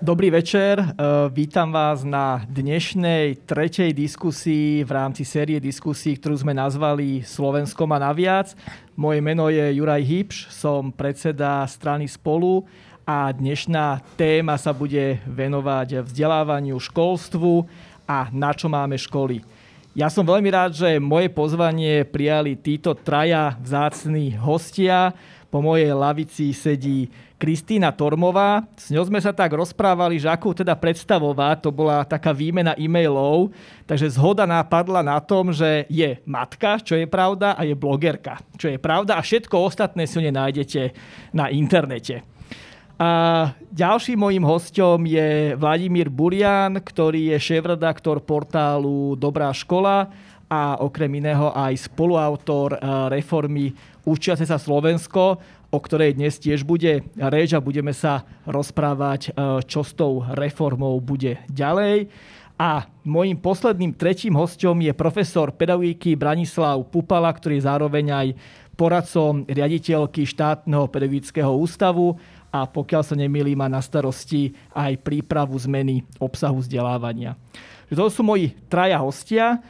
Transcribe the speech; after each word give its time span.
Dobrý 0.00 0.32
večer, 0.32 0.80
vítam 1.28 1.76
vás 1.76 2.08
na 2.08 2.40
dnešnej 2.48 3.44
tretej 3.44 3.92
diskusii 3.92 4.80
v 4.80 4.90
rámci 4.96 5.28
série 5.28 5.60
diskusí, 5.60 6.16
ktorú 6.16 6.40
sme 6.40 6.56
nazvali 6.56 7.20
Slovensko 7.20 7.84
má 7.84 8.00
naviac. 8.00 8.56
Moje 8.96 9.20
meno 9.20 9.52
je 9.52 9.60
Juraj 9.76 10.00
Hybš, 10.00 10.36
som 10.56 10.88
predseda 10.88 11.60
strany 11.68 12.08
Spolu 12.08 12.64
a 13.04 13.28
dnešná 13.28 14.00
téma 14.16 14.56
sa 14.56 14.72
bude 14.72 15.20
venovať 15.28 16.00
vzdelávaniu, 16.00 16.80
školstvu 16.80 17.68
a 18.08 18.32
na 18.32 18.56
čo 18.56 18.72
máme 18.72 18.96
školy. 18.96 19.44
Ja 19.92 20.08
som 20.08 20.24
veľmi 20.24 20.48
rád, 20.48 20.80
že 20.80 20.96
moje 20.96 21.28
pozvanie 21.28 22.08
prijali 22.08 22.56
títo 22.56 22.96
traja 22.96 23.52
vzácní 23.60 24.32
hostia. 24.32 25.12
Po 25.50 25.58
mojej 25.58 25.90
lavici 25.90 26.54
sedí 26.54 27.10
Kristýna 27.34 27.90
Tormová. 27.90 28.62
S 28.78 28.94
ňou 28.94 29.10
sme 29.10 29.18
sa 29.18 29.34
tak 29.34 29.50
rozprávali, 29.50 30.22
že 30.22 30.30
ako 30.30 30.62
teda 30.62 30.78
predstavovať, 30.78 31.56
to 31.58 31.74
bola 31.74 32.06
taká 32.06 32.30
výmena 32.30 32.78
e-mailov, 32.78 33.50
takže 33.82 34.14
zhoda 34.14 34.46
nápadla 34.46 35.02
na 35.02 35.18
tom, 35.18 35.50
že 35.50 35.90
je 35.90 36.22
matka, 36.22 36.78
čo 36.78 36.94
je 36.94 37.10
pravda, 37.10 37.58
a 37.58 37.66
je 37.66 37.74
blogerka, 37.74 38.38
čo 38.54 38.70
je 38.70 38.78
pravda 38.78 39.18
a 39.18 39.26
všetko 39.26 39.58
ostatné 39.58 40.06
si 40.06 40.22
nájdete 40.22 40.94
na 41.34 41.50
internete. 41.50 42.22
A 43.00 43.10
ďalším 43.72 44.20
mojím 44.20 44.44
hostom 44.44 45.08
je 45.08 45.56
Vladimír 45.56 46.12
Burian, 46.12 46.76
ktorý 46.76 47.32
je 47.32 47.38
šéf-redaktor 47.40 48.20
portálu 48.20 49.16
Dobrá 49.16 49.50
škola 49.56 50.12
a 50.50 50.82
okrem 50.82 51.22
iného 51.22 51.54
aj 51.54 51.86
spoluautor 51.86 52.74
eh, 52.74 52.78
reformy 53.14 53.70
Učiace 54.02 54.42
sa 54.42 54.58
Slovensko 54.58 55.38
o 55.70 55.78
ktorej 55.78 56.18
dnes 56.18 56.36
tiež 56.42 56.66
bude 56.66 57.06
reč 57.14 57.54
a 57.54 57.62
budeme 57.62 57.94
sa 57.94 58.26
rozprávať, 58.44 59.30
e, 59.30 59.62
čo 59.64 59.86
s 59.86 59.94
tou 59.94 60.26
reformou 60.34 60.98
bude 60.98 61.38
ďalej. 61.46 62.10
A 62.60 62.84
mojím 63.06 63.40
posledným 63.40 63.96
tretím 63.96 64.36
hostom 64.36 64.84
je 64.84 64.92
profesor 64.92 65.54
pedagogiky 65.54 66.12
Branislav 66.12 66.84
Pupala, 66.92 67.32
ktorý 67.32 67.56
je 67.56 67.64
zároveň 67.64 68.06
aj 68.12 68.28
poradcom 68.76 69.48
riaditeľky 69.48 70.28
štátneho 70.28 70.84
pedagogického 70.90 71.48
ústavu 71.56 72.20
a 72.52 72.66
pokiaľ 72.66 73.02
sa 73.06 73.16
nemýlim, 73.16 73.56
má 73.56 73.70
na 73.70 73.80
starosti 73.80 74.52
aj 74.76 75.00
prípravu 75.00 75.56
zmeny 75.56 76.04
obsahu 76.20 76.60
vzdelávania. 76.60 77.38
To 77.88 78.10
sú 78.12 78.20
moji 78.26 78.52
traja 78.68 79.00
hostia. 79.00 79.62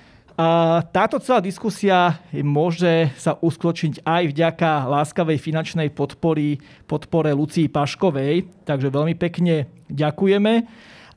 Táto 0.91 1.21
celá 1.21 1.45
diskusia 1.45 2.17
môže 2.41 3.13
sa 3.21 3.37
uskločiť 3.37 4.01
aj 4.09 4.23
vďaka 4.33 4.89
láskavej 4.89 5.37
finančnej 5.37 5.93
podpory, 5.93 6.57
podpore 6.89 7.29
Lucii 7.37 7.69
Paškovej. 7.69 8.49
Takže 8.65 8.89
veľmi 8.89 9.21
pekne 9.21 9.69
ďakujeme. 9.93 10.65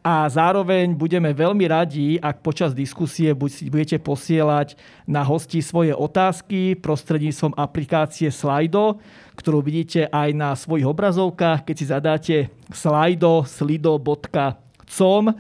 A 0.04 0.28
zároveň 0.28 0.92
budeme 1.00 1.32
veľmi 1.32 1.64
radi, 1.72 2.20
ak 2.20 2.44
počas 2.44 2.76
diskusie 2.76 3.32
budete 3.72 3.96
posielať 4.04 4.76
na 5.08 5.24
hosti 5.24 5.64
svoje 5.64 5.96
otázky 5.96 6.76
prostredníctvom 6.84 7.56
aplikácie 7.56 8.28
Slido, 8.28 9.00
ktorú 9.40 9.64
vidíte 9.64 10.12
aj 10.12 10.30
na 10.36 10.52
svojich 10.60 10.84
obrazovkách. 10.84 11.64
Keď 11.64 11.76
si 11.80 11.86
zadáte 11.88 12.36
slido, 12.76 13.48
slido.com 13.48 15.32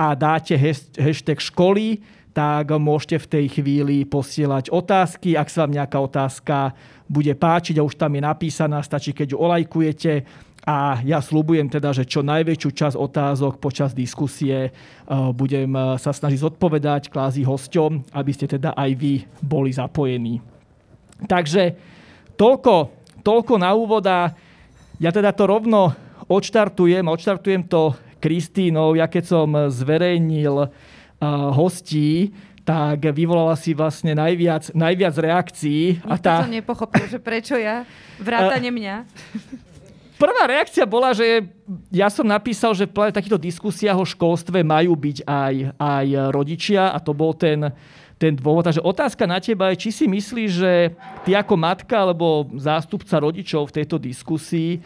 a 0.00 0.06
dáte 0.16 0.56
hashtag 0.96 1.44
školy, 1.44 2.00
tak 2.38 2.70
môžete 2.70 3.18
v 3.18 3.30
tej 3.34 3.44
chvíli 3.50 4.06
posielať 4.06 4.70
otázky. 4.70 5.34
Ak 5.34 5.50
sa 5.50 5.66
vám 5.66 5.74
nejaká 5.74 5.98
otázka 5.98 6.70
bude 7.10 7.34
páčiť 7.34 7.82
a 7.82 7.86
už 7.86 7.98
tam 7.98 8.14
je 8.14 8.22
napísaná, 8.22 8.78
stačí, 8.78 9.10
keď 9.10 9.34
ju 9.34 9.42
olajkujete. 9.42 10.22
A 10.62 11.02
ja 11.02 11.18
slúbujem 11.18 11.66
teda, 11.66 11.90
že 11.90 12.06
čo 12.06 12.22
najväčšiu 12.22 12.70
časť 12.70 12.94
otázok 12.94 13.58
počas 13.58 13.90
diskusie 13.90 14.68
e, 14.68 14.70
budem 15.34 15.72
e, 15.74 15.98
sa 15.98 16.14
snažiť 16.14 16.44
zodpovedať 16.44 17.10
klázi 17.10 17.42
hosťom, 17.42 18.14
aby 18.14 18.30
ste 18.30 18.46
teda 18.46 18.76
aj 18.76 18.90
vy 18.94 19.26
boli 19.42 19.74
zapojení. 19.74 20.38
Takže 21.24 21.74
toľko, 22.38 22.74
toľko 23.26 23.54
na 23.58 23.70
úvoda. 23.74 24.30
Ja 25.02 25.10
teda 25.10 25.34
to 25.34 25.48
rovno 25.48 25.96
odštartujem, 26.30 27.02
odštartujem 27.02 27.66
to 27.66 27.96
Kristínou. 28.22 28.94
Ja 28.94 29.08
keď 29.10 29.24
som 29.26 29.48
zverejnil 29.72 30.68
hostí, 31.54 32.32
tak 32.62 33.00
vyvolala 33.16 33.56
si 33.56 33.72
vlastne 33.72 34.12
najviac, 34.12 34.76
najviac 34.76 35.14
reakcií. 35.16 36.04
Nikto 36.04 36.12
a 36.12 36.14
tá... 36.20 36.44
to 36.44 36.52
nepochopil, 36.52 37.04
že 37.08 37.16
prečo 37.16 37.56
ja, 37.56 37.88
vrátane 38.20 38.68
mňa. 38.68 39.08
Prvá 40.18 40.50
reakcia 40.50 40.82
bola, 40.82 41.14
že 41.14 41.46
ja 41.94 42.10
som 42.10 42.26
napísal, 42.26 42.74
že 42.74 42.90
v 42.90 43.14
takýchto 43.14 43.38
diskusiách 43.38 44.02
o 44.02 44.04
školstve 44.04 44.66
majú 44.66 44.98
byť 44.98 45.22
aj, 45.22 45.54
aj 45.78 46.06
rodičia 46.34 46.90
a 46.90 46.98
to 46.98 47.14
bol 47.14 47.30
ten, 47.30 47.70
ten 48.18 48.34
dôvod. 48.34 48.66
Takže 48.66 48.82
otázka 48.82 49.30
na 49.30 49.38
teba 49.38 49.70
je, 49.70 49.88
či 49.88 49.90
si 49.94 50.04
myslíš, 50.10 50.50
že 50.50 50.72
ty 51.22 51.38
ako 51.38 51.54
matka 51.54 52.02
alebo 52.02 52.50
zástupca 52.58 53.14
rodičov 53.22 53.70
v 53.70 53.76
tejto 53.78 53.96
diskusii 53.96 54.82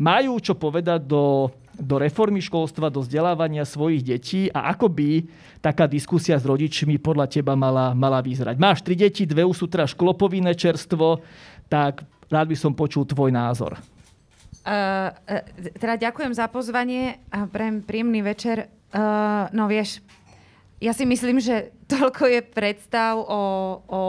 majú 0.00 0.40
čo 0.40 0.56
povedať 0.56 1.04
do 1.04 1.52
do 1.80 1.96
reformy 1.96 2.44
školstva, 2.44 2.92
do 2.92 3.00
vzdelávania 3.00 3.64
svojich 3.64 4.04
detí 4.04 4.52
a 4.52 4.68
ako 4.76 4.92
by 4.92 5.24
taká 5.64 5.88
diskusia 5.88 6.36
s 6.36 6.44
rodičmi 6.44 7.00
podľa 7.00 7.26
teba 7.32 7.56
mala, 7.56 7.96
mala 7.96 8.20
vyzerať. 8.20 8.60
Máš 8.60 8.84
tri 8.84 8.94
deti, 8.94 9.24
dve 9.24 9.48
už 9.48 9.64
sú 9.64 9.66
teraz 9.66 9.96
šklopovinné 9.96 10.52
čerstvo, 10.52 11.24
tak 11.72 12.04
rád 12.28 12.52
by 12.52 12.56
som 12.56 12.76
počul 12.76 13.08
tvoj 13.08 13.32
názor. 13.32 13.80
Uh, 14.60 15.08
teda 15.80 15.96
ďakujem 15.96 16.36
za 16.36 16.44
pozvanie 16.52 17.16
a 17.32 17.48
prejem 17.48 17.80
príjemný 17.80 18.20
večer. 18.20 18.68
Uh, 18.92 19.48
no 19.56 19.64
vieš, 19.64 20.04
ja 20.84 20.92
si 20.92 21.08
myslím, 21.08 21.40
že 21.40 21.72
toľko 21.88 22.28
je 22.28 22.40
predstav 22.44 23.16
o, 23.16 23.42
o 23.88 24.02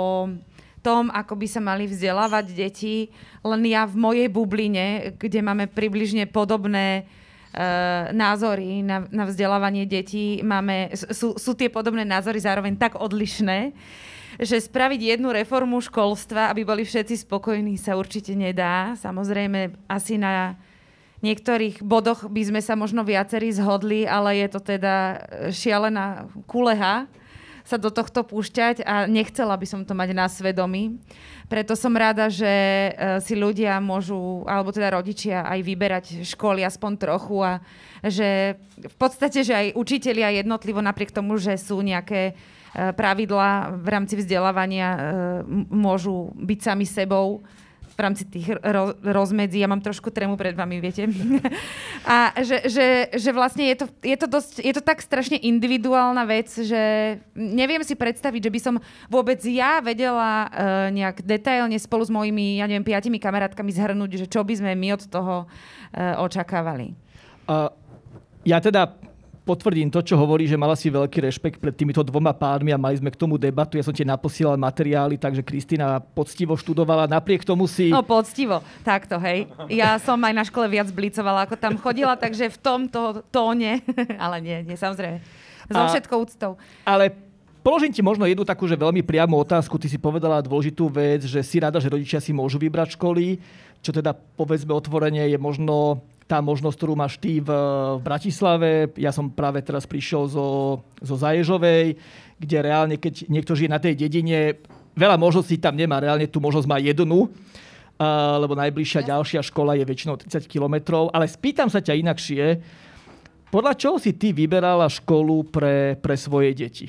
tom, 0.84 1.08
ako 1.14 1.40
by 1.40 1.48
sa 1.48 1.62
mali 1.64 1.88
vzdelávať 1.88 2.52
deti, 2.52 3.14
len 3.46 3.62
ja 3.64 3.88
v 3.88 3.96
mojej 3.96 4.28
bubline, 4.28 5.16
kde 5.16 5.40
máme 5.40 5.72
približne 5.72 6.28
podobné 6.28 7.08
názory 8.16 8.80
na, 8.80 9.04
na 9.12 9.28
vzdelávanie 9.28 9.84
detí 9.84 10.40
máme, 10.40 10.96
sú, 10.96 11.36
sú 11.36 11.52
tie 11.52 11.68
podobné 11.68 12.08
názory 12.08 12.40
zároveň 12.40 12.80
tak 12.80 12.96
odlišné, 12.96 13.76
že 14.40 14.56
spraviť 14.56 15.20
jednu 15.20 15.36
reformu 15.36 15.84
školstva, 15.84 16.48
aby 16.48 16.64
boli 16.64 16.88
všetci 16.88 17.28
spokojní, 17.28 17.76
sa 17.76 18.00
určite 18.00 18.32
nedá. 18.32 18.96
Samozrejme, 18.96 19.76
asi 19.92 20.16
na 20.16 20.56
niektorých 21.22 21.84
bodoch 21.84 22.26
by 22.32 22.42
sme 22.50 22.62
sa 22.64 22.74
možno 22.80 23.04
viacerí 23.04 23.52
zhodli, 23.54 24.08
ale 24.08 24.42
je 24.42 24.48
to 24.50 24.60
teda 24.64 24.96
šialená 25.52 26.32
kuleha 26.48 27.06
sa 27.66 27.78
do 27.78 27.94
tohto 27.94 28.26
púšťať 28.26 28.86
a 28.86 29.06
nechcela 29.06 29.56
by 29.56 29.66
som 29.68 29.82
to 29.86 29.94
mať 29.94 30.10
na 30.14 30.26
svedomí. 30.28 30.98
Preto 31.52 31.76
som 31.76 31.92
rada, 31.92 32.32
že 32.32 32.48
e, 32.48 32.92
si 33.20 33.36
ľudia 33.36 33.78
môžu, 33.84 34.48
alebo 34.48 34.72
teda 34.72 34.96
rodičia 34.96 35.44
aj 35.44 35.60
vyberať 35.62 36.06
školy 36.24 36.64
aspoň 36.64 36.92
trochu 36.96 37.38
a 37.44 37.60
že 38.02 38.56
v 38.80 38.96
podstate, 38.98 39.44
že 39.44 39.54
aj 39.54 39.68
učitelia 39.78 40.42
jednotlivo 40.42 40.80
napriek 40.80 41.14
tomu, 41.14 41.36
že 41.38 41.60
sú 41.60 41.84
nejaké 41.84 42.32
e, 42.32 42.34
pravidlá 42.96 43.78
v 43.78 43.88
rámci 43.92 44.16
vzdelávania, 44.16 44.90
e, 44.96 45.00
môžu 45.70 46.32
byť 46.40 46.60
sami 46.64 46.88
sebou 46.88 47.44
rámci 48.02 48.26
tých 48.26 48.58
ro- 48.60 48.98
rozmedzí. 49.00 49.62
Ja 49.62 49.70
mám 49.70 49.80
trošku 49.80 50.10
trému 50.10 50.36
pred 50.36 50.58
vami, 50.58 50.82
viete. 50.82 51.06
A 52.10 52.34
že, 52.42 52.66
že, 52.66 52.88
že 53.14 53.30
vlastne 53.30 53.70
je 53.70 53.76
to, 53.82 53.86
je, 54.02 54.18
to 54.18 54.28
dosť, 54.28 54.54
je 54.66 54.74
to 54.74 54.82
tak 54.82 55.06
strašne 55.06 55.38
individuálna 55.38 56.26
vec, 56.26 56.50
že 56.50 56.82
neviem 57.38 57.86
si 57.86 57.94
predstaviť, 57.94 58.42
že 58.50 58.54
by 58.54 58.60
som 58.60 58.76
vôbec 59.06 59.38
ja 59.46 59.80
vedela 59.80 60.50
uh, 60.50 60.50
nejak 60.90 61.22
detailne 61.22 61.78
spolu 61.78 62.04
s 62.04 62.12
mojimi, 62.12 62.58
ja 62.58 62.66
neviem, 62.66 62.86
piatimi 62.86 63.22
kamarátkami 63.22 63.70
zhrnúť, 63.70 64.26
že 64.26 64.28
čo 64.28 64.42
by 64.42 64.54
sme 64.58 64.72
my 64.74 64.97
od 64.97 65.04
toho 65.06 65.46
uh, 65.46 66.26
očakávali. 66.26 66.97
Uh, 67.46 67.70
ja 68.42 68.58
teda 68.58 68.97
potvrdím 69.41 69.90
to, 69.90 70.05
čo 70.05 70.16
hovorí, 70.17 70.46
že 70.46 70.59
mala 70.59 70.78
si 70.78 70.93
veľký 70.93 71.20
rešpekt 71.26 71.58
pred 71.58 71.73
týmito 71.73 72.02
dvoma 72.05 72.32
pánmi 72.32 72.70
a 72.73 72.82
mali 72.82 73.02
sme 73.02 73.09
k 73.09 73.17
tomu 73.17 73.41
debatu. 73.41 73.76
Ja 73.76 73.85
som 73.85 73.93
ti 73.93 74.05
naposielal 74.05 74.55
materiály, 74.58 75.17
takže 75.17 75.41
Kristýna 75.41 75.97
poctivo 76.02 76.53
študovala. 76.53 77.09
Napriek 77.09 77.41
tomu 77.41 77.66
si... 77.66 77.90
No 77.90 78.05
poctivo, 78.05 78.61
takto, 78.85 79.17
hej. 79.17 79.49
Ja 79.67 79.97
som 79.97 80.22
aj 80.22 80.34
na 80.34 80.43
škole 80.46 80.70
viac 80.70 80.90
blicovala, 80.93 81.49
ako 81.49 81.58
tam 81.58 81.73
chodila, 81.82 82.14
takže 82.14 82.53
v 82.53 82.58
tomto 82.61 83.26
tóne, 83.34 83.82
ale 84.23 84.38
nie, 84.40 84.58
nie, 84.61 84.78
samozrejme. 84.78 85.17
So 85.72 85.87
všetkou 85.87 86.17
úctou. 86.22 86.59
Ale 86.84 87.16
Položím 87.61 87.94
ti 87.94 88.02
možno 88.02 88.26
jednu 88.26 88.41
takú, 88.41 88.66
že 88.66 88.73
veľmi 88.73 89.05
priamu 89.05 89.37
otázku. 89.37 89.78
Ty 89.78 89.85
si 89.85 90.02
povedala 90.02 90.41
dôležitú 90.41 90.90
vec, 90.90 91.29
že 91.29 91.46
si 91.46 91.61
rada, 91.61 91.78
že 91.78 91.94
rodičia 91.94 92.17
si 92.17 92.34
môžu 92.34 92.58
vybrať 92.58 92.97
školy, 92.97 93.37
čo 93.85 93.94
teda 93.94 94.17
povedzme 94.17 94.73
otvorenie 94.73 95.29
je 95.29 95.37
možno 95.37 96.02
tá 96.32 96.40
možnosť, 96.40 96.76
ktorú 96.80 96.96
máš 96.96 97.20
ty 97.20 97.44
v, 97.44 97.52
v 98.00 98.02
Bratislave. 98.08 98.88
Ja 98.96 99.12
som 99.12 99.28
práve 99.28 99.60
teraz 99.60 99.84
prišiel 99.84 100.32
zo, 100.32 100.80
zo 101.04 101.16
Zaježovej, 101.20 102.00
kde 102.40 102.58
reálne, 102.64 102.96
keď 102.96 103.28
niekto 103.28 103.52
žije 103.52 103.68
na 103.68 103.84
tej 103.84 104.00
dedine, 104.00 104.56
veľa 104.96 105.20
možností 105.20 105.60
tam 105.60 105.76
nemá. 105.76 106.00
Reálne 106.00 106.32
tú 106.32 106.40
možnosť 106.40 106.72
má 106.72 106.80
jednu, 106.80 107.28
uh, 107.28 108.40
lebo 108.40 108.56
najbližšia 108.56 109.12
ďalšia 109.12 109.44
škola 109.44 109.76
je 109.76 109.84
väčšinou 109.84 110.16
30 110.16 110.48
kilometrov. 110.48 111.12
Ale 111.12 111.28
spýtam 111.28 111.68
sa 111.68 111.84
ťa 111.84 112.00
inakšie, 112.00 112.44
podľa 113.52 113.76
čoho 113.76 114.00
si 114.00 114.16
ty 114.16 114.32
vyberala 114.32 114.88
školu 114.88 115.52
pre, 115.52 116.00
pre 116.00 116.16
svoje 116.16 116.56
deti? 116.56 116.88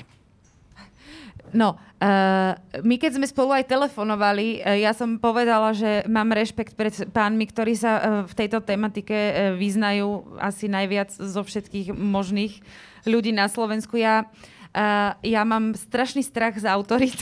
No, 1.51 1.75
uh, 2.03 2.59
my 2.83 2.95
keď 2.99 3.15
sme 3.15 3.25
spolu 3.25 3.55
aj 3.55 3.71
telefonovali, 3.71 4.59
uh, 4.59 4.75
ja 4.75 4.91
som 4.91 5.15
povedala, 5.15 5.71
že 5.71 6.03
mám 6.11 6.35
rešpekt 6.35 6.75
pred 6.75 6.91
pánmi, 7.15 7.47
ktorí 7.47 7.73
sa 7.79 7.91
uh, 7.95 8.03
v 8.27 8.33
tejto 8.35 8.59
tematike 8.59 9.15
uh, 9.15 9.33
vyznajú 9.55 10.35
asi 10.43 10.67
najviac 10.67 11.15
zo 11.15 11.41
všetkých 11.41 11.95
možných 11.95 12.59
ľudí 13.07 13.31
na 13.31 13.47
Slovensku. 13.47 13.95
Ja, 13.95 14.27
uh, 14.75 15.15
ja 15.23 15.41
mám 15.47 15.79
strašný 15.79 16.27
strach 16.27 16.59
z 16.59 16.67
autorit 16.67 17.15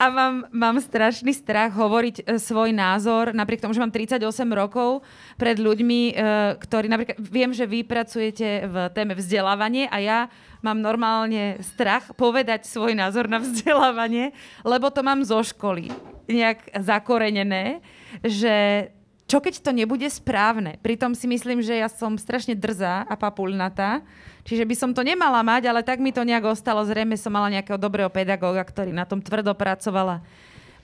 a 0.00 0.04
mám, 0.08 0.34
mám 0.50 0.76
strašný 0.80 1.32
strach 1.36 1.72
hovoriť 1.76 2.16
e, 2.24 2.38
svoj 2.40 2.72
názor, 2.72 3.36
napriek 3.36 3.60
tomu, 3.60 3.76
že 3.76 3.82
mám 3.82 3.92
38 3.92 4.20
rokov 4.52 5.04
pred 5.36 5.60
ľuďmi, 5.60 6.00
e, 6.10 6.12
ktorí 6.58 6.86
napríklad, 6.88 7.16
viem, 7.20 7.50
že 7.52 7.68
vy 7.68 7.84
pracujete 7.84 8.66
v 8.66 8.76
téme 8.96 9.12
vzdelávanie 9.12 9.86
a 9.88 9.96
ja 10.00 10.18
mám 10.60 10.80
normálne 10.80 11.60
strach 11.60 12.12
povedať 12.16 12.64
svoj 12.68 12.96
názor 12.96 13.28
na 13.28 13.40
vzdelávanie, 13.44 14.32
lebo 14.64 14.88
to 14.88 15.00
mám 15.04 15.24
zo 15.24 15.40
školy 15.44 15.92
nejak 16.30 16.70
zakorenené, 16.80 17.82
že 18.22 18.88
čo 19.30 19.38
keď 19.38 19.62
to 19.62 19.70
nebude 19.70 20.10
správne? 20.10 20.74
Pritom 20.82 21.14
si 21.14 21.30
myslím, 21.30 21.62
že 21.62 21.78
ja 21.78 21.86
som 21.86 22.18
strašne 22.18 22.58
drzá 22.58 23.06
a 23.06 23.14
papulnatá, 23.14 24.02
čiže 24.44 24.64
by 24.64 24.74
som 24.76 24.90
to 24.92 25.00
nemala 25.00 25.40
mať, 25.40 25.68
ale 25.70 25.80
tak 25.80 25.98
mi 25.98 26.10
to 26.10 26.24
nejak 26.24 26.44
ostalo. 26.46 26.84
Zrejme 26.86 27.16
som 27.16 27.32
mala 27.32 27.52
nejakého 27.52 27.80
dobrého 27.80 28.08
pedagóga, 28.08 28.60
ktorý 28.62 28.92
na 28.92 29.08
tom 29.08 29.18
tvrdo 29.18 29.52
pracovala. 29.56 30.20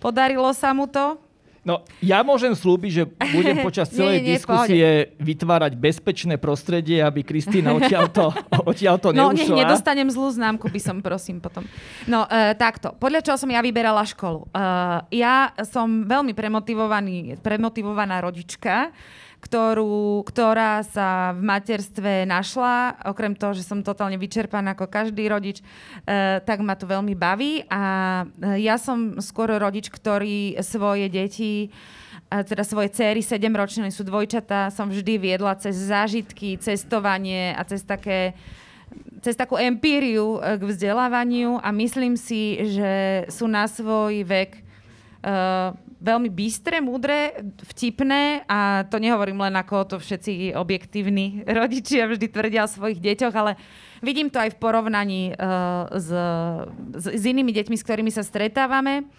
Podarilo 0.00 0.49
sa 0.53 0.76
mu 0.76 0.85
to, 0.88 1.20
No, 1.67 1.82
ja 1.99 2.23
môžem 2.23 2.55
slúbiť, 2.55 2.91
že 2.94 3.05
budem 3.35 3.58
počas 3.67 3.91
celej 3.91 4.23
nie, 4.23 4.31
nie, 4.31 4.35
diskusie 4.38 5.11
pohode. 5.11 5.19
vytvárať 5.19 5.73
bezpečné 5.75 6.38
prostredie, 6.38 7.03
aby 7.03 7.26
Kristýna 7.26 7.75
odtiaľto, 7.75 8.31
odtiaľto 8.70 9.11
no, 9.11 9.35
neušla. 9.35 9.35
No, 9.35 9.35
nech 9.35 9.67
nedostanem 9.67 10.06
zlú 10.06 10.31
známku, 10.31 10.70
by 10.70 10.79
som 10.79 11.02
prosím 11.02 11.43
potom. 11.43 11.67
No, 12.06 12.23
uh, 12.23 12.55
takto. 12.55 12.94
Podľa 12.94 13.26
čoho 13.26 13.35
som 13.35 13.50
ja 13.50 13.59
vyberala 13.59 14.06
školu? 14.06 14.47
Uh, 14.55 15.02
ja 15.11 15.50
som 15.67 16.06
veľmi 16.06 16.38
premotivovaný, 16.38 17.43
premotivovaná 17.43 18.23
rodička, 18.23 18.94
ktorú, 19.41 20.27
ktorá 20.27 20.83
sa 20.83 21.31
v 21.37 21.41
materstve 21.47 22.27
našla. 22.27 22.99
Okrem 23.06 23.37
toho, 23.38 23.55
že 23.55 23.62
som 23.62 23.85
totálne 23.85 24.19
vyčerpaná 24.19 24.75
ako 24.75 24.91
každý 24.91 25.31
rodič, 25.31 25.62
eh, 26.05 26.43
tak 26.43 26.65
ma 26.65 26.75
to 26.75 26.88
veľmi 26.88 27.15
baví. 27.15 27.62
A 27.71 27.83
eh, 28.27 28.67
ja 28.67 28.81
som 28.81 29.23
skôr 29.23 29.55
rodič, 29.55 29.93
ktorý 29.93 30.59
svoje 30.67 31.06
deti 31.06 31.71
eh, 32.33 32.43
teda 32.43 32.67
svoje 32.67 32.91
céry, 32.91 33.23
7-ročné 33.23 33.93
sú 33.94 34.03
dvojčatá, 34.03 34.75
som 34.75 34.91
vždy 34.91 35.15
viedla 35.21 35.55
cez 35.61 35.79
zážitky, 35.79 36.59
cestovanie 36.59 37.55
a 37.55 37.62
cez 37.62 37.87
také 37.87 38.35
cez 39.19 39.35
takú 39.35 39.59
empíriu 39.59 40.38
k 40.38 40.62
vzdelávaniu 40.62 41.59
a 41.59 41.75
myslím 41.75 42.15
si, 42.15 42.55
že 42.71 43.27
sú 43.27 43.50
na 43.50 43.67
svoj 43.67 44.23
vek 44.23 44.66
veľmi 45.96 46.31
bystré, 46.31 46.78
múdre, 46.78 47.34
vtipné 47.67 48.46
a 48.46 48.87
to 48.87 49.02
nehovorím 49.02 49.43
len 49.43 49.58
ako 49.58 49.96
to 49.96 49.96
všetci 49.99 50.55
objektívni 50.55 51.43
rodičia 51.58 52.06
vždy 52.06 52.26
tvrdia 52.31 52.64
o 52.64 52.70
svojich 52.70 53.02
deťoch, 53.02 53.34
ale 53.34 53.58
vidím 54.06 54.31
to 54.31 54.38
aj 54.38 54.55
v 54.55 54.61
porovnaní 54.61 55.34
uh, 55.34 55.90
s, 55.90 56.08
s, 56.94 57.06
s 57.11 57.23
inými 57.26 57.50
deťmi, 57.50 57.75
s 57.75 57.87
ktorými 57.87 58.12
sa 58.14 58.23
stretávame, 58.23 59.11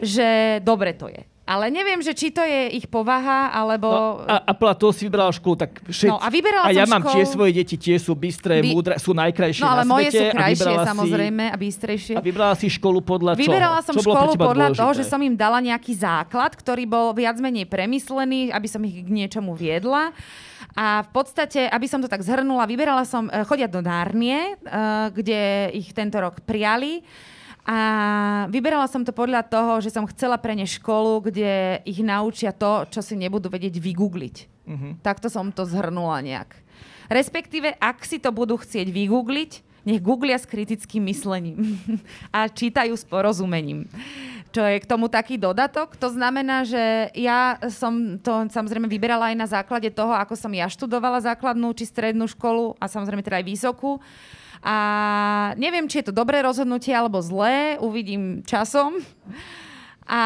že 0.00 0.60
dobre 0.64 0.96
to 0.96 1.12
je. 1.12 1.35
Ale 1.46 1.70
neviem, 1.70 2.02
že 2.02 2.10
či 2.10 2.34
to 2.34 2.42
je 2.42 2.74
ich 2.74 2.90
povaha, 2.90 3.54
alebo... 3.54 3.86
No, 3.86 4.26
a, 4.26 4.50
a 4.50 4.74
toho 4.74 4.90
si 4.90 5.06
vybrala 5.06 5.30
školu, 5.30 5.54
tak 5.54 5.78
všetci... 5.86 6.10
No, 6.10 6.18
a 6.18 6.26
vyberala 6.26 6.66
a 6.66 6.74
ja 6.74 6.90
mám 6.90 7.06
školu... 7.06 7.14
tie 7.14 7.22
svoje 7.22 7.52
deti, 7.54 7.78
tie 7.78 7.96
sú 8.02 8.18
bystré, 8.18 8.58
Vy... 8.58 8.74
múdre, 8.74 8.98
sú 8.98 9.14
najkrajšie 9.14 9.62
No 9.62 9.70
ale 9.70 9.86
na 9.86 9.94
moje 9.94 10.10
svete, 10.10 10.26
sú 10.26 10.34
krajšie, 10.34 10.74
a 10.74 10.82
samozrejme, 10.90 11.44
si... 11.46 11.52
a 11.54 11.56
bystrejšie. 11.56 12.14
A 12.18 12.22
vybrala 12.26 12.54
si 12.58 12.66
školu 12.66 12.98
podľa 12.98 13.38
čoho? 13.38 13.46
Vyberala 13.46 13.78
som 13.78 13.94
Čo 13.94 14.02
školu 14.02 14.34
podľa 14.34 14.74
dôležité? 14.74 14.82
toho, 14.82 14.92
že 14.98 15.04
som 15.06 15.20
im 15.22 15.38
dala 15.38 15.62
nejaký 15.62 15.94
základ, 15.94 16.50
ktorý 16.58 16.82
bol 16.82 17.14
viac 17.14 17.38
menej 17.38 17.70
premyslený, 17.70 18.50
aby 18.50 18.66
som 18.66 18.82
ich 18.82 19.06
k 19.06 19.10
niečomu 19.14 19.54
viedla. 19.54 20.10
A 20.74 21.06
v 21.06 21.10
podstate, 21.14 21.70
aby 21.70 21.86
som 21.86 22.02
to 22.02 22.10
tak 22.10 22.26
zhrnula, 22.26 22.66
vyberala 22.66 23.06
som, 23.06 23.30
eh, 23.30 23.46
chodia 23.46 23.70
do 23.70 23.78
Nárnie, 23.78 24.58
eh, 24.58 25.14
kde 25.14 25.70
ich 25.78 25.94
tento 25.94 26.18
rok 26.18 26.42
prijali. 26.42 27.06
A 27.66 27.78
vyberala 28.46 28.86
som 28.86 29.02
to 29.02 29.10
podľa 29.10 29.42
toho, 29.42 29.82
že 29.82 29.90
som 29.90 30.06
chcela 30.06 30.38
pre 30.38 30.54
ne 30.54 30.62
školu, 30.62 31.26
kde 31.26 31.82
ich 31.82 31.98
naučia 31.98 32.54
to, 32.54 32.86
čo 32.86 33.02
si 33.02 33.18
nebudú 33.18 33.50
vedieť 33.50 33.82
vygoogliť. 33.82 34.36
Uh-huh. 34.70 34.94
Takto 35.02 35.26
som 35.26 35.50
to 35.50 35.66
zhrnula 35.66 36.22
nejak. 36.22 36.54
Respektíve, 37.10 37.74
ak 37.82 38.06
si 38.06 38.22
to 38.22 38.30
budú 38.30 38.54
chcieť 38.54 38.86
vygoogliť, 38.86 39.66
nech 39.86 40.02
googlia 40.02 40.34
s 40.34 40.50
kritickým 40.50 41.06
myslením 41.06 41.78
a 42.36 42.50
čítajú 42.50 42.94
s 42.98 43.06
porozumením. 43.06 43.86
Čo 44.50 44.62
je 44.66 44.82
k 44.82 44.88
tomu 44.88 45.06
taký 45.06 45.38
dodatok. 45.38 45.94
To 45.98 46.10
znamená, 46.10 46.66
že 46.66 47.10
ja 47.14 47.58
som 47.70 48.18
to 48.18 48.50
samozrejme 48.50 48.90
vyberala 48.90 49.30
aj 49.30 49.36
na 49.38 49.46
základe 49.46 49.90
toho, 49.94 50.10
ako 50.14 50.34
som 50.34 50.50
ja 50.50 50.66
študovala 50.66 51.22
základnú 51.22 51.70
či 51.74 51.86
strednú 51.86 52.26
školu 52.26 52.74
a 52.78 52.90
samozrejme 52.90 53.22
teda 53.22 53.38
aj 53.42 53.46
vysokú. 53.46 54.02
A 54.66 54.76
neviem, 55.54 55.86
či 55.86 56.02
je 56.02 56.10
to 56.10 56.18
dobré 56.18 56.42
rozhodnutie 56.42 56.90
alebo 56.90 57.22
zlé, 57.22 57.78
uvidím 57.78 58.42
časom. 58.42 58.98
A 60.06 60.22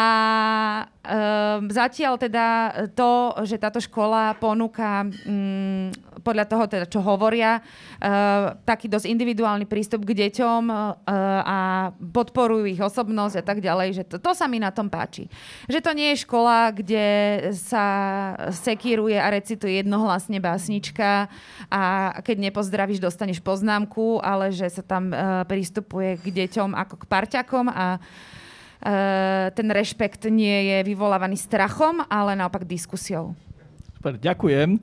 um, 0.85 1.73
zatiaľ 1.73 2.21
teda 2.21 2.47
to, 2.93 3.33
že 3.49 3.57
táto 3.57 3.81
škola 3.81 4.37
ponúka 4.37 5.09
um, 5.09 5.89
podľa 6.21 6.45
toho, 6.45 6.65
teda, 6.69 6.85
čo 6.85 7.01
hovoria, 7.01 7.65
uh, 7.65 8.61
taký 8.69 8.93
dosť 8.93 9.09
individuálny 9.09 9.65
prístup 9.65 10.05
k 10.05 10.29
deťom 10.29 10.63
uh, 10.69 11.01
a 11.41 11.59
podporujú 11.97 12.69
ich 12.69 12.77
osobnosť 12.77 13.41
a 13.41 13.45
tak 13.45 13.65
ďalej, 13.65 13.89
že 13.97 14.03
to, 14.05 14.17
to 14.21 14.37
sa 14.37 14.45
mi 14.45 14.61
na 14.61 14.69
tom 14.69 14.93
páči. 14.93 15.33
Že 15.65 15.81
to 15.81 15.91
nie 15.97 16.13
je 16.13 16.23
škola, 16.29 16.77
kde 16.77 17.07
sa 17.57 17.87
sekíruje 18.53 19.17
a 19.17 19.33
recituje 19.33 19.81
jednohlasne 19.81 20.45
básnička 20.45 21.33
a 21.73 21.83
keď 22.21 22.53
nepozdravíš, 22.53 23.01
dostaneš 23.01 23.41
poznámku, 23.41 24.21
ale 24.21 24.53
že 24.53 24.69
sa 24.69 24.85
tam 24.85 25.09
uh, 25.09 25.49
pristupuje 25.49 26.21
k 26.21 26.45
deťom 26.45 26.77
ako 26.77 27.01
k 27.01 27.05
parťakom 27.09 27.73
a 27.73 27.97
ten 29.53 29.69
rešpekt 29.69 30.25
nie 30.33 30.73
je 30.73 30.79
vyvolávaný 30.89 31.37
strachom, 31.37 32.01
ale 32.09 32.33
naopak 32.33 32.65
diskusiou. 32.65 33.37
Super, 34.01 34.17
ďakujem. 34.17 34.81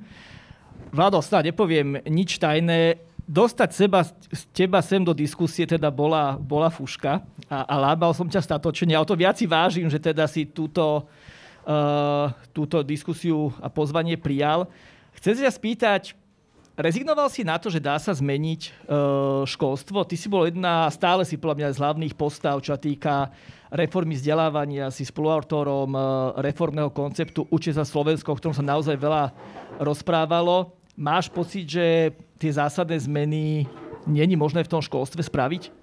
Vlado, 0.94 1.18
snad 1.25 1.50
nepoviem 1.50 1.98
nič 2.06 2.38
tajné. 2.38 3.01
Dostať 3.27 3.70
seba, 3.75 4.08
teba 4.56 4.80
sem 4.80 5.04
do 5.04 5.12
diskusie 5.12 5.68
teda 5.68 5.92
bola, 5.92 6.39
bola 6.39 6.72
fuška 6.72 7.20
a, 7.51 7.58
a 7.68 7.75
lábal 7.75 8.16
som 8.16 8.30
ťa 8.30 8.39
statočne. 8.39 8.96
A 8.96 9.04
o 9.04 9.10
to 9.10 9.20
viac 9.20 9.36
si 9.36 9.44
vážim, 9.44 9.89
že 9.92 10.00
teda 10.00 10.24
si 10.32 10.48
túto, 10.48 11.04
uh, 11.68 12.32
túto 12.56 12.80
diskusiu 12.88 13.51
a 13.60 13.68
pozvanie 13.68 14.16
prijal. 14.16 14.72
Chcem 15.18 15.44
sa 15.44 15.51
spýtať, 15.51 16.16
Rezignoval 16.77 17.25
si 17.34 17.41
na 17.41 17.57
to, 17.57 17.74
že 17.74 17.81
dá 17.81 17.98
sa 17.98 18.13
zmeniť 18.13 18.62
uh, 18.69 19.41
školstvo? 19.50 20.05
Ty 20.05 20.13
si 20.13 20.29
bol 20.29 20.46
jedna, 20.46 20.86
stále 20.93 21.25
si 21.25 21.34
podľa 21.34 21.57
mňa 21.57 21.69
z 21.74 21.81
hlavných 21.81 22.13
postav, 22.13 22.62
čo 22.62 22.77
sa 22.77 22.77
týka 22.77 23.34
reformy 23.74 24.13
vzdelávania, 24.13 24.93
si 24.93 25.01
spoluautorom 25.01 25.89
uh, 25.98 26.38
reformného 26.38 26.93
konceptu 26.93 27.50
Uče 27.50 27.74
za 27.74 27.81
Slovensko, 27.81 28.29
o 28.29 28.38
ktorom 28.38 28.53
sa 28.53 28.62
naozaj 28.62 28.93
veľa 28.93 29.34
rozprávalo. 29.81 30.69
Máš 30.93 31.34
pocit, 31.34 31.65
že 31.65 32.13
tie 32.38 32.53
zásadné 32.53 33.01
zmeny 33.01 33.65
není 34.05 34.38
možné 34.38 34.62
v 34.62 34.77
tom 34.77 34.81
školstve 34.86 35.25
spraviť? 35.25 35.76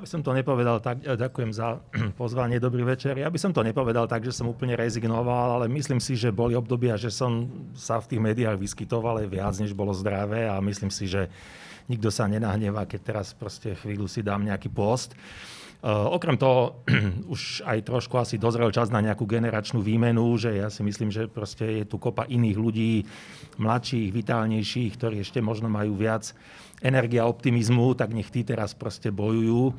By 0.00 0.08
som 0.08 0.24
to 0.24 0.32
nepovedal 0.32 0.80
tak, 0.80 1.04
e, 1.04 1.12
ďakujem 1.12 1.52
za 1.52 1.76
pozvanie, 2.20 2.56
dobrý 2.56 2.88
večer. 2.88 3.20
Ja 3.20 3.28
by 3.28 3.36
som 3.36 3.52
to 3.52 3.60
nepovedal 3.60 4.08
tak, 4.08 4.24
že 4.24 4.32
som 4.32 4.48
úplne 4.48 4.72
rezignoval, 4.72 5.60
ale 5.60 5.66
myslím 5.68 6.00
si, 6.00 6.16
že 6.16 6.32
boli 6.32 6.56
obdobia, 6.56 6.96
že 6.96 7.12
som 7.12 7.46
sa 7.76 8.00
v 8.00 8.16
tých 8.16 8.24
médiách 8.24 8.56
vyskytoval 8.56 9.20
aj 9.20 9.28
viac, 9.28 9.54
než 9.60 9.76
bolo 9.76 9.92
zdravé 9.92 10.48
a 10.48 10.56
myslím 10.64 10.88
si, 10.88 11.04
že 11.04 11.28
nikto 11.92 12.08
sa 12.08 12.24
nenahnevá, 12.24 12.88
keď 12.88 13.00
teraz 13.04 13.36
proste 13.36 13.76
chvíľu 13.76 14.08
si 14.08 14.24
dám 14.24 14.40
nejaký 14.40 14.72
post. 14.72 15.12
Uh, 15.80 16.12
okrem 16.12 16.36
toho, 16.36 16.84
už 17.34 17.64
aj 17.64 17.88
trošku 17.88 18.20
asi 18.20 18.36
dozrel 18.36 18.68
čas 18.68 18.92
na 18.92 19.00
nejakú 19.00 19.24
generačnú 19.24 19.80
výmenu, 19.80 20.36
že 20.36 20.60
ja 20.60 20.68
si 20.68 20.84
myslím, 20.84 21.08
že 21.08 21.24
proste 21.24 21.64
je 21.80 21.84
tu 21.88 21.96
kopa 21.96 22.28
iných 22.28 22.56
ľudí, 22.60 22.94
mladších, 23.56 24.12
vitálnejších, 24.12 24.92
ktorí 25.00 25.24
ešte 25.24 25.40
možno 25.40 25.72
majú 25.72 25.96
viac 25.96 26.36
energia 26.80 27.28
optimizmu, 27.28 27.92
tak 27.96 28.12
nech 28.16 28.32
tí 28.32 28.44
teraz 28.44 28.72
proste 28.72 29.12
bojujú. 29.12 29.72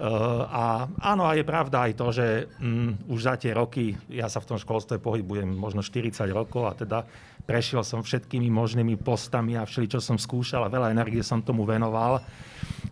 Uh, 0.00 0.46
a 0.48 0.88
áno, 1.02 1.28
a 1.28 1.36
je 1.36 1.44
pravda 1.44 1.84
aj 1.84 1.92
to, 1.92 2.06
že 2.14 2.26
um, 2.62 2.96
už 3.10 3.20
za 3.20 3.34
tie 3.36 3.52
roky, 3.52 3.92
ja 4.08 4.32
sa 4.32 4.40
v 4.40 4.54
tom 4.54 4.58
školstve 4.58 4.96
pohybujem 4.96 5.50
možno 5.50 5.84
40 5.84 6.24
rokov 6.32 6.62
a 6.70 6.72
teda 6.72 7.04
prešiel 7.44 7.84
som 7.84 8.00
všetkými 8.00 8.48
možnými 8.48 8.96
postami 8.96 9.60
a 9.60 9.66
všeli, 9.68 9.92
čo 9.92 10.00
som 10.00 10.16
skúšal 10.16 10.64
a 10.64 10.72
veľa 10.72 10.94
energie 10.94 11.20
som 11.20 11.44
tomu 11.44 11.68
venoval. 11.68 12.22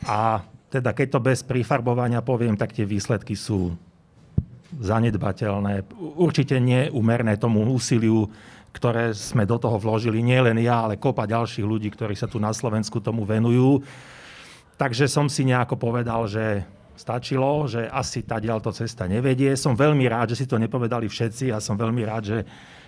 A 0.04 0.42
teda 0.68 0.92
keď 0.92 1.16
to 1.16 1.20
bez 1.24 1.40
prifarbovania 1.40 2.20
poviem, 2.20 2.58
tak 2.58 2.76
tie 2.76 2.84
výsledky 2.84 3.32
sú 3.32 3.72
zanedbateľné. 4.76 5.88
Určite 6.20 6.60
nie 6.60 6.92
úmerné 6.92 7.40
tomu 7.40 7.64
úsiliu, 7.72 8.28
ktoré 8.72 9.10
sme 9.16 9.48
do 9.48 9.56
toho 9.56 9.80
vložili, 9.80 10.20
nie 10.20 10.38
len 10.38 10.60
ja, 10.60 10.84
ale 10.84 11.00
kopa 11.00 11.24
ďalších 11.24 11.66
ľudí, 11.66 11.88
ktorí 11.92 12.14
sa 12.14 12.30
tu 12.30 12.38
na 12.38 12.52
Slovensku 12.52 13.00
tomu 13.00 13.24
venujú. 13.24 13.80
Takže 14.78 15.10
som 15.10 15.26
si 15.26 15.42
nejako 15.42 15.74
povedal, 15.74 16.28
že 16.30 16.62
stačilo, 16.98 17.70
že 17.70 17.86
asi 17.86 18.26
tá 18.26 18.42
to 18.42 18.70
cesta 18.74 19.06
nevedie. 19.06 19.54
Som 19.54 19.78
veľmi 19.78 20.02
rád, 20.10 20.34
že 20.34 20.44
si 20.44 20.46
to 20.50 20.58
nepovedali 20.58 21.06
všetci 21.06 21.54
a 21.54 21.62
som 21.62 21.78
veľmi 21.78 22.02
rád, 22.02 22.22
že 22.26 22.38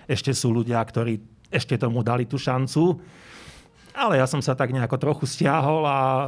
ešte 0.07 0.35
sú 0.35 0.51
ľudia, 0.51 0.83
ktorí 0.83 1.19
ešte 1.51 1.79
tomu 1.79 2.03
dali 2.03 2.27
tú 2.27 2.35
šancu. 2.35 2.99
Ale 3.91 4.19
ja 4.19 4.27
som 4.27 4.39
sa 4.39 4.55
tak 4.55 4.71
nejako 4.71 4.95
trochu 4.95 5.27
stiahol 5.27 5.83
a 5.83 5.99
e, 5.99 6.27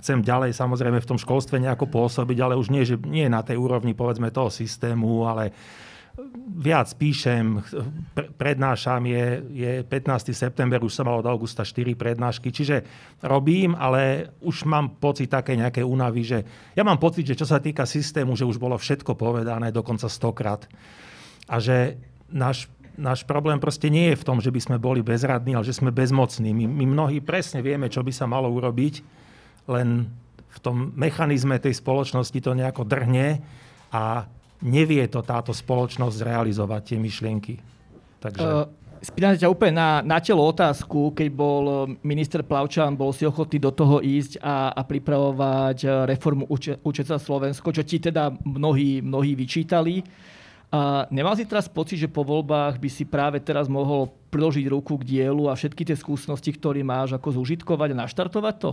chcem 0.00 0.24
ďalej 0.24 0.56
samozrejme 0.56 0.96
v 1.00 1.08
tom 1.08 1.20
školstve 1.20 1.60
nejako 1.60 1.84
pôsobiť, 1.92 2.38
ale 2.40 2.56
už 2.56 2.72
nie, 2.72 2.84
že 2.84 2.96
nie 3.04 3.28
na 3.28 3.44
tej 3.44 3.60
úrovni 3.60 3.92
povedzme 3.92 4.32
toho 4.32 4.48
systému, 4.48 5.28
ale 5.28 5.52
viac 6.54 6.86
píšem, 6.94 7.58
prednášam, 8.38 9.02
je, 9.02 9.42
je 9.50 9.72
15. 9.82 10.30
september, 10.30 10.78
už 10.78 10.94
som 10.94 11.10
mal 11.10 11.18
od 11.18 11.26
augusta 11.26 11.66
4 11.66 11.98
prednášky, 11.98 12.54
čiže 12.54 12.86
robím, 13.26 13.74
ale 13.74 14.30
už 14.38 14.62
mám 14.62 14.94
pocit 15.02 15.26
také 15.26 15.58
nejaké 15.58 15.82
únavy, 15.82 16.22
že 16.22 16.38
ja 16.78 16.86
mám 16.86 17.02
pocit, 17.02 17.26
že 17.26 17.38
čo 17.38 17.46
sa 17.46 17.58
týka 17.58 17.82
systému, 17.82 18.38
že 18.38 18.46
už 18.46 18.62
bolo 18.62 18.78
všetko 18.78 19.18
povedané, 19.18 19.74
dokonca 19.74 20.06
stokrát. 20.06 20.70
A 21.50 21.58
že 21.58 21.98
náš 22.30 22.70
náš 22.94 23.26
problém 23.26 23.58
proste 23.58 23.90
nie 23.90 24.14
je 24.14 24.20
v 24.22 24.26
tom, 24.26 24.38
že 24.38 24.54
by 24.54 24.60
sme 24.62 24.76
boli 24.78 25.02
bezradní, 25.02 25.58
ale 25.58 25.66
že 25.66 25.74
sme 25.74 25.90
bezmocní. 25.90 26.54
My, 26.54 26.70
my 26.70 26.84
mnohí 26.86 27.18
presne 27.18 27.58
vieme, 27.58 27.90
čo 27.90 28.06
by 28.06 28.14
sa 28.14 28.30
malo 28.30 28.46
urobiť, 28.54 29.02
len 29.66 30.06
v 30.54 30.58
tom 30.62 30.94
mechanizme 30.94 31.58
tej 31.58 31.74
spoločnosti 31.74 32.38
to 32.38 32.54
nejako 32.54 32.86
drhne 32.86 33.42
a 33.90 34.30
nevie 34.64 35.04
to 35.12 35.20
táto 35.20 35.52
spoločnosť 35.52 36.16
zrealizovať, 36.16 36.80
tie 36.82 36.98
myšlienky. 36.98 37.54
Takže... 38.18 38.42
Uh... 38.42 38.82
Spýtam 39.04 39.36
ťa 39.36 39.52
úplne 39.52 39.76
na, 39.76 40.00
na 40.00 40.16
telo 40.16 40.40
otázku, 40.48 41.12
keď 41.12 41.28
bol 41.28 41.92
minister 42.00 42.40
Plavčan, 42.40 42.96
bol 42.96 43.12
si 43.12 43.28
ochotný 43.28 43.60
do 43.60 43.68
toho 43.68 44.00
ísť 44.00 44.40
a, 44.40 44.72
a 44.72 44.80
pripravovať 44.80 46.08
reformu 46.08 46.48
uče, 46.48 46.80
Učeca 46.80 47.20
Slovensko, 47.20 47.68
čo 47.68 47.84
ti 47.84 48.00
teda 48.00 48.32
mnohí, 48.32 49.04
mnohí 49.04 49.36
vyčítali. 49.36 50.00
A 50.72 51.04
nemal 51.12 51.36
si 51.36 51.44
teraz 51.44 51.68
pocit, 51.68 52.00
že 52.00 52.08
po 52.08 52.24
voľbách 52.24 52.80
by 52.80 52.88
si 52.88 53.04
práve 53.04 53.44
teraz 53.44 53.68
mohol 53.68 54.08
priložiť 54.32 54.72
ruku 54.72 54.96
k 54.96 55.20
dielu 55.20 55.52
a 55.52 55.54
všetky 55.54 55.84
tie 55.84 56.00
skúsenosti, 56.00 56.56
ktoré 56.56 56.80
máš, 56.80 57.12
ako 57.12 57.44
zúžitkovať 57.44 57.92
a 57.92 58.00
naštartovať 58.08 58.54
to? 58.56 58.70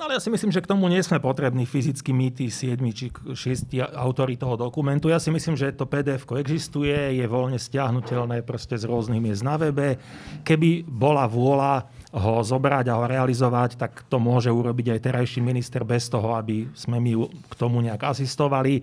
Ale 0.00 0.16
ja 0.16 0.20
si 0.20 0.32
myslím, 0.32 0.48
že 0.48 0.64
k 0.64 0.70
tomu 0.72 0.88
nie 0.88 1.04
sme 1.04 1.20
potrební 1.20 1.68
fyzicky 1.68 2.16
my, 2.16 2.32
tí 2.32 2.48
7 2.48 2.80
či 2.96 3.12
6 3.12 3.76
autory 3.92 4.40
toho 4.40 4.56
dokumentu. 4.56 5.12
Ja 5.12 5.20
si 5.20 5.28
myslím, 5.28 5.60
že 5.60 5.76
to 5.76 5.84
pdf 5.84 6.24
existuje, 6.40 7.20
je 7.20 7.26
voľne 7.28 7.60
stiahnutelné 7.60 8.40
proste 8.40 8.80
z 8.80 8.88
rôznych 8.88 9.20
miest 9.20 9.44
na 9.44 9.60
webe. 9.60 10.00
Keby 10.40 10.88
bola 10.88 11.28
vôľa 11.28 11.84
ho 12.16 12.40
zobrať 12.40 12.88
a 12.90 12.96
ho 12.96 13.04
realizovať, 13.04 13.76
tak 13.76 14.08
to 14.08 14.16
môže 14.16 14.48
urobiť 14.48 14.96
aj 14.96 15.04
terajší 15.04 15.44
minister 15.44 15.84
bez 15.84 16.08
toho, 16.08 16.32
aby 16.32 16.66
sme 16.72 16.96
my 16.96 17.12
k 17.46 17.54
tomu 17.60 17.84
nejak 17.84 18.00
asistovali. 18.00 18.80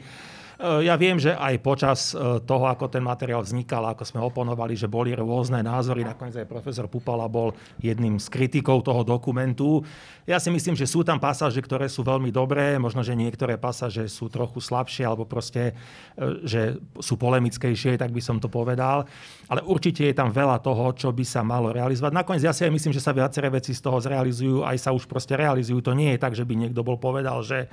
Eh, 0.58 0.90
ja 0.90 0.98
viem, 0.98 1.22
že 1.22 1.38
aj 1.38 1.62
počas 1.62 2.18
eh, 2.18 2.42
toho, 2.42 2.66
ako 2.66 2.90
ten 2.90 3.06
materiál 3.06 3.46
vznikal, 3.46 3.94
ako 3.94 4.02
sme 4.02 4.26
oponovali, 4.26 4.74
že 4.74 4.90
boli 4.90 5.14
rôzne 5.14 5.62
názory, 5.62 6.02
nakoniec 6.02 6.34
aj 6.34 6.50
profesor 6.50 6.90
Pupala 6.90 7.30
bol 7.30 7.54
jedným 7.78 8.18
z 8.18 8.26
kritikov 8.26 8.82
toho 8.82 9.06
dokumentu. 9.06 9.86
Ja 10.26 10.42
si 10.42 10.50
myslím, 10.50 10.74
že 10.74 10.90
sú 10.90 11.06
tam 11.06 11.22
pasáže, 11.22 11.62
ktoré 11.62 11.86
sú 11.86 12.02
veľmi 12.02 12.34
dobré, 12.34 12.82
možno, 12.82 13.06
že 13.06 13.14
niektoré 13.14 13.62
pasáže 13.62 14.10
sú 14.10 14.34
trochu 14.34 14.58
slabšie, 14.58 15.06
alebo 15.06 15.30
proste, 15.30 15.78
eh, 16.18 16.42
že 16.42 16.82
sú 17.06 17.22
polemickejšie, 17.22 17.94
tak 18.02 18.10
by 18.10 18.22
som 18.26 18.42
to 18.42 18.50
povedal. 18.50 19.06
Ale 19.54 19.62
určite 19.62 20.10
je 20.10 20.18
tam 20.18 20.34
veľa 20.34 20.58
toho, 20.66 20.90
čo 20.98 21.14
by 21.14 21.22
sa 21.22 21.46
malo 21.46 21.70
realizovať. 21.70 22.18
Nakoniec 22.18 22.42
ja 22.42 22.54
si 22.58 22.66
aj 22.66 22.74
myslím, 22.74 22.98
že 22.98 23.06
sa 23.06 23.14
viaceré 23.14 23.54
veci 23.54 23.78
z 23.78 23.82
toho 23.86 24.02
zrealizujú, 24.02 24.66
aj 24.66 24.78
sa 24.82 24.90
už 24.90 25.06
proste 25.06 25.38
realizujú. 25.38 25.86
To 25.86 25.94
nie 25.94 26.18
je 26.18 26.20
tak, 26.20 26.34
že 26.34 26.50
by 26.50 26.66
niekto 26.66 26.82
bol 26.82 26.98
povedal, 26.98 27.46
že 27.46 27.70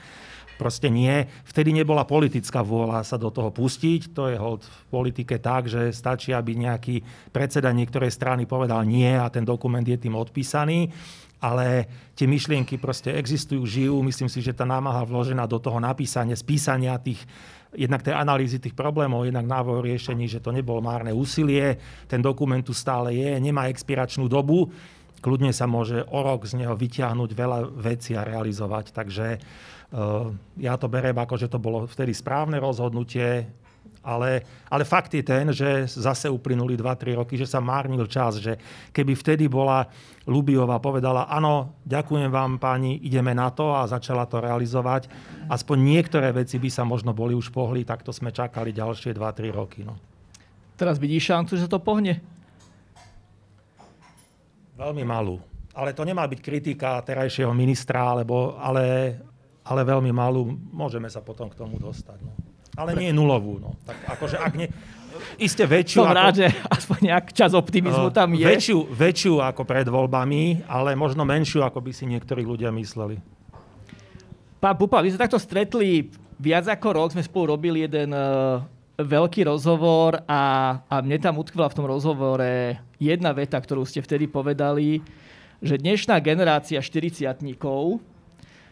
Proste 0.55 0.87
nie. 0.87 1.27
Vtedy 1.43 1.75
nebola 1.75 2.07
politická 2.07 2.63
vôľa 2.63 3.03
sa 3.03 3.19
do 3.19 3.29
toho 3.29 3.51
pustiť. 3.51 4.15
To 4.15 4.31
je 4.31 4.39
hold 4.39 4.63
v 4.63 4.83
politike 4.91 5.43
tak, 5.43 5.67
že 5.67 5.91
stačí, 5.91 6.31
aby 6.31 6.55
nejaký 6.55 7.03
predseda 7.35 7.75
niektorej 7.75 8.15
strany 8.15 8.47
povedal 8.47 8.87
nie 8.87 9.11
a 9.11 9.27
ten 9.31 9.43
dokument 9.43 9.83
je 9.83 9.99
tým 9.99 10.15
odpísaný. 10.15 10.95
Ale 11.45 11.85
tie 12.17 12.25
myšlienky 12.25 12.81
proste 12.81 13.13
existujú, 13.13 13.69
žijú. 13.69 14.01
Myslím 14.01 14.33
si, 14.33 14.41
že 14.41 14.57
tá 14.57 14.65
námaha 14.65 15.05
vložená 15.05 15.45
do 15.45 15.61
toho 15.61 15.77
napísania, 15.77 16.39
spísania 16.39 16.97
tých 16.97 17.21
jednak 17.75 18.07
tej 18.07 18.15
analýzy 18.15 18.63
tých 18.63 18.73
problémov, 18.73 19.27
jednak 19.27 19.51
návrhu 19.51 19.83
riešení, 19.83 20.31
že 20.31 20.39
to 20.39 20.55
nebolo 20.55 20.79
márne 20.79 21.11
úsilie. 21.11 21.77
Ten 22.07 22.23
dokument 22.23 22.63
tu 22.63 22.71
stále 22.71 23.19
je, 23.19 23.35
nemá 23.43 23.67
expiračnú 23.67 24.31
dobu. 24.31 24.71
Kľudne 25.21 25.51
sa 25.51 25.67
môže 25.67 26.07
o 26.07 26.21
rok 26.23 26.47
z 26.47 26.61
neho 26.61 26.79
vyťahnuť 26.79 27.31
veľa 27.35 27.59
vecí 27.75 28.15
a 28.15 28.23
realizovať. 28.23 28.95
Takže 28.95 29.43
ja 30.59 30.75
to 30.75 30.91
beriem 30.91 31.15
ako, 31.15 31.35
že 31.39 31.47
to 31.47 31.63
bolo 31.63 31.87
vtedy 31.87 32.11
správne 32.11 32.59
rozhodnutie, 32.59 33.47
ale, 34.05 34.45
ale 34.69 34.85
fakt 34.85 35.17
je 35.17 35.25
ten, 35.25 35.49
že 35.49 35.89
zase 35.89 36.29
uplynuli 36.29 36.77
2-3 36.77 37.17
roky, 37.17 37.41
že 37.41 37.49
sa 37.49 37.65
márnil 37.65 38.05
čas, 38.05 38.37
že 38.37 38.61
keby 38.93 39.17
vtedy 39.17 39.49
bola 39.49 39.89
Lubiová 40.29 40.77
povedala, 40.77 41.25
áno, 41.25 41.73
ďakujem 41.89 42.29
vám 42.29 42.61
páni, 42.61 43.01
ideme 43.01 43.33
na 43.33 43.49
to 43.49 43.73
a 43.73 43.89
začala 43.89 44.29
to 44.29 44.45
realizovať, 44.45 45.09
aspoň 45.49 45.77
niektoré 45.81 46.37
veci 46.37 46.61
by 46.61 46.69
sa 46.69 46.85
možno 46.85 47.17
boli 47.17 47.33
už 47.33 47.49
pohli, 47.49 47.81
tak 47.89 48.05
to 48.05 48.13
sme 48.13 48.29
čakali 48.29 48.77
ďalšie 48.77 49.17
2-3 49.17 49.49
roky. 49.57 49.81
No. 49.89 49.97
Teraz 50.77 51.01
vidíš 51.01 51.33
šancu, 51.33 51.57
že 51.57 51.71
to 51.71 51.81
pohne? 51.81 52.21
Veľmi 54.77 55.07
malú. 55.07 55.41
Ale 55.75 55.97
to 55.97 56.05
nemá 56.05 56.29
byť 56.29 56.41
kritika 56.45 57.01
terajšieho 57.03 57.51
ministra, 57.57 58.15
alebo, 58.15 58.55
ale 58.61 59.17
ale 59.65 59.81
veľmi 59.83 60.13
malú, 60.13 60.53
môžeme 60.71 61.09
sa 61.09 61.25
potom 61.25 61.49
k 61.49 61.57
tomu 61.57 61.81
dostať. 61.81 62.21
No. 62.21 62.33
Ale 62.77 62.93
nie 62.95 63.11
nulovú. 63.11 63.59
No. 63.59 63.75
Tak 63.89 63.97
akože, 64.19 64.37
ak 64.37 64.53
nie, 64.55 64.69
Isté 65.39 65.67
väčšiu... 65.67 66.03
Som 66.03 66.11
ako, 66.11 66.19
rád, 66.19 66.35
že 66.43 66.47
aspoň 66.69 66.99
nejak 67.11 67.27
čas 67.35 67.51
optimizmu 67.55 68.11
tam 68.11 68.35
je. 68.35 68.47
Väčšiu, 68.47 68.79
väčšiu 68.91 69.35
ako 69.43 69.63
pred 69.63 69.87
voľbami, 69.87 70.67
ale 70.67 70.99
možno 70.99 71.23
menšiu, 71.23 71.63
ako 71.63 71.79
by 71.81 71.91
si 71.95 72.05
niektorí 72.07 72.43
ľudia 72.43 72.71
mysleli. 72.75 73.19
Pán 74.59 74.75
Pupa, 74.75 75.05
vy 75.05 75.15
sme 75.15 75.23
takto 75.23 75.39
stretli 75.39 76.09
viac 76.41 76.67
ako 76.67 76.89
rok, 76.97 77.09
sme 77.15 77.23
spolu 77.23 77.55
robili 77.55 77.85
jeden 77.85 78.11
uh, 78.11 78.65
veľký 78.99 79.47
rozhovor 79.47 80.23
a, 80.27 80.43
a 80.87 80.95
mne 81.03 81.19
tam 81.21 81.39
utkvila 81.39 81.71
v 81.71 81.77
tom 81.77 81.87
rozhovore 81.87 82.79
jedna 82.99 83.31
veta, 83.35 83.59
ktorú 83.59 83.83
ste 83.87 84.03
vtedy 84.03 84.31
povedali, 84.31 85.03
že 85.63 85.79
dnešná 85.79 86.19
generácia 86.23 86.79
40 86.79 87.43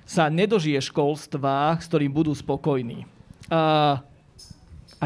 sa 0.07 0.29
nedožije 0.29 0.79
školstva, 0.83 1.79
s 1.79 1.87
ktorým 1.89 2.13
budú 2.13 2.35
spokojní. 2.35 3.07
A, 3.53 4.01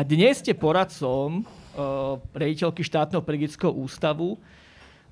dnes 0.04 0.44
ste 0.44 0.52
poradcom 0.52 1.40
uh, 1.40 2.20
rejiteľky 2.36 2.84
štátneho 2.84 3.24
pedagogického 3.24 3.72
ústavu. 3.72 4.36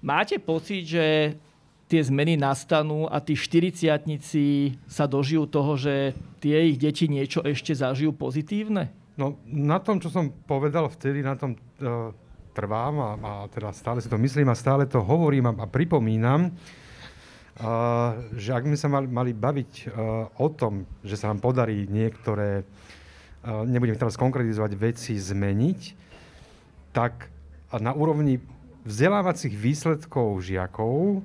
Máte 0.05 0.37
pocit, 0.37 0.85
že 0.85 1.37
tie 1.89 2.01
zmeny 2.05 2.37
nastanú 2.37 3.09
a 3.09 3.17
tí 3.21 3.33
štyriciatnici 3.33 4.77
sa 4.85 5.09
dožijú 5.09 5.49
toho, 5.49 5.81
že 5.81 6.13
tie 6.41 6.69
ich 6.69 6.77
deti 6.77 7.09
niečo 7.09 7.41
ešte 7.41 7.73
zažijú 7.73 8.13
pozitívne? 8.13 8.93
No 9.17 9.41
na 9.49 9.81
tom, 9.81 10.03
čo 10.03 10.13
som 10.13 10.29
povedal 10.29 10.91
vtedy, 10.93 11.25
na 11.25 11.39
tom 11.39 11.57
uh, 11.57 12.13
trvám 12.53 12.95
a, 13.01 13.11
a 13.17 13.33
teda 13.49 13.73
stále 13.73 14.05
si 14.05 14.13
to 14.13 14.21
myslím 14.21 14.53
a 14.53 14.59
stále 14.59 14.85
to 14.85 15.01
hovorím 15.01 15.49
a, 15.49 15.65
a 15.65 15.67
pripomínam 15.67 16.53
že 18.35 18.51
ak 18.51 18.67
by 18.67 18.75
sa 18.75 18.91
mali, 18.91 19.07
mali 19.07 19.31
baviť 19.31 19.73
uh, 19.87 20.43
o 20.43 20.49
tom, 20.51 20.91
že 21.07 21.15
sa 21.15 21.31
nám 21.31 21.39
podarí 21.39 21.87
niektoré, 21.87 22.67
uh, 22.67 23.63
nebudem 23.63 23.95
teraz 23.95 24.19
konkretizovať, 24.19 24.75
veci 24.75 25.15
zmeniť, 25.15 25.81
tak 26.91 27.31
na 27.79 27.95
úrovni 27.95 28.43
vzdelávacích 28.83 29.55
výsledkov 29.55 30.43
žiakov, 30.43 31.23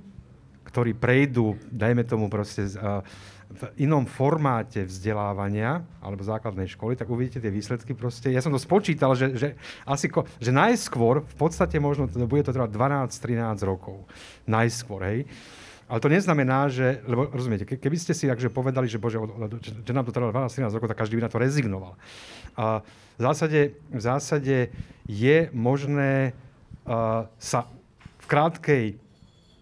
ktorí 0.69 0.93
prejdú, 0.93 1.57
dajme 1.74 2.05
tomu 2.05 2.29
proste 2.29 2.69
uh, 2.77 3.01
v 3.50 3.89
inom 3.89 4.05
formáte 4.05 4.86
vzdelávania 4.86 5.81
alebo 6.05 6.21
základnej 6.21 6.69
školy, 6.69 6.93
tak 6.93 7.09
uvidíte 7.09 7.41
tie 7.41 7.50
výsledky 7.50 7.98
proste. 7.98 8.29
Ja 8.29 8.45
som 8.45 8.53
to 8.53 8.62
spočítal, 8.62 9.17
že, 9.17 9.33
že 9.33 9.57
asi 9.89 10.05
ko, 10.05 10.29
že 10.38 10.53
najskôr, 10.53 11.25
v 11.25 11.36
podstate 11.41 11.81
možno 11.81 12.05
bude 12.29 12.45
to 12.45 12.53
trvať 12.53 12.69
12-13 12.69 13.57
rokov. 13.65 14.05
Najskôr, 14.45 15.01
hej. 15.09 15.19
Ale 15.89 15.98
to 15.98 16.13
neznamená, 16.13 16.69
že, 16.69 17.01
lebo 17.10 17.34
rozumiete, 17.34 17.65
keby 17.65 17.98
ste 17.98 18.13
si 18.13 18.29
takže 18.29 18.53
povedali, 18.53 18.86
že, 18.86 19.01
bože, 19.01 19.17
že 19.60 19.89
nám 19.89 20.05
to 20.05 20.13
trvalo 20.13 20.29
12-13 20.46 20.69
rokov, 20.77 20.89
tak 20.93 21.01
každý 21.01 21.17
by 21.17 21.25
na 21.25 21.34
to 21.34 21.41
rezignoval. 21.41 21.98
A 22.53 22.86
v 23.17 23.22
zásade, 23.25 23.74
v 23.89 24.01
zásade 24.01 24.58
je 25.10 25.50
možné 25.50 26.38
sa 27.41 27.60
v 28.22 28.25
krátkej 28.25 28.86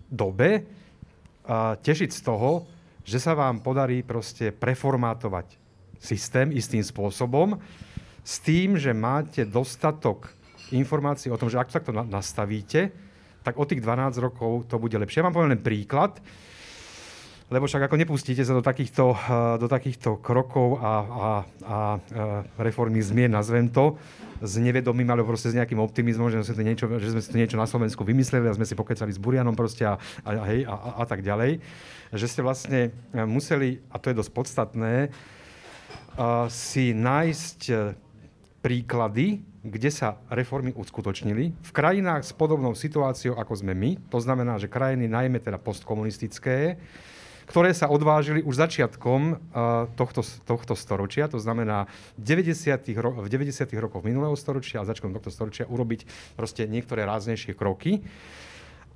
dobe 0.07 0.63
uh, 0.63 1.75
tešiť 1.79 2.09
z 2.11 2.21
toho, 2.23 2.63
že 3.07 3.19
sa 3.19 3.35
vám 3.35 3.63
podarí 3.63 4.03
proste 4.03 4.51
preformátovať 4.51 5.55
systém 5.99 6.51
istým 6.51 6.83
spôsobom, 6.83 7.59
s 8.23 8.43
tým, 8.43 8.75
že 8.75 8.91
máte 8.91 9.47
dostatok 9.47 10.27
informácie 10.75 11.31
o 11.31 11.39
tom, 11.39 11.47
že 11.47 11.55
ak 11.55 11.71
to 11.71 11.95
nastavíte, 11.95 12.91
tak 13.43 13.57
o 13.57 13.65
tých 13.65 13.81
12 13.81 14.17
rokov 14.19 14.69
to 14.69 14.77
bude 14.77 14.95
lepšie. 14.95 15.21
Ja 15.21 15.25
vám 15.27 15.35
poviem 15.35 15.53
len 15.57 15.63
príklad, 15.63 16.19
lebo 17.47 17.63
však 17.63 17.87
ako 17.87 17.95
nepustíte 17.95 18.43
sa 18.43 18.51
do 18.51 18.59
takýchto, 18.59 19.15
eh, 19.15 19.55
do 19.55 19.67
takýchto 19.71 20.19
krokov 20.19 20.83
a, 20.83 20.83
a, 20.83 21.29
a 21.63 21.77
eh, 21.95 22.43
reformy 22.59 22.99
zmien, 22.99 23.31
nazvem 23.31 23.71
to, 23.71 23.95
s 24.43 24.59
nevedomým, 24.59 25.07
alebo 25.09 25.31
proste 25.31 25.49
s 25.49 25.57
nejakým 25.57 25.79
optimizmom, 25.79 26.29
že 26.29 26.43
sme, 26.43 26.61
niečo, 26.67 26.85
že 26.99 27.09
sme 27.15 27.21
si 27.23 27.31
to 27.31 27.39
niečo 27.39 27.57
na 27.57 27.65
Slovensku 27.65 28.03
vymysleli 28.03 28.45
a 28.51 28.53
sme 28.53 28.67
si 28.67 28.75
pokecali 28.75 29.09
s 29.09 29.17
Burianom 29.17 29.55
proste 29.55 29.87
a, 29.87 29.95
a, 30.27 30.29
a, 30.43 30.45
a, 30.67 30.75
a 31.01 31.03
tak 31.07 31.23
ďalej. 31.23 31.63
Že 32.11 32.27
ste 32.27 32.41
vlastne 32.43 32.79
eh, 32.91 33.23
museli, 33.23 33.79
a 33.89 33.97
to 33.97 34.11
je 34.11 34.19
dosť 34.19 34.31
podstatné, 34.35 34.95
si 36.49 36.97
nájsť 36.97 37.59
príklady, 38.65 39.45
kde 39.67 39.91
sa 39.91 40.17
reformy 40.31 40.71
uskutočnili 40.71 41.51
v 41.51 41.71
krajinách 41.75 42.23
s 42.23 42.31
podobnou 42.31 42.71
situáciou, 42.71 43.35
ako 43.35 43.53
sme 43.59 43.75
my. 43.75 43.99
To 44.09 44.23
znamená, 44.23 44.55
že 44.55 44.71
krajiny 44.71 45.11
najmä 45.11 45.43
teda 45.43 45.59
postkomunistické, 45.59 46.79
ktoré 47.47 47.71
sa 47.71 47.87
odvážili 47.87 48.43
už 48.43 48.59
začiatkom 48.59 49.21
uh, 49.31 49.37
tohto, 49.95 50.23
tohto 50.43 50.75
storočia, 50.75 51.31
to 51.31 51.39
znamená 51.39 51.87
90. 52.19 52.51
Ro- 52.99 53.23
v 53.23 53.27
90. 53.27 53.71
rokoch 53.79 54.03
minulého 54.03 54.35
storočia 54.35 54.83
a 54.83 54.87
začiatkom 54.87 55.15
tohto 55.15 55.31
storočia 55.31 55.63
urobiť 55.67 56.07
proste 56.35 56.67
niektoré 56.67 57.07
ráznejšie 57.07 57.55
kroky 57.55 58.03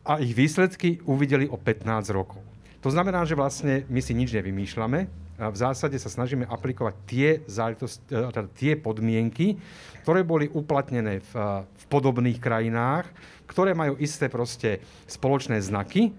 a 0.04 0.20
ich 0.20 0.36
výsledky 0.36 1.00
uvideli 1.08 1.48
o 1.48 1.56
15 1.56 2.12
rokov. 2.12 2.44
To 2.82 2.90
znamená, 2.90 3.24
že 3.24 3.38
vlastne 3.38 3.86
my 3.88 4.02
si 4.04 4.12
nič 4.18 4.34
nevymýšľame, 4.36 5.06
v 5.50 5.58
zásade 5.58 5.98
sa 5.98 6.12
snažíme 6.12 6.46
aplikovať 6.46 6.96
tie, 7.10 7.28
e, 7.42 7.74
teda 8.12 8.50
tie 8.54 8.78
podmienky, 8.78 9.58
ktoré 10.06 10.22
boli 10.22 10.52
uplatnené 10.54 11.26
v, 11.26 11.34
v 11.66 11.84
podobných 11.90 12.38
krajinách, 12.38 13.10
ktoré 13.50 13.74
majú 13.74 13.98
isté 13.98 14.30
proste 14.30 14.84
spoločné 15.10 15.58
znaky, 15.64 16.14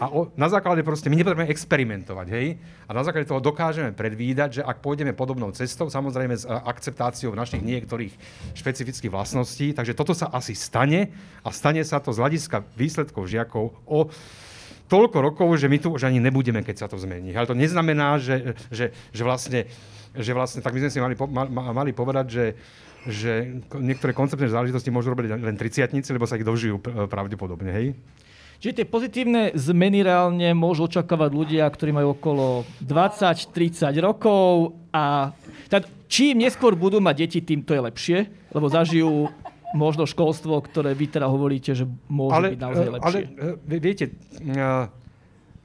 a 0.00 0.08
o, 0.08 0.32
na 0.40 0.48
základe 0.48 0.80
proste, 0.80 1.12
my 1.12 1.20
nepotrebujeme 1.20 1.52
experimentovať, 1.52 2.26
hej? 2.32 2.56
A 2.88 2.96
na 2.96 3.04
základe 3.04 3.28
toho 3.28 3.44
dokážeme 3.44 3.92
predvídať, 3.92 4.58
že 4.58 4.62
ak 4.64 4.80
pôjdeme 4.80 5.12
podobnou 5.12 5.52
cestou, 5.52 5.92
samozrejme 5.92 6.32
s 6.32 6.48
akceptáciou 6.48 7.36
našich 7.36 7.60
niektorých 7.60 8.10
špecifických 8.56 9.12
vlastností, 9.12 9.76
takže 9.76 9.92
toto 9.92 10.16
sa 10.16 10.32
asi 10.32 10.56
stane 10.56 11.12
a 11.44 11.52
stane 11.52 11.84
sa 11.84 12.00
to 12.00 12.08
z 12.08 12.24
hľadiska 12.24 12.64
výsledkov 12.72 13.28
žiakov 13.28 13.76
o 13.84 14.08
toľko 14.92 15.18
rokov, 15.24 15.48
že 15.56 15.72
my 15.72 15.80
tu 15.80 15.88
už 15.96 16.04
ani 16.04 16.20
nebudeme, 16.20 16.60
keď 16.60 16.84
sa 16.84 16.86
to 16.92 17.00
zmení. 17.00 17.32
Ale 17.32 17.48
to 17.48 17.56
neznamená, 17.56 18.20
že, 18.20 18.52
že, 18.68 18.92
že, 18.92 19.22
vlastne, 19.24 19.64
že 20.12 20.36
vlastne, 20.36 20.60
tak 20.60 20.76
my 20.76 20.84
sme 20.84 20.92
si 20.92 21.00
mali, 21.00 21.16
mali 21.72 21.96
povedať, 21.96 22.26
že, 22.28 22.46
že 23.08 23.32
niektoré 23.72 24.12
konceptné 24.12 24.52
záležitosti 24.52 24.92
môžu 24.92 25.16
robiť 25.16 25.40
len 25.40 25.56
30 25.56 25.88
lebo 26.12 26.28
sa 26.28 26.36
ich 26.36 26.44
dožijú 26.44 26.76
pravdepodobne, 27.08 27.72
hej? 27.72 27.86
Čiže 28.62 28.78
tie 28.78 28.86
pozitívne 28.86 29.50
zmeny 29.58 30.06
reálne 30.06 30.54
môžu 30.54 30.86
očakávať 30.86 31.34
ľudia, 31.34 31.66
ktorí 31.66 31.90
majú 31.90 32.14
okolo 32.14 32.62
20-30 32.86 33.90
rokov 33.98 34.78
a 34.94 35.34
teda, 35.66 35.90
čím 36.06 36.46
neskôr 36.46 36.78
budú 36.78 37.02
mať 37.02 37.26
deti, 37.26 37.42
tým 37.42 37.66
to 37.66 37.74
je 37.74 37.82
lepšie, 37.82 38.18
lebo 38.54 38.70
zažijú 38.70 39.26
možno 39.72 40.04
školstvo, 40.08 40.60
ktoré 40.64 40.92
vy 40.92 41.08
teda 41.08 41.28
hovoríte, 41.28 41.76
že 41.76 41.88
môže 42.08 42.36
ale, 42.36 42.46
byť 42.54 42.60
naozaj 42.60 42.88
lepšie. 42.88 43.08
Ale 43.08 43.18
viete, 43.80 44.04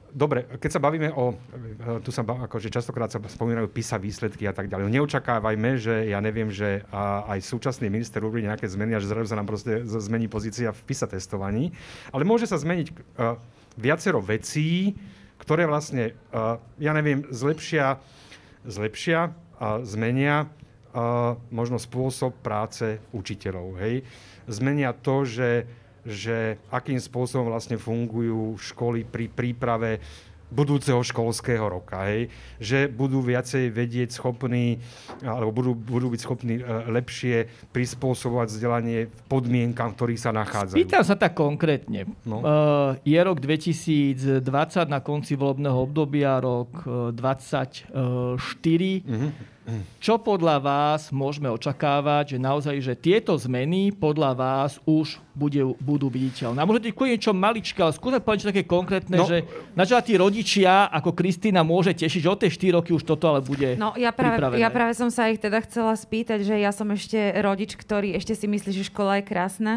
Dobre, 0.08 0.48
keď 0.56 0.70
sa 0.72 0.80
bavíme 0.80 1.12
o, 1.12 1.36
tu 2.00 2.08
sa 2.08 2.24
akože 2.24 2.72
častokrát 2.72 3.12
sa 3.12 3.20
spomínajú 3.20 3.68
PISA 3.68 4.00
výsledky 4.00 4.48
a 4.48 4.56
tak 4.56 4.72
ďalej. 4.72 4.88
Neočakávajme, 4.88 5.76
že 5.76 6.08
ja 6.08 6.18
neviem, 6.24 6.48
že 6.48 6.80
aj 7.28 7.44
súčasný 7.44 7.92
minister 7.92 8.24
urobí 8.24 8.40
nejaké 8.40 8.64
zmeny 8.66 8.96
a 8.96 9.02
že 9.04 9.12
zrazu 9.12 9.28
sa 9.28 9.36
nám 9.36 9.46
proste 9.46 9.84
zmení 9.84 10.26
pozícia 10.26 10.72
v 10.72 10.80
PISA 10.88 11.12
testovaní. 11.12 11.76
Ale 12.08 12.24
môže 12.24 12.48
sa 12.48 12.56
zmeniť 12.56 12.88
viacero 13.76 14.24
vecí, 14.24 14.96
ktoré 15.44 15.68
vlastne, 15.68 16.16
ja 16.80 16.92
neviem, 16.96 17.28
zlepšia, 17.28 18.00
zlepšia 18.64 19.36
a 19.60 19.84
zmenia 19.84 20.48
možno 21.52 21.76
spôsob 21.76 22.36
práce 22.40 23.02
učiteľov. 23.12 23.76
Hej? 23.80 23.94
Zmenia 24.48 24.96
to, 24.96 25.24
že 25.28 25.68
že 26.08 26.56
akým 26.72 26.96
spôsobom 26.96 27.52
vlastne 27.52 27.76
fungujú 27.76 28.56
školy 28.56 29.04
pri 29.04 29.28
príprave 29.28 30.00
budúceho 30.48 31.04
školského 31.04 31.68
roka. 31.68 32.08
Hej? 32.08 32.32
Že 32.56 32.88
budú 32.88 33.20
viacej 33.20 33.68
vedieť 33.68 34.16
schopní, 34.16 34.80
alebo 35.20 35.52
budú, 35.52 35.72
budú 35.76 36.08
byť 36.08 36.20
schopní 36.24 36.64
uh, 36.64 36.88
lepšie 36.88 37.52
prispôsobovať 37.76 38.48
vzdelanie 38.56 38.98
v 39.12 39.20
podmienkam, 39.28 39.92
v 39.92 39.96
ktorých 40.00 40.20
sa 40.20 40.32
nachádzajú. 40.32 40.80
Pýtam 40.80 41.04
sa 41.04 41.20
tak 41.20 41.36
konkrétne. 41.36 42.08
No. 42.24 42.40
Uh, 42.40 42.96
je 43.04 43.20
rok 43.20 43.44
2020 43.44 44.40
na 44.88 45.04
konci 45.04 45.36
volebného 45.36 45.84
obdobia, 45.84 46.40
rok 46.40 46.72
uh, 46.88 47.12
24. 47.12 47.92
Čo 50.00 50.16
podľa 50.16 50.56
vás 50.64 51.12
môžeme 51.12 51.52
očakávať, 51.52 52.36
že 52.36 52.38
naozaj, 52.40 52.76
že 52.80 52.94
tieto 52.96 53.36
zmeny 53.36 53.92
podľa 53.92 54.32
vás 54.32 54.72
už 54.88 55.20
bude, 55.36 55.60
budú 55.76 56.08
viditeľné? 56.08 56.56
A 56.56 56.64
môžete 56.64 56.96
byť 56.96 57.08
niečo 57.12 57.32
maličké, 57.36 57.78
ale 57.84 57.92
skúsme 57.92 58.24
povedať 58.24 58.48
také 58.48 58.64
konkrétne, 58.64 59.20
no, 59.20 59.28
že 59.28 59.44
na 59.76 59.84
čo 59.84 60.00
tí 60.00 60.16
rodičia, 60.16 60.88
ako 60.88 61.12
Kristýna, 61.12 61.60
môže 61.68 61.92
tešiť, 61.92 62.20
že 62.24 62.32
od 62.32 62.40
tej 62.40 62.50
4 62.72 62.76
roky 62.80 62.90
už 62.96 63.04
toto 63.04 63.28
ale 63.28 63.44
bude 63.44 63.76
No 63.76 63.92
ja 64.00 64.08
práve, 64.08 64.56
ja 64.56 64.72
práve 64.72 64.96
som 64.96 65.12
sa 65.12 65.28
ich 65.28 65.36
teda 65.36 65.60
chcela 65.68 65.92
spýtať, 65.92 66.48
že 66.48 66.56
ja 66.56 66.72
som 66.72 66.88
ešte 66.88 67.36
rodič, 67.44 67.76
ktorý 67.76 68.16
ešte 68.16 68.32
si 68.32 68.48
myslí, 68.48 68.72
že 68.72 68.88
škola 68.88 69.20
je 69.20 69.24
krásna 69.28 69.74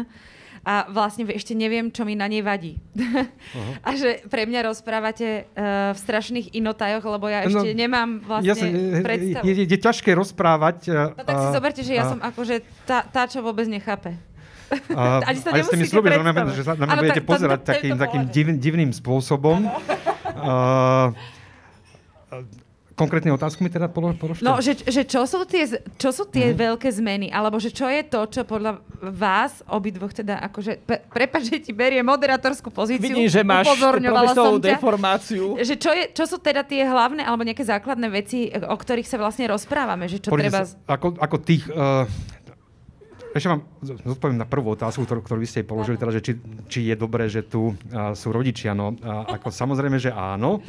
a 0.62 0.86
vlastne 0.86 1.26
ešte 1.26 1.58
neviem, 1.58 1.90
čo 1.90 2.06
mi 2.06 2.14
na 2.14 2.30
nej 2.30 2.42
vadí. 2.42 2.78
Uh-huh. 3.52 3.74
a 3.84 3.92
že 3.98 4.24
pre 4.32 4.48
mňa 4.48 4.72
rozprávate 4.72 5.44
uh, 5.44 5.92
v 5.92 5.98
strašných 5.98 6.56
inotajoch, 6.56 7.04
lebo 7.04 7.28
ja 7.28 7.44
no, 7.44 7.52
ešte 7.52 7.68
no, 7.74 7.76
nemám 7.76 8.08
vlastne 8.24 8.48
ja 8.48 8.56
som, 8.56 8.68
predstavu. 9.04 9.44
Je, 9.44 9.52
je, 9.52 9.64
je 9.68 9.78
ťažké 9.82 10.10
rozprávať. 10.16 10.78
Uh, 10.88 11.12
no 11.12 11.22
tak 11.26 11.36
si 11.36 11.48
zoberte, 11.52 11.82
že 11.84 11.92
ja 11.92 12.08
uh, 12.08 12.16
som 12.16 12.18
akože 12.22 12.64
tá, 12.88 13.04
tá, 13.04 13.28
čo 13.28 13.44
vôbec 13.44 13.68
nechápe. 13.68 14.16
Uh, 14.88 15.20
Ani 15.28 15.44
sa 15.44 15.52
ale 15.52 15.68
ste 15.68 15.76
mi 15.76 15.84
slúbili, 15.84 16.16
že, 16.16 16.64
že 16.64 16.64
na 16.64 16.88
mňa 16.88 16.96
budete 16.96 17.20
tak, 17.20 17.28
pozerať 17.28 17.60
to, 17.60 17.64
to, 17.66 17.70
takým, 17.76 17.92
takým 18.00 18.22
div, 18.32 18.46
divným 18.56 18.92
spôsobom. 18.96 19.68
Uh, 20.32 21.12
konkrétne 22.92 23.32
otázku 23.32 23.64
mi 23.64 23.72
teda 23.72 23.88
položte? 23.88 24.44
No, 24.44 24.60
že, 24.60 24.76
že 24.76 25.02
čo 25.08 25.24
sú 25.24 25.44
tie, 25.48 25.64
čo 25.96 26.10
sú 26.12 26.28
tie 26.28 26.52
mm. 26.52 26.56
veľké 26.56 26.88
zmeny? 26.92 27.32
Alebo 27.32 27.56
že 27.56 27.72
čo 27.72 27.88
je 27.88 28.04
to, 28.04 28.28
čo 28.28 28.44
podľa 28.44 28.84
vás, 29.00 29.64
obidvoch 29.66 30.12
teda, 30.12 30.38
akože, 30.52 30.84
pre, 30.84 31.02
prepač, 31.08 31.50
že 31.50 31.58
ti 31.58 31.72
berie 31.74 32.04
moderátorskú 32.04 32.70
pozíciu. 32.70 33.16
Vidím, 33.16 33.32
že 33.32 33.42
máš 33.42 33.72
profesorovú 33.72 34.60
deformáciu. 34.60 35.44
Že 35.58 35.74
čo, 35.80 35.90
je, 35.90 36.04
čo 36.12 36.24
sú 36.28 36.36
teda 36.38 36.62
tie 36.62 36.84
hlavné, 36.84 37.24
alebo 37.24 37.42
nejaké 37.42 37.64
základné 37.64 38.08
veci, 38.12 38.52
o 38.52 38.76
ktorých 38.76 39.08
sa 39.08 39.16
vlastne 39.18 39.48
rozprávame? 39.48 40.06
Že 40.06 40.18
čo 40.22 40.30
Poďte 40.30 40.42
treba... 40.48 40.60
Sa, 40.68 40.76
ako, 40.86 41.08
ako 41.18 41.36
tých... 41.42 41.64
Uh, 41.72 42.06
ešte 43.32 43.48
vám 43.48 43.64
zodpoviem 43.80 44.36
na 44.36 44.44
prvú 44.44 44.76
otázku, 44.76 45.08
ktorú, 45.08 45.24
ktorú 45.24 45.40
vy 45.40 45.48
ste 45.48 45.64
položili, 45.64 45.96
teda, 45.96 46.12
že 46.12 46.20
či, 46.20 46.32
či 46.68 46.80
je 46.92 46.94
dobré, 47.00 47.32
že 47.32 47.40
tu 47.40 47.72
uh, 47.72 48.12
sú 48.12 48.28
rodičia. 48.28 48.76
No, 48.76 48.92
uh, 48.92 49.24
ako 49.24 49.48
samozrejme, 49.48 49.96
že 49.96 50.12
áno. 50.12 50.60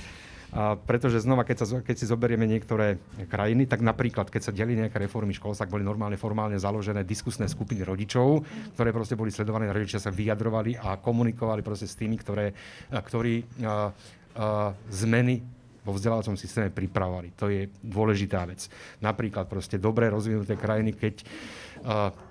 A 0.53 0.77
pretože 0.77 1.25
znova, 1.25 1.41
keď, 1.41 1.65
sa, 1.65 1.65
keď 1.81 1.95
si 1.97 2.05
zoberieme 2.05 2.45
niektoré 2.45 3.01
krajiny, 3.25 3.65
tak 3.65 3.81
napríklad, 3.81 4.29
keď 4.29 4.41
sa 4.45 4.51
delili 4.53 4.85
nejaké 4.85 5.01
reformy 5.01 5.33
škôl, 5.33 5.57
tak 5.57 5.73
boli 5.73 5.81
normálne 5.81 6.13
formálne 6.13 6.61
založené 6.61 7.01
diskusné 7.01 7.49
skupiny 7.49 7.81
rodičov, 7.81 8.45
ktoré 8.77 8.93
proste 8.93 9.17
boli 9.17 9.33
sledované, 9.33 9.73
rodičia 9.73 9.97
sa 9.97 10.13
vyjadrovali 10.13 10.77
a 10.77 11.01
komunikovali 11.01 11.65
proste 11.65 11.89
s 11.89 11.97
tými, 11.97 12.21
ktoré, 12.21 12.53
ktorí 12.93 13.65
a, 13.65 13.89
a, 14.37 14.71
zmeny 14.93 15.41
vo 15.83 15.91
vzdelávacom 15.91 16.39
systéme 16.39 16.71
pripravovali. 16.71 17.35
To 17.35 17.51
je 17.51 17.67
dôležitá 17.83 18.47
vec. 18.47 18.71
Napríklad 19.03 19.51
proste 19.51 19.75
dobre 19.75 20.07
rozvinuté 20.07 20.55
krajiny, 20.55 20.95
keď, 20.95 21.27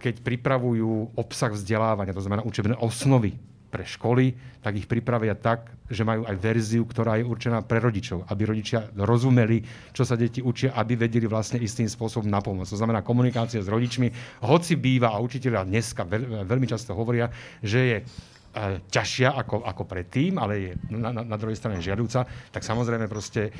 keď 0.00 0.14
pripravujú 0.24 1.12
obsah 1.20 1.52
vzdelávania, 1.52 2.16
to 2.16 2.24
znamená 2.24 2.48
učebné 2.48 2.80
osnovy 2.80 3.36
pre 3.72 3.88
školy, 3.88 4.36
tak 4.60 4.76
ich 4.76 4.84
pripravia 4.84 5.32
tak, 5.32 5.72
že 5.88 6.04
majú 6.04 6.28
aj 6.28 6.36
verziu, 6.36 6.84
ktorá 6.84 7.16
je 7.16 7.24
určená 7.24 7.64
pre 7.64 7.80
rodičov, 7.80 8.28
aby 8.28 8.44
rodičia 8.44 8.84
rozumeli, 8.92 9.64
čo 9.96 10.04
sa 10.04 10.12
deti 10.12 10.44
učia, 10.44 10.76
aby 10.76 11.00
vedeli 11.00 11.24
vlastne 11.24 11.56
istým 11.56 11.88
spôsobom 11.88 12.28
napomôcť. 12.28 12.76
To 12.76 12.80
znamená 12.84 13.00
komunikácia 13.00 13.64
s 13.64 13.72
rodičmi. 13.72 14.12
Hoci 14.44 14.76
býva 14.76 15.16
a 15.16 15.24
učiteľia 15.24 15.64
dneska 15.64 16.04
veľmi 16.44 16.68
často 16.68 16.92
hovoria, 16.92 17.32
že 17.64 17.80
je 17.80 17.96
e, 17.96 18.02
ťažšia 18.92 19.32
ako, 19.40 19.64
ako 19.64 19.82
predtým, 19.88 20.36
ale 20.36 20.52
je 20.60 20.72
na, 20.92 21.08
na, 21.08 21.24
na 21.24 21.36
druhej 21.40 21.56
strane 21.56 21.80
žiadúca, 21.80 22.28
tak 22.52 22.60
samozrejme 22.60 23.08
proste 23.08 23.48
e, 23.48 23.52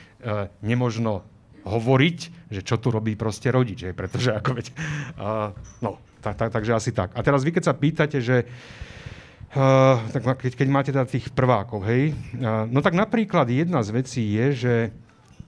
nemožno 0.61 1.25
hovoriť, 1.63 2.19
že 2.53 2.61
čo 2.61 2.77
tu 2.77 2.91
robí 2.91 3.15
proste 3.15 3.49
rodič, 3.49 3.87
je, 3.87 3.93
pretože 3.95 4.35
ako 4.35 4.51
veď, 4.59 4.67
uh, 5.15 5.55
no, 5.79 6.03
tak, 6.19 6.35
tak, 6.35 6.51
takže 6.51 6.75
asi 6.75 6.91
tak. 6.91 7.15
A 7.15 7.23
teraz 7.23 7.47
vy, 7.47 7.55
keď 7.55 7.71
sa 7.71 7.75
pýtate, 7.79 8.19
že 8.19 8.47
tak 9.53 10.25
keď, 10.25 10.53
keď 10.57 10.69
máte 10.73 10.91
teda 10.97 11.05
tých 11.05 11.29
prvákov, 11.29 11.85
hej. 11.85 12.17
Uh, 12.41 12.65
no 12.73 12.81
tak 12.81 12.97
napríklad 12.97 13.45
jedna 13.53 13.85
z 13.85 13.93
vecí 13.93 14.25
je, 14.33 14.47
že 14.57 14.75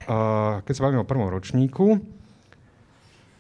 uh, 0.05 0.61
keď 0.61 0.73
sa 0.77 0.85
bavíme 0.85 1.01
o 1.01 1.09
prvom 1.09 1.33
ročníku, 1.33 2.05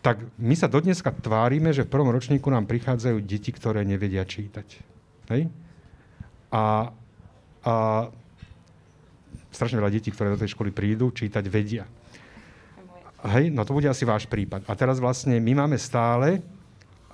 tak 0.00 0.24
my 0.40 0.56
sa 0.56 0.68
dodneska 0.68 1.12
tvárime, 1.12 1.72
že 1.72 1.84
v 1.84 1.92
prvom 1.92 2.12
ročníku 2.12 2.48
nám 2.48 2.68
prichádzajú 2.68 3.24
deti, 3.24 3.52
ktoré 3.52 3.84
nevedia 3.88 4.24
čítať. 4.24 4.68
Hej? 5.32 5.48
A, 6.52 6.92
a 7.64 7.74
strašne 9.48 9.80
veľa 9.80 9.92
detí, 9.92 10.12
ktoré 10.12 10.32
do 10.32 10.40
tej 10.40 10.52
školy 10.52 10.72
prídu, 10.72 11.08
čítať 11.08 11.44
vedia. 11.48 11.84
Hej, 13.24 13.48
no 13.48 13.64
to 13.64 13.72
bude 13.72 13.88
asi 13.88 14.04
váš 14.04 14.28
prípad. 14.28 14.68
A 14.68 14.72
teraz 14.76 15.00
vlastne 15.00 15.40
my 15.40 15.64
máme 15.64 15.80
stále 15.80 16.44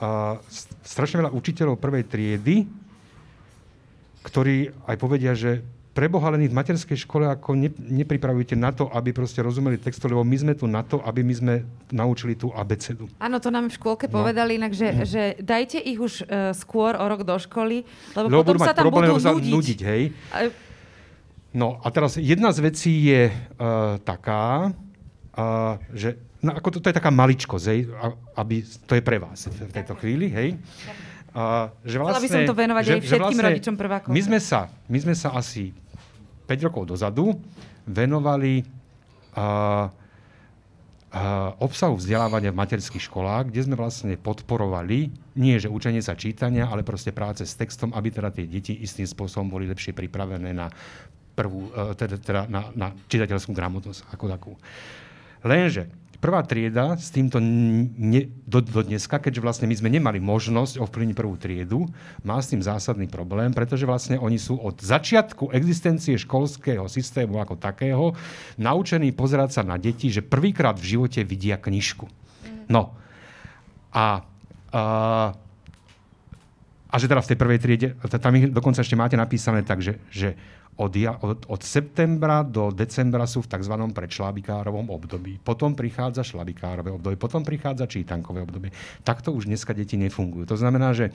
uh, 0.02 0.38
strašne 0.82 1.22
veľa 1.22 1.30
učiteľov 1.30 1.78
prvej 1.78 2.10
triedy, 2.10 2.66
ktorí 4.20 4.72
aj 4.87 4.96
povedia, 5.00 5.33
že 5.33 5.64
preboha 5.90 6.30
len 6.30 6.46
v 6.46 6.54
materskej 6.54 7.02
škole 7.02 7.26
ako 7.26 7.59
ne, 7.59 7.68
nepripravujete 7.76 8.54
na 8.54 8.70
to, 8.70 8.87
aby 8.94 9.11
proste 9.11 9.42
rozumeli 9.42 9.76
textu, 9.76 10.06
lebo 10.06 10.22
my 10.22 10.37
sme 10.38 10.52
tu 10.54 10.70
na 10.70 10.87
to, 10.87 11.02
aby 11.02 11.26
my 11.26 11.35
sme 11.35 11.54
naučili 11.90 12.38
tú 12.38 12.54
abecedu. 12.54 13.11
Áno, 13.18 13.42
to 13.42 13.50
nám 13.50 13.68
v 13.68 13.74
škôlke 13.74 14.06
no. 14.06 14.22
povedali 14.22 14.56
inak, 14.56 14.70
že, 14.70 14.88
mm. 14.88 14.98
že 15.02 15.22
dajte 15.42 15.78
ich 15.83 15.98
už 15.98 16.24
uh, 16.24 16.54
skôr 16.54 16.94
o 16.94 17.04
rok 17.04 17.26
do 17.26 17.35
školy, 17.35 17.83
lebo, 18.14 18.26
lebo 18.30 18.42
potom 18.46 18.62
sa 18.62 18.72
tam 18.72 18.87
problém, 18.87 19.11
budú 19.11 19.18
nudiť. 19.18 19.52
nudiť 19.52 19.78
hej. 19.83 20.02
A... 20.30 20.37
No 21.50 21.83
a 21.83 21.87
teraz 21.90 22.14
jedna 22.14 22.54
z 22.54 22.59
vecí 22.62 23.11
je 23.11 23.26
uh, 23.26 23.98
taká, 24.06 24.70
uh, 24.70 25.74
že 25.90 26.14
no, 26.38 26.54
ako 26.54 26.78
to, 26.78 26.78
to 26.78 26.88
je 26.94 26.98
taká 27.02 27.11
maličkosť, 27.11 27.66
hej, 27.66 27.90
aby, 28.38 28.62
to 28.87 28.94
je 28.94 29.02
pre 29.02 29.18
vás 29.18 29.50
v 29.50 29.74
tejto 29.74 29.98
chvíli, 29.98 30.30
hej. 30.30 30.54
Uh, 31.30 31.70
že 31.86 31.94
vlastne, 32.02 32.18
Chcela 32.18 32.26
by 32.26 32.30
som 32.34 32.42
to 32.42 32.56
venovať 32.58 32.82
že, 32.82 32.90
aj 32.90 33.00
všetkým 33.06 33.22
vlastne 33.22 33.46
rodičom 33.46 33.74
prvákov. 33.78 34.10
My 34.10 34.22
sme, 34.26 34.38
sa, 34.42 34.66
my 34.90 34.98
sme 34.98 35.14
sa 35.14 35.30
asi 35.38 35.70
5 36.50 36.66
rokov 36.66 36.90
dozadu 36.90 37.38
venovali 37.86 38.66
uh, 39.38 39.86
uh, 39.86 41.50
obsahu 41.62 41.94
vzdelávania 42.02 42.50
v 42.50 42.58
materských 42.58 43.06
školách, 43.06 43.54
kde 43.54 43.62
sme 43.62 43.78
vlastne 43.78 44.18
podporovali 44.18 45.14
nie 45.38 45.54
že 45.62 45.70
učenie 45.70 46.02
sa 46.02 46.18
čítania, 46.18 46.66
ale 46.66 46.82
proste 46.82 47.14
práce 47.14 47.46
s 47.46 47.54
textom, 47.54 47.94
aby 47.94 48.10
teda 48.10 48.34
tie 48.34 48.50
deti 48.50 48.74
istým 48.82 49.06
spôsobom 49.06 49.54
boli 49.54 49.70
lepšie 49.70 49.94
pripravené 49.94 50.50
na 50.50 50.66
prvú, 51.38 51.70
uh, 51.70 51.94
teda, 51.94 52.18
teda 52.18 52.42
na, 52.50 52.74
na 52.74 52.90
čitateľskú 53.06 53.54
gramotnosť 53.54 54.10
ako 54.10 54.24
takú. 54.26 54.52
Lenže 55.46 55.99
Prvá 56.20 56.44
trieda 56.44 57.00
s 57.00 57.09
týmto 57.09 57.40
ne, 57.40 58.28
do, 58.44 58.61
do 58.61 58.85
dneska, 58.85 59.16
keďže 59.16 59.40
vlastne 59.40 59.66
my 59.72 59.72
sme 59.72 59.88
nemali 59.88 60.20
možnosť 60.20 60.76
ovplyvniť 60.76 61.16
prvú 61.16 61.40
triedu, 61.40 61.88
má 62.28 62.37
s 62.37 62.52
tým 62.52 62.61
zásadný 62.61 63.09
problém, 63.09 63.56
pretože 63.56 63.88
vlastne 63.88 64.20
oni 64.20 64.37
sú 64.37 64.61
od 64.61 64.76
začiatku 64.85 65.48
existencie 65.56 66.20
školského 66.20 66.85
systému 66.92 67.40
ako 67.40 67.56
takého 67.56 68.12
naučení 68.61 69.16
pozerať 69.16 69.56
sa 69.56 69.62
na 69.64 69.80
deti, 69.80 70.12
že 70.12 70.20
prvýkrát 70.20 70.76
v 70.76 71.00
živote 71.00 71.24
vidia 71.24 71.56
knižku. 71.56 72.04
No. 72.68 72.92
A, 73.96 74.20
a 74.70 74.83
a 76.90 76.94
že 76.98 77.07
teda 77.07 77.22
v 77.22 77.31
tej 77.31 77.38
prvej 77.38 77.59
triede, 77.62 77.88
tam 78.18 78.35
ich 78.35 78.50
dokonca 78.50 78.83
ešte 78.83 78.98
máte 78.98 79.14
napísané 79.14 79.62
tak, 79.62 79.79
že, 79.79 80.03
že 80.11 80.35
od, 80.81 80.96
od, 80.96 81.38
od 81.44 81.61
septembra 81.61 82.40
do 82.40 82.72
decembra 82.72 83.29
sú 83.29 83.44
v 83.44 83.53
tzv. 83.53 83.74
predšlabikárovom 83.92 84.88
období. 84.88 85.37
Potom 85.42 85.76
prichádza 85.76 86.24
šlabikárové 86.24 86.88
obdobie, 86.88 87.20
potom 87.20 87.44
prichádza 87.44 87.85
čítankové 87.85 88.40
obdobie. 88.40 88.72
Takto 89.05 89.31
už 89.37 89.44
dneska 89.44 89.76
deti 89.76 90.00
nefungujú. 90.00 90.48
To 90.48 90.57
znamená, 90.57 90.96
že... 90.96 91.12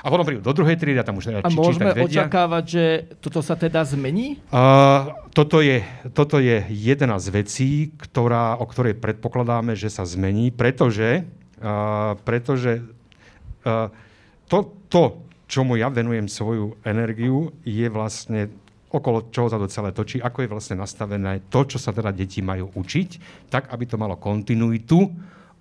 A 0.00 0.08
potom 0.08 0.24
prídu 0.24 0.40
do 0.40 0.54
druhej 0.56 0.80
triedy 0.80 0.96
a 0.96 1.04
tam 1.04 1.20
už 1.20 1.28
teda 1.28 1.44
A 1.44 1.52
môžeme 1.52 1.92
vedia. 1.92 2.24
očakávať, 2.24 2.64
že 2.64 2.84
toto 3.20 3.44
sa 3.44 3.52
teda 3.58 3.84
zmení? 3.84 4.40
Uh, 4.48 5.12
toto, 5.36 5.60
je, 5.60 5.84
toto 6.16 6.40
je 6.40 6.64
jedna 6.72 7.20
z 7.20 7.26
vecí, 7.34 7.70
ktorá, 7.98 8.56
o 8.56 8.64
ktorej 8.64 8.96
predpokladáme, 8.96 9.76
že 9.76 9.92
sa 9.92 10.08
zmení, 10.08 10.54
pretože, 10.54 11.28
uh, 11.60 12.16
pretože 12.24 12.80
uh, 13.66 13.92
to, 14.48 14.79
to, 14.90 15.22
čomu 15.46 15.78
ja 15.78 15.86
venujem 15.88 16.26
svoju 16.26 16.82
energiu, 16.82 17.54
je 17.62 17.86
vlastne 17.86 18.50
okolo 18.90 19.30
čoho 19.30 19.46
sa 19.46 19.62
to 19.62 19.70
celé 19.70 19.94
točí, 19.94 20.18
ako 20.18 20.42
je 20.42 20.50
vlastne 20.50 20.76
nastavené 20.82 21.46
to, 21.46 21.62
čo 21.62 21.78
sa 21.78 21.94
teda 21.94 22.10
deti 22.10 22.42
majú 22.42 22.74
učiť, 22.74 23.08
tak, 23.46 23.70
aby 23.70 23.86
to 23.86 23.94
malo 23.94 24.18
kontinuitu 24.18 25.06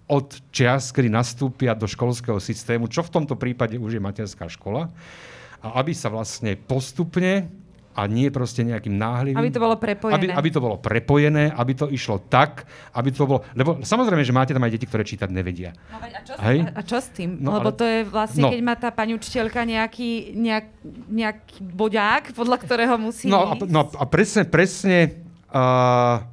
od 0.09 0.27
čias, 0.49 0.89
kedy 0.89 1.13
nastúpia 1.13 1.77
do 1.77 1.85
školského 1.85 2.41
systému, 2.41 2.89
čo 2.89 3.05
v 3.05 3.13
tomto 3.13 3.37
prípade 3.37 3.77
už 3.77 4.01
je 4.01 4.01
materská 4.01 4.49
škola, 4.49 4.89
a 5.61 5.67
aby 5.77 5.93
sa 5.93 6.09
vlastne 6.09 6.57
postupne 6.57 7.45
a 7.99 8.07
nie 8.07 8.31
proste 8.31 8.63
nejakým 8.63 8.95
náhlivým. 8.95 9.35
Aby 9.35 9.51
to 9.51 9.59
bolo 9.59 9.75
prepojené. 9.75 10.15
Aby, 10.15 10.25
aby 10.31 10.49
to 10.55 10.59
bolo 10.63 10.75
prepojené, 10.79 11.51
aby 11.51 11.73
to 11.75 11.91
išlo 11.91 12.23
tak, 12.31 12.63
aby 12.95 13.12
to 13.12 13.27
bolo... 13.27 13.43
Lebo 13.51 13.83
samozrejme, 13.83 14.23
že 14.23 14.31
máte 14.31 14.55
tam 14.55 14.63
aj 14.63 14.71
deti, 14.71 14.88
ktoré 14.88 15.03
čítať 15.03 15.27
nevedia. 15.27 15.75
No, 15.91 15.99
a, 15.99 16.21
čo, 16.23 16.33
Hej? 16.39 16.57
a 16.71 16.81
čo 16.88 16.97
s 17.03 17.12
tým? 17.12 17.43
No, 17.43 17.59
Lebo 17.59 17.75
ale... 17.75 17.79
to 17.79 17.83
je 17.83 17.99
vlastne, 18.07 18.43
no. 18.47 18.49
keď 18.55 18.62
má 18.63 18.75
tá 18.79 18.89
pani 18.95 19.19
učiteľka 19.19 19.67
nejaký, 19.67 20.39
nejak, 20.39 20.67
nejaký 21.12 21.57
boďák, 21.59 22.23
podľa 22.31 22.57
ktorého 22.63 22.95
musí 22.95 23.27
No, 23.27 23.51
a, 23.51 23.53
no 23.67 23.91
a 23.91 24.03
presne, 24.07 24.47
presne 24.47 25.19
uh, 25.51 26.23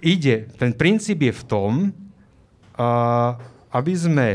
ide, 0.00 0.48
ten 0.56 0.72
princíp 0.72 1.20
je 1.28 1.32
v 1.36 1.42
tom, 1.44 1.72
uh, 2.80 3.36
aby 3.68 3.92
sme 3.92 4.28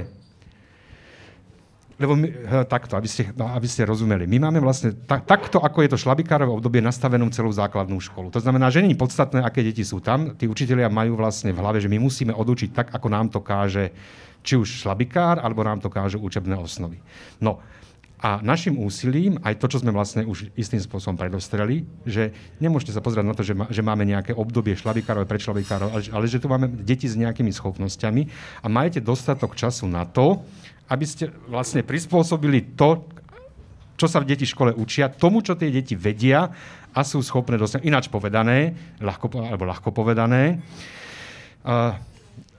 lebo 1.96 2.20
my, 2.20 2.28
takto, 2.68 3.00
aby 3.00 3.08
ste, 3.08 3.32
no, 3.40 3.48
aby 3.56 3.68
ste 3.72 3.88
rozumeli. 3.88 4.28
My 4.28 4.50
máme 4.50 4.60
vlastne 4.60 4.92
ta, 5.08 5.24
takto, 5.24 5.64
ako 5.64 5.80
je 5.80 5.90
to 5.96 6.02
šlabikárové 6.02 6.52
obdobie, 6.52 6.84
nastavenú 6.84 7.32
celú 7.32 7.56
základnú 7.56 7.96
školu. 8.04 8.36
To 8.36 8.44
znamená, 8.44 8.68
že 8.68 8.84
je 8.84 9.00
podstatné, 9.00 9.40
aké 9.40 9.64
deti 9.64 9.88
sú 9.88 10.04
tam. 10.04 10.36
Tí 10.36 10.44
učitelia 10.44 10.92
majú 10.92 11.16
vlastne 11.16 11.56
v 11.56 11.62
hlave, 11.64 11.80
že 11.80 11.88
my 11.88 11.96
musíme 11.96 12.36
odučiť 12.36 12.70
tak, 12.76 12.88
ako 12.92 13.08
nám 13.08 13.32
to 13.32 13.40
káže 13.40 13.96
či 14.46 14.60
už 14.60 14.86
šlabikár, 14.86 15.40
alebo 15.40 15.64
nám 15.64 15.80
to 15.82 15.90
kážu 15.90 16.22
učebné 16.22 16.54
osnovy. 16.60 17.02
No, 17.42 17.64
a 18.26 18.40
našim 18.40 18.80
úsilím, 18.80 19.38
aj 19.44 19.60
to, 19.60 19.68
čo 19.68 19.84
sme 19.84 19.92
vlastne 19.92 20.24
už 20.24 20.50
istým 20.56 20.80
spôsobom 20.80 21.20
predostreli, 21.20 21.84
že 22.08 22.32
nemôžete 22.64 22.96
sa 22.96 23.04
pozerať 23.04 23.26
na 23.28 23.36
to, 23.36 23.44
že, 23.44 23.54
má, 23.54 23.68
že 23.68 23.84
máme 23.84 24.08
nejaké 24.08 24.32
obdobie 24.32 24.74
šlabikárov, 24.74 25.28
predšlabikárov, 25.28 25.94
ale, 25.94 26.02
ale 26.10 26.26
že 26.26 26.40
tu 26.40 26.48
máme 26.48 26.72
deti 26.82 27.06
s 27.06 27.20
nejakými 27.20 27.52
schopnosťami 27.52 28.22
a 28.64 28.68
majete 28.72 29.04
dostatok 29.04 29.54
času 29.54 29.86
na 29.92 30.08
to, 30.08 30.42
aby 30.90 31.06
ste 31.06 31.34
vlastne 31.50 31.82
prispôsobili 31.82 32.78
to, 32.78 33.06
čo 33.96 34.06
sa 34.12 34.20
v 34.20 34.30
deti 34.30 34.44
škole 34.44 34.76
učia, 34.76 35.08
tomu, 35.10 35.40
čo 35.40 35.56
tie 35.56 35.72
deti 35.72 35.96
vedia 35.96 36.52
a 36.92 37.00
sú 37.04 37.24
schopné 37.24 37.56
dosiahnuť. 37.56 37.88
Ináč 37.88 38.06
povedané, 38.12 38.76
ľahko, 39.00 39.32
alebo 39.40 39.64
ľahko 39.68 39.90
povedané, 39.96 40.60
uh, 41.64 41.96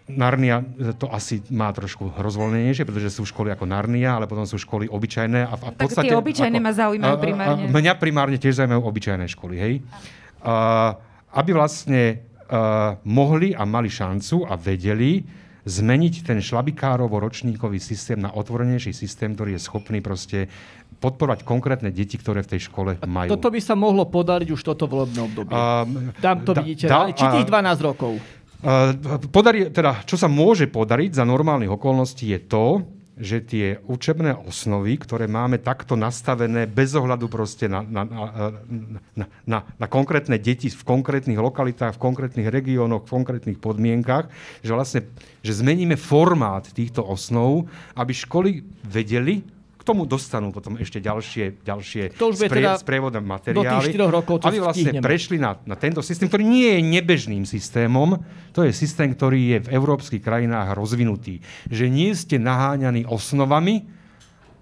Narnia 0.07 0.63
to 1.03 1.11
asi 1.11 1.43
má 1.51 1.75
trošku 1.75 2.15
rozvoľnenejšie, 2.15 2.87
pretože 2.87 3.19
sú 3.19 3.27
školy 3.27 3.51
ako 3.51 3.67
Narnia, 3.67 4.15
ale 4.15 4.31
potom 4.31 4.47
sú 4.47 4.55
školy 4.55 4.87
obyčajné. 4.87 5.51
A 5.51 5.51
a 5.51 5.75
v 5.75 5.75
podstate, 5.75 6.07
tak 6.07 6.15
tie 6.15 6.23
obyčajné 6.23 6.59
ako, 6.63 6.67
ma 6.67 6.73
zaujímajú 6.79 7.17
primárne. 7.19 7.67
A, 7.67 7.71
a, 7.71 7.75
mňa 7.75 7.93
primárne 7.99 8.39
tiež 8.39 8.63
zaujímajú 8.63 8.83
obyčajné 8.87 9.27
školy, 9.35 9.57
hej. 9.59 9.75
Uh, 10.47 10.95
aby 11.35 11.51
vlastne 11.59 12.23
uh, 12.47 12.95
mohli 13.03 13.51
a 13.51 13.67
mali 13.67 13.91
šancu 13.91 14.47
a 14.47 14.55
vedeli 14.55 15.27
zmeniť 15.67 16.23
ten 16.23 16.39
šlabikárovo-ročníkový 16.39 17.83
systém 17.83 18.23
na 18.23 18.31
otvorenejší 18.31 18.95
systém, 18.95 19.35
ktorý 19.35 19.59
je 19.59 19.61
schopný 19.67 19.99
proste 19.99 20.47
podporovať 21.03 21.43
konkrétne 21.43 21.91
deti, 21.91 22.17
ktoré 22.17 22.47
v 22.47 22.57
tej 22.57 22.71
škole 22.71 23.03
majú. 23.03 23.35
Toto 23.35 23.51
by 23.51 23.61
sa 23.61 23.75
mohlo 23.75 24.07
podariť 24.07 24.49
už 24.55 24.63
toto 24.63 24.87
volebné 24.87 25.21
obdobie. 25.27 25.53
Um, 25.53 26.15
Tam 26.23 26.47
to 26.47 26.55
da, 26.55 26.63
vidíte. 26.63 26.87
Da, 26.87 27.11
či 27.11 27.27
tých 27.27 27.51
12 27.51 27.83
rokov? 27.83 28.17
Podarí, 29.31 29.69
teda, 29.69 30.01
čo 30.09 30.17
sa 30.17 30.33
môže 30.33 30.65
podariť 30.71 31.13
za 31.13 31.29
normálnych 31.29 31.69
okolností 31.69 32.33
je 32.33 32.41
to, 32.41 32.65
že 33.17 33.41
tie 33.41 33.81
učebné 33.89 34.37
osnovy, 34.45 35.01
ktoré 35.01 35.25
máme 35.25 35.57
takto 35.57 35.97
nastavené 35.97 36.69
bez 36.69 36.93
ohľadu 36.93 37.33
proste 37.33 37.65
na, 37.65 37.81
na, 37.81 38.05
na, 38.05 39.27
na, 39.49 39.59
na, 39.65 39.87
konkrétne 39.89 40.37
deti 40.37 40.69
v 40.69 40.85
konkrétnych 40.85 41.41
lokalitách, 41.41 41.97
v 41.97 42.03
konkrétnych 42.13 42.53
regiónoch, 42.53 43.09
v 43.09 43.15
konkrétnych 43.17 43.57
podmienkach, 43.57 44.29
že 44.61 44.77
vlastne 44.77 45.01
že 45.41 45.57
zmeníme 45.57 45.97
formát 45.97 46.69
týchto 46.69 47.01
osnov, 47.01 47.65
aby 47.97 48.13
školy 48.13 48.61
vedeli, 48.85 49.56
tomu 49.87 50.03
dostanú 50.03 50.51
potom 50.51 50.75
ešte 50.83 50.99
ďalšie, 50.99 51.63
ďalšie 51.63 52.19
to 52.19 52.35
už 52.35 52.43
sprie, 52.43 52.51
teda 52.51 52.75
sprievodné 52.83 53.23
materiály. 53.23 53.95
Do 53.95 54.11
rokov 54.11 54.43
aby 54.43 54.59
vlastne 54.59 54.91
stihneme. 54.91 55.07
prešli 55.07 55.39
na, 55.39 55.55
na 55.63 55.79
tento 55.79 56.03
systém, 56.03 56.27
ktorý 56.27 56.43
nie 56.43 56.75
je 56.75 56.81
nebežným 56.83 57.47
systémom. 57.47 58.19
To 58.51 58.67
je 58.67 58.75
systém, 58.75 59.15
ktorý 59.15 59.57
je 59.57 59.59
v 59.63 59.69
európskych 59.71 60.19
krajinách 60.19 60.75
rozvinutý. 60.75 61.39
Že 61.71 61.87
nie 61.87 62.11
ste 62.19 62.43
naháňaní 62.43 63.07
osnovami, 63.07 63.87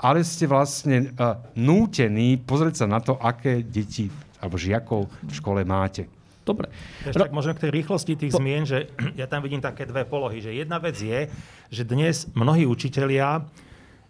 ale 0.04 0.20
ste 0.20 0.44
vlastne 0.44 1.16
uh, 1.16 1.40
nútení 1.56 2.36
pozrieť 2.36 2.84
sa 2.84 2.86
na 2.86 3.00
to, 3.00 3.16
aké 3.16 3.64
deti 3.64 4.12
alebo 4.44 4.60
žiakov 4.60 5.08
v 5.08 5.32
škole 5.32 5.64
máte. 5.64 6.04
Dobre. 6.44 6.68
Ešte 7.08 7.32
možno 7.32 7.56
k 7.56 7.64
tej 7.64 7.70
rýchlosti 7.72 8.12
tých 8.20 8.36
po... 8.36 8.44
zmien, 8.44 8.68
že 8.68 8.92
ja 9.20 9.24
tam 9.24 9.40
vidím 9.40 9.64
také 9.64 9.88
dve 9.88 10.04
polohy. 10.04 10.44
Že 10.44 10.60
jedna 10.60 10.76
vec 10.76 11.00
je, 11.00 11.32
že 11.72 11.82
dnes 11.88 12.28
mnohí 12.36 12.68
učitelia 12.68 13.48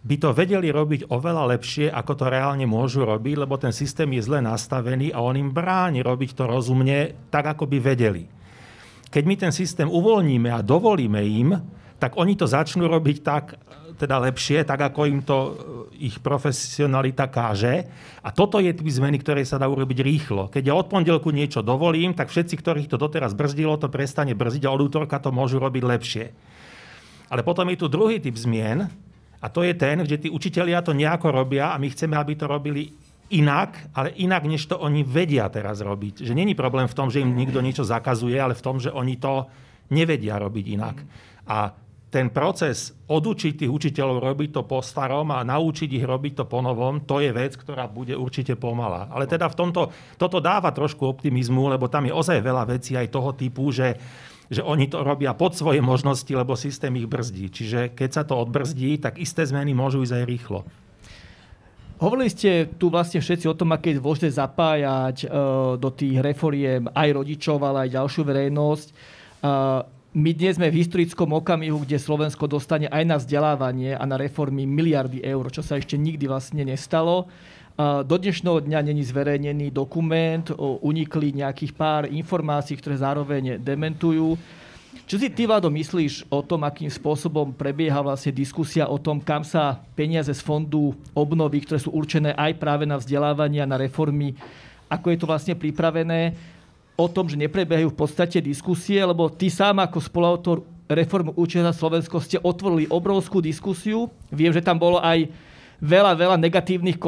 by 0.04 0.16
to 0.20 0.36
vedeli 0.36 0.68
robiť 0.68 1.08
oveľa 1.08 1.56
lepšie, 1.56 1.88
ako 1.88 2.12
to 2.12 2.24
reálne 2.28 2.68
môžu 2.68 3.08
robiť, 3.08 3.40
lebo 3.40 3.56
ten 3.56 3.72
systém 3.72 4.12
je 4.12 4.22
zle 4.28 4.44
nastavený 4.44 5.16
a 5.16 5.24
on 5.24 5.32
im 5.32 5.48
bráni 5.48 6.04
robiť 6.04 6.36
to 6.36 6.44
rozumne, 6.44 7.16
tak 7.32 7.56
ako 7.56 7.64
by 7.64 7.80
vedeli. 7.80 8.28
Keď 9.08 9.24
my 9.24 9.34
ten 9.40 9.52
systém 9.54 9.88
uvoľníme 9.88 10.52
a 10.52 10.60
dovolíme 10.60 11.24
im, 11.24 11.56
tak 11.96 12.20
oni 12.20 12.36
to 12.36 12.44
začnú 12.44 12.84
robiť 12.84 13.16
tak, 13.24 13.56
teda 13.94 14.18
lepšie, 14.28 14.66
tak 14.66 14.90
ako 14.90 15.00
im 15.06 15.22
to 15.22 15.38
e, 15.38 15.50
ich 16.10 16.18
profesionalita 16.18 17.30
káže. 17.30 17.86
A 18.20 18.34
toto 18.34 18.58
je 18.58 18.74
typ 18.74 18.84
zmeny, 18.90 19.22
ktoré 19.22 19.46
sa 19.46 19.56
dá 19.56 19.70
urobiť 19.70 20.02
rýchlo. 20.02 20.50
Keď 20.50 20.62
ja 20.66 20.74
od 20.74 20.90
pondelku 20.90 21.30
niečo 21.30 21.62
dovolím, 21.62 22.12
tak 22.12 22.28
všetci, 22.28 22.58
ktorých 22.58 22.90
to 22.90 22.98
doteraz 22.98 23.32
brzdilo, 23.32 23.78
to 23.78 23.86
prestane 23.86 24.34
brzdiť 24.34 24.66
a 24.66 24.74
od 24.74 24.82
útorka 24.82 25.22
to 25.22 25.30
môžu 25.30 25.62
robiť 25.62 25.82
lepšie. 25.86 26.24
Ale 27.30 27.46
potom 27.46 27.70
je 27.70 27.78
tu 27.78 27.86
druhý 27.86 28.18
typ 28.18 28.34
zmien, 28.34 28.90
a 29.44 29.52
to 29.52 29.60
je 29.60 29.76
ten, 29.76 30.00
že 30.08 30.16
tí 30.16 30.32
učitelia 30.32 30.80
to 30.80 30.96
nejako 30.96 31.28
robia 31.28 31.76
a 31.76 31.76
my 31.76 31.92
chceme, 31.92 32.16
aby 32.16 32.32
to 32.32 32.48
robili 32.48 32.88
inak, 33.36 33.92
ale 33.92 34.16
inak, 34.16 34.48
než 34.48 34.64
to 34.64 34.80
oni 34.80 35.04
vedia 35.04 35.52
teraz 35.52 35.84
robiť. 35.84 36.24
Že 36.24 36.32
není 36.32 36.56
problém 36.56 36.88
v 36.88 36.96
tom, 36.96 37.12
že 37.12 37.20
im 37.20 37.36
niekto 37.36 37.60
niečo 37.60 37.84
zakazuje, 37.84 38.40
ale 38.40 38.56
v 38.56 38.64
tom, 38.64 38.80
že 38.80 38.88
oni 38.88 39.20
to 39.20 39.44
nevedia 39.92 40.40
robiť 40.40 40.64
inak. 40.80 40.96
A 41.44 41.76
ten 42.08 42.30
proces 42.30 42.94
odučiť 43.10 43.66
tých 43.66 43.74
učiteľov 43.74 44.22
robiť 44.22 44.48
to 44.54 44.62
po 44.64 44.78
starom 44.80 45.34
a 45.34 45.42
naučiť 45.42 45.90
ich 45.98 46.06
robiť 46.06 46.40
to 46.40 46.44
po 46.46 46.62
novom, 46.62 47.02
to 47.02 47.18
je 47.18 47.34
vec, 47.34 47.58
ktorá 47.58 47.90
bude 47.90 48.14
určite 48.14 48.54
pomalá. 48.54 49.10
Ale 49.10 49.26
teda 49.26 49.50
v 49.50 49.58
tomto, 49.58 49.92
toto 50.16 50.38
dáva 50.38 50.70
trošku 50.70 51.04
optimizmu, 51.04 51.74
lebo 51.74 51.90
tam 51.90 52.06
je 52.06 52.14
ozaj 52.14 52.38
veľa 52.38 52.64
vecí 52.70 52.94
aj 52.94 53.10
toho 53.10 53.34
typu, 53.34 53.74
že, 53.74 53.98
že 54.54 54.62
oni 54.62 54.86
to 54.86 55.02
robia 55.02 55.34
pod 55.34 55.58
svoje 55.58 55.82
možnosti, 55.82 56.30
lebo 56.30 56.54
systém 56.54 56.94
ich 56.96 57.10
brzdí. 57.10 57.50
Čiže 57.50 57.92
keď 57.92 58.10
sa 58.10 58.22
to 58.22 58.38
odbrzdí, 58.38 59.02
tak 59.02 59.18
isté 59.18 59.42
zmeny 59.42 59.74
môžu 59.74 60.06
ísť 60.06 60.14
aj 60.14 60.24
rýchlo. 60.24 60.60
Hovorili 61.94 62.26
ste 62.26 62.66
tu 62.74 62.90
vlastne 62.90 63.22
všetci 63.22 63.46
o 63.46 63.54
tom, 63.54 63.70
aké 63.70 63.94
je 63.94 64.02
dôležité 64.02 64.28
zapájať 64.34 65.16
e, 65.24 65.26
do 65.78 65.90
tých 65.94 66.18
reforiem 66.18 66.90
aj 66.90 67.08
rodičov, 67.14 67.62
ale 67.62 67.86
aj 67.86 67.94
ďalšiu 67.94 68.22
verejnosť. 68.26 68.86
E, 68.90 68.94
my 70.14 70.30
dnes 70.34 70.58
sme 70.58 70.70
v 70.74 70.78
historickom 70.82 71.30
okamihu, 71.38 71.82
kde 71.82 71.98
Slovensko 71.98 72.50
dostane 72.50 72.90
aj 72.90 73.04
na 73.06 73.16
vzdelávanie 73.18 73.94
a 73.94 74.04
na 74.06 74.18
reformy 74.18 74.66
miliardy 74.66 75.22
eur, 75.22 75.46
čo 75.54 75.62
sa 75.62 75.78
ešte 75.78 75.94
nikdy 75.94 76.26
vlastne 76.26 76.66
nestalo. 76.66 77.30
Do 77.80 78.14
dnešného 78.14 78.62
dňa 78.62 78.80
není 78.86 79.02
zverejnený 79.02 79.74
dokument, 79.74 80.46
unikli 80.82 81.34
nejakých 81.34 81.72
pár 81.74 82.02
informácií, 82.06 82.78
ktoré 82.78 83.02
zároveň 83.02 83.58
dementujú. 83.58 84.38
Čo 85.10 85.18
si 85.18 85.26
ty, 85.26 85.42
Vlado, 85.42 85.74
myslíš 85.74 86.30
o 86.30 86.38
tom, 86.46 86.62
akým 86.62 86.86
spôsobom 86.86 87.50
prebieha 87.50 87.98
vlastne 87.98 88.30
diskusia 88.30 88.86
o 88.86 88.94
tom, 88.94 89.18
kam 89.18 89.42
sa 89.42 89.82
peniaze 89.98 90.30
z 90.30 90.38
fondu 90.38 90.94
obnovy, 91.18 91.66
ktoré 91.66 91.82
sú 91.82 91.90
určené 91.90 92.30
aj 92.38 92.62
práve 92.62 92.86
na 92.86 92.94
vzdelávanie 92.94 93.58
a 93.58 93.68
na 93.68 93.74
reformy, 93.74 94.38
ako 94.86 95.10
je 95.10 95.18
to 95.18 95.26
vlastne 95.26 95.54
pripravené? 95.58 96.54
o 96.94 97.10
tom, 97.10 97.26
že 97.26 97.38
neprebiehajú 97.38 97.90
v 97.90 97.98
podstate 97.98 98.38
diskusie, 98.38 99.02
lebo 99.02 99.26
ty 99.26 99.50
sám 99.50 99.82
ako 99.82 99.98
spoluautor 99.98 100.56
reformu 100.86 101.34
Učenia 101.34 101.74
za 101.74 101.82
Slovensko 101.82 102.22
ste 102.22 102.38
otvorili 102.38 102.86
obrovskú 102.86 103.42
diskusiu. 103.42 104.06
Viem, 104.30 104.54
že 104.54 104.62
tam 104.62 104.78
bolo 104.78 105.02
aj 105.02 105.26
veľa, 105.84 106.16
veľa 106.16 106.36
negatívnych 106.40 106.96
e, 106.96 107.02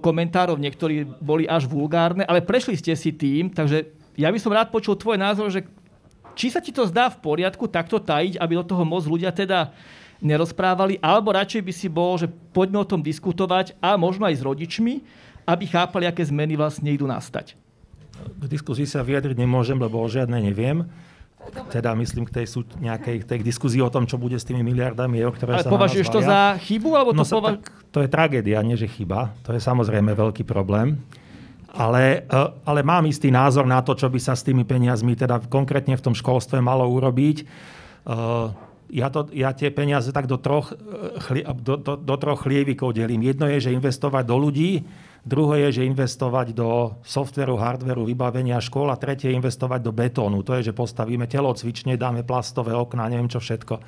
komentárov, 0.00 0.56
niektorí 0.56 1.04
boli 1.20 1.44
až 1.44 1.68
vulgárne, 1.68 2.24
ale 2.24 2.40
prešli 2.40 2.80
ste 2.80 2.96
si 2.96 3.12
tým, 3.12 3.52
takže 3.52 3.92
ja 4.16 4.32
by 4.32 4.38
som 4.40 4.56
rád 4.56 4.72
počul 4.72 4.96
tvoj 4.96 5.20
názor, 5.20 5.52
že 5.52 5.68
či 6.32 6.48
sa 6.48 6.64
ti 6.64 6.72
to 6.72 6.88
zdá 6.88 7.12
v 7.12 7.20
poriadku 7.20 7.68
takto 7.68 8.00
tajiť, 8.00 8.40
aby 8.40 8.52
do 8.58 8.64
toho 8.64 8.82
moc 8.82 9.04
ľudia 9.04 9.30
teda 9.30 9.70
nerozprávali, 10.24 10.96
alebo 11.04 11.36
radšej 11.36 11.62
by 11.62 11.72
si 11.76 11.88
bol, 11.92 12.16
že 12.16 12.32
poďme 12.56 12.80
o 12.80 12.88
tom 12.88 13.04
diskutovať 13.04 13.76
a 13.78 14.00
možno 14.00 14.24
aj 14.24 14.40
s 14.40 14.42
rodičmi, 14.42 14.94
aby 15.44 15.64
chápali, 15.68 16.08
aké 16.08 16.24
zmeny 16.24 16.56
vlastne 16.56 16.88
idú 16.88 17.04
nastať 17.04 17.54
k 18.14 18.44
diskusii 18.46 18.86
sa 18.86 19.02
vyjadriť 19.02 19.36
nemôžem, 19.38 19.78
lebo 19.78 19.98
o 20.00 20.06
žiadne 20.06 20.38
neviem. 20.38 20.86
Teda 21.70 21.92
myslím 21.94 22.24
k 22.26 22.40
tej 22.40 22.46
sú 22.48 22.60
nejakej 22.80 23.28
tej 23.28 23.40
diskuzii 23.44 23.82
o 23.84 23.90
tom, 23.92 24.08
čo 24.08 24.16
bude 24.16 24.38
s 24.38 24.46
tými 24.46 24.64
miliardami 24.64 25.20
eur, 25.20 25.32
ktoré 25.34 25.60
Ale 25.60 25.64
sa 25.66 25.70
považuješ 25.70 26.08
to 26.10 26.20
za 26.24 26.58
chybu? 26.62 26.90
Alebo 26.94 27.10
to, 27.12 27.22
no, 27.22 27.24
pova- 27.26 27.58
tak, 27.58 27.70
to 27.92 27.98
je 28.02 28.08
tragédia, 28.08 28.58
nie 28.64 28.78
že 28.78 28.88
chyba. 28.88 29.34
To 29.46 29.52
je 29.52 29.60
samozrejme 29.60 30.16
veľký 30.16 30.42
problém. 30.42 30.98
Ale, 31.74 32.22
e, 32.30 32.40
ale 32.62 32.80
mám 32.86 33.02
istý 33.10 33.34
názor 33.34 33.66
na 33.66 33.82
to, 33.82 33.98
čo 33.98 34.06
by 34.06 34.18
sa 34.22 34.38
s 34.38 34.46
tými 34.46 34.62
peniazmi, 34.62 35.18
teda 35.18 35.42
konkrétne 35.50 35.98
v 35.98 36.04
tom 36.06 36.14
školstve 36.14 36.62
malo 36.62 36.86
urobiť. 36.86 37.36
E, 37.42 37.44
ja, 38.94 39.10
to, 39.10 39.26
ja 39.34 39.50
tie 39.50 39.74
peniaze 39.74 40.14
tak 40.14 40.30
do 40.30 40.38
troch, 40.38 40.70
e, 40.70 41.42
do, 41.58 41.74
do, 41.74 41.98
do 41.98 42.14
troch 42.14 42.46
chlievikov 42.46 42.94
delím. 42.94 43.26
Jedno 43.26 43.50
je, 43.50 43.58
že 43.58 43.74
investovať 43.74 44.22
do 44.22 44.36
ľudí, 44.38 44.86
Druhé 45.24 45.68
je, 45.68 45.80
že 45.80 45.88
investovať 45.88 46.52
do 46.52 47.00
softveru, 47.00 47.56
hardveru, 47.56 48.04
vybavenia 48.04 48.60
škôl 48.60 48.92
a 48.92 49.00
tretie 49.00 49.32
investovať 49.32 49.80
do 49.80 49.88
betónu. 49.88 50.44
To 50.44 50.52
je, 50.60 50.68
že 50.68 50.76
postavíme 50.76 51.24
telocvične, 51.24 51.96
dáme 51.96 52.28
plastové 52.28 52.76
okná, 52.76 53.08
neviem 53.08 53.32
čo 53.32 53.40
všetko. 53.40 53.80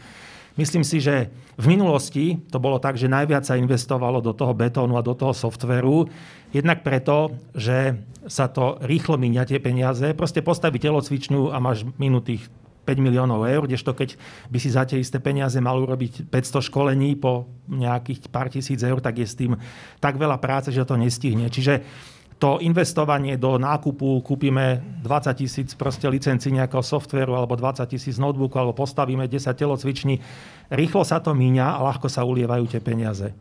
Myslím 0.57 0.89
si, 0.89 1.05
že 1.05 1.29
v 1.61 1.77
minulosti 1.77 2.41
to 2.49 2.57
bolo 2.57 2.81
tak, 2.81 2.97
že 2.97 3.13
najviac 3.13 3.45
sa 3.45 3.61
investovalo 3.61 4.25
do 4.25 4.33
toho 4.33 4.57
betónu 4.57 4.97
a 4.97 5.05
do 5.05 5.13
toho 5.13 5.37
softveru. 5.37 6.09
Jednak 6.57 6.81
preto, 6.81 7.37
že 7.53 8.01
sa 8.25 8.49
to 8.49 8.81
rýchlo 8.81 9.21
míňa 9.21 9.45
tie 9.45 9.61
peniaze. 9.61 10.17
Proste 10.17 10.41
postaví 10.41 10.81
telocvičňu 10.81 11.53
a 11.53 11.61
máš 11.61 11.85
minutých 12.01 12.49
5 12.87 13.03
miliónov 13.03 13.43
eur, 13.51 13.67
kdežto 13.67 13.91
keď 13.91 14.15
by 14.47 14.59
si 14.63 14.71
za 14.71 14.87
tie 14.87 15.03
isté 15.03 15.19
peniaze 15.19 15.59
mal 15.59 15.75
urobiť 15.83 16.31
500 16.31 16.71
školení 16.71 17.19
po 17.19 17.51
nejakých 17.67 18.31
pár 18.31 18.47
tisíc 18.47 18.79
eur, 18.79 19.03
tak 19.03 19.19
je 19.19 19.27
s 19.27 19.35
tým 19.35 19.59
tak 19.99 20.15
veľa 20.15 20.39
práce, 20.39 20.71
že 20.71 20.87
to 20.87 20.95
nestihne. 20.95 21.51
Čiže 21.51 21.83
to 22.37 22.61
investovanie 22.61 23.41
do 23.41 23.57
nákupu, 23.57 24.21
kúpime 24.21 25.01
20 25.01 25.41
tisíc 25.41 25.73
licencií 26.05 26.53
nejakého 26.53 26.85
softveru 26.85 27.33
alebo 27.33 27.57
20 27.57 27.83
tisíc 27.89 28.21
notebooku 28.21 28.61
alebo 28.61 28.77
postavíme 28.77 29.25
10 29.25 29.57
telocviční, 29.57 30.21
rýchlo 30.69 31.03
sa 31.03 31.19
to 31.19 31.33
míňa 31.33 31.81
a 31.81 31.81
ľahko 31.81 32.13
sa 32.13 32.29
ulievajú 32.29 32.69
tie 32.69 32.81
peniaze. 32.85 33.33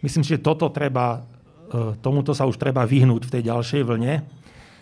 Myslím 0.00 0.24
že 0.24 0.40
toto 0.40 0.72
treba, 0.72 1.20
e, 1.68 2.00
tomuto 2.00 2.32
sa 2.32 2.48
už 2.48 2.56
treba 2.56 2.88
vyhnúť 2.88 3.28
v 3.28 3.32
tej 3.38 3.42
ďalšej 3.52 3.82
vlne. 3.84 4.24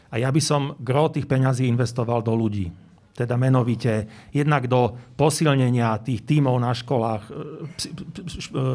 A 0.09 0.15
ja 0.17 0.31
by 0.31 0.41
som 0.41 0.79
gro 0.79 1.11
tých 1.11 1.27
peňazí 1.27 1.67
investoval 1.67 2.23
do 2.23 2.33
ľudí 2.39 2.71
teda 3.19 3.35
menovite 3.35 4.07
jednak 4.31 4.71
do 4.71 4.95
posilnenia 5.19 5.99
tých 5.99 6.23
tímov 6.23 6.55
na 6.63 6.71
školách, 6.71 7.23
e, 7.27 7.33
e, 7.35 8.69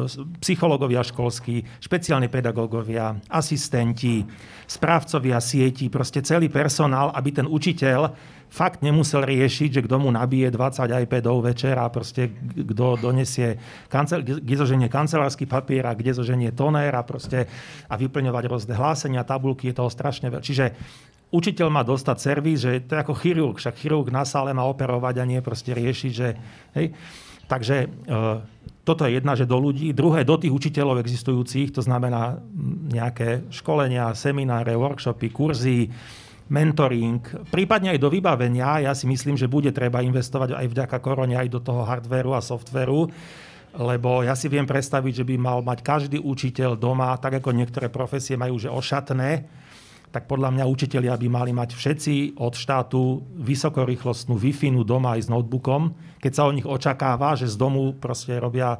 psychológovia 0.44 1.00
školskí, 1.00 1.80
špeciálni 1.80 2.28
pedagógovia, 2.28 3.16
asistenti, 3.32 4.20
správcovia 4.68 5.40
sietí, 5.40 5.88
proste 5.88 6.20
celý 6.20 6.52
personál, 6.52 7.08
aby 7.16 7.32
ten 7.32 7.48
učiteľ 7.48 8.12
fakt 8.54 8.86
nemusel 8.86 9.26
riešiť, 9.26 9.80
že 9.80 9.84
kto 9.88 9.98
mu 9.98 10.14
nabije 10.14 10.52
20 10.52 10.86
iPadov 11.08 11.42
večer 11.42 11.74
a 11.74 11.90
proste 11.90 12.30
kto 12.54 13.00
donesie, 13.00 13.58
kancel, 13.90 14.22
kde 14.22 14.54
zoženie 14.54 14.86
kancelársky 14.86 15.48
papier 15.48 15.82
a 15.90 15.96
kde 15.98 16.14
zoženie 16.14 16.54
tonér 16.54 16.94
a 16.94 17.02
proste 17.02 17.50
a 17.90 17.94
vyplňovať 17.98 18.44
rôzne 18.46 18.74
hlásenia, 18.78 19.26
tabulky, 19.26 19.74
je 19.74 19.80
toho 19.82 19.90
strašne 19.90 20.30
veľa. 20.30 20.44
Čiže 20.44 20.66
učiteľ 21.34 21.68
má 21.74 21.82
dostať 21.82 22.16
servis, 22.22 22.62
že 22.62 22.86
to 22.86 22.94
je 22.94 23.02
ako 23.02 23.14
chirurg, 23.18 23.58
však 23.58 23.74
chirurg 23.74 24.14
na 24.14 24.22
sále 24.22 24.54
má 24.54 24.62
operovať 24.70 25.18
a 25.18 25.24
nie 25.26 25.42
proste 25.42 25.74
riešiť, 25.74 26.12
že... 26.14 26.28
Hej. 26.78 26.94
Takže 27.44 27.76
e, 27.84 27.86
toto 28.86 29.04
je 29.04 29.20
jedna, 29.20 29.36
že 29.36 29.44
do 29.44 29.60
ľudí. 29.60 29.92
Druhé, 29.92 30.24
do 30.24 30.40
tých 30.40 30.54
učiteľov 30.54 31.02
existujúcich, 31.02 31.76
to 31.76 31.84
znamená 31.84 32.40
nejaké 32.88 33.48
školenia, 33.52 34.16
semináre, 34.16 34.78
workshopy, 34.78 35.28
kurzy, 35.28 35.92
mentoring, 36.48 37.24
prípadne 37.48 37.96
aj 37.96 38.00
do 38.00 38.12
vybavenia. 38.12 38.84
Ja 38.84 38.92
si 38.92 39.08
myslím, 39.08 39.36
že 39.40 39.48
bude 39.48 39.72
treba 39.72 40.04
investovať 40.04 40.56
aj 40.56 40.66
vďaka 40.68 40.96
korone 41.00 41.36
aj 41.36 41.48
do 41.48 41.60
toho 41.60 41.88
hardvéru 41.88 42.36
a 42.36 42.44
softvéru, 42.44 43.08
lebo 43.74 44.22
ja 44.22 44.36
si 44.36 44.52
viem 44.52 44.68
predstaviť, 44.68 45.24
že 45.24 45.26
by 45.26 45.34
mal 45.40 45.58
mať 45.64 45.80
každý 45.80 46.18
učiteľ 46.20 46.76
doma, 46.76 47.16
tak 47.16 47.40
ako 47.40 47.56
niektoré 47.56 47.88
profesie 47.88 48.36
majú, 48.36 48.60
že 48.60 48.68
ošatné, 48.68 49.63
tak 50.14 50.30
podľa 50.30 50.54
mňa 50.54 50.70
učitelia 50.70 51.18
by 51.18 51.26
mali 51.26 51.50
mať 51.50 51.74
všetci 51.74 52.38
od 52.38 52.54
štátu 52.54 53.18
vysokorýchlostnú 53.34 54.38
Wi-Fi 54.38 54.70
doma 54.86 55.18
aj 55.18 55.26
s 55.26 55.28
notebookom. 55.28 55.90
Keď 56.22 56.32
sa 56.32 56.46
o 56.46 56.54
nich 56.54 56.62
očakáva, 56.62 57.34
že 57.34 57.50
z 57.50 57.58
domu 57.58 57.98
proste 57.98 58.38
robia 58.38 58.78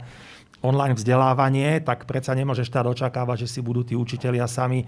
online 0.62 0.94
vzdelávanie, 0.94 1.82
tak 1.82 2.06
predsa 2.06 2.38
nemôže 2.38 2.62
štát 2.62 2.86
očakávať, 2.86 3.50
že 3.50 3.58
si 3.58 3.60
budú 3.66 3.82
tí 3.82 3.98
učitelia 3.98 4.46
sami 4.46 4.86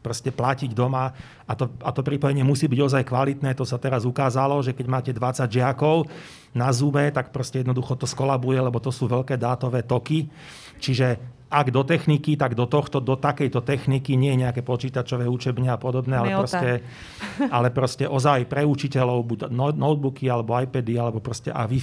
proste 0.00 0.32
platiť 0.32 0.72
doma 0.72 1.12
a 1.46 1.52
to, 1.58 1.70
a 1.82 1.90
to 1.90 2.06
pripojenie 2.06 2.46
musí 2.46 2.70
byť 2.70 2.80
ozaj 2.80 3.02
kvalitné. 3.06 3.54
To 3.58 3.66
sa 3.66 3.76
teraz 3.76 4.06
ukázalo, 4.06 4.62
že 4.62 4.74
keď 4.74 4.86
máte 4.86 5.10
20 5.10 5.46
žiakov 5.46 6.06
na 6.54 6.70
zube, 6.70 7.08
tak 7.10 7.34
proste 7.34 7.64
jednoducho 7.64 7.98
to 7.98 8.06
skolabuje, 8.06 8.60
lebo 8.60 8.78
to 8.78 8.94
sú 8.94 9.10
veľké 9.10 9.34
dátové 9.40 9.82
toky. 9.82 10.30
Čiže 10.78 11.18
ak 11.52 11.68
do 11.68 11.84
techniky, 11.84 12.40
tak 12.40 12.56
do 12.56 12.64
tohto, 12.64 12.96
do 12.96 13.12
takejto 13.12 13.60
techniky, 13.60 14.16
nie 14.16 14.32
nejaké 14.40 14.64
počítačové 14.64 15.28
učebne 15.28 15.68
a 15.68 15.76
podobné, 15.76 16.16
ale 16.16 16.32
proste, 16.32 16.80
ale 17.56 17.68
proste 17.68 18.08
ozaj 18.08 18.48
pre 18.48 18.64
učiteľov, 18.64 19.20
buď 19.28 19.38
no, 19.52 19.68
notebooky, 19.68 20.32
alebo 20.32 20.56
iPady, 20.56 20.96
alebo 20.96 21.20
proste 21.20 21.52
a 21.52 21.68
wi 21.68 21.76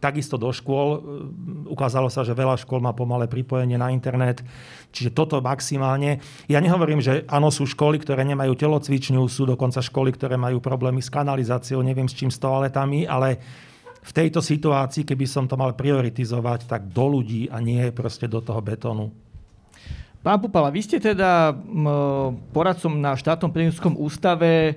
takisto 0.00 0.40
do 0.40 0.48
škôl. 0.48 1.04
Ukázalo 1.68 2.08
sa, 2.08 2.24
že 2.24 2.32
veľa 2.32 2.56
škôl 2.56 2.80
má 2.80 2.96
pomalé 2.96 3.28
pripojenie 3.28 3.76
na 3.76 3.92
internet, 3.92 4.40
čiže 4.96 5.12
toto 5.12 5.36
maximálne. 5.44 6.24
Ja 6.48 6.64
nehovorím, 6.64 7.04
že 7.04 7.28
áno, 7.28 7.52
sú 7.52 7.68
školy, 7.68 8.00
ktoré 8.00 8.24
nemajú 8.24 8.56
telocvičňu, 8.92 9.24
sú 9.24 9.48
dokonca 9.48 9.80
školy, 9.80 10.12
ktoré 10.12 10.36
majú 10.36 10.60
problémy 10.60 11.00
s 11.00 11.08
kanalizáciou, 11.08 11.80
neviem 11.80 12.04
s 12.04 12.12
čím, 12.12 12.28
s 12.28 12.36
toaletami, 12.36 13.08
ale 13.08 13.40
v 14.02 14.12
tejto 14.12 14.44
situácii, 14.44 15.08
keby 15.08 15.24
som 15.24 15.48
to 15.48 15.56
mal 15.56 15.72
prioritizovať, 15.72 16.68
tak 16.68 16.92
do 16.92 17.08
ľudí 17.08 17.48
a 17.48 17.56
nie 17.62 17.88
proste 17.94 18.28
do 18.28 18.44
toho 18.44 18.60
betónu. 18.60 19.08
Pán 20.22 20.38
Pupala, 20.38 20.70
vy 20.70 20.84
ste 20.84 21.00
teda 21.00 21.56
poradcom 22.52 23.00
na 23.00 23.16
štátnom 23.16 23.50
priemyselskom 23.50 23.96
ústave, 23.96 24.76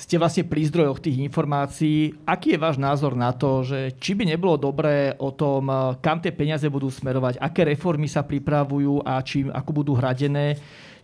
ste 0.00 0.16
vlastne 0.16 0.48
pri 0.48 0.64
zdrojoch 0.64 1.04
tých 1.04 1.20
informácií. 1.20 2.24
Aký 2.24 2.56
je 2.56 2.62
váš 2.62 2.80
názor 2.80 3.12
na 3.12 3.36
to, 3.36 3.60
že 3.60 3.92
či 4.00 4.16
by 4.16 4.24
nebolo 4.24 4.56
dobré 4.56 5.12
o 5.20 5.28
tom, 5.30 5.68
kam 6.00 6.18
tie 6.24 6.32
peniaze 6.32 6.64
budú 6.72 6.88
smerovať, 6.88 7.36
aké 7.36 7.68
reformy 7.68 8.08
sa 8.08 8.24
pripravujú 8.24 9.04
a 9.04 9.20
či, 9.20 9.44
ako 9.44 9.70
budú 9.76 9.92
hradené, 9.92 10.56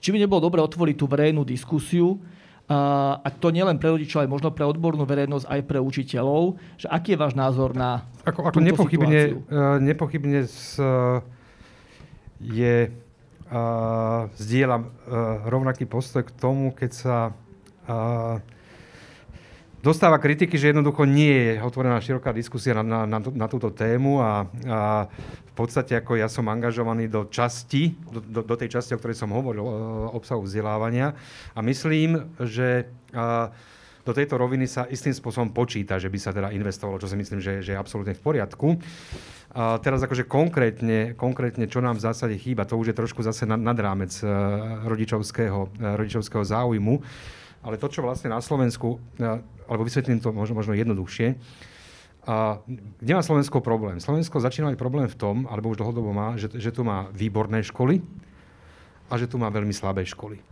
či 0.07 0.15
by 0.15 0.23
nebolo 0.23 0.39
dobré 0.39 0.63
otvoriť 0.63 0.95
tú 0.95 1.11
verejnú 1.11 1.43
diskusiu, 1.43 2.23
a 2.71 3.27
to 3.31 3.51
nielen 3.51 3.79
pre 3.79 3.91
rodičov, 3.91 4.23
ale 4.23 4.31
možno 4.31 4.55
pre 4.55 4.63
odbornú 4.67 5.03
verejnosť, 5.03 5.47
aj 5.51 5.61
pre 5.67 5.79
učiteľov, 5.83 6.59
že 6.79 6.87
aký 6.87 7.15
je 7.15 7.19
váš 7.19 7.35
názor 7.35 7.75
na 7.75 8.07
ako, 8.23 8.47
ako 8.47 8.59
túto 8.59 8.67
nepochybne, 8.71 9.19
situáciu? 9.19 9.39
Uh, 9.51 9.77
nepochybne 9.83 10.41
z, 10.47 10.63
je, 12.43 12.77
uh, 12.91 14.27
zdieľam 14.35 14.83
uh, 14.87 15.47
rovnaký 15.47 15.87
postoj 15.87 16.27
k 16.27 16.35
tomu, 16.39 16.75
keď 16.75 16.91
sa 16.91 17.17
uh, 17.87 18.43
dostáva 19.87 20.19
kritiky, 20.19 20.59
že 20.59 20.75
jednoducho 20.75 21.07
nie 21.07 21.55
je 21.55 21.63
otvorená 21.63 22.03
široká 22.03 22.35
diskusia 22.35 22.75
na, 22.75 22.83
na, 22.83 23.07
na, 23.07 23.19
na 23.23 23.47
túto 23.47 23.71
tému 23.71 24.19
a, 24.19 24.43
a 24.67 25.07
v 25.47 25.53
podstate 25.55 25.95
ako 25.95 26.19
ja 26.19 26.27
som 26.27 26.51
angažovaný 26.51 27.07
do 27.07 27.31
časti, 27.31 27.95
do, 28.11 28.19
do, 28.19 28.41
do 28.43 28.55
tej 28.59 28.75
časti, 28.75 28.99
o 28.99 29.01
ktorej 29.01 29.15
som 29.15 29.31
hovoril, 29.31 29.63
obsahu 30.11 30.43
vzdelávania 30.43 31.15
a 31.55 31.63
myslím, 31.63 32.35
že 32.43 32.91
a, 33.15 33.55
do 34.03 34.15
tejto 34.15 34.39
roviny 34.39 34.71
sa 34.71 34.87
istým 34.87 35.11
spôsobom 35.11 35.51
počíta, 35.51 35.99
že 35.99 36.07
by 36.07 36.19
sa 36.19 36.31
teda 36.31 36.55
investovalo, 36.55 37.03
čo 37.03 37.11
si 37.11 37.19
myslím, 37.19 37.43
že, 37.43 37.63
že 37.63 37.75
je 37.75 37.79
absolútne 37.79 38.15
v 38.15 38.23
poriadku. 38.23 38.79
A 39.57 39.83
teraz 39.83 39.99
akože 39.99 40.31
konkrétne, 40.31 41.19
konkrétne, 41.19 41.67
čo 41.67 41.83
nám 41.83 41.99
v 41.99 42.07
zásade 42.07 42.39
chýba, 42.39 42.69
to 42.69 42.79
už 42.79 42.95
je 42.95 42.99
trošku 43.03 43.27
zase 43.27 43.51
nad, 43.51 43.59
nad 43.59 43.75
rámec 43.75 44.15
uh, 44.23 44.87
rodičovského, 44.87 45.59
uh, 45.59 45.99
rodičovského 45.99 46.45
záujmu, 46.47 47.03
ale 47.67 47.83
to, 47.83 47.91
čo 47.91 48.05
vlastne 48.07 48.31
na 48.31 48.39
Slovensku, 48.39 49.01
uh, 49.19 49.43
alebo 49.67 49.87
vysvetlím 49.87 50.23
to 50.23 50.31
možno, 50.33 50.59
možno 50.59 50.75
jednoduchšie, 50.75 51.37
a 52.27 52.59
kde 52.99 53.13
má 53.15 53.23
Slovensko 53.23 53.63
problém? 53.63 54.03
Slovensko 54.03 54.43
začína 54.43 54.75
mať 54.75 54.83
problém 54.83 55.07
v 55.07 55.15
tom, 55.15 55.47
alebo 55.47 55.71
už 55.71 55.79
dlhodobo 55.79 56.11
má, 56.11 56.35
že, 56.35 56.51
že 56.59 56.75
tu 56.75 56.83
má 56.83 57.07
výborné 57.15 57.63
školy 57.63 58.03
a 59.07 59.15
že 59.15 59.31
tu 59.31 59.39
má 59.39 59.47
veľmi 59.47 59.71
slabé 59.71 60.03
školy. 60.03 60.43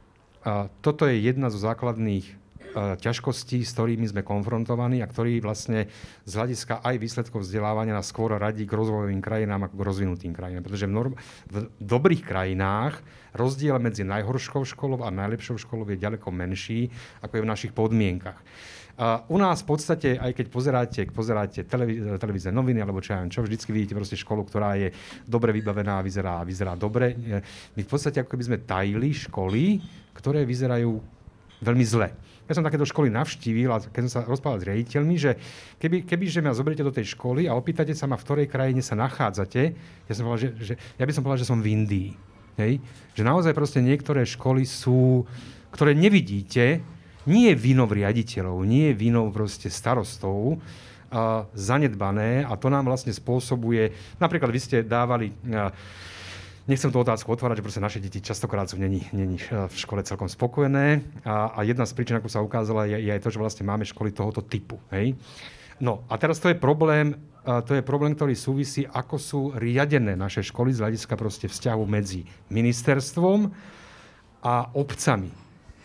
A 0.46 0.70
toto 0.78 1.10
je 1.10 1.18
jedna 1.18 1.50
zo 1.50 1.58
základných 1.58 2.44
ťažkostí, 2.74 3.62
s 3.62 3.74
ktorými 3.74 4.06
sme 4.10 4.26
konfrontovaní 4.26 4.98
a 4.98 5.06
ktorý 5.06 5.38
vlastne 5.38 5.86
z 6.26 6.32
hľadiska 6.34 6.82
aj 6.82 6.94
výsledkov 6.98 7.46
vzdelávania 7.46 7.94
nás 7.94 8.10
skôr 8.10 8.34
radí 8.34 8.66
k 8.66 8.74
rozvojovým 8.74 9.22
krajinám 9.22 9.70
ako 9.70 9.74
k 9.78 9.86
rozvinutým 9.86 10.32
krajinám. 10.34 10.66
Pretože 10.66 10.90
v, 10.90 10.94
norm- 10.94 11.18
v 11.50 11.70
dobrých 11.78 12.22
krajinách 12.26 12.98
rozdiel 13.30 13.78
medzi 13.78 14.02
najhoršou 14.02 14.66
školou 14.66 15.06
a 15.06 15.14
najlepšou 15.14 15.58
školou 15.58 15.86
je 15.86 16.02
ďaleko 16.02 16.28
menší, 16.34 16.90
ako 17.22 17.32
je 17.38 17.44
v 17.46 17.50
našich 17.50 17.72
podmienkach. 17.74 18.42
U 19.02 19.36
nás 19.42 19.66
v 19.66 19.74
podstate, 19.74 20.14
aj 20.14 20.30
keď 20.38 20.46
pozeráte, 20.54 21.00
pozeráte 21.10 21.66
televí- 21.66 21.98
televízne 22.14 22.54
noviny, 22.54 22.78
alebo 22.78 23.02
čo 23.02 23.18
ja 23.18 23.26
viem, 23.26 23.32
čo, 23.32 23.42
vždycky 23.42 23.74
vidíte 23.74 23.98
proste 23.98 24.14
školu, 24.14 24.46
ktorá 24.46 24.78
je 24.78 24.94
dobre 25.26 25.50
vybavená 25.50 25.98
a 25.98 26.06
vyzerá, 26.06 26.46
vyzerá 26.46 26.78
dobre. 26.78 27.18
My 27.74 27.82
v 27.82 27.90
podstate 27.90 28.22
ako 28.22 28.38
keby 28.38 28.44
sme 28.46 28.58
tajili 28.62 29.10
školy, 29.10 29.82
ktoré 30.14 30.46
vyzerajú 30.46 30.94
veľmi 31.58 31.82
zle. 31.82 32.14
Ja 32.44 32.52
som 32.54 32.62
takéto 32.62 32.86
školy 32.86 33.08
navštívil 33.10 33.72
a 33.72 33.80
keď 33.80 34.02
som 34.06 34.12
sa 34.20 34.28
rozprával 34.28 34.60
s 34.62 34.68
riaditeľmi, 34.68 35.16
že 35.16 35.32
keby, 35.80 36.04
keby 36.04 36.24
že 36.28 36.44
ma 36.44 36.52
zoberiete 36.52 36.84
do 36.84 36.92
tej 36.92 37.16
školy 37.16 37.48
a 37.48 37.56
opýtate 37.56 37.96
sa 37.96 38.04
ma, 38.04 38.20
v 38.20 38.24
ktorej 38.30 38.46
krajine 38.52 38.84
sa 38.84 38.94
nachádzate, 38.94 39.62
ja, 40.06 40.12
som 40.12 40.28
povedal, 40.28 40.54
že, 40.54 40.60
že, 40.60 40.74
ja 41.00 41.04
by 41.08 41.12
som 41.16 41.24
povedal, 41.24 41.40
že 41.40 41.48
som 41.48 41.58
v 41.58 41.72
Indii. 41.72 42.10
Hej? 42.60 42.78
Že 43.16 43.22
naozaj 43.26 43.56
proste 43.56 43.80
niektoré 43.80 44.28
školy 44.28 44.68
sú, 44.68 45.24
ktoré 45.72 45.96
nevidíte, 45.96 46.84
nie 47.24 47.52
je 47.52 47.56
vinou 47.56 47.88
riaditeľov, 47.88 48.64
nie 48.64 48.92
je 48.92 48.98
vinou 48.98 49.28
proste 49.32 49.68
starostov, 49.68 50.60
zanedbané 51.54 52.42
a 52.42 52.58
to 52.58 52.66
nám 52.66 52.90
vlastne 52.90 53.14
spôsobuje, 53.14 53.94
napríklad 54.18 54.50
vy 54.50 54.60
ste 54.60 54.76
dávali 54.82 55.30
Nechcem 56.64 56.88
tú 56.88 56.96
otázku 56.96 57.28
otvárať, 57.28 57.60
že 57.60 57.76
naše 57.76 58.00
deti 58.00 58.24
častokrát 58.24 58.64
sú 58.64 58.80
není, 58.80 59.04
není 59.12 59.36
v 59.52 59.76
škole 59.76 60.00
celkom 60.00 60.32
spokojné. 60.32 61.04
A, 61.20 61.52
a 61.52 61.60
jedna 61.60 61.84
z 61.84 61.92
príčin, 61.92 62.16
ako 62.16 62.32
sa 62.32 62.40
ukázala, 62.40 62.88
je, 62.88 63.04
je 63.04 63.12
aj 63.12 63.20
to, 63.20 63.28
že 63.28 63.36
vlastne 63.36 63.68
máme 63.68 63.84
školy 63.84 64.16
tohoto 64.16 64.40
typu. 64.40 64.80
Hej? 64.88 65.12
No 65.76 66.08
a 66.08 66.16
teraz 66.16 66.40
to 66.40 66.48
je 66.48 66.56
problém, 66.56 67.20
to 67.44 67.76
je 67.76 67.84
problém, 67.84 68.16
ktorý 68.16 68.32
súvisí, 68.32 68.88
ako 68.88 69.16
sú 69.20 69.40
riadené 69.52 70.16
naše 70.16 70.40
školy 70.40 70.72
z 70.72 70.80
hľadiska 70.80 71.14
proste 71.20 71.52
vzťahu 71.52 71.84
medzi 71.84 72.24
ministerstvom 72.48 73.52
a 74.40 74.72
obcami. 74.72 75.43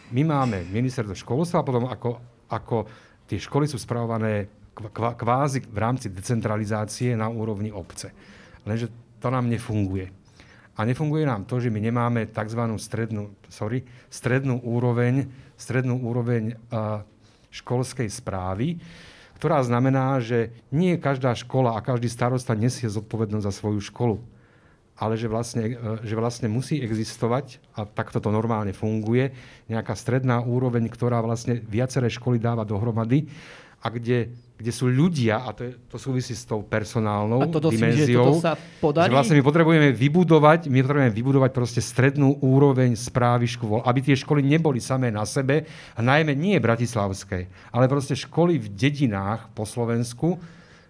My 0.09 0.25
máme 0.25 0.65
ministerstvo 0.73 1.13
školstva 1.13 1.61
a 1.61 1.67
potom 1.67 1.85
ako, 1.85 2.11
ako 2.49 2.77
tie 3.29 3.37
školy 3.37 3.69
sú 3.69 3.77
spravované 3.77 4.49
kvázi 4.97 5.61
v 5.69 5.77
rámci 5.77 6.09
decentralizácie 6.09 7.13
na 7.13 7.29
úrovni 7.29 7.69
obce. 7.69 8.09
Lenže 8.65 8.89
to 9.21 9.27
nám 9.29 9.45
nefunguje. 9.45 10.09
A 10.79 10.87
nefunguje 10.87 11.27
nám 11.27 11.43
to, 11.43 11.59
že 11.59 11.67
my 11.67 11.83
nemáme 11.83 12.31
tzv. 12.31 12.61
strednú, 12.79 13.35
sorry, 13.51 13.83
strednú 14.07 14.63
úroveň, 14.63 15.27
strednú 15.59 15.99
úroveň 15.99 16.55
školskej 17.51 18.07
správy, 18.07 18.79
ktorá 19.35 19.59
znamená, 19.59 20.23
že 20.23 20.55
nie 20.71 20.95
každá 20.95 21.35
škola 21.35 21.75
a 21.75 21.83
každý 21.83 22.07
starosta 22.07 22.55
nesie 22.55 22.87
zodpovednosť 22.87 23.45
za 23.45 23.53
svoju 23.53 23.83
školu. 23.83 24.17
Ale 24.99 25.15
že 25.15 25.31
vlastne, 25.31 25.79
že 26.03 26.15
vlastne 26.19 26.51
musí 26.51 26.83
existovať, 26.83 27.63
a 27.79 27.87
takto 27.87 28.19
to 28.19 28.29
normálne 28.29 28.75
funguje, 28.75 29.31
nejaká 29.71 29.95
stredná 29.95 30.43
úroveň, 30.43 30.91
ktorá 30.91 31.23
vlastne 31.23 31.63
viaceré 31.63 32.11
školy 32.11 32.35
dáva 32.35 32.67
dohromady 32.67 33.31
a 33.79 33.87
kde 33.87 34.35
kde 34.59 34.75
sú 34.75 34.91
ľudia, 34.91 35.47
a 35.47 35.55
to, 35.55 35.63
je, 35.63 35.71
to 35.87 35.95
súvisí 35.95 36.35
s 36.35 36.43
tou 36.43 36.59
personálnou 36.59 37.39
a 37.39 37.47
toto 37.47 37.71
dimenziou, 37.71 38.35
si, 38.35 38.43
že, 38.43 38.43
sa 38.43 38.53
podarí? 38.83 39.07
že 39.07 39.15
vlastne 39.15 39.39
my 39.39 39.43
potrebujeme 39.47 39.89
vybudovať, 39.95 40.67
my 40.67 40.83
potrebujeme 40.83 41.15
vybudovať 41.15 41.51
proste 41.55 41.79
strednú 41.79 42.35
úroveň 42.43 42.91
správy 42.99 43.47
škôl, 43.47 43.79
aby 43.87 44.03
tie 44.03 44.19
školy 44.19 44.43
neboli 44.43 44.83
samé 44.83 45.15
na 45.15 45.23
sebe, 45.23 45.63
a 45.95 45.99
najmä 46.03 46.35
nie 46.35 46.59
bratislavské, 46.59 47.47
ale 47.71 47.87
proste 47.87 48.19
školy 48.19 48.59
v 48.59 48.67
dedinách 48.67 49.47
po 49.55 49.63
Slovensku, 49.63 50.35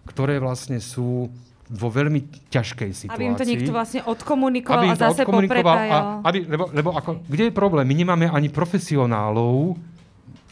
ktoré 0.10 0.42
vlastne 0.42 0.82
sú 0.82 1.30
vo 1.70 1.88
veľmi 1.94 2.50
ťažkej 2.50 2.90
situácii. 2.92 3.16
Aby 3.16 3.30
im 3.30 3.38
to 3.38 3.46
niekto 3.46 3.70
vlastne 3.70 4.02
odkomunikoval 4.02 4.84
aby 4.84 4.90
a 4.90 4.98
zase 4.98 5.22
odkomunikoval 5.22 5.78
a, 5.78 5.98
aby, 6.26 6.50
lebo, 6.50 6.66
lebo 6.74 6.90
ako, 6.98 7.22
kde 7.30 7.44
je 7.50 7.54
problém? 7.54 7.86
My 7.86 7.96
nemáme 7.96 8.26
ani 8.26 8.50
profesionálov 8.50 9.78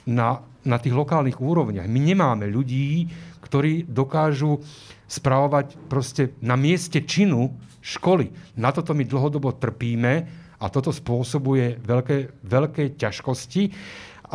na 0.06 0.46
na 0.68 0.78
tých 0.78 0.92
lokálnych 0.92 1.40
úrovniach. 1.40 1.88
My 1.88 2.04
nemáme 2.04 2.52
ľudí, 2.52 3.08
ktorí 3.40 3.88
dokážu 3.88 4.60
spravovať 5.08 5.80
proste 5.88 6.36
na 6.44 6.60
mieste 6.60 7.00
činu 7.08 7.56
školy. 7.80 8.36
Na 8.60 8.76
toto 8.76 8.92
my 8.92 9.08
dlhodobo 9.08 9.56
trpíme 9.56 10.14
a 10.60 10.66
toto 10.68 10.92
spôsobuje 10.92 11.80
veľké, 11.80 12.44
veľké 12.44 13.00
ťažkosti. 13.00 13.72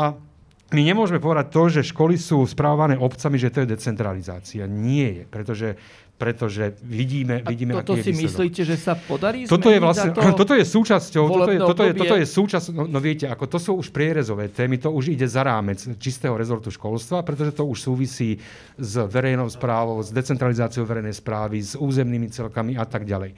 A 0.01 0.17
my 0.73 0.81
nemôžeme 0.81 1.21
povedať 1.21 1.53
to, 1.53 1.63
že 1.69 1.91
školy 1.93 2.17
sú 2.17 2.49
správované 2.49 2.97
obcami, 2.97 3.37
že 3.37 3.53
to 3.53 3.61
je 3.61 3.77
decentralizácia. 3.77 4.65
Nie 4.65 5.21
je, 5.21 5.23
pretože 5.29 5.69
pretože 6.23 6.79
vidíme, 6.87 7.43
vidíme 7.43 7.75
A 7.75 7.83
toto 7.83 7.99
si 7.99 8.15
výsledok. 8.15 8.31
myslíte, 8.31 8.63
že 8.63 8.77
sa 8.79 8.95
podarí 8.95 9.43
toto 9.51 9.75
je 9.75 9.83
vlastne, 9.83 10.15
to 10.15 10.23
toto 10.39 10.55
je 10.55 10.63
súčasťou, 10.63 11.25
toto 11.27 11.51
je, 11.51 11.59
toto, 11.59 11.83
je, 11.83 11.93
toto 11.99 12.15
je 12.15 12.27
súčasť, 12.31 12.67
no, 12.71 12.87
no 12.87 13.03
viete, 13.03 13.27
ako 13.27 13.51
to 13.51 13.59
sú 13.59 13.71
už 13.83 13.91
prierezové 13.91 14.47
témy, 14.47 14.79
to 14.79 14.95
už 14.95 15.19
ide 15.19 15.27
za 15.27 15.43
rámec 15.43 15.83
čistého 15.99 16.39
rezortu 16.39 16.71
školstva, 16.71 17.27
pretože 17.27 17.59
to 17.59 17.67
už 17.67 17.91
súvisí 17.91 18.39
s 18.79 18.95
verejnou 19.11 19.51
správou, 19.51 19.99
s 19.99 20.15
decentralizáciou 20.15 20.87
verejnej 20.87 21.19
správy, 21.19 21.59
s 21.59 21.75
územnými 21.75 22.31
celkami 22.31 22.79
a 22.79 22.87
tak 22.87 23.03
ďalej. 23.03 23.35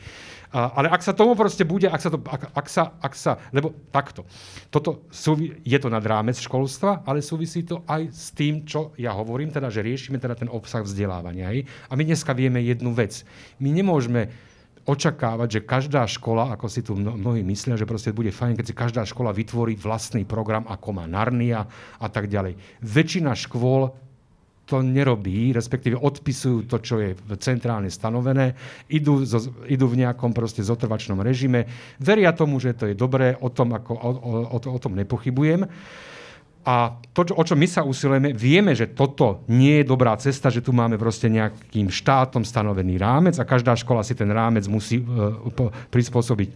Ale 0.54 0.86
ak 0.86 1.02
sa 1.02 1.10
tomu 1.10 1.34
proste 1.34 1.66
bude, 1.66 1.90
ak 1.90 1.98
sa 1.98 2.14
to, 2.14 2.22
ak, 2.22 2.54
ak 2.54 2.66
sa, 2.70 2.94
ak 3.02 3.14
sa, 3.18 3.42
lebo 3.50 3.74
takto, 3.90 4.22
toto 4.70 5.10
súvi, 5.10 5.58
je 5.66 5.78
to 5.82 5.90
nad 5.90 6.06
rámec 6.06 6.38
školstva, 6.38 7.02
ale 7.02 7.26
súvisí 7.26 7.66
to 7.66 7.82
aj 7.90 8.06
s 8.14 8.30
tým, 8.30 8.62
čo 8.62 8.94
ja 8.94 9.10
hovorím, 9.10 9.50
teda, 9.50 9.66
že 9.66 9.82
riešime 9.82 10.22
teda 10.22 10.38
ten 10.38 10.46
obsah 10.46 10.86
vzdelávania. 10.86 11.50
Hej? 11.50 11.66
A 11.90 11.98
my 11.98 12.06
dneska 12.06 12.30
vieme 12.38 12.62
jednu 12.62 12.94
vec. 12.94 13.26
My 13.58 13.74
nemôžeme 13.74 14.30
očakávať, 14.84 15.48
že 15.58 15.60
každá 15.66 16.04
škola, 16.04 16.52
ako 16.54 16.66
si 16.68 16.84
tu 16.84 16.94
mnohí 16.94 17.40
myslia, 17.42 17.74
že 17.74 17.88
proste 17.88 18.12
bude 18.12 18.30
fajn, 18.30 18.54
keď 18.54 18.64
si 18.68 18.74
každá 18.76 19.02
škola 19.08 19.32
vytvorí 19.32 19.74
vlastný 19.74 20.28
program, 20.28 20.68
ako 20.68 21.02
má 21.02 21.04
Narnia 21.08 21.66
a 21.98 22.06
tak 22.06 22.28
ďalej. 22.28 22.54
Väčšina 22.84 23.32
škôl 23.32 23.90
to 24.64 24.80
nerobí, 24.80 25.52
respektíve 25.52 26.00
odpisujú 26.00 26.64
to, 26.64 26.80
čo 26.80 26.96
je 27.00 27.12
centrálne 27.36 27.92
stanovené, 27.92 28.56
idú, 28.88 29.20
zo, 29.28 29.52
idú 29.68 29.86
v 29.92 30.04
nejakom 30.04 30.32
proste 30.32 30.64
zotrvačnom 30.64 31.20
režime, 31.20 31.68
veria 32.00 32.32
tomu, 32.32 32.56
že 32.56 32.72
to 32.72 32.88
je 32.88 32.96
dobré, 32.96 33.36
o 33.36 33.52
tom, 33.52 33.76
ako, 33.76 33.92
o, 33.92 34.10
o, 34.56 34.56
o, 34.56 34.78
tom 34.80 34.96
nepochybujem. 34.96 35.68
A 36.64 36.96
to, 37.12 37.28
o 37.36 37.44
čo 37.44 37.52
my 37.60 37.68
sa 37.68 37.84
usilujeme, 37.84 38.32
vieme, 38.32 38.72
že 38.72 38.96
toto 38.96 39.44
nie 39.52 39.84
je 39.84 39.88
dobrá 39.88 40.16
cesta, 40.16 40.48
že 40.48 40.64
tu 40.64 40.72
máme 40.72 40.96
proste 40.96 41.28
nejakým 41.28 41.92
štátom 41.92 42.40
stanovený 42.40 42.96
rámec 42.96 43.36
a 43.36 43.44
každá 43.44 43.76
škola 43.76 44.00
si 44.00 44.16
ten 44.16 44.32
rámec 44.32 44.64
musí 44.64 45.04
uh, 45.04 45.44
prispôsobiť, 45.92 46.48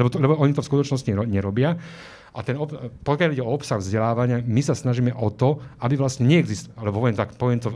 lebo, 0.00 0.08
to, 0.08 0.16
lebo 0.16 0.32
oni 0.40 0.56
to 0.56 0.64
v 0.64 0.70
skutočnosti 0.72 1.12
nerobia. 1.28 1.76
A 2.36 2.44
ten, 2.44 2.56
pokiaľ 3.04 3.30
ide 3.32 3.44
o 3.44 3.54
obsah 3.54 3.80
vzdelávania, 3.80 4.44
my 4.44 4.60
sa 4.60 4.76
snažíme 4.76 5.16
o 5.16 5.32
to, 5.32 5.62
aby 5.80 5.96
vlastne 5.96 6.28
neexistoval, 6.28 6.76
alebo 6.84 7.00
poviem, 7.04 7.16
tak, 7.16 7.34
poviem 7.40 7.60
to 7.60 7.72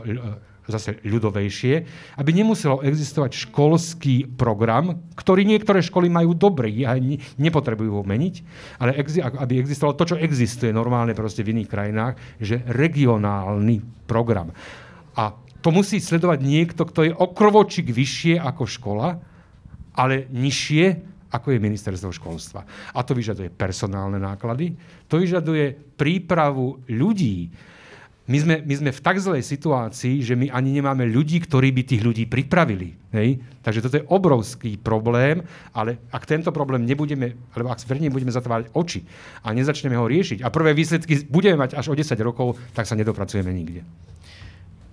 zase 0.63 0.95
ľudovejšie, 1.03 1.75
aby 2.23 2.31
nemuselo 2.31 2.79
existovať 2.87 3.51
školský 3.51 4.31
program, 4.31 5.11
ktorý 5.11 5.43
niektoré 5.43 5.83
školy 5.83 6.07
majú 6.07 6.31
dobrý 6.31 6.87
a 6.87 6.95
nepotrebujú 7.35 7.99
ho 7.99 8.03
meniť, 8.07 8.35
ale 8.79 8.95
aby 9.43 9.53
existovalo 9.59 9.99
to, 9.99 10.15
čo 10.15 10.21
existuje 10.21 10.71
normálne 10.71 11.11
proste 11.11 11.43
v 11.43 11.59
iných 11.59 11.67
krajinách, 11.67 12.15
že 12.39 12.63
regionálny 12.63 14.07
program. 14.07 14.55
A 15.19 15.35
to 15.59 15.71
musí 15.71 15.99
sledovať 15.99 16.39
niekto, 16.39 16.87
kto 16.87 16.99
je 17.07 17.11
okrovočík 17.11 17.91
vyššie 17.91 18.39
ako 18.39 18.63
škola, 18.63 19.19
ale 19.99 20.31
nižšie 20.31 21.11
ako 21.33 21.57
je 21.57 21.65
ministerstvo 21.65 22.13
školstva. 22.13 22.61
A 22.93 22.99
to 23.01 23.17
vyžaduje 23.17 23.49
personálne 23.49 24.21
náklady, 24.21 24.77
to 25.09 25.17
vyžaduje 25.17 25.73
prípravu 25.97 26.77
ľudí, 26.85 27.49
my 28.23 28.37
sme, 28.39 28.55
my 28.63 28.73
sme 28.79 28.91
v 28.95 29.03
tak 29.03 29.19
zlej 29.19 29.43
situácii, 29.43 30.23
že 30.23 30.39
my 30.39 30.47
ani 30.47 30.79
nemáme 30.79 31.03
ľudí, 31.11 31.43
ktorí 31.43 31.75
by 31.75 31.83
tých 31.83 32.07
ľudí 32.07 32.23
pripravili. 32.23 32.95
Hej? 33.11 33.43
Takže 33.59 33.83
toto 33.83 33.99
je 33.99 34.07
obrovský 34.07 34.79
problém, 34.79 35.43
ale 35.75 35.99
ak 36.07 36.23
tento 36.23 36.55
problém 36.55 36.87
nebudeme, 36.87 37.35
alebo 37.51 37.75
ak 37.75 37.83
verejne 37.83 38.15
budeme 38.15 38.31
zatvárať 38.31 38.71
oči 38.71 39.03
a 39.43 39.51
nezačneme 39.51 39.99
ho 39.99 40.07
riešiť 40.07 40.39
a 40.39 40.47
prvé 40.55 40.71
výsledky 40.71 41.27
budeme 41.27 41.59
mať 41.67 41.75
až 41.75 41.91
o 41.91 41.99
10 41.99 42.15
rokov, 42.23 42.55
tak 42.71 42.87
sa 42.87 42.95
nedopracujeme 42.95 43.51
nikde. 43.51 43.83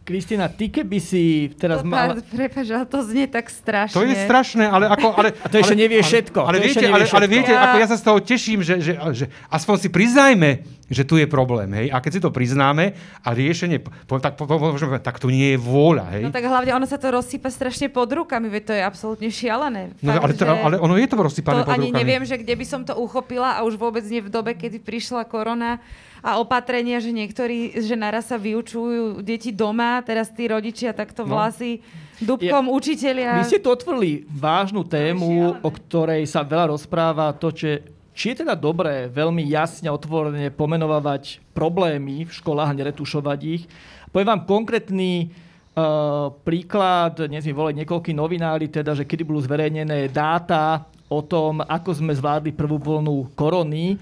Kristina, 0.00 0.48
ty 0.48 0.72
keby 0.72 0.98
si 0.98 1.52
teraz 1.54 1.84
mala... 1.86 2.18
Prepač, 2.18 2.66
ale 2.72 2.88
to 2.88 3.04
znie 3.04 3.28
tak 3.28 3.46
strašne. 3.52 3.94
To 3.94 4.02
je 4.02 4.16
strašné, 4.16 4.64
ale 4.66 4.90
ako... 4.90 5.06
Ale, 5.14 5.28
a 5.44 5.46
to 5.46 5.60
ešte 5.60 5.76
nevie 5.76 6.00
všetko. 6.02 6.40
Ale, 6.42 6.56
ale, 6.56 6.66
viete, 6.66 6.86
ale, 6.88 7.04
ale 7.06 7.26
viete, 7.28 7.52
ako 7.52 7.76
ja 7.78 7.86
sa 7.86 7.96
z 8.00 8.04
toho 8.04 8.18
teším, 8.18 8.64
že, 8.64 8.80
že, 8.80 8.92
že 9.14 9.24
aspoň 9.52 9.76
si 9.76 9.88
priznajme, 9.92 10.80
že 10.90 11.06
tu 11.06 11.14
je 11.14 11.30
problém. 11.30 11.70
Hej? 11.70 11.86
A 11.94 12.02
keď 12.02 12.10
si 12.18 12.20
to 12.20 12.34
priznáme 12.34 12.98
a 13.22 13.28
riešenie, 13.30 13.78
tak, 14.18 14.34
po, 14.34 14.50
po, 14.50 14.58
po, 14.58 14.98
tak 14.98 15.22
tu 15.22 15.30
nie 15.30 15.54
je 15.54 15.58
vôľa. 15.62 16.18
Hej? 16.18 16.22
No 16.26 16.34
tak 16.34 16.42
hlavne 16.42 16.74
ono 16.74 16.86
sa 16.90 16.98
to 16.98 17.14
rozsýpa 17.14 17.46
strašne 17.46 17.86
pod 17.86 18.10
rukami, 18.10 18.50
veď 18.50 18.62
to 18.66 18.72
je 18.74 18.82
absolútne 18.82 19.28
šialené. 19.30 19.94
No, 20.02 20.18
ale, 20.18 20.34
to, 20.34 20.42
ale 20.42 20.76
ono 20.82 20.98
je 20.98 21.06
to 21.06 21.14
rozsýpané 21.14 21.62
to 21.62 21.70
pod 21.70 21.74
ani 21.78 21.94
rukami. 21.94 22.00
neviem, 22.02 22.22
že 22.26 22.42
kde 22.42 22.54
by 22.58 22.66
som 22.66 22.82
to 22.82 22.98
uchopila 22.98 23.54
a 23.54 23.62
už 23.62 23.78
vôbec 23.78 24.02
nie 24.10 24.18
v 24.18 24.28
dobe, 24.32 24.58
kedy 24.58 24.82
prišla 24.82 25.22
korona 25.30 25.78
a 26.20 26.36
opatrenia, 26.36 27.00
že 27.00 27.10
niektorí, 27.12 27.80
že 27.80 27.96
naraz 27.96 28.28
sa 28.28 28.36
vyučujú 28.36 29.24
deti 29.24 29.50
doma, 29.50 30.04
teraz 30.04 30.28
tí 30.28 30.44
rodičia 30.48 30.92
takto 30.92 31.24
no. 31.24 31.36
vlasy 31.36 31.80
dubkom 32.20 32.64
ja, 32.68 32.72
učiteľia. 32.76 33.30
Vy 33.40 33.48
ste 33.48 33.64
tu 33.64 33.72
otvorili 33.72 34.28
vážnu 34.28 34.84
tému, 34.84 35.56
o 35.64 35.70
ktorej 35.72 36.28
sa 36.28 36.44
veľa 36.44 36.76
rozpráva, 36.76 37.32
to, 37.32 37.48
či, 37.48 37.80
či 38.12 38.36
je 38.36 38.44
teda 38.44 38.52
dobré 38.52 39.08
veľmi 39.08 39.40
jasne, 39.48 39.88
otvorene 39.88 40.52
pomenovať 40.52 41.40
problémy 41.56 42.28
v 42.28 42.32
školách 42.32 42.68
a 42.68 42.78
neretušovať 42.78 43.40
ich. 43.48 43.64
Poviem 44.12 44.36
vám 44.36 44.44
konkrétny 44.44 45.32
uh, 45.72 46.28
príklad, 46.44 47.24
dnes 47.24 47.48
mi 47.48 47.56
volali 47.56 47.80
niekoľkí 47.80 48.12
novinári, 48.12 48.68
teda, 48.68 48.92
že 48.92 49.08
kedy 49.08 49.24
budú 49.24 49.40
zverejnené 49.48 50.12
dáta 50.12 50.84
o 51.10 51.24
tom, 51.24 51.64
ako 51.64 51.90
sme 51.96 52.12
zvládli 52.14 52.52
prvú 52.54 52.76
vlnu 52.78 53.32
korony, 53.34 53.96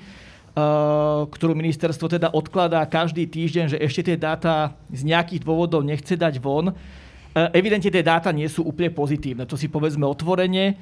ktorú 1.28 1.52
ministerstvo 1.54 2.08
teda 2.08 2.32
odkladá 2.32 2.82
každý 2.88 3.28
týždeň, 3.28 3.76
že 3.76 3.82
ešte 3.82 4.12
tie 4.12 4.16
dáta 4.16 4.74
z 4.88 5.04
nejakých 5.04 5.44
dôvodov 5.44 5.84
nechce 5.84 6.16
dať 6.16 6.40
von. 6.40 6.72
Eh, 7.38 7.48
evidentne 7.54 7.92
tie 7.92 8.02
dáta 8.02 8.32
nie 8.32 8.48
sú 8.48 8.64
úplne 8.64 8.90
pozitívne, 8.90 9.44
to 9.44 9.54
si 9.54 9.68
povedzme 9.70 10.08
otvorene. 10.08 10.74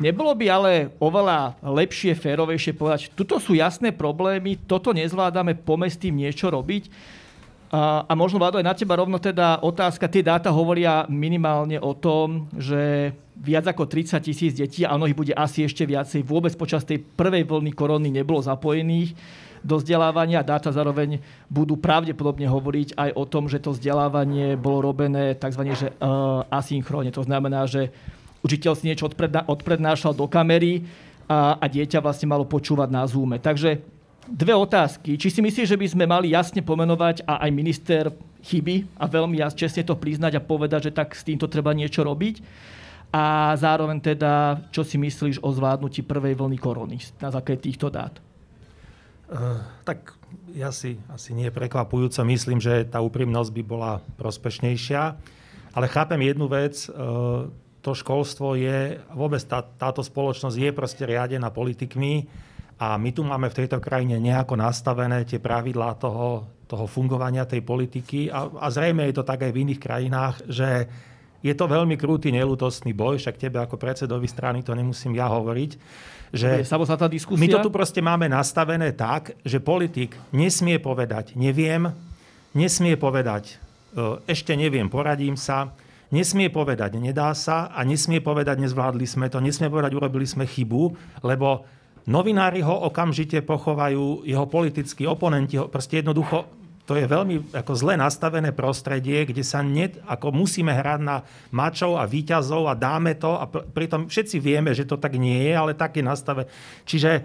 Nebolo 0.00 0.32
by 0.32 0.46
ale 0.48 0.72
oveľa 0.96 1.60
lepšie, 1.60 2.16
férovejšie 2.16 2.72
povedať, 2.72 3.12
tuto 3.12 3.36
sú 3.36 3.52
jasné 3.52 3.92
problémy, 3.92 4.56
toto 4.64 4.96
nezvládame, 4.96 5.60
poďme 5.60 5.88
s 5.92 6.00
tým 6.00 6.16
niečo 6.16 6.48
robiť. 6.48 6.88
A, 7.70 8.02
a 8.02 8.12
možno, 8.18 8.42
Vlado, 8.42 8.58
aj 8.58 8.66
na 8.66 8.74
teba 8.74 8.98
rovno 8.98 9.22
teda 9.22 9.62
otázka. 9.62 10.10
Tie 10.10 10.26
dáta 10.26 10.50
hovoria 10.50 11.06
minimálne 11.06 11.78
o 11.78 11.94
tom, 11.94 12.50
že 12.58 13.14
viac 13.38 13.70
ako 13.70 13.86
30 13.86 14.18
tisíc 14.26 14.52
detí, 14.58 14.82
a 14.82 14.98
mnohých 14.98 15.14
bude 15.14 15.34
asi 15.38 15.62
ešte 15.62 15.86
viacej, 15.86 16.26
vôbec 16.26 16.50
počas 16.58 16.82
tej 16.82 16.98
prvej 16.98 17.46
vlny 17.46 17.72
korony 17.72 18.10
nebolo 18.10 18.42
zapojených 18.42 19.14
do 19.62 19.78
vzdelávania. 19.78 20.42
Dáta 20.42 20.74
zároveň 20.74 21.22
budú 21.46 21.78
pravdepodobne 21.78 22.50
hovoriť 22.50 22.98
aj 22.98 23.10
o 23.14 23.24
tom, 23.24 23.46
že 23.46 23.62
to 23.62 23.70
vzdelávanie 23.70 24.58
bolo 24.58 24.90
robené 24.90 25.38
tzv. 25.38 25.62
Že, 25.70 25.88
uh, 26.02 26.42
asynchrónne. 26.50 27.14
To 27.14 27.22
znamená, 27.22 27.70
že 27.70 27.94
učiteľ 28.42 28.72
si 28.74 28.88
niečo 28.90 29.06
odpredna- 29.06 29.46
odprednášal 29.46 30.16
do 30.16 30.26
kamery 30.26 30.84
a, 31.30 31.54
a 31.60 31.64
dieťa 31.70 32.02
vlastne 32.02 32.26
malo 32.26 32.48
počúvať 32.48 32.88
na 32.90 33.06
Zoome. 33.06 33.38
Takže 33.38 33.99
dve 34.30 34.54
otázky. 34.54 35.18
Či 35.18 35.28
si 35.28 35.40
myslíš, 35.42 35.66
že 35.74 35.80
by 35.80 35.86
sme 35.90 36.04
mali 36.06 36.30
jasne 36.32 36.62
pomenovať 36.62 37.26
a 37.26 37.42
aj 37.42 37.50
minister 37.50 38.14
chyby 38.46 38.96
a 38.96 39.04
veľmi 39.10 39.42
čestne 39.52 39.82
to 39.82 39.98
priznať 39.98 40.38
a 40.38 40.44
povedať, 40.44 40.88
že 40.88 40.96
tak 40.96 41.12
s 41.12 41.26
týmto 41.26 41.50
treba 41.50 41.74
niečo 41.74 42.06
robiť? 42.06 42.40
a 43.10 43.54
zároveň 43.58 43.98
teda, 43.98 44.62
čo 44.70 44.86
si 44.86 44.94
myslíš 44.94 45.42
o 45.42 45.50
zvládnutí 45.50 46.06
prvej 46.06 46.38
vlny 46.38 46.58
korony 46.62 47.02
na 47.18 47.34
základe 47.34 47.66
týchto 47.66 47.90
dát? 47.90 48.14
Uh, 49.30 49.62
tak 49.82 50.14
ja 50.54 50.70
si 50.74 50.98
asi 51.10 51.34
nie 51.34 51.50
prekvapujúco 51.50 52.22
myslím, 52.26 52.58
že 52.62 52.86
tá 52.86 53.02
úprimnosť 53.02 53.50
by 53.50 53.62
bola 53.66 53.92
prospešnejšia, 54.18 55.02
ale 55.74 55.86
chápem 55.90 56.18
jednu 56.22 56.46
vec, 56.50 56.86
uh, 56.86 57.50
to 57.82 57.90
školstvo 57.94 58.54
je, 58.58 59.02
vôbec 59.14 59.42
tá, 59.46 59.62
táto 59.62 60.02
spoločnosť 60.06 60.56
je 60.58 60.70
proste 60.70 61.02
riadená 61.02 61.50
politikmi 61.50 62.30
a 62.80 62.96
my 62.96 63.12
tu 63.12 63.20
máme 63.20 63.52
v 63.52 63.58
tejto 63.60 63.76
krajine 63.76 64.16
nejako 64.16 64.56
nastavené 64.56 65.28
tie 65.28 65.36
pravidlá 65.36 66.00
toho, 66.00 66.48
toho 66.64 66.88
fungovania 66.88 67.44
tej 67.44 67.60
politiky. 67.60 68.32
A, 68.32 68.48
a 68.56 68.66
zrejme 68.72 69.04
je 69.04 69.20
to 69.20 69.24
tak 69.28 69.44
aj 69.44 69.52
v 69.52 69.68
iných 69.68 69.80
krajinách, 69.84 70.36
že 70.48 70.88
je 71.44 71.52
to 71.52 71.68
veľmi 71.68 72.00
krúty, 72.00 72.32
nelutostný 72.32 72.96
boj, 72.96 73.20
však 73.20 73.36
tebe 73.36 73.60
ako 73.60 73.76
predsedovi 73.76 74.24
strany 74.28 74.64
to 74.64 74.72
nemusím 74.72 75.12
ja 75.12 75.28
hovoriť, 75.28 75.70
že 76.32 76.64
my 77.36 77.48
to 77.48 77.58
tu 77.64 77.70
proste 77.72 78.00
máme 78.00 78.28
nastavené 78.28 78.96
tak, 78.96 79.36
že 79.44 79.60
politik 79.60 80.16
nesmie 80.32 80.80
povedať 80.80 81.36
neviem, 81.36 81.88
nesmie 82.52 82.96
povedať 82.96 83.56
e, 83.96 84.20
ešte 84.28 84.52
neviem, 84.52 84.86
poradím 84.92 85.34
sa, 85.34 85.72
nesmie 86.12 86.52
povedať 86.52 87.00
nedá 87.00 87.32
sa 87.32 87.72
a 87.72 87.80
nesmie 87.88 88.20
povedať 88.20 88.60
nezvládli 88.60 89.08
sme 89.08 89.26
to, 89.32 89.40
nesmie 89.40 89.72
povedať 89.72 89.96
urobili 89.96 90.28
sme 90.28 90.44
chybu, 90.44 90.92
lebo 91.24 91.64
novinári 92.08 92.64
ho 92.64 92.88
okamžite 92.88 93.42
pochovajú, 93.44 94.24
jeho 94.24 94.46
politickí 94.48 95.04
oponenti 95.04 95.60
ho 95.60 95.68
proste 95.68 96.00
jednoducho 96.00 96.60
to 96.90 96.98
je 96.98 97.06
veľmi 97.06 97.54
ako 97.54 97.72
zle 97.78 97.94
nastavené 97.94 98.50
prostredie, 98.50 99.22
kde 99.22 99.46
sa 99.46 99.62
ne, 99.62 99.94
ako 100.10 100.34
musíme 100.34 100.74
hrať 100.74 100.98
na 100.98 101.22
mačov 101.54 101.94
a 101.94 102.02
výťazov 102.02 102.66
a 102.66 102.74
dáme 102.74 103.14
to 103.14 103.30
a 103.38 103.46
pr- 103.46 103.62
pritom 103.62 104.10
všetci 104.10 104.42
vieme, 104.42 104.74
že 104.74 104.82
to 104.82 104.98
tak 104.98 105.14
nie 105.14 105.38
je, 105.38 105.54
ale 105.54 105.78
tak 105.78 105.94
je 105.94 106.02
nastavené. 106.02 106.50
Čiže, 106.82 107.22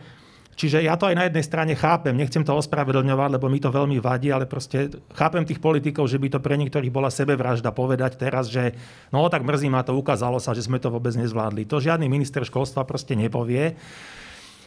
čiže 0.54 0.86
ja 0.86 0.94
to 0.94 1.10
aj 1.10 1.18
na 1.18 1.26
jednej 1.26 1.42
strane 1.42 1.74
chápem, 1.74 2.14
nechcem 2.14 2.46
to 2.46 2.54
ospravedlňovať, 2.54 3.42
lebo 3.42 3.50
mi 3.50 3.58
to 3.58 3.74
veľmi 3.74 3.98
vadí, 3.98 4.30
ale 4.30 4.46
proste 4.46 4.94
chápem 5.18 5.42
tých 5.42 5.58
politikov, 5.58 6.14
že 6.14 6.22
by 6.22 6.38
to 6.38 6.46
pre 6.46 6.62
niektorých 6.62 6.94
bola 6.94 7.10
sebevražda 7.10 7.74
povedať 7.74 8.22
teraz, 8.22 8.54
že 8.54 8.78
no 9.10 9.26
tak 9.34 9.42
mrzí 9.42 9.66
ma 9.66 9.82
to, 9.82 9.98
ukázalo 9.98 10.38
sa, 10.38 10.54
že 10.54 10.62
sme 10.62 10.78
to 10.78 10.94
vôbec 10.94 11.18
nezvládli. 11.18 11.66
To 11.66 11.82
žiadny 11.82 12.06
minister 12.06 12.46
školstva 12.46 12.86
proste 12.86 13.18
nepovie. 13.18 13.74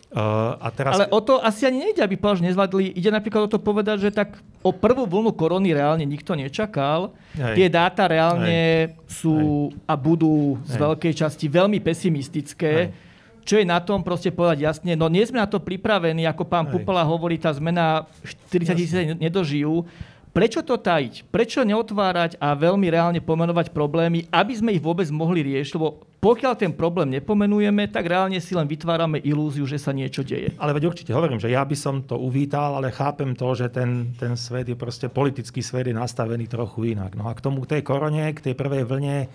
Uh, 0.09 0.57
a 0.57 0.73
teraz... 0.73 0.97
Ale 0.97 1.07
o 1.13 1.21
to 1.21 1.37
asi 1.37 1.69
ani 1.69 1.85
nejde, 1.85 2.01
aby 2.01 2.17
že 2.17 2.41
nezvládli. 2.41 2.97
Ide 2.97 3.13
napríklad 3.13 3.45
o 3.45 3.53
to 3.53 3.61
povedať, 3.61 4.09
že 4.09 4.11
tak 4.11 4.41
o 4.65 4.73
prvú 4.73 5.05
vlnu 5.05 5.37
korony 5.37 5.77
reálne 5.77 6.09
nikto 6.09 6.33
nečakal. 6.33 7.13
Hej. 7.37 7.55
Tie 7.61 7.67
dáta 7.69 8.09
reálne 8.09 8.89
Hej. 8.89 8.97
sú 9.05 9.69
Hej. 9.69 9.85
a 9.85 9.93
budú 10.01 10.57
z 10.65 10.75
Hej. 10.77 10.81
veľkej 10.81 11.13
časti 11.13 11.47
veľmi 11.53 11.79
pesimistické. 11.85 12.73
Hej. 12.89 13.07
Čo 13.45 13.61
je 13.61 13.69
na 13.69 13.81
tom 13.85 14.01
proste 14.01 14.33
povedať 14.33 14.65
jasne, 14.65 14.93
no 14.97 15.13
nie 15.13 15.25
sme 15.25 15.41
na 15.41 15.49
to 15.49 15.61
pripravení, 15.61 16.25
ako 16.25 16.45
pán 16.49 16.69
Hej. 16.69 16.81
Pupala 16.81 17.05
hovorí, 17.05 17.37
tá 17.37 17.53
zmena 17.53 18.09
40 18.49 18.81
tisíc 18.81 18.97
nedožijú. 19.21 19.85
Prečo 20.39 20.63
to 20.63 20.79
tajiť? 20.79 21.35
Prečo 21.35 21.67
neotvárať 21.67 22.39
a 22.39 22.55
veľmi 22.55 22.87
reálne 22.87 23.19
pomenovať 23.19 23.75
problémy, 23.75 24.31
aby 24.31 24.55
sme 24.55 24.71
ich 24.71 24.79
vôbec 24.79 25.11
mohli 25.11 25.43
riešiť? 25.43 25.75
Lebo 25.75 26.07
pokiaľ 26.23 26.55
ten 26.55 26.71
problém 26.71 27.11
nepomenujeme, 27.19 27.91
tak 27.91 28.07
reálne 28.07 28.39
si 28.39 28.55
len 28.55 28.71
vytvárame 28.71 29.19
ilúziu, 29.27 29.67
že 29.67 29.83
sa 29.83 29.91
niečo 29.91 30.23
deje. 30.23 30.55
Ale 30.63 30.79
veď 30.79 30.95
určite 30.95 31.11
hovorím, 31.11 31.43
že 31.43 31.51
ja 31.51 31.67
by 31.67 31.75
som 31.75 32.07
to 32.07 32.15
uvítal, 32.23 32.79
ale 32.79 32.95
chápem 32.95 33.35
to, 33.35 33.51
že 33.59 33.67
ten, 33.75 34.15
ten 34.15 34.39
svet 34.39 34.71
je 34.71 34.79
proste, 34.79 35.11
politický 35.11 35.59
svet 35.59 35.91
je 35.91 35.99
nastavený 35.99 36.47
trochu 36.47 36.95
inak. 36.95 37.19
No 37.19 37.27
a 37.27 37.35
k 37.35 37.43
tomu, 37.43 37.67
k 37.67 37.75
tej 37.75 37.83
korone, 37.83 38.31
k 38.31 38.39
tej 38.39 38.55
prvej 38.55 38.87
vlne, 38.87 39.27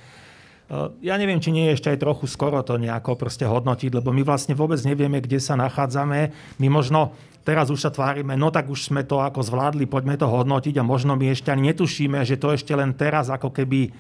ja 1.03 1.16
neviem, 1.20 1.38
či 1.38 1.51
nie 1.51 1.70
je 1.70 1.76
ešte 1.78 1.91
aj 1.91 2.01
trochu 2.01 2.26
skoro 2.26 2.64
to 2.64 2.80
nejako 2.80 3.20
proste 3.20 3.43
hodnotiť, 3.45 3.99
lebo 3.99 4.09
my 4.16 4.24
vlastne 4.26 4.57
vôbec 4.57 4.80
nevieme, 4.82 5.20
kde 5.20 5.38
sa 5.38 5.53
nachádzame. 5.59 6.34
My 6.57 6.68
možno 6.72 7.14
teraz 7.43 7.68
už 7.68 7.84
sa 7.84 7.91
tvárime, 7.91 8.39
no 8.39 8.49
tak 8.49 8.72
už 8.72 8.88
sme 8.88 9.03
to 9.03 9.20
ako 9.20 9.43
zvládli, 9.43 9.84
poďme 9.86 10.16
to 10.16 10.26
hodnotiť 10.26 10.80
a 10.80 10.88
možno 10.88 11.20
my 11.20 11.36
ešte 11.36 11.51
ani 11.51 11.76
netušíme, 11.76 12.24
že 12.24 12.39
to 12.39 12.55
ešte 12.55 12.72
len 12.72 12.95
teraz 12.95 13.28
ako 13.28 13.51
keby 13.51 13.91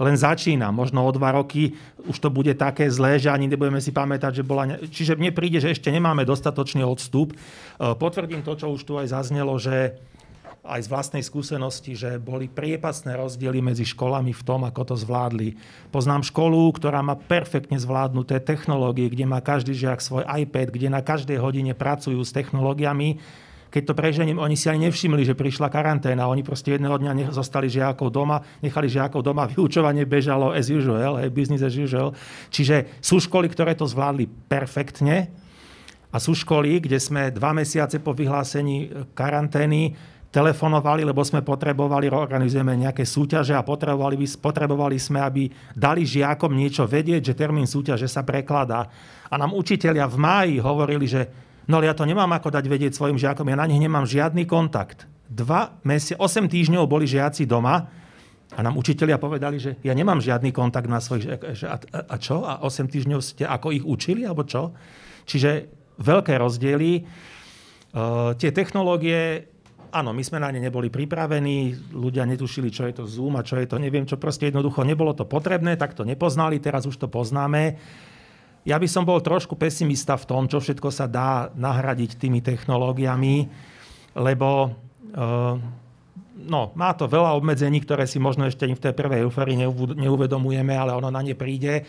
len 0.00 0.16
začína. 0.16 0.72
Možno 0.72 1.04
o 1.04 1.10
dva 1.12 1.36
roky 1.36 1.76
už 2.08 2.16
to 2.16 2.32
bude 2.32 2.54
také 2.56 2.88
zlé, 2.88 3.20
že 3.20 3.28
ani 3.28 3.46
nebudeme 3.46 3.78
si 3.78 3.92
pamätať, 3.92 4.40
že 4.40 4.42
bola... 4.42 4.78
Čiže 4.78 5.20
mne 5.20 5.30
príde, 5.36 5.60
že 5.60 5.74
ešte 5.74 5.92
nemáme 5.92 6.24
dostatočný 6.24 6.80
odstup. 6.82 7.36
Potvrdím 7.76 8.40
to, 8.40 8.56
čo 8.56 8.72
už 8.72 8.82
tu 8.88 8.96
aj 8.96 9.12
zaznelo, 9.12 9.54
že 9.60 10.00
aj 10.62 10.86
z 10.86 10.92
vlastnej 10.94 11.22
skúsenosti, 11.26 11.98
že 11.98 12.22
boli 12.22 12.46
priepasné 12.46 13.18
rozdiely 13.18 13.58
medzi 13.58 13.82
školami 13.82 14.30
v 14.30 14.42
tom, 14.46 14.62
ako 14.62 14.94
to 14.94 14.96
zvládli. 14.98 15.58
Poznám 15.90 16.22
školu, 16.22 16.70
ktorá 16.78 17.02
má 17.02 17.18
perfektne 17.18 17.82
zvládnuté 17.82 18.38
technológie, 18.38 19.10
kde 19.10 19.26
má 19.26 19.42
každý 19.42 19.74
žiak 19.74 19.98
svoj 19.98 20.22
iPad, 20.22 20.70
kde 20.70 20.86
na 20.86 21.02
každej 21.02 21.42
hodine 21.42 21.74
pracujú 21.74 22.22
s 22.22 22.30
technológiami. 22.30 23.18
Keď 23.74 23.82
to 23.90 23.98
prežením, 23.98 24.38
oni 24.38 24.54
si 24.54 24.70
ani 24.70 24.86
nevšimli, 24.86 25.26
že 25.26 25.34
prišla 25.34 25.66
karanténa. 25.66 26.30
Oni 26.30 26.46
proste 26.46 26.78
jedného 26.78 26.94
dňa 26.94 27.34
zostali 27.34 27.66
žiakov 27.66 28.14
doma, 28.14 28.38
nechali 28.62 28.86
žiakov 28.86 29.18
doma, 29.18 29.50
vyučovanie 29.58 30.06
bežalo 30.06 30.54
as 30.54 30.70
usual, 30.70 31.18
hey, 31.18 31.26
business 31.26 31.66
as 31.66 31.74
usual. 31.74 32.14
Čiže 32.54 33.02
sú 33.02 33.18
školy, 33.18 33.50
ktoré 33.50 33.74
to 33.74 33.88
zvládli 33.90 34.30
perfektne, 34.46 35.42
a 36.12 36.20
sú 36.20 36.36
školy, 36.36 36.84
kde 36.84 37.00
sme 37.00 37.32
dva 37.32 37.56
mesiace 37.56 37.96
po 37.96 38.12
vyhlásení 38.12 39.08
karantény 39.16 39.96
telefonovali, 40.32 41.04
lebo 41.04 41.20
sme 41.20 41.44
potrebovali, 41.44 42.08
organizujeme 42.08 42.72
nejaké 42.72 43.04
súťaže 43.04 43.52
a 43.52 43.60
potrebovali, 43.60 44.16
potrebovali 44.40 44.96
sme, 44.96 45.20
aby 45.20 45.52
dali 45.76 46.08
žiakom 46.08 46.56
niečo 46.56 46.88
vedieť, 46.88 47.30
že 47.30 47.38
termín 47.38 47.68
súťaže 47.68 48.08
sa 48.08 48.24
prekladá. 48.24 48.88
A 49.28 49.36
nám 49.36 49.52
učitelia 49.52 50.08
v 50.08 50.16
máji 50.16 50.56
hovorili, 50.64 51.04
že 51.04 51.28
no 51.68 51.76
ale 51.76 51.92
ja 51.92 51.94
to 51.94 52.08
nemám 52.08 52.32
ako 52.32 52.48
dať 52.48 52.64
vedieť 52.64 52.92
svojim 52.96 53.20
žiakom, 53.20 53.44
ja 53.44 53.60
na 53.60 53.68
nich 53.68 53.78
nemám 53.78 54.08
žiadny 54.08 54.48
kontakt. 54.48 55.04
Dva 55.28 55.76
mesiace, 55.84 56.16
8 56.16 56.48
týždňov 56.48 56.88
boli 56.88 57.04
žiaci 57.04 57.44
doma 57.44 57.92
a 58.56 58.58
nám 58.64 58.80
učitelia 58.80 59.20
povedali, 59.20 59.60
že 59.60 59.76
ja 59.84 59.92
nemám 59.92 60.24
žiadny 60.24 60.48
kontakt 60.48 60.88
na 60.88 61.00
svojich... 61.00 61.28
Že 61.28 61.66
a, 61.68 61.76
a 62.08 62.16
čo? 62.16 62.44
A 62.48 62.64
8 62.64 62.88
týždňov 62.88 63.20
ste 63.20 63.44
ako 63.44 63.68
ich 63.72 63.84
učili, 63.84 64.24
alebo 64.24 64.48
čo? 64.48 64.72
Čiže 65.28 65.68
veľké 66.00 66.40
rozdiely. 66.40 67.04
Uh, 67.92 68.32
tie 68.40 68.52
technológie 68.52 69.51
Áno, 69.92 70.16
my 70.16 70.24
sme 70.24 70.40
na 70.40 70.48
ne 70.48 70.56
neboli 70.56 70.88
pripravení, 70.88 71.92
ľudia 71.92 72.24
netušili, 72.24 72.72
čo 72.72 72.88
je 72.88 72.96
to 72.96 73.04
Zoom 73.04 73.36
a 73.36 73.44
čo 73.44 73.60
je 73.60 73.68
to, 73.68 73.76
neviem 73.76 74.08
čo, 74.08 74.16
proste 74.16 74.48
jednoducho 74.48 74.88
nebolo 74.88 75.12
to 75.12 75.28
potrebné, 75.28 75.76
tak 75.76 75.92
to 75.92 76.08
nepoznali, 76.08 76.64
teraz 76.64 76.88
už 76.88 76.96
to 76.96 77.12
poznáme. 77.12 77.76
Ja 78.64 78.80
by 78.80 78.88
som 78.88 79.04
bol 79.04 79.20
trošku 79.20 79.52
pesimista 79.52 80.16
v 80.16 80.24
tom, 80.24 80.42
čo 80.48 80.64
všetko 80.64 80.88
sa 80.88 81.04
dá 81.04 81.52
nahradiť 81.52 82.16
tými 82.16 82.40
technológiami, 82.40 83.52
lebo 84.16 84.48
uh, 84.72 85.60
no, 86.40 86.62
má 86.72 86.90
to 86.96 87.04
veľa 87.04 87.36
obmedzení, 87.36 87.84
ktoré 87.84 88.08
si 88.08 88.16
možno 88.16 88.48
ešte 88.48 88.64
v 88.64 88.80
tej 88.80 88.96
prvej 88.96 89.28
euforii 89.28 89.60
neuvedomujeme, 89.98 90.72
ale 90.72 90.96
ono 90.96 91.12
na 91.12 91.20
ne 91.20 91.36
príde. 91.36 91.84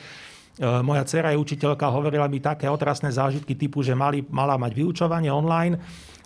Uh, 0.53 0.85
moja 0.85 1.01
dcera 1.01 1.33
je 1.33 1.41
učiteľka, 1.41 1.89
hovorila 1.89 2.29
mi 2.29 2.37
také 2.37 2.69
otrasné 2.69 3.09
zážitky 3.09 3.57
typu, 3.57 3.81
že 3.81 3.97
mali, 3.97 4.21
mala 4.29 4.53
mať 4.53 4.71
vyučovanie 4.77 5.33
online 5.33 5.81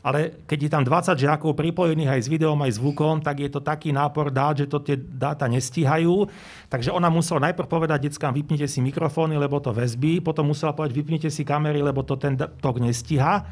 ale 0.07 0.39
keď 0.47 0.59
je 0.63 0.71
tam 0.71 0.84
20 0.88 1.19
žiakov 1.19 1.51
pripojených 1.51 2.07
aj 2.15 2.21
s 2.23 2.32
videom, 2.32 2.55
aj 2.63 2.80
zvukom, 2.80 3.19
tak 3.19 3.43
je 3.43 3.51
to 3.51 3.59
taký 3.59 3.91
nápor 3.91 4.32
dát, 4.32 4.55
že 4.55 4.71
to 4.71 4.80
tie 4.80 4.95
dáta 4.95 5.51
nestíhajú. 5.51 6.32
Takže 6.71 6.95
ona 6.95 7.11
musela 7.11 7.51
najprv 7.51 7.67
povedať 7.67 8.07
deckám, 8.07 8.32
vypnite 8.32 8.71
si 8.71 8.80
mikrofóny, 8.80 9.36
lebo 9.36 9.59
to 9.59 9.75
väzby, 9.75 10.23
potom 10.23 10.47
musela 10.47 10.71
povedať, 10.71 10.95
vypnite 10.95 11.28
si 11.28 11.43
kamery, 11.43 11.84
lebo 11.84 12.07
to 12.07 12.15
ten 12.15 12.39
tok 12.39 12.80
nestíha. 12.80 13.43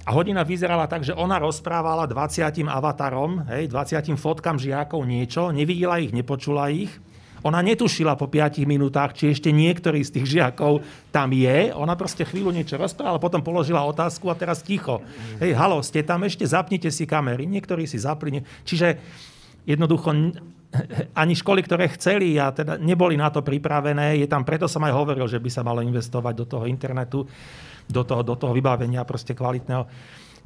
A 0.00 0.10
hodina 0.16 0.40
vyzerala 0.40 0.88
tak, 0.88 1.04
že 1.04 1.12
ona 1.12 1.36
rozprávala 1.36 2.08
20 2.08 2.48
avatarom, 2.64 3.44
hej, 3.52 3.68
20 3.68 4.16
fotkám 4.16 4.56
žiakov 4.56 5.04
niečo, 5.04 5.52
nevidela 5.52 6.00
ich, 6.00 6.16
nepočula 6.16 6.72
ich 6.72 6.96
ona 7.40 7.64
netušila 7.64 8.16
po 8.20 8.28
5 8.28 8.64
minútach, 8.68 9.16
či 9.16 9.32
ešte 9.32 9.48
niektorý 9.48 10.04
z 10.04 10.20
tých 10.20 10.26
žiakov 10.38 10.84
tam 11.08 11.32
je. 11.32 11.72
Ona 11.72 11.96
proste 11.96 12.28
chvíľu 12.28 12.52
niečo 12.52 12.76
rozprávala, 12.76 13.22
potom 13.22 13.40
položila 13.40 13.84
otázku 13.88 14.28
a 14.28 14.36
teraz 14.36 14.60
ticho. 14.60 15.00
Hej, 15.40 15.56
halo, 15.56 15.80
ste 15.80 16.04
tam 16.04 16.24
ešte? 16.24 16.44
Zapnite 16.44 16.92
si 16.92 17.08
kamery. 17.08 17.48
Niektorí 17.48 17.88
si 17.88 17.96
zapli. 17.96 18.44
Čiže 18.68 19.00
jednoducho 19.64 20.12
ani 21.18 21.34
školy, 21.34 21.66
ktoré 21.66 21.90
chceli 21.98 22.38
a 22.38 22.54
teda 22.54 22.78
neboli 22.78 23.18
na 23.18 23.32
to 23.32 23.42
pripravené. 23.42 24.22
Je 24.22 24.28
tam, 24.30 24.46
preto 24.46 24.70
som 24.70 24.84
aj 24.86 24.94
hovoril, 24.94 25.26
že 25.26 25.42
by 25.42 25.50
sa 25.50 25.66
malo 25.66 25.82
investovať 25.82 26.34
do 26.36 26.46
toho 26.46 26.64
internetu, 26.70 27.26
do 27.90 28.02
toho, 28.06 28.22
do 28.22 28.38
toho 28.38 28.54
vybavenia 28.54 29.02
proste 29.02 29.34
kvalitného. 29.34 29.82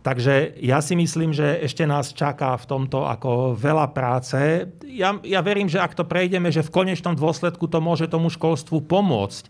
Takže 0.04 0.60
ja 0.60 0.84
si 0.84 0.92
myslím, 0.92 1.32
že 1.32 1.64
ešte 1.64 1.88
nás 1.88 2.12
čaká 2.12 2.52
v 2.60 2.68
tomto 2.68 3.08
ako 3.08 3.56
veľa 3.56 3.88
práce. 3.96 4.68
Ja, 4.84 5.16
ja 5.24 5.40
verím, 5.40 5.64
že 5.64 5.80
ak 5.80 5.96
to 5.96 6.04
prejdeme, 6.04 6.52
že 6.52 6.60
v 6.60 6.84
konečnom 6.84 7.16
dôsledku 7.16 7.64
to 7.72 7.80
môže 7.80 8.12
tomu 8.12 8.28
školstvu 8.28 8.84
pomôcť. 8.84 9.48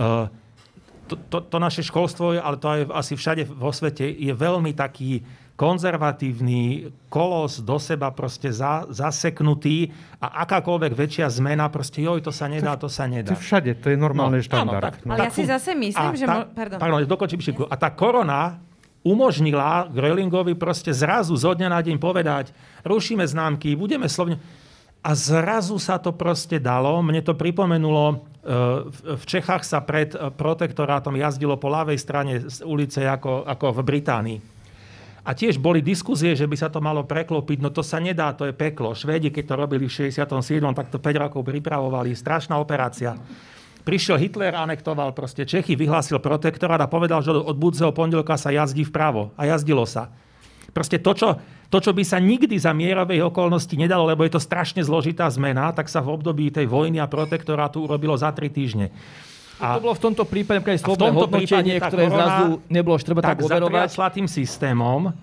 Uh, 0.00 0.32
to, 1.12 1.20
to, 1.28 1.38
to 1.44 1.56
naše 1.60 1.84
školstvo, 1.84 2.40
ale 2.40 2.56
to 2.56 2.66
aj 2.72 2.80
asi 2.88 3.20
všade 3.20 3.44
vo 3.52 3.68
svete, 3.68 4.08
je 4.08 4.32
veľmi 4.32 4.72
taký 4.72 5.20
konzervatívny, 5.60 6.92
kolos 7.08 7.60
do 7.60 7.76
seba 7.80 8.12
proste 8.12 8.52
za, 8.52 8.84
zaseknutý 8.92 9.92
a 10.20 10.44
akákoľvek 10.44 10.92
väčšia 10.92 11.28
zmena, 11.32 11.68
proste 11.72 12.04
joj, 12.04 12.20
to 12.20 12.32
sa 12.32 12.48
nedá, 12.48 12.76
to 12.76 12.92
sa 12.92 13.08
nedá. 13.08 13.32
To 13.32 13.40
všade, 13.40 13.76
to 13.80 13.92
je 13.92 13.96
normálny 13.96 14.40
no, 14.40 14.44
štandard. 14.44 14.84
Áno, 14.84 14.88
tak, 14.92 14.96
no. 15.08 15.16
Ale 15.16 15.28
ja 15.28 15.32
si 15.32 15.44
zase 15.48 15.72
myslím, 15.72 16.12
a 16.12 16.16
že... 16.16 16.24
Tá, 16.28 16.36
mo- 16.44 16.48
pardon. 16.52 16.76
pardon 16.80 16.98
dokončím, 17.08 17.40
a 17.72 17.76
tá 17.76 17.88
korona 17.92 18.60
umožnila 19.06 19.86
Grölingovi 19.86 20.58
proste 20.58 20.90
zrazu 20.90 21.38
zo 21.38 21.54
dňa 21.54 21.68
na 21.70 21.78
deň 21.78 21.96
povedať, 22.02 22.50
rušíme 22.82 23.22
známky, 23.22 23.78
budeme 23.78 24.10
slovne... 24.10 24.42
A 25.06 25.14
zrazu 25.14 25.78
sa 25.78 26.02
to 26.02 26.10
proste 26.10 26.58
dalo. 26.58 26.98
Mne 26.98 27.22
to 27.22 27.38
pripomenulo, 27.38 28.04
e, 28.10 28.16
v 29.14 29.22
Čechách 29.22 29.62
sa 29.62 29.78
pred 29.78 30.10
protektorátom 30.10 31.14
jazdilo 31.14 31.54
po 31.54 31.70
ľavej 31.70 31.94
strane 31.94 32.42
z 32.42 32.66
ulice 32.66 33.06
ako, 33.06 33.46
ako 33.46 33.70
v 33.70 33.80
Británii. 33.86 34.38
A 35.26 35.30
tiež 35.30 35.62
boli 35.62 35.78
diskuzie, 35.78 36.34
že 36.34 36.50
by 36.50 36.58
sa 36.58 36.70
to 36.70 36.82
malo 36.82 37.06
preklopiť, 37.06 37.58
no 37.62 37.70
to 37.70 37.86
sa 37.86 38.02
nedá, 38.02 38.34
to 38.34 38.50
je 38.50 38.54
peklo. 38.54 38.98
Švédi, 38.98 39.30
keď 39.30 39.44
to 39.46 39.54
robili 39.54 39.86
v 39.86 39.94
67., 40.10 40.26
tak 40.74 40.90
to 40.90 40.98
5 40.98 41.22
rokov 41.22 41.42
pripravovali. 41.46 42.10
Strašná 42.14 42.58
operácia. 42.58 43.14
Prišiel 43.86 44.18
Hitler, 44.18 44.50
anektoval 44.50 45.14
proste 45.14 45.46
Čechy, 45.46 45.78
vyhlásil 45.78 46.18
protektorát 46.18 46.82
a 46.82 46.90
povedal, 46.90 47.22
že 47.22 47.30
od 47.30 47.54
budúceho 47.54 47.94
pondelka 47.94 48.34
sa 48.34 48.50
jazdí 48.50 48.82
vpravo. 48.82 49.30
A 49.38 49.46
jazdilo 49.46 49.86
sa. 49.86 50.10
Proste 50.74 50.98
to 50.98 51.14
čo, 51.14 51.38
to, 51.70 51.78
čo 51.78 51.94
by 51.94 52.02
sa 52.02 52.18
nikdy 52.18 52.58
za 52.58 52.74
mierovej 52.74 53.22
okolnosti 53.30 53.70
nedalo, 53.78 54.02
lebo 54.10 54.26
je 54.26 54.34
to 54.34 54.42
strašne 54.42 54.82
zložitá 54.82 55.30
zmena, 55.30 55.70
tak 55.70 55.86
sa 55.86 56.02
v 56.02 56.18
období 56.18 56.50
tej 56.50 56.66
vojny 56.66 56.98
a 56.98 57.06
protektorátu 57.06 57.86
urobilo 57.86 58.18
za 58.18 58.34
tri 58.34 58.50
týždne. 58.50 58.90
A 59.62 59.78
to 59.78 59.88
bolo 59.88 59.94
v 59.96 60.02
tomto 60.02 60.24
prípade 60.28 60.60
aj 60.66 60.82
slobodné 60.84 61.16
hodnotenie, 61.16 61.80
ktoré 61.80 62.10
korona, 62.10 62.18
zrazu 62.18 62.44
nebolo 62.68 62.96
treba 63.00 63.20
tak, 63.24 63.40
tak 63.40 63.46
overovať. 63.48 63.88
tým 64.12 64.28
systémom, 64.28 65.14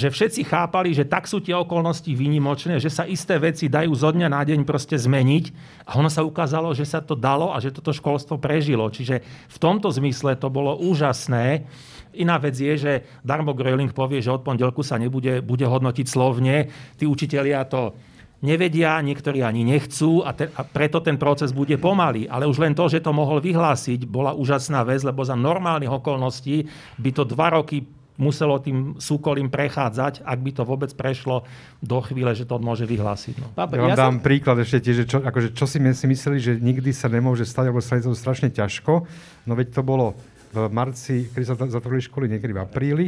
že 0.00 0.08
všetci 0.08 0.48
chápali, 0.48 0.96
že 0.96 1.04
tak 1.04 1.28
sú 1.28 1.44
tie 1.44 1.52
okolnosti 1.52 2.08
výnimočné, 2.08 2.80
že 2.80 2.88
sa 2.88 3.04
isté 3.04 3.36
veci 3.36 3.68
dajú 3.68 3.92
zo 3.92 4.08
dňa 4.08 4.32
na 4.32 4.40
deň 4.40 4.64
proste 4.64 4.96
zmeniť 4.96 5.44
a 5.84 6.00
ono 6.00 6.08
sa 6.08 6.24
ukázalo, 6.24 6.72
že 6.72 6.88
sa 6.88 7.04
to 7.04 7.12
dalo 7.12 7.52
a 7.52 7.60
že 7.60 7.68
toto 7.68 7.92
školstvo 7.92 8.40
prežilo. 8.40 8.88
Čiže 8.88 9.20
v 9.52 9.58
tomto 9.60 9.92
zmysle 9.92 10.40
to 10.40 10.48
bolo 10.48 10.72
úžasné. 10.80 11.68
Iná 12.16 12.40
vec 12.40 12.56
je, 12.56 12.72
že 12.80 12.92
Darmo 13.20 13.52
Gröling 13.52 13.92
povie, 13.92 14.24
že 14.24 14.32
od 14.32 14.40
pondelku 14.40 14.80
sa 14.80 14.96
nebude 14.96 15.44
bude 15.44 15.68
hodnotiť 15.68 16.06
slovne. 16.08 16.72
Tí 16.96 17.04
učitelia 17.04 17.68
to 17.68 17.92
nevedia, 18.40 18.96
niektorí 19.04 19.44
ani 19.44 19.68
nechcú 19.68 20.24
a, 20.24 20.32
te, 20.32 20.48
a 20.48 20.64
preto 20.64 21.04
ten 21.04 21.20
proces 21.20 21.52
bude 21.52 21.76
pomalý. 21.76 22.24
Ale 22.24 22.48
už 22.48 22.56
len 22.64 22.72
to, 22.72 22.88
že 22.88 23.04
to 23.04 23.12
mohol 23.12 23.36
vyhlásiť, 23.38 24.08
bola 24.08 24.32
úžasná 24.32 24.80
vec, 24.82 25.04
lebo 25.04 25.20
za 25.20 25.36
normálnych 25.36 25.92
okolností 25.92 26.64
by 26.96 27.10
to 27.12 27.28
dva 27.28 27.60
roky 27.60 27.84
muselo 28.20 28.60
tým 28.60 29.00
súkolím 29.00 29.48
prechádzať, 29.48 30.20
ak 30.20 30.38
by 30.44 30.50
to 30.52 30.62
vôbec 30.68 30.92
prešlo 30.92 31.48
do 31.80 31.98
chvíle, 32.04 32.36
že 32.36 32.44
to 32.44 32.60
môže 32.60 32.84
vyhlásiť. 32.84 33.34
No. 33.40 33.48
Ja 33.56 33.64
vám 33.64 33.90
ja 33.90 33.96
dám 33.96 34.20
som... 34.20 34.24
príklad 34.24 34.60
ešte 34.60 34.84
tiež, 34.84 34.96
že 35.02 35.06
čo, 35.08 35.18
akože, 35.24 35.56
čo 35.56 35.64
si 35.64 35.80
si 35.80 36.06
mysleli, 36.06 36.36
že 36.36 36.52
nikdy 36.60 36.92
sa 36.92 37.08
nemôže 37.08 37.48
stať, 37.48 37.72
alebo 37.72 37.80
stane 37.80 38.04
to 38.04 38.12
strašne 38.12 38.52
ťažko. 38.52 39.08
No 39.48 39.52
veď 39.56 39.72
to 39.72 39.82
bolo 39.82 40.12
v 40.52 40.68
marci, 40.68 41.32
keď 41.32 41.42
sa 41.48 41.54
zatvorili 41.56 42.04
školy, 42.04 42.26
niekedy 42.28 42.52
v 42.52 42.60
apríli. 42.60 43.06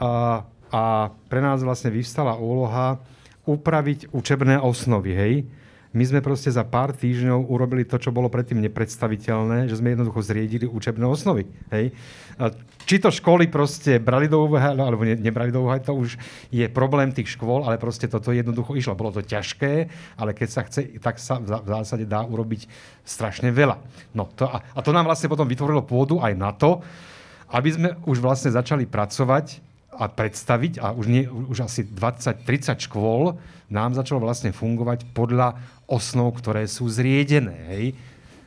A, 0.00 0.40
a 0.72 0.82
pre 1.28 1.44
nás 1.44 1.60
vlastne 1.60 1.92
vyvstala 1.92 2.40
úloha 2.40 2.96
upraviť 3.44 4.08
učebné 4.14 4.56
osnovy, 4.62 5.12
hej? 5.12 5.34
My 5.90 6.06
sme 6.06 6.22
proste 6.22 6.54
za 6.54 6.62
pár 6.62 6.94
týždňov 6.94 7.50
urobili 7.50 7.82
to, 7.82 7.98
čo 7.98 8.14
bolo 8.14 8.30
predtým 8.30 8.62
nepredstaviteľné, 8.62 9.66
že 9.66 9.82
sme 9.82 9.90
jednoducho 9.90 10.22
zriedili 10.22 10.62
učebné 10.70 11.02
osnovy. 11.02 11.50
Hej? 11.74 11.90
Či 12.86 13.02
to 13.02 13.10
školy 13.10 13.50
proste 13.50 13.98
brali 13.98 14.30
do 14.30 14.46
úvahy, 14.46 14.70
alebo 14.70 15.02
ne, 15.02 15.18
nebrali 15.18 15.50
do 15.50 15.66
úvahy, 15.66 15.82
to 15.82 15.90
už 15.90 16.14
je 16.54 16.62
problém 16.70 17.10
tých 17.10 17.34
škôl, 17.34 17.66
ale 17.66 17.74
proste 17.74 18.06
toto 18.06 18.30
jednoducho 18.30 18.78
išlo. 18.78 18.94
Bolo 18.94 19.18
to 19.18 19.26
ťažké, 19.26 19.90
ale 20.14 20.30
keď 20.30 20.48
sa 20.48 20.62
chce, 20.62 20.94
tak 21.02 21.18
sa 21.18 21.42
v 21.42 21.66
zásade 21.66 22.06
dá 22.06 22.22
urobiť 22.22 22.70
strašne 23.02 23.50
veľa. 23.50 23.82
No 24.14 24.30
to, 24.30 24.46
a, 24.46 24.62
a 24.62 24.80
to 24.86 24.94
nám 24.94 25.10
vlastne 25.10 25.26
potom 25.26 25.50
vytvorilo 25.50 25.82
pôdu 25.82 26.22
aj 26.22 26.38
na 26.38 26.54
to, 26.54 26.86
aby 27.50 27.66
sme 27.66 27.88
už 28.06 28.22
vlastne 28.22 28.54
začali 28.54 28.86
pracovať 28.86 29.69
a 29.90 30.06
predstaviť, 30.06 30.78
a 30.78 30.94
už, 30.94 31.06
nie, 31.10 31.24
už 31.26 31.66
asi 31.66 31.82
20-30 31.82 32.86
škôl 32.86 33.34
nám 33.70 33.94
začalo 33.94 34.22
vlastne 34.22 34.54
fungovať 34.54 35.10
podľa 35.10 35.58
osnov, 35.90 36.38
ktoré 36.38 36.66
sú 36.70 36.86
zriedené. 36.86 37.58
Hej? 37.74 37.84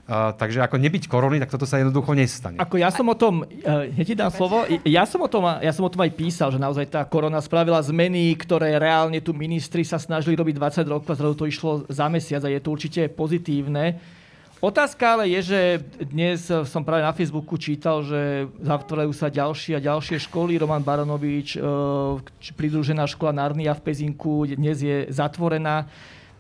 Uh, 0.04 0.36
takže 0.36 0.60
ako 0.60 0.76
nebyť 0.84 1.08
korony, 1.08 1.40
tak 1.40 1.48
toto 1.48 1.64
sa 1.64 1.80
jednoducho 1.80 2.12
nestane. 2.12 2.60
Ako 2.60 2.76
ja 2.76 2.92
som 2.92 3.08
o 3.08 3.16
tom, 3.16 3.48
uh, 3.48 3.88
hneď 3.88 4.08
ti 4.12 4.16
dám 4.20 4.36
slovo, 4.36 4.68
ja 4.84 5.08
som, 5.08 5.24
o 5.24 5.32
tom, 5.32 5.48
ja 5.64 5.72
som 5.72 5.88
o 5.88 5.92
tom 5.92 6.04
aj 6.04 6.12
písal, 6.12 6.52
že 6.52 6.60
naozaj 6.60 6.92
tá 6.92 7.08
korona 7.08 7.40
spravila 7.40 7.80
zmeny, 7.80 8.36
ktoré 8.36 8.76
reálne 8.76 9.24
tu 9.24 9.32
ministri 9.32 9.88
sa 9.88 9.96
snažili 9.96 10.36
robiť 10.36 10.60
20 10.60 10.92
rokov 10.92 11.08
a 11.08 11.16
zrazu 11.16 11.36
to 11.40 11.48
išlo 11.48 11.88
za 11.88 12.12
mesiac 12.12 12.44
a 12.44 12.52
je 12.52 12.60
to 12.60 12.76
určite 12.76 13.16
pozitívne. 13.16 13.96
Otázka 14.64 15.20
ale 15.20 15.28
je, 15.28 15.42
že 15.52 15.60
dnes 16.08 16.48
som 16.48 16.88
práve 16.88 17.04
na 17.04 17.12
Facebooku 17.12 17.60
čítal, 17.60 18.00
že 18.00 18.48
zatvárajú 18.64 19.12
sa 19.12 19.28
ďalšie 19.28 19.76
a 19.76 19.84
ďalšie 19.84 20.24
školy. 20.24 20.56
Roman 20.56 20.80
Baranovič, 20.80 21.60
pridružená 22.56 23.04
škola 23.04 23.36
Narnia 23.36 23.76
v 23.76 23.84
Pezinku, 23.84 24.48
dnes 24.48 24.80
je 24.80 25.12
zatvorená. 25.12 25.92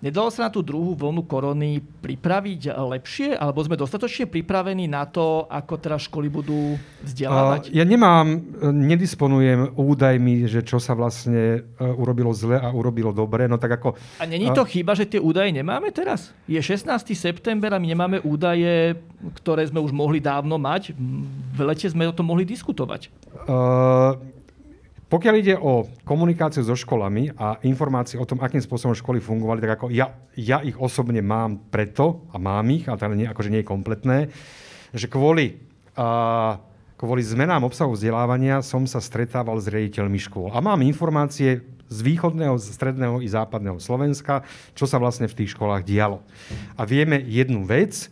Nedalo 0.03 0.27
sa 0.27 0.45
na 0.45 0.51
tú 0.51 0.59
druhú 0.59 0.99
vlnu 0.99 1.23
korony 1.23 1.79
pripraviť 1.79 2.75
lepšie? 2.75 3.39
Alebo 3.39 3.63
sme 3.63 3.79
dostatočne 3.79 4.27
pripravení 4.27 4.83
na 4.83 5.07
to, 5.07 5.47
ako 5.47 5.79
teraz 5.79 6.11
školy 6.11 6.27
budú 6.27 6.75
vzdelávať? 7.07 7.71
Ja 7.71 7.87
nemám, 7.87 8.35
nedisponujem 8.67 9.79
údajmi, 9.79 10.43
že 10.51 10.59
čo 10.59 10.83
sa 10.83 10.91
vlastne 10.91 11.63
e, 11.63 11.87
urobilo 11.87 12.35
zle 12.35 12.59
a 12.59 12.67
urobilo 12.75 13.15
dobre. 13.15 13.47
No 13.47 13.55
tak 13.55 13.79
ako... 13.79 13.95
A 14.19 14.27
není 14.27 14.51
to 14.51 14.67
chyba, 14.67 14.91
že 14.91 15.07
tie 15.07 15.23
údaje 15.23 15.55
nemáme 15.55 15.87
teraz? 15.95 16.35
Je 16.51 16.59
16. 16.59 16.83
september 17.15 17.71
a 17.71 17.79
my 17.79 17.87
nemáme 17.87 18.17
údaje, 18.27 18.99
ktoré 19.39 19.63
sme 19.71 19.79
už 19.79 19.95
mohli 19.95 20.19
dávno 20.19 20.59
mať. 20.59 20.91
V 21.55 21.59
lete 21.63 21.87
sme 21.87 22.11
o 22.11 22.11
tom 22.11 22.27
mohli 22.27 22.43
diskutovať. 22.43 23.07
Uh, 23.47 24.19
pokiaľ 25.13 25.35
ide 25.37 25.53
o 25.61 25.85
komunikáciu 26.09 26.65
so 26.65 26.73
školami 26.73 27.37
a 27.37 27.61
informácie 27.69 28.17
o 28.17 28.25
tom, 28.25 28.41
akým 28.41 28.65
spôsobom 28.65 28.97
školy 28.97 29.21
fungovali, 29.21 29.61
tak 29.61 29.77
ako 29.77 29.93
ja, 29.93 30.09
ja 30.33 30.65
ich 30.65 30.73
osobne 30.73 31.21
mám 31.21 31.61
preto, 31.69 32.25
a 32.33 32.41
mám 32.41 32.65
ich, 32.73 32.89
ale 32.89 32.97
teda 32.97 33.13
nie, 33.13 33.29
akože 33.29 33.53
nie 33.53 33.61
je 33.61 33.69
kompletné, 33.69 34.17
že 34.89 35.05
kvôli, 35.05 35.61
a, 35.93 36.57
kvôli 36.97 37.21
zmenám 37.21 37.61
obsahu 37.61 37.93
vzdelávania 37.93 38.65
som 38.65 38.89
sa 38.89 38.97
stretával 38.97 39.61
s 39.61 39.69
riaditeľmi 39.69 40.17
škôl. 40.17 40.49
A 40.49 40.57
mám 40.65 40.81
informácie 40.81 41.61
z 41.93 41.99
východného, 42.01 42.57
stredného 42.57 43.21
i 43.21 43.29
západného 43.29 43.77
Slovenska, 43.77 44.41
čo 44.73 44.89
sa 44.89 44.97
vlastne 44.97 45.29
v 45.29 45.45
tých 45.45 45.53
školách 45.53 45.85
dialo. 45.85 46.25
A 46.73 46.89
vieme 46.89 47.21
jednu 47.21 47.69
vec, 47.69 48.09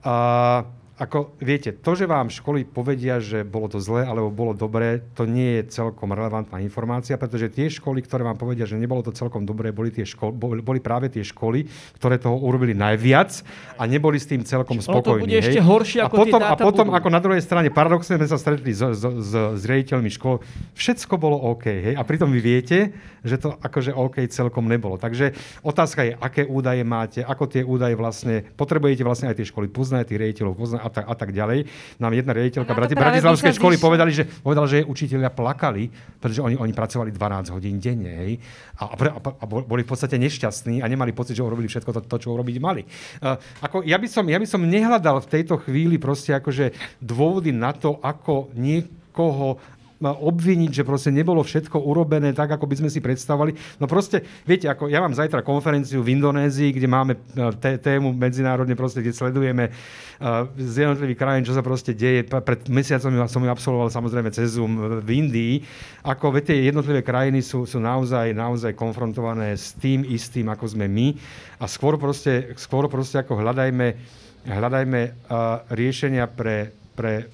a, 0.00 0.64
ako 0.96 1.36
viete, 1.44 1.76
to, 1.76 1.92
že 1.92 2.08
vám 2.08 2.32
školy 2.32 2.64
povedia, 2.64 3.20
že 3.20 3.44
bolo 3.44 3.68
to 3.68 3.76
zlé 3.76 4.08
alebo 4.08 4.32
bolo 4.32 4.56
dobré, 4.56 5.04
to 5.12 5.28
nie 5.28 5.60
je 5.60 5.68
celkom 5.76 6.08
relevantná 6.16 6.56
informácia, 6.64 7.20
pretože 7.20 7.52
tie 7.52 7.68
školy, 7.68 8.00
ktoré 8.00 8.24
vám 8.24 8.40
povedia, 8.40 8.64
že 8.64 8.80
nebolo 8.80 9.04
to 9.04 9.12
celkom 9.12 9.44
dobré, 9.44 9.76
boli, 9.76 9.92
tie 9.92 10.08
školy, 10.08 10.32
boli 10.64 10.80
práve 10.80 11.12
tie 11.12 11.20
školy, 11.20 11.68
ktoré 12.00 12.16
toho 12.16 12.40
urobili 12.40 12.72
najviac 12.72 13.44
a 13.76 13.84
neboli 13.84 14.16
s 14.16 14.24
tým 14.24 14.40
celkom 14.40 14.80
spokojní. 14.80 15.04
to 15.04 15.24
bude 15.28 15.36
hej. 15.36 15.44
ešte 15.44 15.60
horšie, 15.60 16.00
ako 16.00 16.16
a 16.16 16.20
potom, 16.24 16.40
A 16.40 16.54
potom, 16.56 16.86
budú. 16.88 16.96
ako 16.96 17.08
na 17.12 17.20
druhej 17.20 17.42
strane, 17.44 17.68
paradoxne 17.68 18.16
sme 18.16 18.28
sa 18.32 18.40
stretli 18.40 18.72
s, 18.72 18.80
s, 18.80 19.04
s, 19.04 19.32
s 19.36 19.62
riaditeľmi 19.68 20.08
škôl, 20.16 20.40
všetko 20.72 21.20
bolo 21.20 21.36
OK, 21.52 21.92
hej, 21.92 21.94
a 22.00 22.02
pritom 22.08 22.32
vy 22.32 22.40
viete, 22.40 22.96
že 23.20 23.36
to 23.36 23.52
akože 23.60 23.92
OK 23.92 24.24
celkom 24.32 24.64
nebolo. 24.64 24.96
Takže 24.96 25.36
otázka 25.60 26.08
je, 26.08 26.12
aké 26.16 26.48
údaje 26.48 26.80
máte, 26.88 27.20
ako 27.20 27.44
tie 27.52 27.60
údaje 27.60 27.92
vlastne, 28.00 28.48
potrebujete 28.56 29.04
vlastne 29.04 29.28
aj 29.28 29.36
tie 29.36 29.50
školy 29.52 29.68
poznať, 29.68 30.16
tých 30.16 30.20
riaditeľov 30.24 30.56
poznať 30.56 30.85
a 30.86 30.88
tak, 30.88 31.04
a 31.04 31.14
tak 31.18 31.30
ďalej. 31.34 31.66
Nám 31.98 32.12
jedna 32.14 32.30
riaditeľka 32.30 32.72
Bratislavskej 32.72 33.58
školy 33.58 33.76
povedali, 33.82 34.14
že, 34.14 34.22
povedala, 34.22 34.70
že 34.70 34.86
učiteľia 34.86 35.34
plakali, 35.34 35.90
pretože 36.22 36.40
oni, 36.40 36.54
oni 36.54 36.70
pracovali 36.70 37.10
12 37.10 37.50
hodín 37.50 37.82
denne. 37.82 38.14
Hej? 38.14 38.32
A, 38.78 38.94
a, 38.94 39.18
a, 39.18 39.44
boli 39.46 39.82
v 39.82 39.90
podstate 39.90 40.14
nešťastní 40.16 40.80
a 40.80 40.86
nemali 40.86 41.10
pocit, 41.10 41.34
že 41.34 41.42
urobili 41.42 41.66
všetko 41.66 41.90
to, 41.90 42.00
to 42.06 42.16
čo 42.22 42.38
urobiť 42.38 42.56
mali. 42.62 42.86
Uh, 43.18 43.34
ako, 43.66 43.82
ja, 43.82 43.98
by 43.98 44.06
som, 44.06 44.24
ja 44.30 44.38
by 44.38 44.46
som 44.46 44.62
nehľadal 44.62 45.18
v 45.26 45.30
tejto 45.32 45.58
chvíli 45.58 45.98
proste 45.98 46.38
akože 46.38 46.70
dôvody 47.02 47.50
na 47.50 47.74
to, 47.74 47.98
ako 47.98 48.54
niekoho 48.54 49.58
obviniť, 50.02 50.82
že 50.82 50.84
proste 50.84 51.08
nebolo 51.08 51.40
všetko 51.40 51.80
urobené 51.80 52.36
tak, 52.36 52.52
ako 52.52 52.68
by 52.68 52.84
sme 52.84 52.88
si 52.92 53.00
predstavovali. 53.00 53.80
No 53.80 53.88
proste, 53.88 54.20
viete, 54.44 54.68
ako 54.68 54.92
ja 54.92 55.00
mám 55.00 55.16
zajtra 55.16 55.40
konferenciu 55.40 56.04
v 56.04 56.12
Indonézii, 56.12 56.76
kde 56.76 56.88
máme 56.88 57.16
e, 57.16 57.80
tému 57.80 58.12
medzinárodne, 58.12 58.76
proste, 58.76 59.00
kde 59.00 59.16
sledujeme 59.16 59.72
uh, 59.72 60.44
z 60.56 60.84
jednotlivých 60.84 61.18
krajín, 61.20 61.44
čo 61.48 61.56
sa 61.56 61.64
proste 61.64 61.96
deje. 61.96 62.28
Pred 62.28 62.68
mesiacom 62.68 63.08
som 63.26 63.42
ju 63.42 63.50
absolvoval 63.50 63.88
samozrejme 63.88 64.28
cez 64.32 64.60
Zoom 64.60 65.00
v 65.00 65.08
Indii. 65.08 65.64
Ako, 66.04 66.28
viete, 66.32 66.52
jednotlivé 66.52 67.00
krajiny 67.00 67.40
sú, 67.40 67.64
sú 67.64 67.80
naozaj, 67.80 68.36
naozaj 68.36 68.76
konfrontované 68.76 69.56
s 69.56 69.72
tým 69.76 70.04
istým, 70.04 70.52
ako 70.52 70.76
sme 70.76 70.86
my. 70.86 71.16
A 71.60 71.64
skôr 71.64 71.96
proste, 71.96 72.52
skôr 72.60 72.84
proste 72.92 73.24
ako 73.24 73.40
hľadajme, 73.40 73.96
hľadajme 74.44 75.00
uh, 75.08 75.64
riešenia 75.72 76.28
pre, 76.28 76.72
pre 76.92 77.32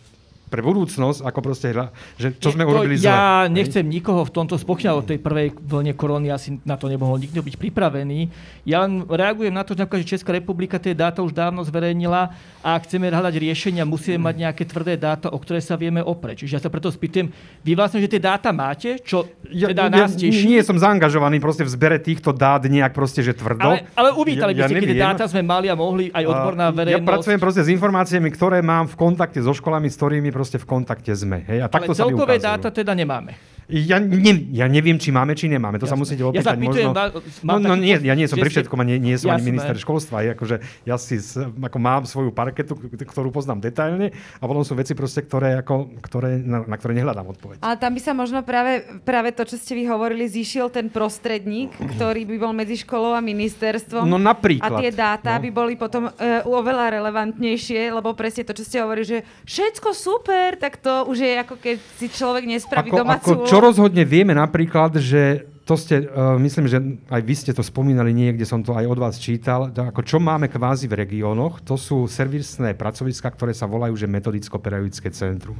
pre 0.52 0.60
budúcnosť, 0.60 1.24
ako 1.24 1.40
proste, 1.40 1.72
že 2.20 2.36
čo 2.36 2.52
sme 2.52 2.68
urobili 2.68 3.00
zle. 3.00 3.08
Ja 3.08 3.48
nechcem 3.48 3.88
nikoho 3.88 4.28
v 4.28 4.32
tomto 4.36 4.60
spochňať 4.60 4.92
od 4.92 5.08
tej 5.08 5.16
prvej 5.16 5.56
vlne 5.56 5.96
korony, 5.96 6.28
asi 6.28 6.60
na 6.68 6.76
to 6.76 6.92
nemohol 6.92 7.16
nikto 7.16 7.40
byť 7.40 7.56
pripravený. 7.56 8.28
Ja 8.68 8.84
len 8.84 9.08
reagujem 9.08 9.56
na 9.56 9.64
to, 9.64 9.72
že 9.72 10.04
Česká 10.04 10.36
republika 10.36 10.76
tie 10.76 10.92
dáta 10.92 11.24
už 11.24 11.32
dávno 11.32 11.64
zverejnila 11.64 12.36
a 12.60 12.68
ak 12.76 12.84
chceme 12.84 13.08
hľadať 13.08 13.34
riešenia, 13.40 13.88
musíme 13.88 14.20
mať 14.20 14.34
nejaké 14.44 14.62
tvrdé 14.68 15.00
dáta, 15.00 15.32
o 15.32 15.38
ktoré 15.40 15.64
sa 15.64 15.80
vieme 15.80 16.04
opreť. 16.04 16.44
Čiže 16.44 16.52
ja 16.52 16.60
sa 16.60 16.68
preto 16.68 16.92
spýtujem, 16.92 17.32
vy 17.64 17.72
vlastne, 17.72 18.04
že 18.04 18.12
tie 18.12 18.20
dáta 18.20 18.52
máte, 18.52 19.00
čo 19.00 19.24
ja, 19.48 19.72
teda 19.72 19.88
ja, 19.88 20.04
nás 20.04 20.12
teší? 20.12 20.44
Nie 20.44 20.60
som 20.60 20.76
zaangažovaný 20.76 21.40
proste 21.40 21.64
v 21.64 21.72
zbere 21.72 21.96
týchto 21.96 22.36
dát 22.36 22.60
nejak 22.60 22.92
proste, 22.92 23.24
že 23.24 23.32
tvrdo. 23.32 23.72
Ale, 23.72 23.88
ale 23.96 24.08
uvítali 24.12 24.52
ja, 24.52 24.68
by 24.68 24.74
ste, 24.74 24.76
ja 24.76 24.88
keď 24.92 24.98
dáta 25.00 25.24
sme 25.30 25.42
mali 25.46 25.72
a 25.72 25.74
mohli 25.78 26.12
aj 26.12 26.24
odborná 26.28 26.68
verejnosť. 26.74 27.06
Ja 27.06 27.08
pracujem 27.08 27.38
proste 27.40 27.62
s 27.64 27.68
informáciami, 27.72 28.28
ktoré 28.34 28.58
mám 28.60 28.90
v 28.90 28.94
kontakte 28.98 29.40
so 29.40 29.54
školami, 29.54 29.88
s 29.88 29.96
ktorými 29.96 30.28
proste 30.42 30.58
v 30.58 30.66
kontakte 30.66 31.14
sme. 31.14 31.46
Hej? 31.46 31.62
A 31.62 31.66
takto 31.70 31.94
Ale 31.94 31.98
celkové 32.02 32.42
dáta 32.42 32.74
teda 32.74 32.98
nemáme. 32.98 33.38
Ja, 33.72 33.96
ne, 33.96 34.52
ja 34.52 34.68
neviem, 34.68 35.00
či 35.00 35.08
máme, 35.08 35.32
či 35.32 35.48
nemáme. 35.48 35.80
To 35.80 35.88
Jasne. 35.88 35.96
sa 35.96 36.02
musíte 36.04 36.22
opýtať. 36.28 36.44
Ja 36.44 36.52
sa 36.52 36.60
pýtujem, 36.60 36.92
možno... 36.92 37.40
no, 37.48 37.54
no, 37.56 37.74
nie, 37.80 37.96
ja 37.96 38.12
nie 38.12 38.28
som 38.28 38.36
pri 38.36 38.52
všetkom 38.52 38.76
a 38.76 38.84
nie, 38.84 39.00
nie 39.00 39.16
som 39.16 39.32
Jasne. 39.32 39.40
ani 39.40 39.44
minister 39.48 39.76
školstva. 39.80 40.16
Je, 40.20 40.28
akože, 40.36 40.56
ja 40.84 41.00
si 41.00 41.16
ako 41.56 41.78
mám 41.80 42.04
svoju 42.04 42.36
parketu, 42.36 42.76
ktorú 42.76 43.32
poznám 43.32 43.64
detailne 43.64 44.12
a 44.12 44.44
potom 44.44 44.60
sú 44.60 44.76
veci, 44.76 44.92
proste, 44.92 45.24
ktoré, 45.24 45.64
ako, 45.64 45.88
ktoré, 46.04 46.36
na, 46.36 46.68
na 46.68 46.76
ktoré 46.76 46.92
nehľadám 47.00 47.32
odpoveď. 47.32 47.56
Ale 47.64 47.80
tam 47.80 47.96
by 47.96 48.00
sa 48.04 48.12
možno 48.12 48.44
práve, 48.44 48.84
práve 49.08 49.32
to, 49.32 49.48
čo 49.48 49.56
ste 49.56 49.72
vy 49.72 49.88
hovorili, 49.88 50.28
zišiel 50.28 50.68
ten 50.68 50.92
prostredník, 50.92 51.72
ktorý 51.96 52.28
by 52.28 52.36
bol 52.36 52.52
medzi 52.52 52.76
školou 52.76 53.16
a 53.16 53.24
ministerstvom. 53.24 54.04
No 54.04 54.20
napríklad. 54.20 54.68
A 54.68 54.80
tie 54.84 54.92
dáta 54.92 55.40
no. 55.40 55.48
by 55.48 55.48
boli 55.48 55.74
potom 55.80 56.12
uh, 56.12 56.44
oveľa 56.44 57.00
relevantnejšie, 57.00 57.88
lebo 57.88 58.12
presne 58.12 58.44
to, 58.44 58.52
čo 58.52 58.68
ste 58.68 58.84
hovorili, 58.84 59.06
že 59.08 59.18
všetko 59.48 59.88
super, 59.96 60.60
tak 60.60 60.76
to 60.76 61.08
už 61.08 61.24
je 61.24 61.32
ako 61.40 61.54
keď 61.56 61.76
si 61.96 62.06
človek 62.12 62.44
nespraví 62.44 62.90
ako, 62.92 62.98
domácu 63.00 63.32
ako, 63.38 63.46
čo 63.48 63.56
rozhodne 63.62 64.02
vieme 64.02 64.34
napríklad, 64.34 64.98
že 64.98 65.46
to 65.62 65.78
ste, 65.78 66.10
uh, 66.10 66.34
myslím, 66.42 66.66
že 66.66 66.78
aj 67.06 67.22
vy 67.22 67.34
ste 67.38 67.52
to 67.54 67.62
spomínali 67.62 68.10
niekde, 68.10 68.42
som 68.42 68.66
to 68.66 68.74
aj 68.74 68.82
od 68.82 68.98
vás 68.98 69.14
čítal, 69.14 69.70
ako 69.70 70.02
čo 70.02 70.18
máme 70.18 70.50
kvázi 70.50 70.90
v 70.90 71.06
regiónoch, 71.06 71.62
to 71.62 71.78
sú 71.78 72.10
servisné 72.10 72.74
pracoviska, 72.74 73.30
ktoré 73.30 73.54
sa 73.54 73.70
volajú, 73.70 73.94
že 73.94 74.10
metodicko-pedagogické 74.10 75.14
centrum. 75.14 75.54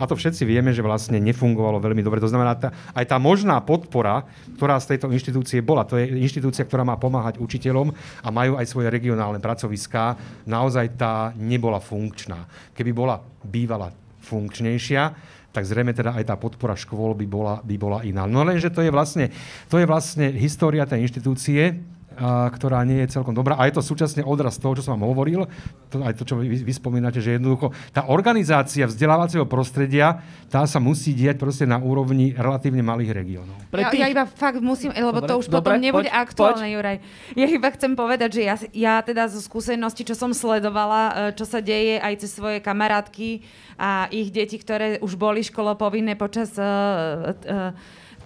A 0.00 0.08
to 0.08 0.16
všetci 0.16 0.48
vieme, 0.48 0.72
že 0.72 0.80
vlastne 0.80 1.20
nefungovalo 1.20 1.84
veľmi 1.84 2.00
dobre. 2.00 2.24
To 2.24 2.32
znamená, 2.32 2.56
tá, 2.56 2.72
aj 2.96 3.04
tá 3.04 3.20
možná 3.20 3.60
podpora, 3.60 4.24
ktorá 4.56 4.80
z 4.80 4.96
tejto 4.96 5.12
inštitúcie 5.12 5.60
bola, 5.60 5.84
to 5.84 6.00
je 6.00 6.08
inštitúcia, 6.16 6.64
ktorá 6.64 6.88
má 6.88 6.96
pomáhať 6.96 7.36
učiteľom 7.36 7.92
a 8.24 8.28
majú 8.32 8.56
aj 8.56 8.64
svoje 8.64 8.88
regionálne 8.88 9.38
pracoviská, 9.38 10.16
naozaj 10.48 10.96
tá 10.96 11.36
nebola 11.36 11.76
funkčná. 11.76 12.48
Keby 12.72 12.90
bola 12.96 13.20
bývala 13.44 13.92
funkčnejšia, 14.24 15.31
tak 15.52 15.68
zrejme 15.68 15.92
teda 15.92 16.16
aj 16.16 16.32
tá 16.32 16.34
podpora 16.40 16.72
škôl 16.74 17.12
by 17.12 17.26
bola, 17.28 17.54
by 17.60 17.76
bola 17.76 17.98
iná. 18.02 18.24
No 18.24 18.42
lenže 18.42 18.72
to 18.72 18.80
je 18.80 18.88
vlastne, 18.88 19.28
to 19.68 19.76
je 19.76 19.86
vlastne 19.86 20.32
história 20.32 20.88
tej 20.88 21.04
inštitúcie, 21.04 21.84
a, 22.16 22.48
ktorá 22.52 22.84
nie 22.84 23.02
je 23.04 23.18
celkom 23.18 23.32
dobrá. 23.32 23.56
A 23.56 23.66
je 23.68 23.76
to 23.76 23.82
súčasne 23.82 24.22
odraz 24.24 24.60
toho, 24.60 24.76
čo 24.76 24.84
som 24.84 24.96
vám 24.96 25.08
hovoril, 25.08 25.48
to, 25.92 26.00
aj 26.00 26.16
to, 26.16 26.24
čo 26.24 26.40
vy, 26.40 26.62
vy 26.62 26.72
spomínate, 26.72 27.20
že 27.20 27.36
jednoducho 27.36 27.72
tá 27.92 28.08
organizácia 28.08 28.88
vzdelávacieho 28.88 29.44
prostredia, 29.44 30.20
tá 30.48 30.64
sa 30.64 30.80
musí 30.80 31.12
diať 31.12 31.40
proste 31.40 31.64
na 31.68 31.80
úrovni 31.80 32.32
relatívne 32.32 32.80
malých 32.80 33.12
regiónov. 33.12 33.56
Ja, 33.72 33.88
ja 33.92 34.08
iba 34.08 34.24
fakt 34.28 34.60
musím, 34.60 34.92
lebo 34.92 35.20
dobre, 35.20 35.28
to 35.28 35.34
už 35.40 35.46
dobre, 35.48 35.76
potom 35.76 35.80
nebude 35.80 36.10
poď, 36.10 36.22
aktuálne, 36.22 36.66
poď. 36.68 36.74
Juraj. 36.76 36.96
Ja 37.36 37.46
iba 37.48 37.68
chcem 37.72 37.92
povedať, 37.96 38.30
že 38.36 38.42
ja, 38.44 38.56
ja 38.72 38.94
teda 39.00 39.28
zo 39.28 39.40
skúsenosti, 39.40 40.04
čo 40.04 40.14
som 40.16 40.36
sledovala, 40.36 41.02
e, 41.02 41.12
čo 41.36 41.44
sa 41.48 41.60
deje 41.60 42.00
aj 42.00 42.14
cez 42.24 42.30
svoje 42.36 42.60
kamarátky 42.60 43.44
a 43.80 44.06
ich 44.12 44.30
deti, 44.30 44.60
ktoré 44.60 45.00
už 45.00 45.16
boli 45.16 45.42
školopovinné 45.42 46.14
počas 46.14 46.54
uh, 46.54 47.34
uh, 47.34 47.72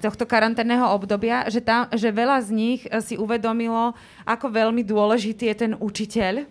tohto 0.01 0.24
karanténneho 0.28 0.92
obdobia, 0.92 1.49
že, 1.49 1.64
tam, 1.64 1.88
že 1.92 2.12
veľa 2.12 2.38
z 2.44 2.51
nich 2.53 2.80
eh, 2.86 3.01
si 3.01 3.18
uvedomilo, 3.18 3.97
ako 4.24 4.47
veľmi 4.53 4.82
dôležitý 4.86 5.51
je 5.53 5.57
ten 5.57 5.72
učiteľ 5.76 6.44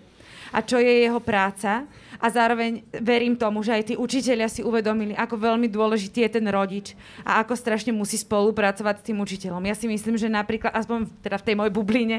a 0.56 0.60
čo 0.64 0.80
je 0.80 1.04
jeho 1.04 1.20
práca 1.20 1.84
a 2.20 2.28
zároveň 2.32 2.84
verím 3.00 3.36
tomu, 3.36 3.62
že 3.62 3.76
aj 3.76 3.84
tí 3.92 3.94
učiteľia 3.96 4.48
si 4.48 4.62
uvedomili, 4.62 5.14
ako 5.16 5.36
veľmi 5.36 5.68
dôležitý 5.68 6.26
je 6.28 6.32
ten 6.40 6.46
rodič 6.48 6.94
a 7.24 7.44
ako 7.44 7.54
strašne 7.56 7.92
musí 7.92 8.20
spolupracovať 8.20 8.96
s 9.02 9.06
tým 9.12 9.18
učiteľom. 9.22 9.64
Ja 9.68 9.76
si 9.76 9.86
myslím, 9.90 10.16
že 10.16 10.32
napríklad, 10.32 10.72
aspoň 10.74 11.12
teda 11.22 11.38
v 11.40 11.46
tej 11.46 11.56
mojej 11.56 11.74
bubline, 11.74 12.18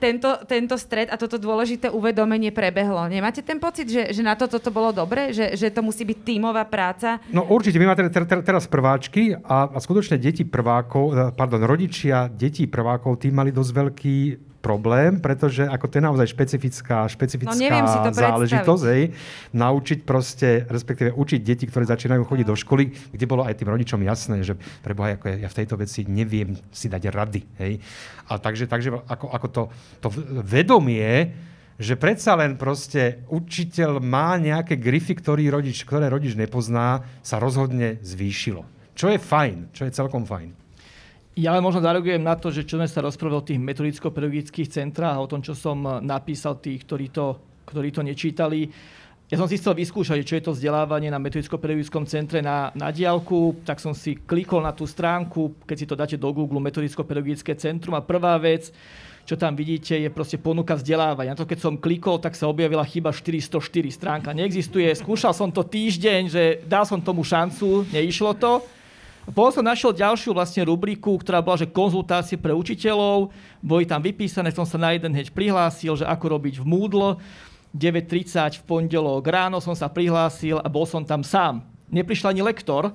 tento, 0.00 0.40
tento 0.48 0.74
stred 0.76 1.08
a 1.12 1.16
toto 1.20 1.36
dôležité 1.36 1.88
uvedomenie 1.92 2.52
prebehlo. 2.52 3.04
Nemáte 3.08 3.44
ten 3.44 3.60
pocit, 3.60 3.88
že, 3.88 4.12
že 4.12 4.22
na 4.24 4.36
to 4.36 4.48
toto 4.48 4.72
bolo 4.72 4.92
dobre? 4.92 5.32
Že, 5.32 5.56
že 5.56 5.68
to 5.72 5.80
musí 5.84 6.04
byť 6.04 6.18
tímová 6.24 6.64
práca? 6.66 7.20
No 7.30 7.46
určite. 7.48 7.78
My 7.80 7.92
máme 7.92 8.10
ter, 8.10 8.24
ter, 8.24 8.40
teraz 8.44 8.64
prváčky 8.68 9.36
a, 9.36 9.70
a 9.70 9.78
skutočne 9.78 10.20
deti 10.20 10.44
prvákov, 10.44 11.04
eh, 11.12 11.16
pardon, 11.32 11.62
rodičia 11.64 12.28
detí 12.28 12.68
prvákov, 12.68 13.22
tí 13.24 13.32
mali 13.32 13.54
dosť 13.54 13.70
veľký 13.72 14.16
problém, 14.60 15.18
pretože 15.18 15.64
ako 15.64 15.86
to 15.88 15.94
je 15.98 16.04
naozaj 16.04 16.26
špecifická, 16.36 17.08
špecifická 17.08 17.56
no, 17.56 18.12
záležitosť, 18.12 18.84
hej, 18.92 19.02
naučiť 19.56 19.98
proste, 20.04 20.68
respektíve 20.68 21.16
učiť 21.16 21.40
deti, 21.40 21.64
ktoré 21.64 21.88
začínajú 21.88 22.28
chodiť 22.28 22.46
do 22.46 22.56
školy, 22.56 22.92
kde 23.10 23.26
bolo 23.26 23.42
aj 23.48 23.56
tým 23.56 23.72
rodičom 23.72 24.00
jasné, 24.04 24.44
že 24.44 24.54
preboha, 24.84 25.16
ako 25.16 25.32
ja, 25.32 25.36
ja 25.44 25.48
v 25.48 25.58
tejto 25.64 25.80
veci 25.80 26.04
neviem 26.04 26.60
si 26.70 26.92
dať 26.92 27.02
rady. 27.08 27.42
Hej. 27.56 27.80
A 28.28 28.36
takže, 28.36 28.68
takže 28.68 29.00
ako, 29.08 29.26
ako 29.32 29.46
to, 29.48 29.62
to 30.04 30.08
vedomie, 30.44 31.32
že 31.80 31.96
predsa 31.96 32.36
len 32.36 32.60
proste 32.60 33.24
učiteľ 33.32 34.04
má 34.04 34.36
nejaké 34.36 34.76
grify, 34.76 35.16
ktorý 35.16 35.48
rodič, 35.48 35.88
ktoré 35.88 36.12
rodič 36.12 36.36
nepozná, 36.36 37.00
sa 37.24 37.40
rozhodne 37.40 37.96
zvýšilo. 38.04 38.68
Čo 38.92 39.08
je 39.08 39.16
fajn, 39.16 39.72
čo 39.72 39.88
je 39.88 39.96
celkom 39.96 40.28
fajn. 40.28 40.59
Ja 41.40 41.56
len 41.56 41.64
možno 41.64 41.80
zareagujem 41.80 42.20
na 42.20 42.36
to, 42.36 42.52
že 42.52 42.68
čo 42.68 42.76
sme 42.76 42.84
sa 42.84 43.00
rozprávali 43.00 43.40
o 43.40 43.46
tých 43.48 43.56
metodicko-pedagogických 43.64 44.68
centrách 44.68 45.16
a 45.16 45.24
o 45.24 45.30
tom, 45.30 45.40
čo 45.40 45.56
som 45.56 45.80
napísal 46.04 46.60
tých, 46.60 46.84
ktorí 46.84 47.08
to, 47.08 47.40
ktorí 47.64 47.88
to 47.88 48.04
nečítali. 48.04 48.68
Ja 49.32 49.40
som 49.40 49.48
si 49.48 49.56
chcel 49.56 49.72
vyskúšať, 49.72 50.20
čo 50.20 50.36
je 50.36 50.44
to 50.44 50.52
vzdelávanie 50.52 51.08
na 51.08 51.16
metodicko-pedagogickom 51.16 52.04
centre 52.04 52.44
na, 52.44 52.68
na 52.76 52.92
diálku, 52.92 53.64
tak 53.64 53.80
som 53.80 53.96
si 53.96 54.20
klikol 54.20 54.60
na 54.60 54.76
tú 54.76 54.84
stránku, 54.84 55.64
keď 55.64 55.76
si 55.80 55.88
to 55.88 55.96
dáte 55.96 56.20
do 56.20 56.28
Google 56.28 56.60
metodicko-pedagogické 56.60 57.56
centrum 57.56 57.96
a 57.96 58.04
prvá 58.04 58.36
vec, 58.36 58.68
čo 59.24 59.40
tam 59.40 59.56
vidíte, 59.56 59.96
je 59.96 60.12
proste 60.12 60.36
ponuka 60.36 60.76
vzdelávania. 60.76 61.32
Na 61.32 61.40
to, 61.40 61.48
keď 61.48 61.56
som 61.64 61.80
klikol, 61.80 62.20
tak 62.20 62.36
sa 62.36 62.52
objavila 62.52 62.84
chyba 62.84 63.16
404. 63.16 63.56
Stránka 63.88 64.36
neexistuje. 64.36 64.92
Skúšal 64.92 65.32
som 65.32 65.48
to 65.48 65.64
týždeň, 65.64 66.22
že 66.28 66.42
dal 66.68 66.84
som 66.84 67.00
tomu 67.00 67.24
šancu, 67.24 67.88
neišlo 67.88 68.36
to. 68.36 68.60
Potom 69.30 69.50
som 69.50 69.64
našiel 69.64 69.94
ďalšiu 69.94 70.34
vlastne 70.34 70.66
rubriku, 70.66 71.14
ktorá 71.18 71.38
bola, 71.38 71.60
že 71.62 71.70
konzultácie 71.70 72.36
pre 72.36 72.50
učiteľov. 72.50 73.30
Boli 73.62 73.86
tam 73.86 74.02
vypísané, 74.02 74.50
som 74.50 74.66
sa 74.66 74.76
na 74.76 74.92
jeden 74.92 75.14
hneď 75.14 75.30
prihlásil, 75.30 76.02
že 76.02 76.06
ako 76.06 76.38
robiť 76.38 76.58
v 76.60 76.64
Moodle. 76.66 77.16
9.30 77.70 78.60
v 78.60 78.62
pondelok 78.66 79.22
ráno 79.30 79.62
som 79.62 79.78
sa 79.78 79.86
prihlásil 79.86 80.58
a 80.58 80.66
bol 80.66 80.82
som 80.82 81.06
tam 81.06 81.22
sám. 81.22 81.62
Neprišiel 81.86 82.34
ani 82.34 82.42
lektor, 82.42 82.90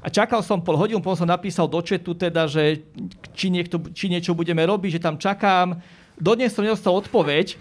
a 0.00 0.08
čakal 0.08 0.40
som 0.40 0.64
pol 0.64 0.80
hodinu, 0.80 1.04
potom 1.04 1.24
som 1.24 1.28
napísal 1.28 1.68
do 1.68 1.76
četu 1.84 2.16
teda, 2.16 2.48
že 2.48 2.88
či, 3.36 3.52
niekto, 3.52 3.84
či 3.92 4.08
niečo 4.08 4.32
budeme 4.32 4.64
robiť, 4.64 4.96
že 4.96 5.04
tam 5.04 5.20
čakám. 5.20 5.76
Dodnes 6.16 6.56
som 6.56 6.64
nedostal 6.64 6.96
odpoveď. 6.96 7.60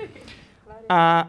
A 0.87 1.27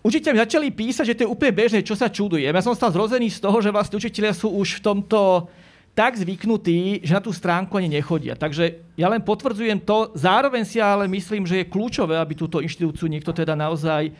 učiteľ 0.00 0.30
mi 0.32 0.40
začali 0.40 0.68
písať, 0.72 1.04
že 1.12 1.16
to 1.20 1.24
je 1.28 1.32
úplne 1.32 1.52
bežné, 1.52 1.84
čo 1.84 1.92
sa 1.92 2.08
čudujem. 2.08 2.48
Ja 2.48 2.64
som 2.64 2.72
stal 2.72 2.96
zrozený 2.96 3.28
z 3.28 3.44
toho, 3.44 3.60
že 3.60 3.68
vlastne 3.68 4.00
učiteľia 4.00 4.32
sú 4.32 4.56
už 4.56 4.80
v 4.80 4.84
tomto 4.88 5.52
tak 5.96 6.20
zvyknutí, 6.20 7.00
že 7.00 7.16
na 7.16 7.24
tú 7.24 7.32
stránku 7.32 7.72
ani 7.80 7.88
nechodia. 7.88 8.36
Takže 8.36 8.84
ja 9.00 9.08
len 9.08 9.24
potvrdzujem 9.24 9.80
to. 9.80 10.12
Zároveň 10.12 10.68
si 10.68 10.76
ale 10.76 11.08
myslím, 11.08 11.48
že 11.48 11.64
je 11.64 11.72
kľúčové, 11.72 12.20
aby 12.20 12.36
túto 12.36 12.60
inštitúciu 12.60 13.08
niekto 13.08 13.32
teda 13.32 13.56
naozaj 13.56 14.12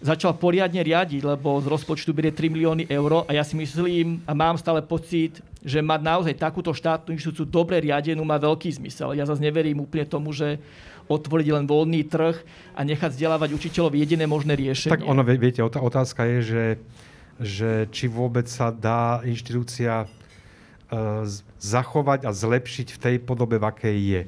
začal 0.00 0.32
poriadne 0.40 0.80
riadiť, 0.80 1.26
lebo 1.26 1.60
z 1.60 1.68
rozpočtu 1.68 2.16
berie 2.16 2.32
3 2.32 2.48
milióny 2.48 2.84
eur 2.88 3.28
a 3.28 3.30
ja 3.34 3.44
si 3.44 3.58
myslím 3.60 4.24
a 4.24 4.32
mám 4.32 4.56
stále 4.56 4.80
pocit, 4.80 5.42
že 5.60 5.84
mať 5.84 6.00
naozaj 6.00 6.34
takúto 6.38 6.72
štátnu 6.72 7.12
inštitúciu 7.12 7.44
dobre 7.44 7.76
riadenú 7.82 8.24
má 8.24 8.40
veľký 8.40 8.78
zmysel. 8.78 9.12
Ja 9.12 9.28
zase 9.28 9.42
neverím 9.42 9.84
úplne 9.84 10.08
tomu, 10.08 10.32
že 10.32 10.62
otvoriť 11.12 11.48
len 11.50 11.68
voľný 11.68 12.08
trh 12.08 12.40
a 12.72 12.80
nechať 12.88 13.10
vzdelávať 13.12 13.52
učiteľov 13.52 14.00
jediné 14.00 14.24
možné 14.24 14.56
riešenie. 14.56 14.96
Tak 14.96 15.04
ono, 15.04 15.20
viete, 15.26 15.60
otázka 15.60 16.24
je, 16.24 16.38
že, 16.40 16.64
že 17.42 17.70
či 17.92 18.06
vôbec 18.06 18.46
sa 18.46 18.70
dá 18.70 19.20
inštitúcia 19.26 20.06
zachovať 21.60 22.24
a 22.24 22.30
zlepšiť 22.32 22.96
v 22.96 22.98
tej 22.98 23.16
podobe, 23.20 23.60
v 23.60 23.68
akej 23.68 23.98
je. 24.00 24.22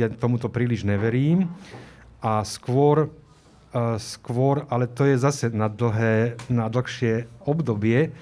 Ja 0.00 0.08
tomuto 0.08 0.48
príliš 0.48 0.88
neverím 0.88 1.52
a 2.24 2.40
skôr, 2.48 3.12
skôr 4.00 4.64
ale 4.72 4.88
to 4.88 5.04
je 5.04 5.20
zase 5.20 5.52
na, 5.52 5.68
dlhé, 5.68 6.40
na 6.48 6.72
dlhšie 6.72 7.28
obdobie, 7.44 8.12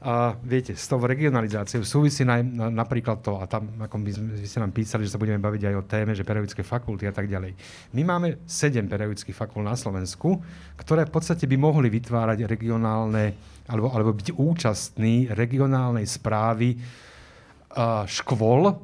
a 0.00 0.32
viete, 0.40 0.72
s 0.72 0.88
tou 0.88 0.96
regionalizáciou 0.96 1.84
súvisí 1.84 2.24
na, 2.24 2.40
na, 2.40 2.72
napríklad 2.72 3.20
to, 3.20 3.36
a 3.36 3.44
tam, 3.44 3.68
ako 3.84 4.00
by, 4.00 4.10
by 4.16 4.48
ste 4.48 4.64
nám 4.64 4.72
písali, 4.72 5.04
že 5.04 5.12
sa 5.12 5.20
budeme 5.20 5.36
baviť 5.36 5.62
aj 5.68 5.74
o 5.76 5.84
téme, 5.84 6.16
že 6.16 6.24
pedagogické 6.24 6.64
fakulty 6.64 7.04
a 7.04 7.12
tak 7.12 7.28
ďalej. 7.28 7.52
My 7.92 8.08
máme 8.08 8.40
sedem 8.48 8.88
pedagogických 8.88 9.36
fakult 9.36 9.60
na 9.60 9.76
Slovensku, 9.76 10.40
ktoré 10.80 11.04
v 11.04 11.12
podstate 11.12 11.44
by 11.44 11.56
mohli 11.60 11.92
vytvárať 11.92 12.48
regionálne, 12.48 13.36
alebo, 13.70 13.94
alebo 13.94 14.10
byť 14.10 14.34
účastní 14.34 15.30
regionálnej 15.30 16.04
správy 16.04 16.74
škôl 18.10 18.74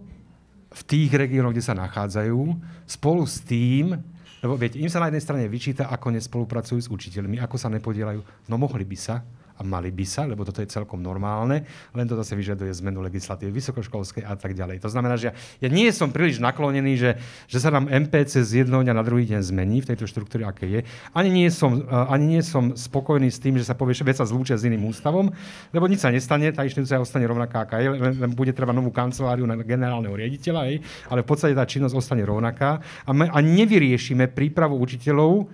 v 0.70 0.82
tých 0.86 1.10
regiónoch, 1.10 1.50
kde 1.50 1.64
sa 1.66 1.74
nachádzajú, 1.74 2.38
spolu 2.86 3.26
s 3.26 3.42
tým, 3.42 3.98
lebo 4.44 4.54
viete, 4.54 4.78
im 4.78 4.86
sa 4.86 5.02
na 5.02 5.10
jednej 5.10 5.24
strane 5.24 5.44
vyčíta, 5.50 5.90
ako 5.90 6.14
nespolupracujú 6.14 6.78
s 6.78 6.92
učiteľmi, 6.92 7.42
ako 7.42 7.56
sa 7.58 7.66
nepodielajú. 7.72 8.22
No 8.46 8.54
mohli 8.60 8.86
by 8.86 8.94
sa, 8.94 9.26
a 9.56 9.64
mali 9.64 9.88
by 9.88 10.04
sa, 10.04 10.28
lebo 10.28 10.44
toto 10.44 10.60
je 10.60 10.68
celkom 10.68 11.00
normálne, 11.00 11.64
len 11.96 12.04
to 12.04 12.12
zase 12.20 12.36
vyžaduje 12.36 12.68
zmenu 12.84 13.00
legislatívy 13.00 13.48
vysokoškolskej 13.56 14.28
a 14.28 14.36
tak 14.36 14.52
ďalej. 14.52 14.84
To 14.84 14.92
znamená, 14.92 15.16
že 15.16 15.32
ja, 15.32 15.32
ja 15.64 15.68
nie 15.72 15.88
som 15.88 16.12
príliš 16.12 16.44
naklonený, 16.44 16.92
že, 17.00 17.10
že 17.48 17.58
sa 17.58 17.72
nám 17.72 17.88
MPC 17.88 18.44
z 18.44 18.64
jedného 18.64 18.84
dňa 18.84 18.94
na 18.94 19.04
druhý 19.04 19.24
deň 19.24 19.40
zmení 19.40 19.80
v 19.80 19.88
tejto 19.92 20.04
štruktúre, 20.04 20.44
aké 20.44 20.68
je. 20.68 20.80
Ani 21.16 21.32
nie, 21.32 21.48
som, 21.48 21.88
ani 21.88 22.36
nie 22.36 22.42
som 22.44 22.76
spokojný 22.76 23.32
s 23.32 23.40
tým, 23.40 23.56
že 23.56 23.64
sa 23.64 23.72
povie, 23.72 23.96
že 23.96 24.04
vec 24.04 24.20
sa 24.20 24.28
zlúčia 24.28 24.60
s 24.60 24.68
iným 24.68 24.84
ústavom, 24.92 25.32
lebo 25.72 25.84
nič 25.88 26.04
sa 26.04 26.12
nestane, 26.12 26.52
tá 26.52 26.60
inštitúcia 26.68 27.00
ostane 27.00 27.24
rovnaká, 27.24 27.64
aká 27.64 27.80
je, 27.80 27.88
len, 27.96 28.12
len 28.20 28.30
bude 28.36 28.52
treba 28.52 28.76
novú 28.76 28.92
kanceláriu 28.92 29.48
na 29.48 29.56
generálneho 29.56 30.12
riaditeľa, 30.12 30.60
hej, 30.68 30.84
ale 31.08 31.24
v 31.24 31.28
podstate 31.28 31.56
tá 31.56 31.64
činnosť 31.64 31.96
ostane 31.96 32.22
rovnaká 32.28 32.84
a, 33.08 33.10
my, 33.16 33.32
a 33.32 33.38
nevyriešime 33.40 34.28
prípravu 34.28 34.76
učiteľov, 34.76 35.48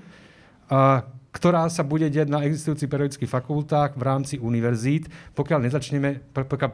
a, 0.72 1.06
ktorá 1.32 1.64
sa 1.72 1.80
bude 1.80 2.12
diať 2.12 2.28
na 2.28 2.44
existujúcich 2.44 2.92
pedagogických 2.92 3.32
fakultách 3.32 3.96
v 3.96 4.02
rámci 4.04 4.34
univerzít, 4.36 5.08
pokiaľ 5.32 5.64
nezačneme, 5.64 6.10
pokiaľ 6.36 6.70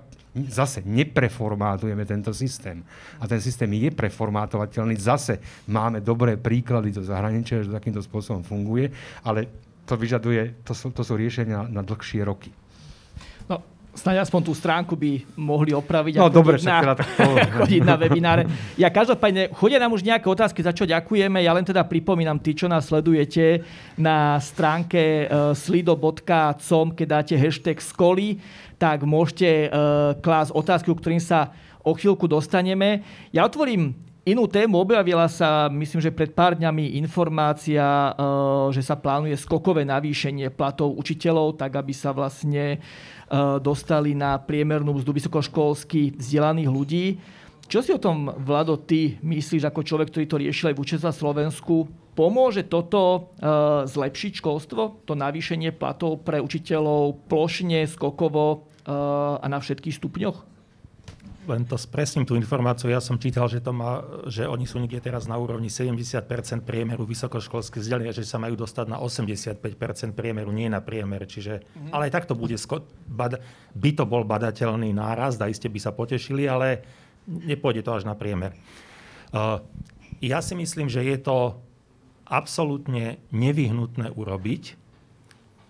zase 0.50 0.82
nepreformátujeme 0.82 2.02
tento 2.02 2.34
systém. 2.34 2.82
A 3.22 3.24
ten 3.30 3.38
systém 3.38 3.70
je 3.70 3.90
preformátovateľný. 3.94 4.98
Zase 4.98 5.38
máme 5.70 6.02
dobré 6.02 6.34
príklady 6.34 6.90
do 6.90 7.06
zahraničia, 7.06 7.64
že 7.64 7.74
takýmto 7.74 8.02
spôsobom 8.02 8.42
funguje, 8.42 8.90
ale 9.22 9.46
to 9.88 9.96
vyžaduje, 9.96 10.60
to 10.66 10.76
sú, 10.76 10.92
to 10.92 11.00
sú 11.00 11.16
riešenia 11.16 11.64
na 11.70 11.80
dlhšie 11.80 12.20
roky. 12.26 12.52
Snáď 13.98 14.22
aspoň 14.22 14.40
tú 14.46 14.54
stránku 14.54 14.94
by 14.94 15.26
mohli 15.34 15.74
opraviť. 15.74 16.22
No 16.22 16.30
dobre, 16.30 16.54
však 16.54 16.86
teda 16.86 16.94
tak 16.94 17.08
to... 17.18 17.26
chodiť 17.58 17.82
na 17.82 17.98
webináre. 17.98 18.42
Ja 18.78 18.94
každopádne, 18.94 19.50
chodia 19.50 19.82
nám 19.82 19.90
už 19.90 20.06
nejaké 20.06 20.30
otázky, 20.30 20.62
za 20.62 20.70
čo 20.70 20.86
ďakujeme. 20.86 21.42
Ja 21.42 21.50
len 21.50 21.66
teda 21.66 21.82
pripomínam, 21.82 22.38
tí, 22.38 22.54
čo 22.54 22.70
nás 22.70 22.86
sledujete 22.86 23.66
na 23.98 24.38
stránke 24.38 25.26
uh, 25.26 25.50
slido.com, 25.50 26.94
keď 26.94 27.06
dáte 27.10 27.34
hashtag 27.34 27.82
skoli, 27.82 28.38
tak 28.78 29.02
môžete 29.02 29.66
uh, 29.66 30.14
klásť 30.22 30.54
otázky, 30.54 30.94
ktorým 30.94 31.18
sa 31.18 31.50
o 31.82 31.90
chvíľku 31.98 32.30
dostaneme. 32.30 33.02
Ja 33.34 33.42
otvorím 33.42 33.98
inú 34.28 34.44
tému. 34.44 34.84
Objavila 34.84 35.24
sa, 35.26 35.72
myslím, 35.72 36.04
že 36.04 36.12
pred 36.12 36.28
pár 36.36 36.52
dňami 36.54 37.00
informácia, 37.00 38.12
uh, 38.12 38.68
že 38.68 38.84
sa 38.84 38.94
plánuje 38.94 39.34
skokové 39.40 39.88
navýšenie 39.88 40.52
platov 40.52 40.92
učiteľov, 41.00 41.56
tak 41.56 41.80
aby 41.80 41.96
sa 41.96 42.12
vlastne 42.12 42.78
dostali 43.60 44.16
na 44.16 44.40
priemernú 44.40 44.96
mzdu 44.96 45.12
vysokoškolsky 45.12 46.16
vzdelaných 46.16 46.70
ľudí. 46.72 47.04
Čo 47.68 47.84
si 47.84 47.92
o 47.92 48.00
tom, 48.00 48.32
Vlado, 48.32 48.80
ty 48.80 49.20
myslíš 49.20 49.68
ako 49.68 49.84
človek, 49.84 50.08
ktorý 50.08 50.24
to 50.24 50.40
riešil 50.40 50.72
aj 50.72 50.76
v 50.80 50.82
učiteľstva 50.88 51.12
Slovensku? 51.12 51.84
Pomôže 52.16 52.64
toto 52.64 53.30
uh, 53.38 53.84
zlepšiť 53.84 54.40
školstvo, 54.40 55.04
to 55.04 55.12
navýšenie 55.12 55.76
platov 55.76 56.24
pre 56.24 56.40
učiteľov 56.40 57.28
plošne, 57.28 57.84
skokovo 57.84 58.66
uh, 58.88 59.38
a 59.38 59.46
na 59.46 59.60
všetkých 59.60 60.00
stupňoch? 60.00 60.57
Len 61.48 61.64
to 61.64 61.74
spresním 61.80 62.28
tú 62.28 62.36
informáciu. 62.38 62.92
Ja 62.92 63.02
som 63.02 63.16
čítal, 63.18 63.48
že, 63.50 63.58
to 63.58 63.72
má, 63.74 64.04
že 64.30 64.46
oni 64.46 64.68
sú 64.68 64.78
niekde 64.78 65.00
teraz 65.02 65.26
na 65.26 65.34
úrovni 65.34 65.72
70% 65.72 66.22
priemeru 66.62 67.02
vysokoškolských 67.02 67.82
vzdelania, 67.82 68.14
že 68.14 68.22
sa 68.22 68.38
majú 68.38 68.54
dostať 68.54 68.86
na 68.86 69.02
85% 69.02 69.58
priemeru, 70.14 70.54
nie 70.54 70.70
na 70.70 70.78
priemer. 70.78 71.26
Čiže, 71.26 71.64
mm. 71.64 71.90
Ale 71.90 72.06
aj 72.06 72.12
tak 72.14 72.24
to 72.30 72.38
bude, 72.38 72.54
sko- 72.54 72.86
bad, 73.10 73.42
by 73.74 73.90
to 73.96 74.04
bol 74.06 74.22
badateľný 74.22 74.94
náraz, 74.94 75.34
da 75.34 75.50
iste 75.50 75.66
by 75.66 75.80
sa 75.82 75.90
potešili, 75.90 76.46
ale 76.46 76.86
nepôjde 77.26 77.82
to 77.82 77.90
až 77.98 78.06
na 78.06 78.14
priemer. 78.14 78.54
Uh, 79.34 79.60
ja 80.22 80.38
si 80.38 80.54
myslím, 80.54 80.86
že 80.86 81.02
je 81.02 81.18
to 81.18 81.58
absolútne 82.28 83.18
nevyhnutné 83.34 84.14
urobiť, 84.14 84.77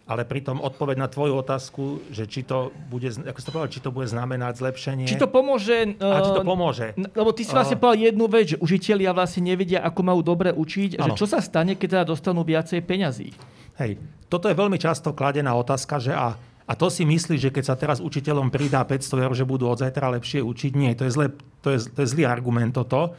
ale 0.09 0.25
pritom 0.25 0.65
odpoveď 0.65 0.97
na 0.97 1.09
tvoju 1.13 1.37
otázku, 1.37 2.01
že 2.09 2.25
či 2.25 2.41
to 2.41 2.73
bude, 2.89 3.13
ako 3.29 3.39
to 3.45 3.51
povedal, 3.53 3.69
či 3.69 3.81
to 3.85 3.93
bude 3.93 4.09
znamenať 4.09 4.57
zlepšenie. 4.57 5.05
Či 5.05 5.21
to 5.21 5.29
pomôže. 5.29 6.01
A 6.01 6.25
či 6.25 6.33
to 6.33 6.43
eh, 6.43 6.49
pomôže. 6.49 6.87
Lebo 6.97 7.37
ty 7.37 7.45
si 7.45 7.53
vlastne 7.53 7.77
uh, 7.77 7.81
povedal 7.85 8.09
jednu 8.09 8.25
vec, 8.25 8.57
že 8.57 8.57
užiteľia 8.57 9.13
vlastne 9.13 9.45
nevedia, 9.45 9.85
ako 9.85 10.01
majú 10.01 10.21
dobre 10.25 10.49
učiť, 10.57 10.97
ano. 10.97 11.13
že 11.13 11.21
čo 11.21 11.29
sa 11.29 11.45
stane, 11.45 11.77
keď 11.77 11.89
teda 12.01 12.05
dostanú 12.09 12.41
viacej 12.41 12.81
peňazí. 12.89 13.37
Hej, 13.77 14.01
toto 14.33 14.49
je 14.49 14.57
veľmi 14.57 14.81
často 14.81 15.13
kladená 15.13 15.53
otázka, 15.53 16.01
že 16.01 16.17
a, 16.17 16.33
a 16.41 16.73
to 16.73 16.89
si 16.89 17.05
myslí, 17.05 17.37
že 17.37 17.53
keď 17.53 17.65
sa 17.69 17.77
teraz 17.77 18.01
učiteľom 18.01 18.49
pridá 18.49 18.81
500 18.89 19.25
eur, 19.29 19.33
že 19.37 19.45
budú 19.45 19.69
od 19.69 19.77
zajtra 19.77 20.09
lepšie 20.17 20.41
učiť. 20.41 20.73
Nie, 20.73 20.97
to 20.97 21.05
je, 21.05 21.13
zle, 21.13 21.27
to 21.61 21.69
je, 21.77 21.85
to 21.85 22.01
je 22.01 22.09
zlý 22.09 22.25
argument 22.25 22.73
toto. 22.73 23.13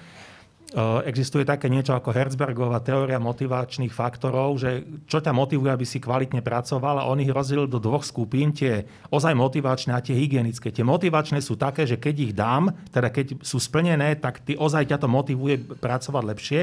Eh, 0.70 1.02
existuje 1.10 1.50
také 1.50 1.66
niečo 1.66 1.98
ako 1.98 2.14
Herzbergová 2.14 2.78
teória 2.86 3.18
motivačných 3.18 3.90
faktorov, 3.90 4.62
že 4.62 4.86
čo 5.10 5.18
ťa 5.18 5.34
motivuje, 5.34 5.66
aby 5.74 5.82
si 5.82 5.98
kvalitne 5.98 6.46
pracoval 6.46 7.02
a 7.02 7.10
on 7.10 7.18
ich 7.18 7.34
rozdelil 7.34 7.66
do 7.66 7.82
dvoch 7.82 8.06
skupín, 8.06 8.54
tie 8.54 8.86
ozaj 9.10 9.34
motivačné 9.34 9.98
a 9.98 10.06
tie 10.06 10.14
hygienické. 10.14 10.70
Tie 10.70 10.86
motivačné 10.86 11.42
sú 11.42 11.58
také, 11.58 11.90
že 11.90 11.98
keď 11.98 12.16
ich 12.22 12.34
dám, 12.38 12.70
teda 12.94 13.10
keď 13.10 13.42
sú 13.42 13.58
splnené, 13.58 14.14
tak 14.22 14.46
ty 14.46 14.54
ozaj 14.54 14.94
ťa 14.94 15.02
to 15.02 15.10
motivuje 15.10 15.58
pracovať 15.58 16.24
lepšie. 16.38 16.62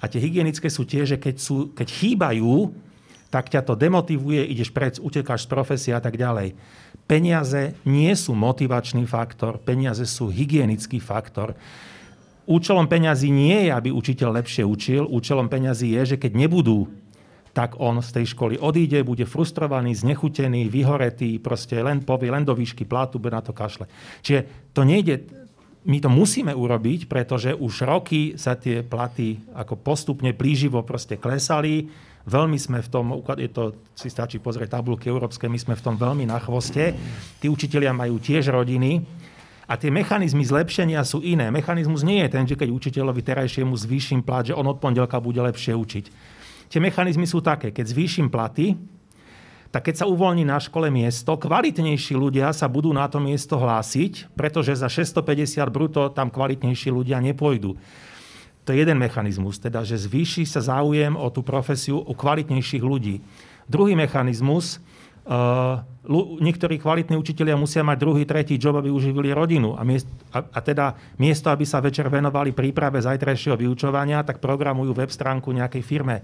A 0.00 0.04
tie 0.08 0.24
hygienické 0.24 0.72
sú 0.72 0.88
tie, 0.88 1.04
že 1.04 1.20
keď, 1.20 1.36
sú, 1.36 1.68
keď 1.76 1.88
chýbajú, 1.92 2.72
tak 3.28 3.52
ťa 3.52 3.60
to 3.60 3.76
demotivuje, 3.76 4.40
ideš 4.40 4.72
preč, 4.72 4.96
utekáš 4.96 5.44
z 5.44 5.52
profesie 5.52 5.92
a 5.92 6.00
tak 6.00 6.16
ďalej. 6.16 6.56
Peniaze 7.04 7.76
nie 7.84 8.08
sú 8.16 8.32
motivačný 8.32 9.04
faktor, 9.04 9.60
peniaze 9.60 10.08
sú 10.08 10.32
hygienický 10.32 10.96
faktor. 10.96 11.52
Účelom 12.44 12.84
peňazí 12.84 13.32
nie 13.32 13.68
je, 13.68 13.70
aby 13.72 13.88
učiteľ 13.88 14.44
lepšie 14.44 14.68
učil. 14.68 15.08
Účelom 15.08 15.48
peňazí 15.48 15.96
je, 15.96 16.14
že 16.14 16.16
keď 16.20 16.32
nebudú, 16.36 16.92
tak 17.54 17.78
on 17.78 18.02
z 18.02 18.10
tej 18.20 18.34
školy 18.34 18.58
odíde, 18.58 19.06
bude 19.06 19.24
frustrovaný, 19.24 19.94
znechutený, 19.94 20.66
vyhoretý, 20.68 21.38
proste 21.38 21.78
len 21.78 22.02
povie, 22.02 22.28
len 22.28 22.42
do 22.42 22.52
výšky 22.52 22.82
platu, 22.84 23.22
bude 23.22 23.32
na 23.32 23.40
to 23.40 23.54
kašle. 23.54 23.86
Čiže 24.20 24.74
to 24.74 24.82
nejde, 24.82 25.24
my 25.86 26.02
to 26.02 26.10
musíme 26.10 26.50
urobiť, 26.50 27.06
pretože 27.06 27.54
už 27.54 27.86
roky 27.86 28.34
sa 28.34 28.58
tie 28.58 28.82
platy 28.82 29.38
ako 29.54 29.78
postupne 29.78 30.34
plíživo 30.34 30.82
proste 30.82 31.14
klesali. 31.14 31.88
Veľmi 32.26 32.58
sme 32.58 32.82
v 32.82 32.88
tom, 32.90 33.14
je 33.38 33.50
to, 33.52 33.78
si 33.94 34.10
stačí 34.10 34.42
pozrieť 34.42 34.80
tabulky 34.80 35.06
európske, 35.06 35.46
my 35.46 35.60
sme 35.60 35.78
v 35.78 35.84
tom 35.84 35.94
veľmi 35.94 36.26
na 36.26 36.42
chvoste. 36.42 36.96
Tí 37.38 37.46
učitelia 37.46 37.94
majú 37.94 38.18
tiež 38.18 38.50
rodiny 38.50 39.23
a 39.64 39.74
tie 39.80 39.88
mechanizmy 39.88 40.44
zlepšenia 40.44 41.00
sú 41.04 41.24
iné. 41.24 41.48
Mechanizmus 41.48 42.04
nie 42.04 42.20
je 42.24 42.32
ten, 42.32 42.44
že 42.44 42.56
keď 42.56 42.68
učiteľovi 42.68 43.24
terajšiemu 43.24 43.72
zvýšim 43.72 44.20
plat, 44.20 44.44
že 44.44 44.56
on 44.56 44.68
od 44.68 44.76
pondelka 44.76 45.16
bude 45.20 45.40
lepšie 45.40 45.72
učiť. 45.72 46.04
Tie 46.68 46.80
mechanizmy 46.80 47.24
sú 47.24 47.40
také, 47.40 47.72
keď 47.72 47.86
zvýšim 47.88 48.28
platy, 48.28 48.76
tak 49.74 49.90
keď 49.90 50.06
sa 50.06 50.06
uvoľní 50.06 50.46
na 50.46 50.62
škole 50.62 50.86
miesto, 50.86 51.34
kvalitnejší 51.34 52.14
ľudia 52.14 52.54
sa 52.54 52.70
budú 52.70 52.94
na 52.94 53.10
to 53.10 53.18
miesto 53.18 53.58
hlásiť, 53.58 54.30
pretože 54.38 54.78
za 54.78 54.86
650 54.86 55.66
bruto 55.66 56.14
tam 56.14 56.30
kvalitnejší 56.30 56.94
ľudia 56.94 57.18
nepôjdu. 57.18 57.74
To 58.64 58.68
je 58.70 58.80
jeden 58.80 58.96
mechanizmus, 58.96 59.58
teda, 59.58 59.82
že 59.82 59.98
zvýši 59.98 60.46
sa 60.46 60.62
záujem 60.62 61.18
o 61.18 61.26
tú 61.28 61.42
profesiu 61.42 62.00
u 62.00 62.14
kvalitnejších 62.14 62.80
ľudí. 62.80 63.18
Druhý 63.66 63.98
mechanizmus, 63.98 64.78
niektorí 66.40 66.76
kvalitní 66.76 67.16
učitelia 67.16 67.56
musia 67.56 67.80
mať 67.80 67.96
druhý, 67.96 68.22
tretí 68.28 68.60
job, 68.60 68.76
aby 68.76 68.92
uživili 68.92 69.32
rodinu. 69.32 69.72
A, 69.72 69.82
miest, 69.82 70.04
a, 70.30 70.44
a 70.44 70.58
teda 70.60 70.92
miesto, 71.16 71.48
aby 71.48 71.64
sa 71.64 71.80
večer 71.80 72.06
venovali 72.12 72.52
príprave 72.52 73.00
zajtrajšieho 73.00 73.56
vyučovania, 73.56 74.20
tak 74.20 74.44
programujú 74.44 74.92
web 74.92 75.08
stránku 75.08 75.48
nejakej 75.48 75.82
firme. 75.82 76.16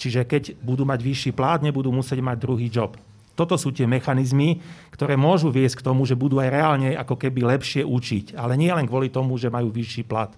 Čiže 0.00 0.24
keď 0.24 0.42
budú 0.64 0.88
mať 0.88 1.00
vyšší 1.04 1.30
plát, 1.36 1.60
nebudú 1.60 1.92
musieť 1.92 2.24
mať 2.24 2.36
druhý 2.40 2.72
job. 2.72 2.96
Toto 3.38 3.56
sú 3.56 3.72
tie 3.72 3.88
mechanizmy, 3.88 4.60
ktoré 4.92 5.16
môžu 5.16 5.48
viesť 5.48 5.80
k 5.80 5.86
tomu, 5.86 6.04
že 6.04 6.18
budú 6.18 6.38
aj 6.42 6.50
reálne 6.52 6.92
ako 6.92 7.16
keby 7.16 7.56
lepšie 7.56 7.82
učiť. 7.86 8.36
Ale 8.36 8.58
nie 8.58 8.68
len 8.68 8.84
kvôli 8.84 9.08
tomu, 9.08 9.40
že 9.40 9.48
majú 9.48 9.72
vyšší 9.72 10.04
plat. 10.04 10.28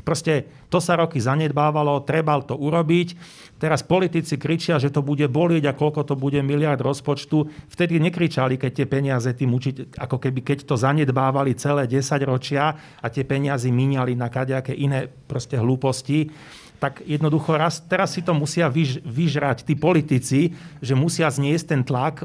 Proste 0.00 0.48
to 0.72 0.80
sa 0.80 0.96
roky 0.96 1.20
zanedbávalo, 1.20 2.04
treba 2.04 2.36
to 2.40 2.56
urobiť. 2.56 3.16
Teraz 3.60 3.84
politici 3.84 4.40
kričia, 4.40 4.80
že 4.80 4.88
to 4.88 5.04
bude 5.04 5.28
bolieť 5.28 5.72
a 5.72 5.76
koľko 5.76 6.08
to 6.08 6.14
bude 6.16 6.40
miliard 6.40 6.80
rozpočtu. 6.80 7.68
Vtedy 7.68 8.00
nekričali, 8.00 8.56
keď 8.56 8.70
tie 8.72 8.86
peniaze 8.88 9.28
tým 9.36 9.52
učiť, 9.52 10.00
ako 10.00 10.16
keby 10.16 10.40
keď 10.40 10.58
to 10.64 10.80
zanedbávali 10.80 11.52
celé 11.56 11.84
10 11.84 12.00
ročia 12.24 12.72
a 13.00 13.06
tie 13.12 13.28
peniaze 13.28 13.68
míňali 13.68 14.16
na 14.16 14.32
kadejaké 14.32 14.72
iné 14.72 15.08
proste 15.08 15.60
hlúposti 15.60 16.32
tak 16.80 17.04
jednoducho 17.04 17.60
raz, 17.60 17.84
teraz 17.84 18.16
si 18.16 18.24
to 18.24 18.32
musia 18.32 18.72
vyž, 18.72 19.04
vyžrať 19.04 19.68
tí 19.68 19.76
politici, 19.76 20.56
že 20.80 20.96
musia 20.96 21.28
zniesť 21.28 21.66
ten 21.68 21.82
tlak 21.84 22.24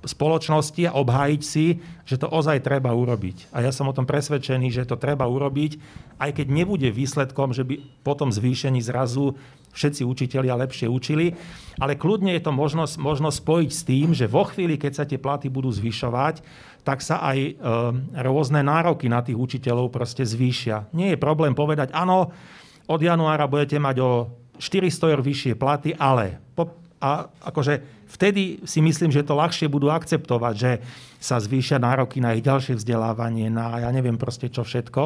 spoločnosti 0.00 0.88
a 0.88 0.96
obhájiť 0.96 1.42
si, 1.44 1.76
že 2.08 2.16
to 2.16 2.30
ozaj 2.30 2.64
treba 2.64 2.88
urobiť. 2.96 3.52
A 3.52 3.60
ja 3.60 3.68
som 3.68 3.84
o 3.84 3.92
tom 3.92 4.08
presvedčený, 4.08 4.72
že 4.72 4.88
to 4.88 4.96
treba 4.96 5.28
urobiť, 5.28 5.76
aj 6.16 6.40
keď 6.40 6.46
nebude 6.48 6.88
výsledkom, 6.88 7.52
že 7.52 7.68
by 7.68 7.84
po 8.00 8.16
tom 8.16 8.32
zvýšení 8.32 8.80
zrazu 8.80 9.36
všetci 9.76 10.02
učitelia 10.02 10.56
lepšie 10.56 10.88
učili, 10.88 11.36
ale 11.78 12.00
kľudne 12.00 12.34
je 12.34 12.42
to 12.42 12.50
možno, 12.50 12.88
možno 12.98 13.28
spojiť 13.30 13.70
s 13.70 13.82
tým, 13.86 14.08
že 14.16 14.26
vo 14.26 14.48
chvíli, 14.48 14.80
keď 14.80 14.92
sa 14.92 15.04
tie 15.06 15.20
platy 15.20 15.52
budú 15.52 15.70
zvyšovať, 15.70 16.42
tak 16.80 17.04
sa 17.04 17.20
aj 17.20 17.38
e, 17.38 17.52
rôzne 18.24 18.64
nároky 18.64 19.06
na 19.06 19.20
tých 19.20 19.36
učiteľov 19.36 19.92
proste 19.92 20.24
zvýšia. 20.24 20.88
Nie 20.96 21.14
je 21.14 21.22
problém 21.22 21.52
povedať, 21.52 21.92
áno, 21.92 22.32
od 22.90 23.00
januára 23.00 23.46
budete 23.46 23.78
mať 23.78 23.96
o 24.02 24.10
400 24.58 25.14
eur 25.14 25.22
vyššie 25.22 25.54
platy, 25.54 25.94
ale 25.94 26.42
po, 26.58 26.74
a 26.98 27.30
akože 27.46 28.06
vtedy 28.10 28.66
si 28.66 28.82
myslím, 28.82 29.14
že 29.14 29.22
to 29.22 29.38
ľahšie 29.38 29.70
budú 29.70 29.88
akceptovať, 29.88 30.54
že 30.58 30.72
sa 31.22 31.38
zvýšia 31.38 31.78
nároky 31.78 32.18
na 32.18 32.34
ich 32.34 32.42
ďalšie 32.42 32.76
vzdelávanie, 32.76 33.48
na 33.48 33.86
ja 33.86 33.90
neviem 33.94 34.18
proste 34.18 34.50
čo 34.50 34.66
všetko, 34.66 35.02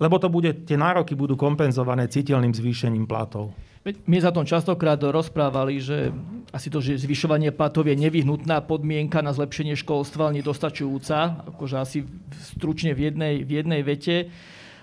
lebo 0.00 0.16
to 0.16 0.32
bude, 0.32 0.64
tie 0.64 0.80
nároky 0.80 1.12
budú 1.12 1.36
kompenzované 1.36 2.08
citeľným 2.08 2.56
zvýšením 2.56 3.04
platov. 3.04 3.52
My 3.80 4.20
za 4.20 4.28
tom 4.28 4.44
častokrát 4.44 5.00
rozprávali, 5.00 5.80
že 5.80 6.12
asi 6.52 6.68
to, 6.68 6.84
že 6.84 7.00
zvyšovanie 7.00 7.48
platov 7.48 7.88
je 7.88 7.96
nevyhnutná 7.96 8.60
podmienka 8.68 9.24
na 9.24 9.32
zlepšenie 9.32 9.72
školstva, 9.72 10.28
ale 10.28 10.44
nedostačujúca, 10.44 11.48
akože 11.56 11.76
asi 11.80 12.04
stručne 12.52 12.92
v 12.92 13.08
jednej, 13.08 13.34
v 13.40 13.50
jednej 13.60 13.80
vete. 13.80 14.16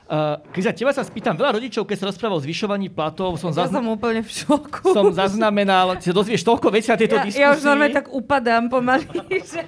Uh, 0.07 0.39
Kriza, 0.55 0.71
teba 0.71 0.95
sa 0.95 1.03
spýtam, 1.03 1.35
veľa 1.35 1.59
rodičov, 1.59 1.83
keď 1.83 1.97
sa 1.99 2.05
rozpráva 2.07 2.39
o 2.39 2.41
zvyšovaní 2.41 2.87
platov, 2.87 3.35
som, 3.35 3.51
ja 3.51 3.67
zazna- 3.67 3.83
som 3.83 3.91
úplne 3.91 4.23
v 4.23 4.31
šoku. 4.31 4.95
Som 4.95 5.11
zaznamenal, 5.11 5.99
si 5.99 6.15
dozvieš 6.15 6.47
toľko 6.47 6.71
vecí 6.71 6.87
na 6.87 6.95
tejto 6.95 7.19
ja, 7.19 7.23
diskusii. 7.27 7.43
Ja 7.43 7.51
už 7.51 7.67
normálne 7.67 7.91
tak 7.91 8.07
upadám 8.15 8.71
pomaly, 8.71 9.03
že 9.51 9.67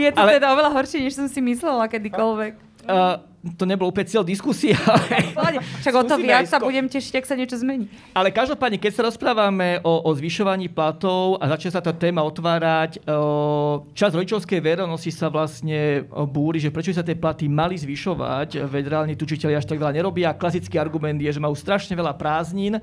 je 0.00 0.08
to 0.08 0.20
Ale... 0.24 0.40
teda 0.40 0.56
oveľa 0.56 0.72
horšie, 0.72 1.04
než 1.04 1.20
som 1.20 1.28
si 1.28 1.44
myslela 1.44 1.84
kedykoľvek. 1.92 2.73
Uh, 2.84 3.34
to 3.60 3.68
nebolo 3.68 3.92
úplne 3.92 4.08
cieľ 4.08 4.24
diskusie, 4.24 4.72
ale... 5.36 5.60
Však 5.84 5.94
o 6.00 6.02
to 6.08 6.16
viac 6.16 6.48
sa 6.48 6.56
budem 6.56 6.88
tešiť, 6.88 7.20
ak 7.20 7.28
sa 7.28 7.36
niečo 7.36 7.60
zmení. 7.60 7.92
Ale 8.16 8.32
každopádne, 8.32 8.80
keď 8.80 8.92
sa 8.96 9.02
rozprávame 9.04 9.84
o, 9.84 10.08
o 10.08 10.10
zvyšovaní 10.16 10.72
platov 10.72 11.36
a 11.44 11.52
začne 11.52 11.76
sa 11.76 11.84
tá 11.84 11.92
téma 11.92 12.24
otvárať, 12.24 13.04
o, 13.04 13.84
čas 13.92 14.16
rodičovskej 14.16 14.64
verejnosti 14.64 15.12
sa 15.12 15.28
vlastne 15.28 16.08
búri, 16.32 16.56
že 16.56 16.72
prečo 16.72 16.96
sa 16.96 17.04
tie 17.04 17.20
platy 17.20 17.44
mali 17.44 17.76
zvyšovať, 17.76 18.64
veď 18.64 18.84
reálne 18.88 19.12
tučiteľi 19.12 19.60
až 19.60 19.68
tak 19.68 19.76
veľa 19.76 19.92
nerobia. 19.92 20.32
Klasický 20.32 20.80
argument 20.80 21.20
je, 21.20 21.28
že 21.28 21.44
majú 21.44 21.52
strašne 21.52 21.92
veľa 21.92 22.16
prázdnin 22.16 22.80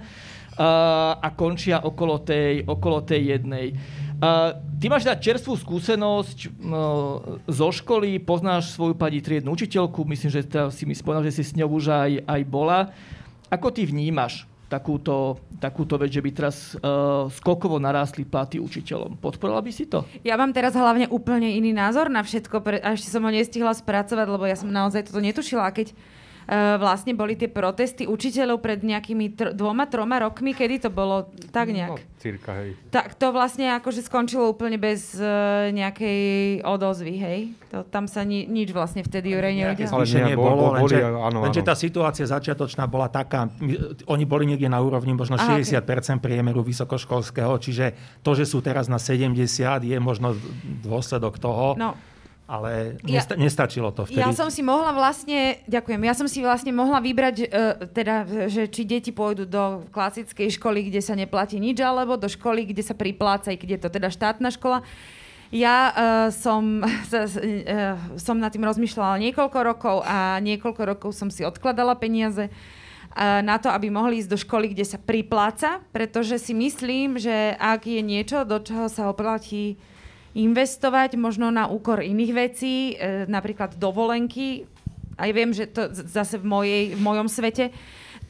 a 0.61 1.27
končia 1.33 1.81
okolo 1.81 2.21
tej, 2.21 2.61
okolo 2.67 3.01
tej 3.01 3.39
jednej. 3.39 3.73
Ty 4.21 4.85
máš 4.85 5.01
teda 5.01 5.17
čerstvú 5.17 5.57
skúsenosť 5.57 6.37
uh, 6.45 7.41
zo 7.49 7.69
školy, 7.73 8.21
poznáš 8.21 8.77
svoju 8.77 8.93
pani 8.93 9.17
triednu 9.17 9.49
učiteľku, 9.57 10.05
myslím, 10.05 10.29
že 10.29 10.45
teda 10.45 10.69
si 10.69 10.85
mi 10.85 10.93
spomínal, 10.93 11.25
že 11.25 11.41
si 11.41 11.43
s 11.49 11.57
ňou 11.57 11.81
už 11.81 11.89
aj, 11.89 12.11
aj 12.29 12.41
bola. 12.45 12.93
Ako 13.49 13.73
ty 13.73 13.81
vnímaš 13.81 14.45
takúto, 14.69 15.41
takúto 15.57 15.97
vec, 15.97 16.13
že 16.13 16.21
by 16.21 16.29
teraz 16.37 16.77
uh, 16.77 17.25
skokovo 17.33 17.81
narástli 17.81 18.21
platy 18.21 18.61
učiteľom? 18.61 19.17
Podporovala 19.17 19.65
by 19.65 19.71
si 19.73 19.89
to? 19.89 20.05
Ja 20.21 20.37
mám 20.37 20.53
teraz 20.53 20.77
hlavne 20.77 21.09
úplne 21.09 21.49
iný 21.49 21.73
názor 21.73 22.05
na 22.05 22.21
všetko, 22.21 22.61
pre, 22.61 22.77
a 22.77 22.93
ešte 22.93 23.09
som 23.09 23.25
ho 23.25 23.31
nestihla 23.33 23.73
spracovať, 23.73 24.27
lebo 24.29 24.45
ja 24.45 24.53
som 24.53 24.69
naozaj 24.69 25.09
toto 25.09 25.17
netušila. 25.17 25.73
Keď 25.73 25.97
vlastne 26.75 27.11
boli 27.11 27.33
tie 27.33 27.47
protesty 27.47 28.03
učiteľov 28.03 28.57
pred 28.57 28.79
nejakými 28.79 29.25
tr- 29.31 29.51
dvoma, 29.51 29.85
troma 29.85 30.19
rokmi, 30.19 30.51
kedy 30.51 30.81
to 30.81 30.89
bolo 30.89 31.25
tak 31.47 31.67
No, 31.67 31.73
nejak. 31.73 31.97
cirka, 32.17 32.51
hej. 32.55 32.75
Tak 32.87 33.13
to 33.13 33.29
vlastne 33.29 33.71
akože 33.73 34.01
skončilo 34.01 34.47
úplne 34.47 34.75
bez 34.75 35.13
uh, 35.13 35.25
nejakej 35.69 36.19
odozvy, 36.61 37.13
hej? 37.15 37.39
To, 37.67 37.83
tam 37.83 38.05
sa 38.05 38.21
ni- 38.21 38.43
nič 38.43 38.69
vlastne 38.69 38.99
vtedy 38.99 39.31
Nejaké 39.31 39.87
neudialo. 39.87 39.95
Ale 39.95 40.05
nie, 40.23 40.35
bol- 40.35 40.43
bolo, 40.45 40.55
bol- 40.57 40.73
boli, 40.81 40.91
lenže, 40.91 40.99
áno, 41.01 41.39
lenže 41.41 41.61
áno. 41.61 41.67
tá 41.67 41.75
situácia 41.75 42.25
začiatočná 42.25 42.83
bola 42.85 43.07
taká, 43.07 43.47
my- 43.57 43.79
oni 44.05 44.23
boli 44.23 44.43
niekde 44.45 44.67
na 44.67 44.77
úrovni 44.77 45.11
možno 45.11 45.35
Aha, 45.35 45.55
60% 45.57 45.81
priemeru 46.17 46.61
vysokoškolského, 46.61 47.57
čiže 47.57 47.93
to, 48.19 48.31
že 48.33 48.43
sú 48.43 48.59
teraz 48.59 48.85
na 48.85 48.97
70, 48.97 49.39
je 49.79 49.97
možno 49.97 50.35
dôsledok 50.79 51.37
toho, 51.37 51.73
No, 51.73 51.95
ale 52.51 52.99
Ja- 53.07 53.23
nesta- 53.23 53.39
nestačilo 53.39 53.95
to 53.95 54.03
vtedy. 54.03 54.19
Ja 54.19 54.35
som 54.35 54.51
si 54.51 54.59
mohla 54.59 54.91
vlastne, 54.91 55.63
ďakujem, 55.71 56.01
ja 56.03 56.11
som 56.11 56.27
si 56.27 56.43
vlastne 56.43 56.75
mohla 56.75 56.99
vybrať, 56.99 57.35
uh, 57.47 57.47
teda, 57.87 58.27
že 58.51 58.67
či 58.67 58.83
deti 58.83 59.15
pôjdu 59.15 59.47
do 59.47 59.87
klasickej 59.95 60.51
školy, 60.59 60.91
kde 60.91 60.99
sa 60.99 61.15
neplatí 61.15 61.55
nič, 61.63 61.79
alebo 61.79 62.19
do 62.19 62.27
školy, 62.27 62.67
kde 62.67 62.83
sa 62.83 62.91
pripláca, 62.91 63.55
keď 63.55 63.69
je 63.71 63.79
to 63.79 63.89
teda 63.89 64.11
štátna 64.11 64.51
škola. 64.51 64.83
Ja 65.51 65.77
uh, 65.91 65.95
som, 66.31 66.83
uh, 66.83 67.95
som 68.19 68.35
nad 68.35 68.51
tým 68.51 68.67
rozmýšľala 68.67 69.23
niekoľko 69.31 69.59
rokov 69.63 69.95
a 70.03 70.39
niekoľko 70.43 70.81
rokov 70.83 71.11
som 71.15 71.31
si 71.31 71.47
odkladala 71.47 71.95
peniaze 71.95 72.47
uh, 72.47 73.39
na 73.43 73.59
to, 73.59 73.67
aby 73.71 73.87
mohli 73.91 74.19
ísť 74.23 74.31
do 74.31 74.39
školy, 74.39 74.71
kde 74.71 74.83
sa 74.87 74.99
pripláca, 74.99 75.83
pretože 75.95 76.39
si 76.39 76.51
myslím, 76.55 77.15
že 77.15 77.55
ak 77.59 77.87
je 77.87 77.99
niečo, 78.03 78.43
do 78.43 78.59
čoho 78.63 78.87
sa 78.87 79.07
oplatí 79.11 79.75
investovať 80.31 81.19
možno 81.19 81.51
na 81.51 81.67
úkor 81.67 81.99
iných 81.99 82.31
vecí, 82.31 82.95
e, 82.95 83.27
napríklad 83.27 83.75
dovolenky. 83.75 84.63
Aj 85.19 85.29
viem, 85.35 85.51
že 85.51 85.67
to 85.67 85.91
zase 85.91 86.39
v, 86.39 86.45
mojej, 86.47 86.83
v 86.95 87.01
mojom 87.03 87.27
svete, 87.27 87.69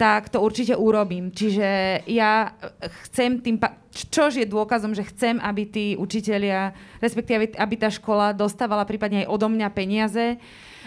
tak 0.01 0.33
to 0.33 0.41
určite 0.41 0.73
urobím. 0.73 1.29
Čiže 1.29 2.01
ja 2.09 2.57
chcem 3.05 3.37
tým, 3.37 3.61
pa- 3.61 3.77
čož 3.93 4.41
je 4.41 4.49
dôkazom, 4.49 4.97
že 4.97 5.05
chcem, 5.13 5.37
aby 5.37 5.63
tí 5.69 5.85
učitelia, 5.93 6.73
respektíve 7.03 7.53
aby 7.53 7.75
tá 7.77 7.93
škola 7.93 8.33
dostávala 8.33 8.87
prípadne 8.87 9.23
aj 9.23 9.31
odo 9.31 9.47
mňa 9.51 9.67
peniaze, 9.69 10.41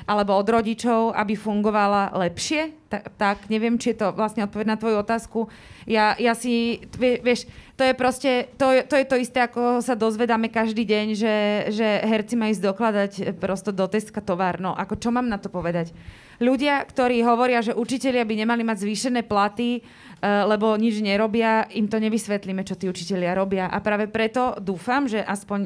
alebo 0.05 0.35
od 0.35 0.49
rodičov, 0.51 1.15
aby 1.15 1.39
fungovala 1.39 2.13
lepšie. 2.19 2.75
Tak, 2.91 3.03
tak 3.17 3.37
neviem, 3.51 3.79
či 3.79 3.95
je 3.95 4.07
to 4.07 4.15
vlastne 4.15 4.45
odpoveď 4.47 4.67
na 4.67 4.79
tvoju 4.79 4.97
otázku. 5.03 5.47
Ja, 5.87 6.15
ja 6.19 6.35
si, 6.35 6.83
vie- 6.95 7.19
vieš, 7.23 7.47
to 7.75 7.83
je 7.83 7.95
proste, 7.95 8.51
to, 8.55 8.71
je- 8.71 8.87
to 8.87 8.95
je 8.95 9.07
to 9.07 9.17
isté, 9.19 9.39
ako 9.43 9.83
sa 9.83 9.99
dozvedáme 9.99 10.51
každý 10.53 10.87
deň, 10.87 11.07
že, 11.17 11.35
že 11.75 11.87
herci 12.07 12.39
majú 12.39 12.55
ísť 12.55 12.65
dokladať 12.65 13.13
e, 13.19 13.23
prosto 13.35 13.75
do 13.75 13.87
Teska 13.91 14.23
tovar. 14.23 14.63
No, 14.63 14.77
ako 14.77 14.95
čo 15.01 15.11
mám 15.11 15.27
na 15.27 15.41
to 15.43 15.51
povedať? 15.51 15.91
Ľudia, 16.39 16.83
ktorí 16.87 17.23
hovoria, 17.23 17.63
že 17.63 17.75
učitelia 17.75 18.27
by 18.27 18.35
nemali 18.47 18.63
mať 18.67 18.83
zvýšené 18.87 19.27
platy, 19.27 19.79
e, 19.79 19.81
lebo 20.23 20.79
nič 20.79 21.03
nerobia, 21.03 21.67
im 21.75 21.91
to 21.91 21.99
nevysvetlíme, 21.99 22.63
čo 22.63 22.79
tí 22.79 22.87
učitelia 22.87 23.35
robia. 23.35 23.67
A 23.71 23.83
práve 23.83 24.07
preto 24.07 24.55
dúfam, 24.63 25.11
že 25.11 25.19
aspoň 25.23 25.61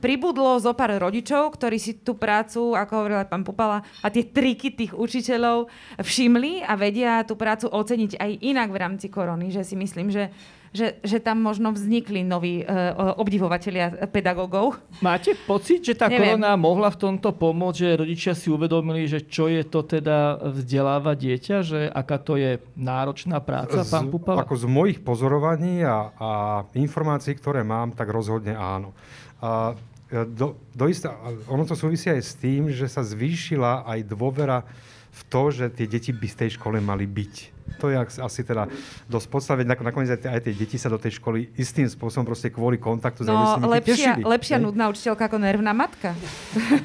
pribudlo 0.00 0.56
zo 0.58 0.72
pár 0.72 0.96
rodičov, 0.96 1.54
ktorí 1.54 1.76
si 1.76 2.00
tú 2.00 2.16
prácu, 2.16 2.72
ako 2.72 2.92
hovorila 3.04 3.28
pán 3.28 3.44
Pupala, 3.44 3.84
a 4.00 4.08
tie 4.08 4.24
triky 4.24 4.72
tých 4.72 4.96
učiteľov 4.96 5.68
všimli 6.00 6.64
a 6.64 6.74
vedia 6.74 7.22
tú 7.28 7.36
prácu 7.36 7.68
oceniť 7.68 8.16
aj 8.16 8.30
inak 8.40 8.68
v 8.72 8.80
rámci 8.80 9.06
korony, 9.12 9.52
že 9.52 9.60
si 9.62 9.76
myslím, 9.76 10.08
že, 10.08 10.32
že, 10.72 11.02
že 11.04 11.18
tam 11.20 11.42
možno 11.42 11.74
vznikli 11.74 12.22
noví 12.22 12.62
uh, 12.62 13.14
obdivovatelia 13.18 14.08
pedagógov. 14.08 14.78
Máte 15.04 15.36
pocit, 15.44 15.82
že 15.84 15.98
tá 15.98 16.08
Neviem. 16.08 16.40
korona 16.40 16.56
mohla 16.56 16.88
v 16.88 16.98
tomto 17.10 17.34
pomôcť, 17.36 17.76
že 17.76 18.00
rodičia 18.00 18.32
si 18.32 18.48
uvedomili, 18.48 19.04
že 19.04 19.26
čo 19.26 19.50
je 19.50 19.66
to 19.66 19.84
teda 19.84 20.40
vzdelávať 20.40 21.16
dieťa, 21.20 21.56
že 21.60 21.80
aká 21.90 22.16
to 22.22 22.38
je 22.40 22.62
náročná 22.78 23.42
práca, 23.42 23.84
pán 23.84 24.08
Z- 24.08 24.12
Pupala? 24.14 24.46
Ako 24.46 24.56
z 24.56 24.66
mojich 24.70 24.98
pozorovaní 25.02 25.82
a, 25.82 26.14
a 26.16 26.30
informácií, 26.78 27.34
ktoré 27.36 27.66
mám, 27.66 27.92
tak 27.92 28.08
rozhodne 28.08 28.54
áno. 28.54 28.94
A 29.42 29.74
e, 29.74 29.89
do, 30.10 30.58
do 30.74 30.86
istá, 30.90 31.14
ono 31.46 31.62
to 31.62 31.78
súvisí 31.78 32.10
aj 32.10 32.22
s 32.22 32.34
tým, 32.34 32.66
že 32.74 32.90
sa 32.90 33.06
zvýšila 33.06 33.86
aj 33.86 34.00
dôvera 34.10 34.66
v 35.10 35.20
to, 35.30 35.42
že 35.54 35.70
tie 35.70 35.86
deti 35.86 36.10
by 36.10 36.26
v 36.26 36.38
tej 36.38 36.50
škole 36.58 36.82
mali 36.82 37.06
byť. 37.06 37.59
To 37.78 37.86
je 37.86 37.96
asi 37.96 38.42
teda 38.42 38.66
dosť 39.06 39.26
podstatné. 39.28 39.62
Nak- 39.64 39.82
Nakoniec 39.82 40.10
aj 40.10 40.26
aj 40.26 40.40
tie 40.42 40.54
deti 40.54 40.76
sa 40.76 40.86
do 40.86 40.96
tej 40.96 41.16
školy 41.16 41.54
istým 41.54 41.86
spôsobom 41.86 42.26
proste 42.26 42.48
kvôli 42.48 42.76
kontaktu 42.76 43.22
No, 43.22 43.56
lepšia, 43.62 44.16
tešili. 44.16 44.22
lepšia 44.22 44.56
hej? 44.56 44.64
nudná 44.64 44.88
učiteľka 44.88 45.30
ako 45.30 45.38
nervná 45.38 45.70
matka. 45.70 46.12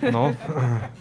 No, 0.05 0.31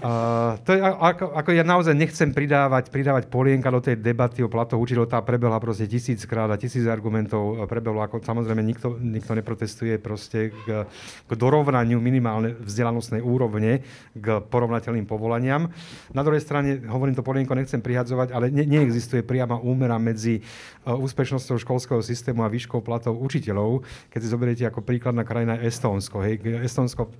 uh, 0.00 0.56
to 0.62 0.72
je, 0.72 0.80
ako, 0.80 1.34
ako 1.34 1.50
ja 1.52 1.62
naozaj 1.62 1.92
nechcem 1.92 2.30
pridávať, 2.30 2.88
pridávať 2.88 3.28
polienka 3.28 3.68
do 3.68 3.78
tej 3.78 3.96
debaty 3.96 4.40
o 4.40 4.48
platoch 4.48 4.78
učiteľov, 4.78 5.08
tá 5.08 5.20
prebehla 5.20 5.58
proste 5.58 5.84
tisíckrát 5.84 6.48
a 6.48 6.56
tisíc 6.56 6.84
argumentov 6.84 7.58
e, 7.58 7.66
prebehlo, 7.66 8.00
ako 8.00 8.20
samozrejme 8.20 8.60
nikto, 8.60 8.96
nikto 8.96 9.32
neprotestuje 9.32 9.98
proste 9.98 10.50
k, 10.54 10.88
k 11.20 11.30
dorovnaniu 11.30 11.98
minimálne 11.98 12.56
vzdelanostnej 12.58 13.20
úrovne 13.20 13.84
k 14.12 14.26
porovnateľným 14.42 15.04
povolaniam. 15.04 15.68
Na 16.10 16.22
druhej 16.22 16.40
strane, 16.40 16.80
hovorím 16.84 17.14
to 17.14 17.22
polienko, 17.22 17.52
nechcem 17.52 17.80
prihadzovať, 17.80 18.28
ale 18.30 18.48
ne, 18.48 18.64
neexistuje 18.64 19.20
priama 19.20 19.58
úmera 19.74 19.98
medzi 19.98 20.38
uh, 20.38 20.94
úspešnosťou 20.94 21.58
školského 21.58 21.98
systému 21.98 22.46
a 22.46 22.48
výškou 22.48 22.78
platov 22.78 23.18
učiteľov. 23.18 23.82
Keď 24.14 24.20
si 24.22 24.28
zoberiete 24.30 24.64
ako 24.70 24.86
príkladná 24.86 25.26
krajina 25.26 25.58
Estónsko, 25.58 26.22
hej, 26.22 26.38
Estónsko 26.62 27.10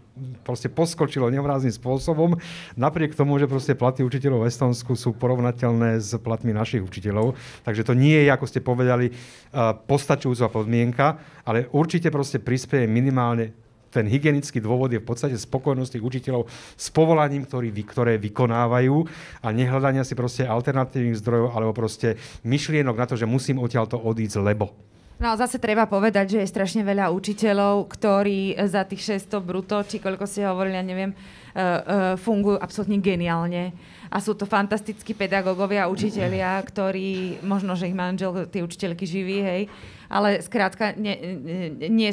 proste 0.46 0.70
poskočilo 0.70 1.26
nevrázným 1.34 1.74
spôsobom, 1.74 2.38
napriek 2.78 3.18
tomu, 3.18 3.42
že 3.42 3.50
proste 3.50 3.74
platy 3.74 4.07
učiteľov 4.07 4.46
v 4.46 4.50
Estónsku 4.55 4.94
sú 4.94 5.18
porovnateľné 5.18 5.98
s 5.98 6.14
platmi 6.22 6.55
našich 6.55 6.86
učiteľov. 6.86 7.34
Takže 7.66 7.82
to 7.82 7.98
nie 7.98 8.22
je, 8.22 8.30
ako 8.30 8.46
ste 8.46 8.62
povedali, 8.62 9.11
uh, 9.11 9.74
postačujúca 9.74 10.46
podmienka, 10.55 11.18
ale 11.42 11.66
určite 11.74 12.14
proste 12.14 12.38
prispieje 12.38 12.86
minimálne 12.86 13.63
ten 13.95 14.11
hygienický 14.11 14.59
dôvod 14.59 14.90
je 14.90 14.99
v 14.99 15.07
podstate 15.07 15.38
spokojnosť 15.38 15.95
tých 15.95 16.05
učiteľov 16.05 16.51
s 16.74 16.90
povolaním, 16.90 17.47
ktorý, 17.47 17.70
ktoré 17.86 18.18
vykonávajú 18.18 19.07
a 19.47 19.49
nehľadania 19.55 20.03
si 20.03 20.18
proste 20.18 20.42
alternatívnych 20.42 21.22
zdrojov 21.22 21.55
alebo 21.55 21.70
proste 21.70 22.18
myšlienok 22.42 22.97
na 22.99 23.07
to, 23.07 23.14
že 23.14 23.30
musím 23.30 23.62
odtiaľto 23.62 24.03
odísť, 24.03 24.42
lebo. 24.42 24.74
No 25.14 25.30
a 25.30 25.38
zase 25.38 25.62
treba 25.62 25.86
povedať, 25.86 26.34
že 26.34 26.38
je 26.42 26.51
strašne 26.51 26.82
veľa 26.82 27.14
učiteľov, 27.14 27.86
ktorí 27.86 28.59
za 28.66 28.82
tých 28.82 29.22
600 29.30 29.38
bruto, 29.47 29.78
či 29.86 30.03
koľko 30.03 30.26
ste 30.26 30.42
hovorili, 30.42 30.74
ja 30.74 30.82
neviem, 30.82 31.14
uh, 31.14 31.14
uh, 31.14 31.78
fungujú 32.18 32.59
absolútne 32.59 32.99
geniálne. 32.99 33.70
A 34.11 34.18
sú 34.18 34.34
to 34.34 34.42
fantastickí 34.42 35.14
pedagógovia 35.14 35.86
učitelia, 35.86 36.59
ktorí, 36.66 37.40
možno, 37.47 37.78
že 37.78 37.86
ich 37.86 37.97
manžel, 37.97 38.51
tie 38.51 38.66
učiteľky 38.66 39.07
živí, 39.07 39.38
hej, 39.38 39.62
ale 40.11 40.42
skrátka 40.42 40.99
nie, 40.99 41.14
nie, 41.38 41.88
nie, 41.90 42.11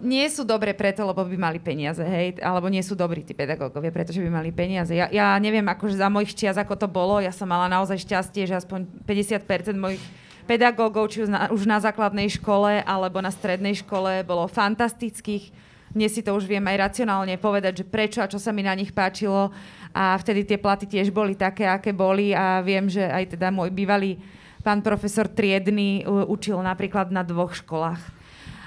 nie 0.00 0.26
sú 0.32 0.42
dobré 0.42 0.72
preto, 0.72 1.04
lebo 1.04 1.22
by 1.22 1.36
mali 1.36 1.58
peniaze, 1.60 2.00
hej, 2.00 2.40
alebo 2.40 2.66
nie 2.66 2.80
sú 2.80 2.96
dobrí 2.96 3.22
tí 3.22 3.36
pedagógovia, 3.36 3.92
pretože 3.92 4.18
by 4.20 4.28
mali 4.32 4.50
peniaze. 4.50 4.96
Ja, 4.96 5.12
ja 5.12 5.36
neviem, 5.36 5.64
akože 5.64 6.00
za 6.00 6.08
mojich 6.08 6.34
čias, 6.34 6.56
ako 6.56 6.74
to 6.76 6.88
bolo, 6.88 7.20
ja 7.20 7.30
som 7.30 7.46
mala 7.46 7.68
naozaj 7.68 8.00
šťastie, 8.02 8.48
že 8.48 8.58
aspoň 8.58 8.88
50% 9.04 9.76
mojich 9.76 10.02
pedagógov, 10.48 11.12
či 11.12 11.22
už 11.24 11.30
na, 11.30 11.46
už 11.52 11.62
na 11.68 11.78
základnej 11.78 12.26
škole, 12.32 12.82
alebo 12.82 13.22
na 13.22 13.30
strednej 13.30 13.78
škole, 13.78 14.26
bolo 14.26 14.50
fantastických. 14.50 15.52
Dnes 15.90 16.14
si 16.14 16.22
to 16.22 16.34
už 16.34 16.46
viem 16.46 16.62
aj 16.66 16.90
racionálne 16.90 17.34
povedať, 17.38 17.82
že 17.82 17.84
prečo 17.86 18.18
a 18.22 18.30
čo 18.30 18.38
sa 18.38 18.54
mi 18.54 18.62
na 18.62 18.74
nich 18.74 18.94
páčilo. 18.94 19.50
A 19.90 20.14
vtedy 20.18 20.46
tie 20.46 20.58
platy 20.58 20.86
tiež 20.86 21.10
boli 21.10 21.34
také, 21.34 21.66
aké 21.66 21.90
boli 21.90 22.30
a 22.30 22.62
viem, 22.62 22.86
že 22.86 23.02
aj 23.02 23.34
teda 23.34 23.50
môj 23.50 23.74
bývalý 23.74 24.22
pán 24.62 24.86
profesor 24.86 25.26
Triedny 25.26 26.06
u- 26.06 26.30
učil 26.30 26.62
napríklad 26.62 27.10
na 27.10 27.26
dvoch 27.26 27.54
školách 27.58 28.19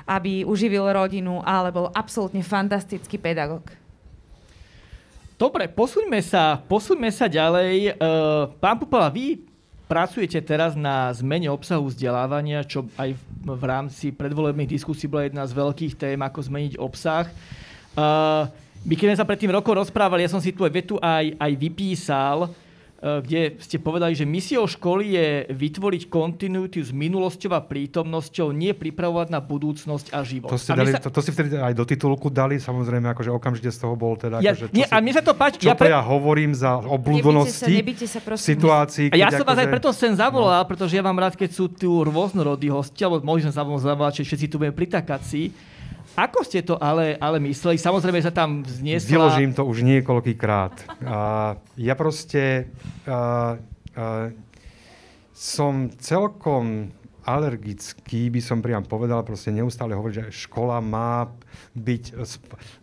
aby 0.04 0.44
uživil 0.44 0.84
rodinu, 0.92 1.40
ale 1.44 1.72
bol 1.72 1.88
absolútne 1.96 2.44
fantastický 2.44 3.16
pedagóg. 3.16 3.64
Dobre, 5.34 5.68
posuňme 5.68 6.22
sa, 6.24 6.62
posuňme 6.62 7.10
sa 7.10 7.28
ďalej. 7.28 7.98
Uh, 7.98 8.48
pán 8.64 8.80
Pupala, 8.80 9.12
vy 9.12 9.44
pracujete 9.90 10.40
teraz 10.40 10.78
na 10.78 11.12
zmene 11.12 11.52
obsahu 11.52 11.92
vzdelávania, 11.92 12.64
čo 12.64 12.88
aj 12.96 13.14
v, 13.44 13.64
rámci 13.68 14.16
predvolebných 14.16 14.72
diskusí 14.80 15.06
bola 15.10 15.28
jedna 15.28 15.44
z 15.44 15.54
veľkých 15.54 15.94
tém, 16.00 16.20
ako 16.22 16.40
zmeniť 16.48 16.74
obsah. 16.80 17.28
Uh, 17.94 18.48
my 18.84 18.94
keď 18.96 19.06
sme 19.14 19.20
sa 19.20 19.28
pred 19.28 19.40
tým 19.40 19.52
rokom 19.52 19.76
rozprávali, 19.76 20.24
ja 20.24 20.32
som 20.32 20.40
si 20.40 20.56
aj 20.56 20.74
vetu 20.74 20.96
aj, 21.00 21.36
aj 21.36 21.52
vypísal, 21.60 22.52
kde 23.04 23.60
ste 23.60 23.84
povedali, 23.84 24.16
že 24.16 24.24
misiou 24.24 24.64
školy 24.64 25.04
je 25.12 25.28
vytvoriť 25.52 26.08
kontinuitu 26.08 26.80
s 26.80 26.96
minulosťou 26.96 27.52
a 27.52 27.60
prítomnosťou, 27.60 28.56
nie 28.56 28.72
pripravovať 28.72 29.28
na 29.28 29.44
budúcnosť 29.44 30.16
a 30.16 30.24
život. 30.24 30.48
To 30.48 30.56
ste, 30.56 30.72
a 30.72 30.80
dali, 30.80 30.96
sa- 30.96 31.04
to, 31.04 31.12
to 31.12 31.20
si 31.20 31.36
vtedy 31.36 31.60
aj 31.60 31.76
do 31.76 31.84
titulku 31.84 32.32
dali, 32.32 32.64
samozrejme, 32.64 33.12
akože 33.12 33.28
okamžite 33.28 33.76
z 33.76 33.78
toho 33.84 34.00
bol 34.00 34.16
teda... 34.16 34.40
ja, 34.40 34.56
akože, 34.56 34.72
čo 34.72 34.76
nie, 34.80 34.88
si, 34.88 34.94
a 34.96 35.04
mne 35.04 35.14
sa 35.20 35.20
to 35.20 35.36
páči. 35.36 35.60
čo 35.60 35.68
ja 35.68 35.76
to 35.76 35.84
ja 35.84 36.00
hovorím 36.00 36.56
za 36.56 36.80
obľúbenosti 36.80 37.76
Nebite 37.76 37.76
sa, 37.76 37.84
nebite 37.84 38.06
sa, 38.08 38.20
prosím. 38.24 38.48
situácií, 38.56 39.06
A 39.12 39.16
ja 39.20 39.28
som 39.36 39.44
vás 39.44 39.60
aj 39.60 39.68
akože- 39.68 39.74
preto 39.76 39.90
sem 39.92 40.14
zavolal, 40.16 40.64
no. 40.64 40.70
pretože 40.72 40.96
ja 40.96 41.04
mám 41.04 41.20
rád, 41.20 41.36
keď 41.36 41.50
sú 41.52 41.68
tu 41.68 42.08
rôznorodí 42.08 42.72
hostia, 42.72 43.12
alebo 43.12 43.28
môžeme 43.28 43.52
zavolať, 43.52 44.24
že 44.24 44.32
všetci 44.32 44.46
tu 44.48 44.56
budeme 44.64 44.72
pritakať 44.72 45.22
si. 45.28 45.52
Ako 46.14 46.46
ste 46.46 46.62
to 46.62 46.78
ale, 46.78 47.18
ale 47.18 47.42
mysleli? 47.42 47.82
Samozrejme 47.82 48.22
sa 48.22 48.30
tam 48.30 48.62
vzniesla... 48.62 49.10
Vyložím 49.10 49.52
to 49.58 49.66
už 49.66 49.82
niekoľkýkrát. 49.82 51.02
A 51.10 51.20
ja 51.74 51.94
proste 51.98 52.70
a, 53.10 53.58
a, 53.98 54.30
som 55.34 55.90
celkom 55.98 56.94
alergický, 57.26 58.30
by 58.30 58.42
som 58.44 58.62
priam 58.62 58.86
povedal, 58.86 59.26
proste 59.26 59.50
neustále 59.50 59.98
hovoriť, 59.98 60.16
že 60.30 60.46
škola 60.46 60.84
má 60.84 61.32
byť 61.74 62.04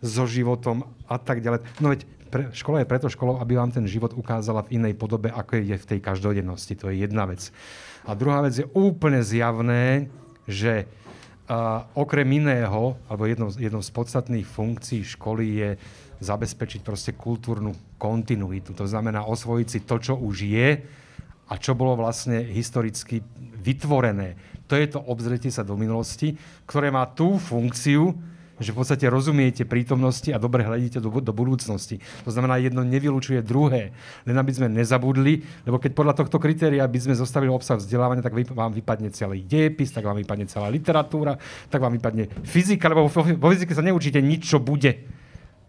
so 0.01 0.25
životom 0.27 0.83
a 1.07 1.15
tak 1.15 1.39
ďalej. 1.39 1.63
No 1.79 1.93
veď 1.93 2.03
pre, 2.31 2.43
škola 2.51 2.81
je 2.81 2.89
preto 2.89 3.07
školou, 3.07 3.39
aby 3.39 3.55
vám 3.55 3.71
ten 3.71 3.85
život 3.87 4.11
ukázala 4.11 4.67
v 4.67 4.81
inej 4.81 4.99
podobe, 4.99 5.31
ako 5.31 5.61
je 5.61 5.77
v 5.77 5.89
tej 5.95 5.99
každodennosti. 6.03 6.73
To 6.79 6.91
je 6.91 7.05
jedna 7.05 7.29
vec. 7.29 7.53
A 8.03 8.11
druhá 8.17 8.41
vec 8.43 8.59
je 8.59 8.67
úplne 8.75 9.21
zjavné, 9.21 10.09
že 10.49 10.89
a 11.51 11.83
okrem 11.99 12.31
iného, 12.31 12.95
alebo 13.11 13.27
jednou, 13.27 13.51
jednou 13.51 13.83
z 13.83 13.91
podstatných 13.91 14.47
funkcií 14.47 15.03
školy 15.03 15.45
je 15.59 15.69
zabezpečiť 16.23 16.79
proste 16.79 17.11
kultúrnu 17.11 17.75
kontinuitu. 17.99 18.71
To 18.71 18.87
znamená 18.87 19.27
osvojiť 19.27 19.67
si 19.67 19.79
to, 19.83 19.99
čo 19.99 20.15
už 20.15 20.47
je 20.47 20.79
a 21.51 21.53
čo 21.59 21.75
bolo 21.75 21.99
vlastne 21.99 22.39
historicky 22.39 23.19
vytvorené. 23.59 24.39
To 24.71 24.79
je 24.79 24.87
to 24.87 25.03
obzretie 25.03 25.51
sa 25.51 25.67
do 25.67 25.75
minulosti, 25.75 26.39
ktoré 26.63 26.87
má 26.87 27.03
tú 27.11 27.35
funkciu, 27.35 28.15
že 28.61 28.71
v 28.71 28.77
podstate 28.77 29.09
rozumiete 29.09 29.65
prítomnosti 29.65 30.29
a 30.29 30.37
dobre 30.37 30.61
hľadíte 30.61 31.01
do, 31.01 31.09
do 31.09 31.33
budúcnosti. 31.33 31.97
To 32.23 32.29
znamená, 32.29 32.61
jedno 32.61 32.85
nevylučuje 32.85 33.41
druhé. 33.41 33.91
Len 34.23 34.37
aby 34.37 34.51
sme 34.53 34.69
nezabudli, 34.69 35.41
lebo 35.65 35.81
keď 35.81 35.91
podľa 35.97 36.13
tohto 36.21 36.37
kritéria 36.37 36.85
by 36.85 36.99
sme 37.01 37.17
zostavili 37.17 37.49
obsah 37.49 37.81
vzdelávania, 37.81 38.21
tak 38.21 38.37
vám 38.37 38.71
vypadne 38.71 39.09
celý 39.09 39.41
dejepis, 39.41 39.89
tak 39.89 40.05
vám 40.05 40.21
vypadne 40.21 40.45
celá 40.45 40.69
literatúra, 40.69 41.41
tak 41.67 41.81
vám 41.81 41.97
vypadne 41.97 42.29
fyzika, 42.45 42.85
lebo 42.87 43.09
vo, 43.09 43.21
vo 43.25 43.47
fyzike 43.49 43.73
sa 43.73 43.81
neučíte 43.81 44.21
nič, 44.21 44.45
čo 44.45 44.61
bude. 44.61 45.21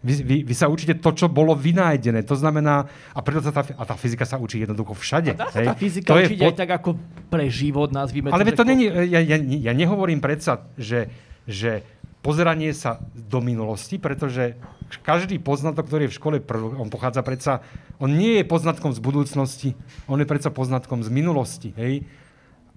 Vy, 0.03 0.15
vy, 0.27 0.37
vy 0.43 0.55
sa 0.59 0.67
učíte 0.67 0.99
to, 0.99 1.15
čo 1.15 1.31
bolo 1.31 1.55
vynájdené. 1.55 2.27
To 2.27 2.35
znamená, 2.35 2.91
a 3.15 3.21
preto 3.23 3.39
sa 3.39 3.55
tá, 3.55 3.63
a 3.63 3.83
tá 3.87 3.95
fyzika 3.95 4.27
sa 4.27 4.35
učí 4.35 4.59
jednoducho 4.59 4.99
všade. 4.99 5.39
A 5.39 5.47
dá 5.47 5.49
sa 5.55 5.63
hej. 5.63 5.71
tá 5.71 5.75
fyzika 5.79 6.11
to 6.11 6.19
učiť 6.19 6.39
pod... 6.43 6.51
aj 6.51 6.55
tak 6.59 6.71
ako 6.75 6.91
pre 7.31 7.47
život, 7.47 7.95
nazvime 7.95 8.35
Ale 8.35 8.43
to. 8.43 8.51
Ale 8.51 8.59
to 8.59 8.67
není, 8.67 8.91
ja, 8.91 9.23
ja, 9.23 9.39
ja 9.39 9.73
nehovorím 9.73 10.19
predsa, 10.19 10.67
že, 10.75 11.07
že 11.47 11.87
pozeranie 12.23 12.71
sa 12.73 13.03
do 13.13 13.43
minulosti, 13.43 13.99
pretože 13.99 14.55
každý 15.03 15.43
poznatok, 15.43 15.91
ktorý 15.91 16.07
je 16.07 16.13
v 16.15 16.19
škole, 16.19 16.37
on 16.79 16.89
pochádza 16.89 17.27
predsa, 17.27 17.61
on 17.99 18.15
nie 18.15 18.41
je 18.41 18.45
poznatkom 18.47 18.95
z 18.95 19.01
budúcnosti, 19.03 19.71
on 20.07 20.23
je 20.23 20.31
predsa 20.31 20.55
poznatkom 20.55 21.03
z 21.03 21.11
minulosti. 21.11 21.75
Hej? 21.75 22.07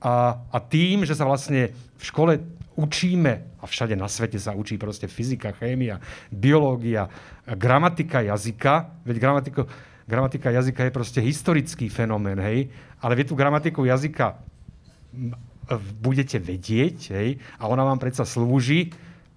A, 0.01 0.41
a 0.49 0.57
tým, 0.57 1.05
že 1.05 1.13
sa 1.13 1.29
vlastne 1.29 1.71
v 1.97 2.03
škole 2.03 2.41
učíme, 2.75 3.61
a 3.61 3.65
všade 3.65 3.95
na 3.95 4.09
svete 4.09 4.35
sa 4.41 4.51
učí 4.51 4.75
proste 4.75 5.07
fyzika, 5.07 5.55
chémia, 5.55 6.03
biológia, 6.33 7.07
gramatika 7.47 8.25
jazyka, 8.25 8.91
veď 9.07 9.15
gramatika, 9.21 9.61
gramatika 10.09 10.49
jazyka 10.51 10.81
je 10.89 10.91
proste 10.91 11.19
historický 11.23 11.87
fenomén, 11.87 12.41
hej, 12.41 12.67
ale 12.99 13.13
vy 13.15 13.23
tú 13.23 13.33
gramatiku 13.37 13.87
jazyka 13.87 14.41
budete 16.03 16.37
vedieť, 16.37 16.97
hej, 17.15 17.29
a 17.57 17.63
ona 17.65 17.87
vám 17.87 17.97
predsa 17.97 18.27
slúži 18.27 18.93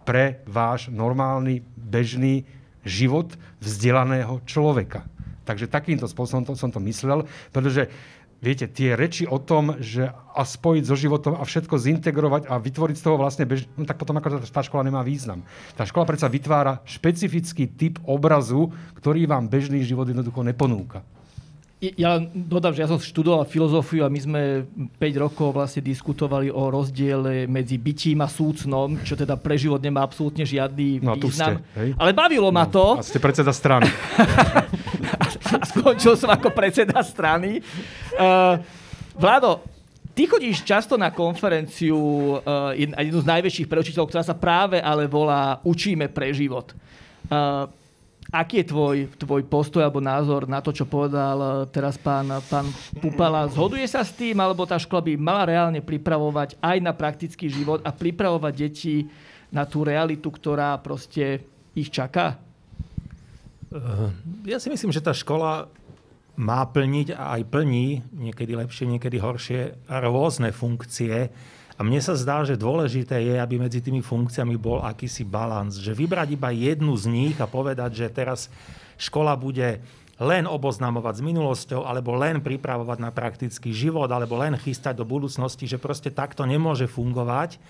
pre 0.08 0.40
váš 0.48 0.88
normálny, 0.88 1.60
bežný 1.76 2.48
život 2.80 3.36
vzdelaného 3.60 4.40
človeka. 4.48 5.04
Takže 5.44 5.68
takýmto 5.68 6.08
spôsobom 6.08 6.48
to, 6.48 6.56
som 6.56 6.72
to 6.72 6.80
myslel, 6.80 7.28
pretože 7.52 7.92
viete, 8.40 8.64
tie 8.64 8.96
reči 8.96 9.28
o 9.28 9.36
tom, 9.36 9.76
že 9.84 10.08
a 10.08 10.42
spojiť 10.48 10.84
so 10.88 10.96
životom 10.96 11.36
a 11.36 11.44
všetko 11.44 11.76
zintegrovať 11.76 12.48
a 12.48 12.56
vytvoriť 12.56 12.96
z 12.96 13.04
toho 13.04 13.20
vlastne 13.20 13.44
bež... 13.44 13.68
no 13.76 13.84
tak 13.84 14.00
potom 14.00 14.16
ako 14.16 14.40
tá 14.48 14.64
škola 14.64 14.88
nemá 14.88 15.04
význam. 15.04 15.44
Tá 15.76 15.84
škola 15.84 16.08
predsa 16.08 16.32
vytvára 16.32 16.80
špecifický 16.88 17.68
typ 17.68 18.00
obrazu, 18.08 18.72
ktorý 18.96 19.28
vám 19.28 19.52
bežný 19.52 19.84
život 19.84 20.08
jednoducho 20.08 20.40
neponúka. 20.40 21.04
Ja 21.78 22.18
dodám, 22.34 22.74
že 22.74 22.82
ja 22.82 22.90
som 22.90 22.98
študoval 22.98 23.46
filozofiu 23.46 24.02
a 24.02 24.10
my 24.10 24.18
sme 24.18 24.42
5 24.98 25.22
rokov 25.22 25.54
vlastne 25.54 25.78
diskutovali 25.78 26.50
o 26.50 26.74
rozdiele 26.74 27.46
medzi 27.46 27.78
bytím 27.78 28.18
a 28.18 28.26
súcnom, 28.26 28.98
čo 29.06 29.14
teda 29.14 29.38
pre 29.38 29.54
život 29.54 29.78
nemá 29.78 30.02
absolútne 30.02 30.42
žiadny 30.42 30.98
no, 30.98 31.14
význam. 31.14 31.62
Ste, 31.62 31.78
hej? 31.78 31.88
Ale 31.94 32.10
bavilo 32.10 32.50
ma 32.50 32.66
no, 32.66 32.74
to. 32.74 32.86
A 32.98 33.06
ste 33.06 33.22
predseda 33.22 33.54
strany. 33.54 33.86
a 35.54 35.62
skončil 35.70 36.18
som 36.18 36.34
ako 36.34 36.50
predseda 36.50 36.98
strany. 36.98 37.62
Uh, 38.18 38.58
Vlado, 39.14 39.62
ty 40.18 40.26
chodíš 40.26 40.66
často 40.66 40.98
na 40.98 41.14
konferenciu, 41.14 41.94
uh, 41.94 42.74
jednu 42.74 43.22
z 43.22 43.30
najväčších 43.38 43.70
preučiteľov, 43.70 44.10
ktorá 44.10 44.26
sa 44.26 44.34
práve 44.34 44.82
ale 44.82 45.06
volá 45.06 45.62
Učíme 45.62 46.10
pre 46.10 46.34
život. 46.34 46.74
Uh, 47.30 47.70
Aký 48.28 48.60
je 48.60 48.68
tvoj, 48.68 49.08
tvoj 49.16 49.40
postoj 49.48 49.80
alebo 49.80 50.04
názor 50.04 50.44
na 50.44 50.60
to, 50.60 50.68
čo 50.68 50.84
povedal 50.84 51.38
eh, 51.40 51.52
teraz 51.72 51.96
pán, 51.96 52.28
pán 52.44 52.68
Pupala? 53.00 53.48
Zhoduje 53.48 53.88
sa 53.88 54.04
s 54.04 54.12
tým, 54.12 54.36
alebo 54.36 54.68
tá 54.68 54.76
škola 54.76 55.00
by 55.00 55.12
mala 55.16 55.48
reálne 55.48 55.80
pripravovať 55.80 56.60
aj 56.60 56.76
na 56.84 56.92
praktický 56.92 57.48
život 57.48 57.80
a 57.80 57.88
pripravovať 57.88 58.52
deti 58.52 59.08
na 59.48 59.64
tú 59.64 59.80
realitu, 59.80 60.28
ktorá 60.28 60.76
proste 60.76 61.40
ich 61.72 61.88
čaká? 61.88 62.36
Eh, 63.72 64.08
ja 64.44 64.60
si 64.60 64.68
myslím, 64.68 64.92
že 64.92 65.00
tá 65.00 65.16
škola 65.16 65.72
má 66.36 66.62
plniť 66.68 67.16
a 67.16 67.40
aj 67.40 67.42
plní, 67.48 68.04
niekedy 68.12 68.52
lepšie, 68.54 68.92
niekedy 68.92 69.16
horšie, 69.24 69.88
rôzne 69.88 70.52
funkcie 70.52 71.32
a 71.78 71.86
mne 71.86 72.02
sa 72.02 72.18
zdá, 72.18 72.42
že 72.42 72.58
dôležité 72.58 73.22
je, 73.22 73.38
aby 73.38 73.62
medzi 73.62 73.78
tými 73.78 74.02
funkciami 74.02 74.58
bol 74.58 74.82
akýsi 74.82 75.22
balans. 75.22 75.78
Že 75.78 75.94
vybrať 75.94 76.34
iba 76.34 76.50
jednu 76.50 76.90
z 76.98 77.06
nich 77.06 77.36
a 77.38 77.46
povedať, 77.46 78.02
že 78.02 78.10
teraz 78.10 78.50
škola 78.98 79.38
bude 79.38 79.78
len 80.18 80.50
oboznamovať 80.50 81.22
s 81.22 81.22
minulosťou, 81.22 81.86
alebo 81.86 82.18
len 82.18 82.42
pripravovať 82.42 82.98
na 82.98 83.14
praktický 83.14 83.70
život, 83.70 84.10
alebo 84.10 84.34
len 84.34 84.58
chystať 84.58 84.98
do 84.98 85.06
budúcnosti, 85.06 85.70
že 85.70 85.78
proste 85.78 86.10
takto 86.10 86.42
nemôže 86.42 86.90
fungovať. 86.90 87.62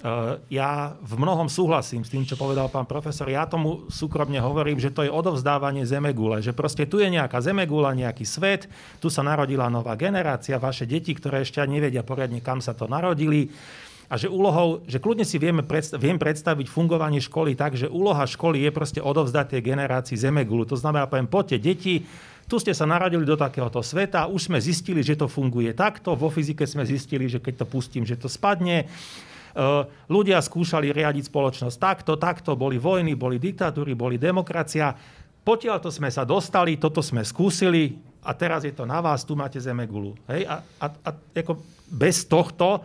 Eh, 0.00 0.56
ja 0.56 0.96
v 1.04 1.12
mnohom 1.20 1.52
súhlasím 1.52 2.00
s 2.00 2.08
tým, 2.08 2.24
čo 2.24 2.32
povedal 2.40 2.72
pán 2.72 2.88
profesor. 2.88 3.28
Ja 3.28 3.44
tomu 3.44 3.84
súkromne 3.92 4.40
hovorím, 4.40 4.80
že 4.80 4.88
to 4.88 5.04
je 5.04 5.12
odovzdávanie 5.12 5.84
zemegule. 5.84 6.40
Že 6.40 6.56
proste 6.56 6.88
tu 6.88 7.04
je 7.04 7.12
nejaká 7.12 7.36
zemegula, 7.44 7.92
nejaký 7.92 8.24
svet, 8.24 8.64
tu 8.96 9.12
sa 9.12 9.20
narodila 9.20 9.68
nová 9.68 9.92
generácia, 10.00 10.56
vaše 10.56 10.88
deti, 10.88 11.12
ktoré 11.12 11.44
ešte 11.44 11.60
nevedia 11.68 12.00
poriadne, 12.00 12.40
kam 12.40 12.64
sa 12.64 12.72
to 12.72 12.88
narodili. 12.88 13.52
A 14.08 14.16
že 14.16 14.32
úlohou, 14.32 14.80
že 14.88 15.04
kľudne 15.04 15.28
si 15.28 15.36
vieme 15.36 15.60
predstav, 15.60 16.00
viem 16.00 16.16
predstaviť 16.16 16.72
fungovanie 16.72 17.20
školy 17.20 17.52
tak, 17.52 17.76
že 17.76 17.84
úloha 17.84 18.24
školy 18.24 18.56
je 18.64 18.70
proste 18.72 19.00
odovzdať 19.04 19.52
tej 19.52 19.68
generácii 19.68 20.16
zemegulu. 20.16 20.64
To 20.64 20.80
znamená, 20.80 21.12
poviem, 21.12 21.28
poďte 21.28 21.60
deti, 21.60 22.08
tu 22.48 22.56
ste 22.56 22.72
sa 22.72 22.88
narodili 22.88 23.28
do 23.28 23.36
takéhoto 23.36 23.84
sveta, 23.84 24.32
už 24.32 24.48
sme 24.48 24.58
zistili, 24.64 25.04
že 25.04 25.14
to 25.14 25.28
funguje 25.28 25.76
takto, 25.76 26.16
vo 26.16 26.32
fyzike 26.32 26.64
sme 26.64 26.88
zistili, 26.88 27.28
že 27.28 27.38
keď 27.38 27.62
to 27.62 27.66
pustím, 27.68 28.02
že 28.08 28.16
to 28.16 28.32
spadne. 28.32 28.88
Eh, 29.50 29.82
ľudia 30.06 30.38
skúšali 30.38 30.94
riadiť 30.94 31.26
spoločnosť 31.26 31.76
takto, 31.76 32.14
takto, 32.14 32.54
boli 32.54 32.78
vojny, 32.78 33.18
boli 33.18 33.42
diktatúry, 33.42 33.98
boli 33.98 34.14
demokracia. 34.14 34.94
Potiaľ 35.42 35.76
to 35.82 35.90
sme 35.90 36.06
sa 36.06 36.22
dostali, 36.22 36.78
toto 36.78 37.02
sme 37.02 37.26
skúsili 37.26 37.98
a 38.22 38.30
teraz 38.36 38.62
je 38.62 38.70
to 38.70 38.86
na 38.86 39.02
vás, 39.02 39.26
tu 39.26 39.34
máte 39.34 39.58
zemegulu. 39.58 40.14
Hej? 40.30 40.46
A, 40.46 40.62
a, 40.78 40.86
a 40.86 41.10
ako 41.34 41.58
bez 41.90 42.30
tohto 42.30 42.84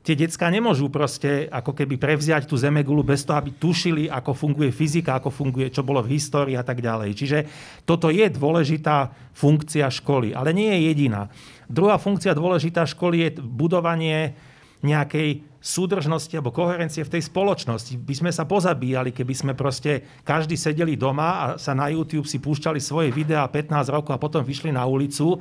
tie 0.00 0.16
decka 0.16 0.48
nemôžu 0.48 0.88
proste 0.88 1.50
ako 1.52 1.76
keby 1.76 2.00
prevziať 2.00 2.48
tú 2.48 2.56
zemegulu 2.56 3.04
bez 3.04 3.26
toho, 3.26 3.36
aby 3.36 3.52
tušili, 3.52 4.08
ako 4.08 4.32
funguje 4.32 4.72
fyzika, 4.72 5.18
ako 5.18 5.28
funguje, 5.28 5.68
čo 5.68 5.84
bolo 5.84 6.00
v 6.00 6.16
histórii 6.16 6.56
a 6.56 6.64
tak 6.64 6.80
ďalej. 6.80 7.10
Čiže 7.12 7.38
toto 7.84 8.08
je 8.08 8.30
dôležitá 8.30 9.12
funkcia 9.36 9.90
školy, 9.90 10.32
ale 10.32 10.56
nie 10.56 10.70
je 10.72 10.80
jediná. 10.92 11.28
Druhá 11.68 12.00
funkcia 12.00 12.32
dôležitá 12.32 12.88
školy 12.88 13.16
je 13.28 13.30
budovanie 13.44 14.38
nejakej 14.80 15.44
súdržnosti 15.60 16.32
alebo 16.32 16.56
koherencie 16.56 17.04
v 17.04 17.12
tej 17.18 17.22
spoločnosti. 17.28 18.00
By 18.00 18.14
sme 18.16 18.30
sa 18.32 18.48
pozabíjali, 18.48 19.12
keby 19.12 19.34
sme 19.36 19.52
proste 19.52 20.22
každý 20.24 20.56
sedeli 20.56 20.96
doma 20.96 21.28
a 21.36 21.44
sa 21.60 21.76
na 21.76 21.92
YouTube 21.92 22.24
si 22.24 22.40
púšťali 22.40 22.80
svoje 22.80 23.12
videá 23.12 23.44
15 23.44 23.92
rokov 23.92 24.16
a 24.16 24.22
potom 24.22 24.40
vyšli 24.40 24.72
na 24.72 24.88
ulicu. 24.88 25.36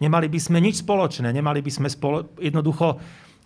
Nemali 0.00 0.32
by 0.32 0.40
sme 0.40 0.58
nič 0.64 0.80
spoločné, 0.80 1.28
nemali 1.28 1.60
by 1.60 1.70
sme 1.70 1.88
spolo... 1.92 2.32
jednoducho 2.40 2.96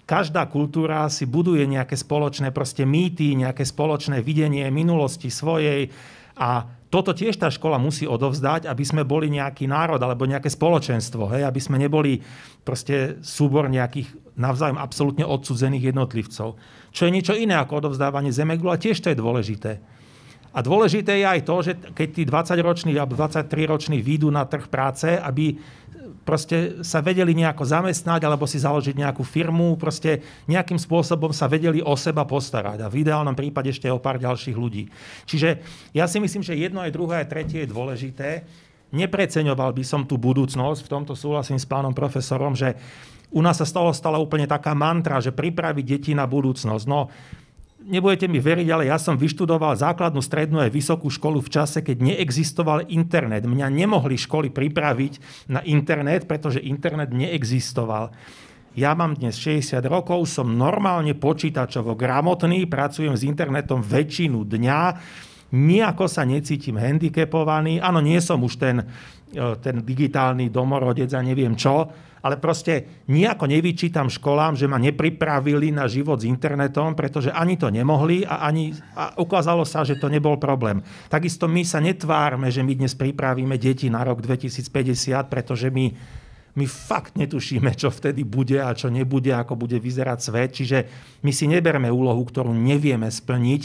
každá 0.06 0.46
kultúra 0.46 1.10
si 1.10 1.26
buduje 1.26 1.66
nejaké 1.66 1.98
spoločné 1.98 2.54
proste 2.54 2.86
mýty, 2.86 3.34
nejaké 3.34 3.66
spoločné 3.66 4.22
videnie 4.22 4.70
minulosti 4.70 5.32
svojej 5.32 5.90
a 6.38 6.62
toto 6.94 7.10
tiež 7.10 7.34
tá 7.34 7.50
škola 7.50 7.74
musí 7.74 8.06
odovzdať, 8.06 8.70
aby 8.70 8.84
sme 8.86 9.02
boli 9.02 9.26
nejaký 9.26 9.66
národ 9.66 9.98
alebo 9.98 10.30
nejaké 10.30 10.46
spoločenstvo, 10.46 11.26
hej? 11.34 11.42
aby 11.42 11.58
sme 11.58 11.82
neboli 11.82 12.22
proste 12.62 13.18
súbor 13.18 13.66
nejakých 13.66 14.14
navzájom 14.38 14.78
absolútne 14.78 15.26
odsudzených 15.26 15.90
jednotlivcov. 15.90 16.54
Čo 16.94 17.02
je 17.02 17.10
niečo 17.10 17.34
iné 17.34 17.58
ako 17.58 17.82
odovzdávanie 17.82 18.30
zemeglu 18.30 18.70
a 18.70 18.78
tiež 18.78 19.02
to 19.02 19.10
je 19.10 19.18
dôležité. 19.18 19.82
A 20.54 20.62
dôležité 20.62 21.18
je 21.18 21.26
aj 21.26 21.40
to, 21.42 21.56
že 21.66 21.72
keď 21.98 22.08
tí 22.14 22.22
20-roční 22.30 22.94
alebo 22.94 23.18
23-roční 23.18 23.98
výjdu 23.98 24.30
na 24.30 24.46
trh 24.46 24.70
práce, 24.70 25.18
aby 25.18 25.58
proste 26.24 26.80
sa 26.80 27.04
vedeli 27.04 27.36
nejako 27.36 27.68
zamestnať 27.68 28.24
alebo 28.24 28.48
si 28.48 28.58
založiť 28.58 28.96
nejakú 28.96 29.22
firmu, 29.22 29.76
proste 29.76 30.24
nejakým 30.48 30.80
spôsobom 30.80 31.30
sa 31.30 31.46
vedeli 31.46 31.84
o 31.84 31.94
seba 31.94 32.24
postarať 32.24 32.80
a 32.82 32.90
v 32.90 33.04
ideálnom 33.04 33.36
prípade 33.36 33.70
ešte 33.70 33.86
o 33.92 34.00
pár 34.00 34.16
ďalších 34.18 34.56
ľudí. 34.56 34.88
Čiže 35.28 35.60
ja 35.92 36.08
si 36.08 36.18
myslím, 36.18 36.40
že 36.40 36.56
jedno 36.56 36.80
aj 36.80 36.90
druhé 36.96 37.14
aj 37.22 37.30
tretie 37.30 37.62
je 37.62 37.72
dôležité. 37.72 38.28
Nepreceňoval 38.90 39.76
by 39.76 39.84
som 39.84 40.02
tú 40.08 40.16
budúcnosť, 40.16 40.80
v 40.82 40.92
tomto 40.92 41.12
súhlasím 41.12 41.60
s 41.60 41.68
pánom 41.68 41.92
profesorom, 41.92 42.56
že 42.56 42.74
u 43.34 43.42
nás 43.42 43.58
sa 43.58 43.66
stalo 43.66 43.90
stala 43.90 44.22
úplne 44.22 44.46
taká 44.46 44.72
mantra, 44.72 45.18
že 45.18 45.34
pripraviť 45.34 45.84
deti 45.84 46.12
na 46.14 46.24
budúcnosť. 46.24 46.84
No, 46.86 47.10
nebudete 47.84 48.26
mi 48.26 48.40
veriť, 48.40 48.68
ale 48.72 48.88
ja 48.88 48.96
som 48.96 49.20
vyštudoval 49.20 49.76
základnú, 49.76 50.24
strednú 50.24 50.60
aj 50.60 50.72
vysokú 50.72 51.12
školu 51.12 51.44
v 51.44 51.52
čase, 51.52 51.84
keď 51.84 52.00
neexistoval 52.00 52.88
internet. 52.88 53.44
Mňa 53.44 53.68
nemohli 53.68 54.16
školy 54.16 54.48
pripraviť 54.50 55.46
na 55.52 55.60
internet, 55.62 56.24
pretože 56.24 56.64
internet 56.64 57.12
neexistoval. 57.12 58.10
Ja 58.74 58.90
mám 58.98 59.14
dnes 59.14 59.38
60 59.38 59.78
rokov, 59.86 60.26
som 60.26 60.50
normálne 60.50 61.14
počítačovo 61.14 61.94
gramotný, 61.94 62.66
pracujem 62.66 63.14
s 63.14 63.22
internetom 63.22 63.78
väčšinu 63.78 64.42
dňa, 64.42 64.80
Nijako 65.54 66.10
sa 66.10 66.26
necítim 66.26 66.74
handicapovaný. 66.74 67.78
Áno, 67.78 68.02
nie 68.02 68.18
som 68.18 68.42
už 68.42 68.58
ten, 68.58 68.82
e, 69.30 69.54
ten 69.62 69.86
digitálny 69.86 70.50
domorodec 70.50 71.14
a 71.14 71.22
neviem 71.22 71.54
čo, 71.54 71.86
ale 72.24 72.40
proste 72.40 73.04
nejako 73.06 73.46
nevyčítam 73.46 74.08
školám, 74.10 74.56
že 74.56 74.64
ma 74.64 74.80
nepripravili 74.80 75.70
na 75.70 75.84
život 75.86 76.18
s 76.18 76.26
internetom, 76.26 76.96
pretože 76.96 77.28
ani 77.30 77.60
to 77.60 77.68
nemohli 77.70 78.24
a, 78.24 78.48
ani, 78.48 78.74
a 78.96 79.14
ukázalo 79.20 79.62
sa, 79.62 79.84
že 79.86 80.00
to 80.00 80.10
nebol 80.10 80.40
problém. 80.40 80.80
Takisto 81.06 81.46
my 81.46 81.62
sa 81.62 81.78
netvárme, 81.78 82.48
že 82.48 82.64
my 82.64 82.74
dnes 82.74 82.96
pripravíme 82.96 83.54
deti 83.60 83.92
na 83.92 84.02
rok 84.02 84.24
2050, 84.24 84.66
pretože 85.28 85.68
my, 85.68 85.86
my 86.56 86.64
fakt 86.66 87.14
netušíme, 87.20 87.76
čo 87.76 87.92
vtedy 87.92 88.24
bude 88.24 88.56
a 88.56 88.72
čo 88.72 88.88
nebude, 88.88 89.30
ako 89.30 89.54
bude 89.54 89.76
vyzerať 89.76 90.18
svet. 90.18 90.50
Čiže 90.56 90.78
my 91.20 91.30
si 91.30 91.44
neberme 91.46 91.92
úlohu, 91.92 92.24
ktorú 92.24 92.56
nevieme 92.56 93.06
splniť 93.12 93.62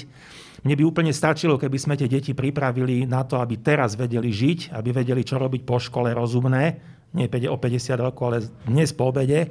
mne 0.64 0.76
by 0.76 0.84
úplne 0.84 1.14
stačilo, 1.16 1.56
keby 1.56 1.78
sme 1.80 1.96
tie 1.96 2.12
deti 2.12 2.36
pripravili 2.36 3.08
na 3.08 3.24
to, 3.24 3.40
aby 3.40 3.60
teraz 3.60 3.96
vedeli 3.96 4.28
žiť, 4.30 4.76
aby 4.76 4.90
vedeli, 4.92 5.24
čo 5.24 5.40
robiť 5.40 5.62
po 5.64 5.80
škole 5.80 6.12
rozumné, 6.12 6.80
nie 7.16 7.26
o 7.26 7.58
50 7.58 7.98
rokov, 7.98 8.24
ale 8.30 8.40
dnes 8.70 8.94
po 8.94 9.10
obede, 9.10 9.50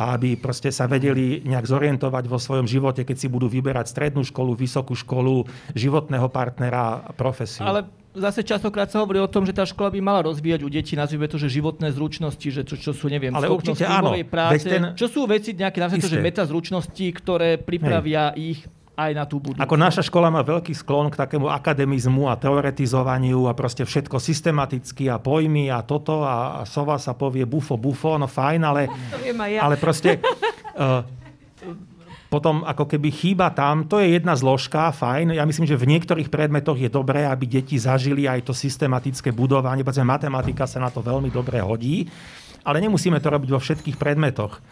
a 0.00 0.16
aby 0.16 0.40
proste 0.40 0.72
sa 0.72 0.88
vedeli 0.88 1.44
nejak 1.44 1.68
zorientovať 1.68 2.24
vo 2.24 2.40
svojom 2.40 2.64
živote, 2.64 3.04
keď 3.04 3.16
si 3.20 3.28
budú 3.28 3.52
vyberať 3.52 3.92
strednú 3.92 4.24
školu, 4.24 4.56
vysokú 4.56 4.96
školu, 4.96 5.44
životného 5.76 6.24
partnera 6.32 7.04
a 7.04 7.12
profesiu. 7.12 7.68
Ale 7.68 7.84
zase 8.16 8.40
častokrát 8.40 8.88
sa 8.88 9.04
hovorí 9.04 9.20
o 9.20 9.28
tom, 9.28 9.44
že 9.44 9.52
tá 9.52 9.68
škola 9.68 9.92
by 9.92 10.00
mala 10.00 10.20
rozvíjať 10.24 10.60
u 10.64 10.72
detí, 10.72 10.96
nazvime 10.96 11.28
to, 11.28 11.36
že 11.36 11.52
životné 11.52 11.92
zručnosti, 11.92 12.48
že 12.48 12.64
čo, 12.64 12.80
čo 12.80 12.96
sú, 12.96 13.12
neviem, 13.12 13.36
Ale 13.36 13.52
určite 13.52 13.84
áno. 13.84 14.16
práce, 14.24 14.64
ten... 14.64 14.96
čo 14.96 15.04
sú 15.04 15.28
veci 15.28 15.52
nejaké, 15.52 15.76
nazvime 15.84 16.00
to, 16.00 16.08
že 16.08 16.24
meta 16.24 16.48
zručnosti, 16.48 17.06
ktoré 17.20 17.60
pripravia 17.60 18.32
Hej. 18.32 18.56
ich 18.56 18.60
aj 18.96 19.10
na 19.16 19.24
tú 19.24 19.40
budúcnosť. 19.40 19.64
Ako 19.64 19.76
naša 19.78 20.02
škola 20.04 20.28
má 20.28 20.42
veľký 20.44 20.74
sklon 20.76 21.08
k 21.08 21.18
takému 21.18 21.48
akademizmu 21.48 22.28
a 22.28 22.36
teoretizovaniu 22.36 23.48
a 23.48 23.52
proste 23.56 23.86
všetko 23.86 24.20
systematicky 24.20 25.08
a 25.08 25.16
pojmy 25.16 25.72
a 25.72 25.80
toto 25.80 26.22
a, 26.22 26.62
sova 26.68 27.00
sa 27.00 27.16
povie 27.16 27.48
bufo, 27.48 27.80
bufo, 27.80 28.20
no 28.20 28.28
fajn, 28.28 28.60
ale, 28.66 28.82
ja. 29.56 29.64
ale 29.64 29.80
proste 29.80 30.20
uh, 30.76 31.00
potom 32.32 32.62
ako 32.62 32.86
keby 32.86 33.10
chýba 33.10 33.50
tam, 33.50 33.90
to 33.90 33.98
je 33.98 34.14
jedna 34.14 34.38
zložka, 34.38 34.94
fajn. 34.94 35.34
Ja 35.34 35.42
myslím, 35.42 35.66
že 35.66 35.74
v 35.74 35.90
niektorých 35.90 36.30
predmetoch 36.30 36.78
je 36.78 36.86
dobré, 36.86 37.26
aby 37.26 37.48
deti 37.50 37.74
zažili 37.74 38.30
aj 38.30 38.46
to 38.46 38.54
systematické 38.54 39.34
budovanie, 39.34 39.82
pretože 39.82 40.06
matematika 40.06 40.68
sa 40.70 40.78
na 40.78 40.94
to 40.94 41.02
veľmi 41.02 41.26
dobre 41.34 41.58
hodí, 41.58 42.06
ale 42.62 42.78
nemusíme 42.78 43.18
to 43.18 43.28
robiť 43.34 43.50
vo 43.50 43.58
všetkých 43.58 43.98
predmetoch. 43.98 44.62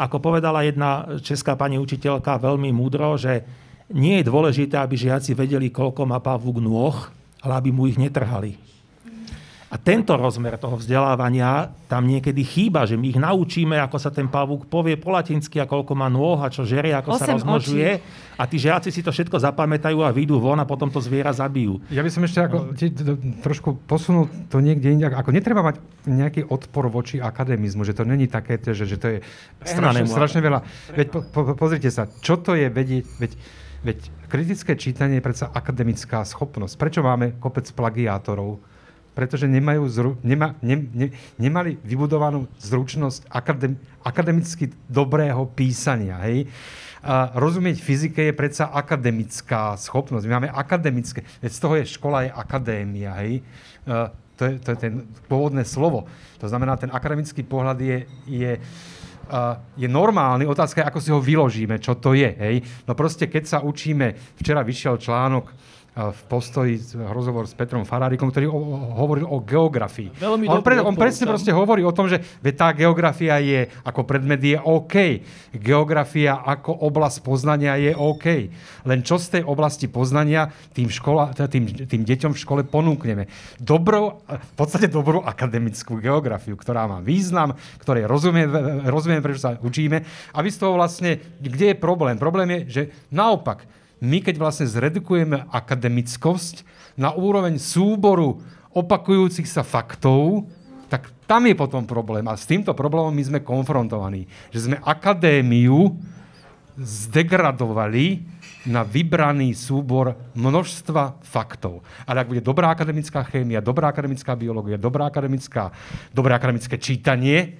Ako 0.00 0.16
povedala 0.16 0.64
jedna 0.64 1.20
česká 1.20 1.60
pani 1.60 1.76
učiteľka 1.76 2.40
veľmi 2.40 2.72
múdro, 2.72 3.20
že 3.20 3.44
nie 3.92 4.24
je 4.24 4.28
dôležité, 4.32 4.80
aby 4.80 4.96
žiaci 4.96 5.36
vedeli, 5.36 5.68
koľko 5.68 6.08
má 6.08 6.16
pavúk 6.24 6.56
nôh, 6.56 6.96
ale 7.44 7.52
aby 7.60 7.68
mu 7.68 7.84
ich 7.84 8.00
netrhali. 8.00 8.56
A 9.70 9.78
tento 9.78 10.18
rozmer 10.18 10.58
toho 10.58 10.74
vzdelávania 10.74 11.70
tam 11.86 12.02
niekedy 12.10 12.42
chýba, 12.42 12.90
že 12.90 12.98
my 12.98 13.14
ich 13.14 13.22
naučíme, 13.22 13.78
ako 13.78 14.02
sa 14.02 14.10
ten 14.10 14.26
pavúk 14.26 14.66
povie 14.66 14.98
po 14.98 15.14
latinsky 15.14 15.62
a 15.62 15.70
koľko 15.70 15.94
má 15.94 16.10
nôh 16.10 16.42
a 16.42 16.50
čo 16.50 16.66
žerie, 16.66 16.90
ako 16.90 17.14
sa 17.14 17.30
rozmnožuje. 17.38 18.02
Očí. 18.02 18.34
A 18.34 18.50
tí 18.50 18.58
žiaci 18.58 18.90
si 18.90 18.98
to 18.98 19.14
všetko 19.14 19.38
zapamätajú 19.38 20.02
a 20.02 20.10
vyjdú 20.10 20.42
von 20.42 20.58
a 20.58 20.66
potom 20.66 20.90
to 20.90 20.98
zviera 20.98 21.30
zabijú. 21.30 21.78
Ja 21.86 22.02
by 22.02 22.10
som 22.10 22.26
ešte 22.26 22.50
ako, 22.50 22.74
ti, 22.74 22.90
trošku 23.46 23.78
posunul 23.86 24.26
to 24.50 24.58
niekde 24.58 24.90
inde. 24.90 25.06
Ako 25.06 25.30
netreba 25.30 25.62
mať 25.62 25.78
nejaký 26.02 26.50
odpor 26.50 26.90
voči 26.90 27.22
akademizmu, 27.22 27.86
že 27.86 27.94
to 27.94 28.02
není 28.02 28.26
také, 28.26 28.58
že, 28.58 28.74
že 28.74 28.98
to 28.98 29.06
je 29.06 29.18
strašne, 29.62 30.02
strašne 30.10 30.40
veľa. 30.42 30.66
Veď 30.98 31.06
po, 31.14 31.22
po, 31.30 31.40
pozrite 31.54 31.94
sa, 31.94 32.10
čo 32.10 32.42
to 32.42 32.58
je 32.58 32.66
vedieť, 32.66 33.06
veď, 33.22 33.32
veď 33.86 33.98
kritické 34.26 34.74
čítanie 34.74 35.22
je 35.22 35.26
predsa 35.30 35.46
akademická 35.46 36.26
schopnosť. 36.26 36.74
Prečo 36.74 37.06
máme 37.06 37.38
kopec 37.38 37.70
plagiátorov? 37.70 38.66
Pretože 39.20 39.44
nemajú 39.44 39.84
zru, 39.84 40.10
nema, 40.24 40.56
ne, 40.64 40.80
ne, 40.96 41.12
nemali 41.36 41.76
vybudovanú 41.84 42.48
zručnosť 42.56 43.28
akadem, 43.28 43.76
akademicky 44.00 44.72
dobrého 44.88 45.44
písania. 45.52 46.16
Hej? 46.24 46.48
A 47.04 47.28
rozumieť 47.36 47.84
fyzike 47.84 48.32
je 48.32 48.32
predsa 48.32 48.72
akademická 48.72 49.76
schopnosť. 49.76 50.24
My 50.24 50.40
máme 50.40 50.48
akademické, 50.48 51.20
z 51.44 51.58
toho 51.60 51.76
je 51.76 51.84
škola, 51.84 52.24
je 52.24 52.32
akadémia. 52.32 53.12
Hej? 53.20 53.44
A 53.84 54.08
to, 54.40 54.48
je, 54.48 54.52
to 54.56 54.68
je 54.72 54.78
ten 54.88 55.04
pôvodné 55.28 55.68
slovo. 55.68 56.08
To 56.40 56.48
znamená, 56.48 56.80
ten 56.80 56.88
akademický 56.88 57.44
pohľad 57.44 57.76
je, 57.76 58.08
je, 58.24 58.56
je 59.76 59.88
normálny. 59.92 60.48
Otázka 60.48 60.80
je, 60.80 60.88
ako 60.88 61.00
si 61.04 61.12
ho 61.12 61.20
vyložíme, 61.20 61.76
čo 61.76 61.92
to 61.92 62.16
je. 62.16 62.32
Hej? 62.40 62.64
No 62.88 62.96
proste, 62.96 63.28
keď 63.28 63.44
sa 63.44 63.58
učíme, 63.60 64.16
včera 64.40 64.64
vyšiel 64.64 64.96
článok, 64.96 65.52
v 65.90 66.22
postoji 66.30 66.78
rozhovor 66.94 67.50
s 67.50 67.54
Petrom 67.58 67.82
Farárikom, 67.82 68.30
ktorý 68.30 68.46
o, 68.46 68.54
o, 68.54 68.78
hovoril 68.94 69.26
o 69.26 69.42
geografii. 69.42 70.14
Veľmi 70.14 70.46
on, 70.46 70.62
pre, 70.62 70.78
on 70.78 70.94
presne 70.94 71.26
proste 71.26 71.50
hovorí 71.50 71.82
o 71.82 71.90
tom, 71.90 72.06
že 72.06 72.22
tá 72.54 72.70
geografia 72.70 73.42
je 73.42 73.66
ako 73.82 74.06
predmet 74.06 74.38
je 74.38 74.54
OK. 74.54 75.18
Geografia 75.58 76.46
ako 76.46 76.86
oblasť 76.86 77.26
poznania 77.26 77.74
je 77.74 77.90
OK. 77.90 78.26
Len 78.86 79.00
čo 79.02 79.18
z 79.18 79.38
tej 79.38 79.42
oblasti 79.42 79.90
poznania 79.90 80.46
tým, 80.70 80.86
škola, 80.86 81.34
tým, 81.34 81.66
tým 81.66 82.02
deťom 82.06 82.38
v 82.38 82.42
škole 82.42 82.62
ponúkneme? 82.62 83.26
Dobrou, 83.58 84.22
v 84.30 84.54
podstate 84.54 84.86
dobrú 84.86 85.26
akademickú 85.26 85.98
geografiu, 85.98 86.54
ktorá 86.54 86.86
má 86.86 87.02
význam, 87.02 87.58
ktorej 87.82 88.06
rozumie, 88.06 88.46
rozumie 88.86 89.18
prečo 89.18 89.42
sa 89.42 89.58
učíme. 89.58 90.06
A 90.30 90.38
vy 90.38 90.54
z 90.54 90.58
toho 90.62 90.78
vlastne, 90.78 91.18
kde 91.42 91.74
je 91.74 91.76
problém? 91.76 92.14
Problém 92.14 92.46
je, 92.54 92.60
že 92.70 92.82
naopak, 93.10 93.66
my 94.00 94.18
keď 94.24 94.34
vlastne 94.40 94.66
zredukujeme 94.66 95.48
akademickosť 95.52 96.64
na 96.96 97.12
úroveň 97.12 97.60
súboru 97.60 98.40
opakujúcich 98.72 99.46
sa 99.46 99.60
faktov, 99.60 100.48
tak 100.90 101.12
tam 101.28 101.46
je 101.46 101.54
potom 101.54 101.86
problém. 101.86 102.26
A 102.26 102.34
s 102.34 102.48
týmto 102.48 102.74
problémom 102.74 103.14
my 103.14 103.22
sme 103.22 103.40
konfrontovaní. 103.46 104.26
Že 104.50 104.72
sme 104.72 104.76
akadémiu 104.82 105.94
zdegradovali 106.80 108.24
na 108.68 108.84
vybraný 108.84 109.56
súbor 109.56 110.16
množstva 110.36 111.22
faktov. 111.24 111.80
Ale 112.04 112.24
ak 112.24 112.28
bude 112.28 112.42
dobrá 112.44 112.72
akademická 112.72 113.24
chémia, 113.24 113.64
dobrá 113.64 113.88
akademická 113.88 114.36
biológia, 114.36 114.76
dobrá 114.76 115.08
akademická, 115.08 115.72
dobré 116.12 116.36
akademické 116.36 116.76
čítanie, 116.76 117.56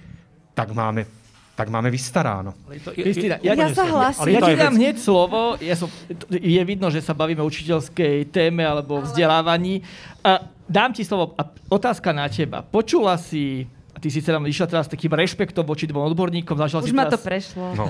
tak 0.53 0.77
máme 0.77 1.20
tak 1.61 1.69
máme 1.69 1.93
vystaráno. 1.93 2.57
Kristina, 2.97 3.37
ja, 3.45 3.53
ja 3.53 3.69
sa 3.69 3.85
hlasím. 3.85 4.33
Ja 4.33 4.41
ti 4.41 4.57
dám 4.57 4.75
hneď 4.81 4.97
slovo. 4.97 5.61
Ja 5.61 5.77
som, 5.77 5.93
je 6.33 6.63
vidno, 6.65 6.89
že 6.89 7.05
sa 7.05 7.13
bavíme 7.13 7.45
o 7.45 7.47
učiteľskej 7.53 8.33
téme 8.33 8.65
alebo 8.65 9.05
vzdelávaní. 9.05 9.85
A 10.25 10.49
dám 10.65 10.97
ti 10.97 11.05
slovo. 11.05 11.37
A 11.37 11.45
otázka 11.69 12.17
na 12.17 12.33
teba. 12.33 12.65
Počula 12.65 13.21
si 13.21 13.69
ty 14.01 14.09
si 14.09 14.25
teda 14.25 14.41
išla 14.41 14.65
teraz 14.65 14.89
s 14.89 14.97
takým 14.97 15.13
rešpektom 15.13 15.69
voči 15.69 15.85
dvom 15.85 16.09
odborníkom. 16.09 16.57
Zažila 16.57 16.81
Už 16.81 16.89
si 16.89 16.97
ma 16.97 17.05
teraz, 17.05 17.21
to 17.21 17.29
prešlo. 17.29 17.67
No. 17.77 17.85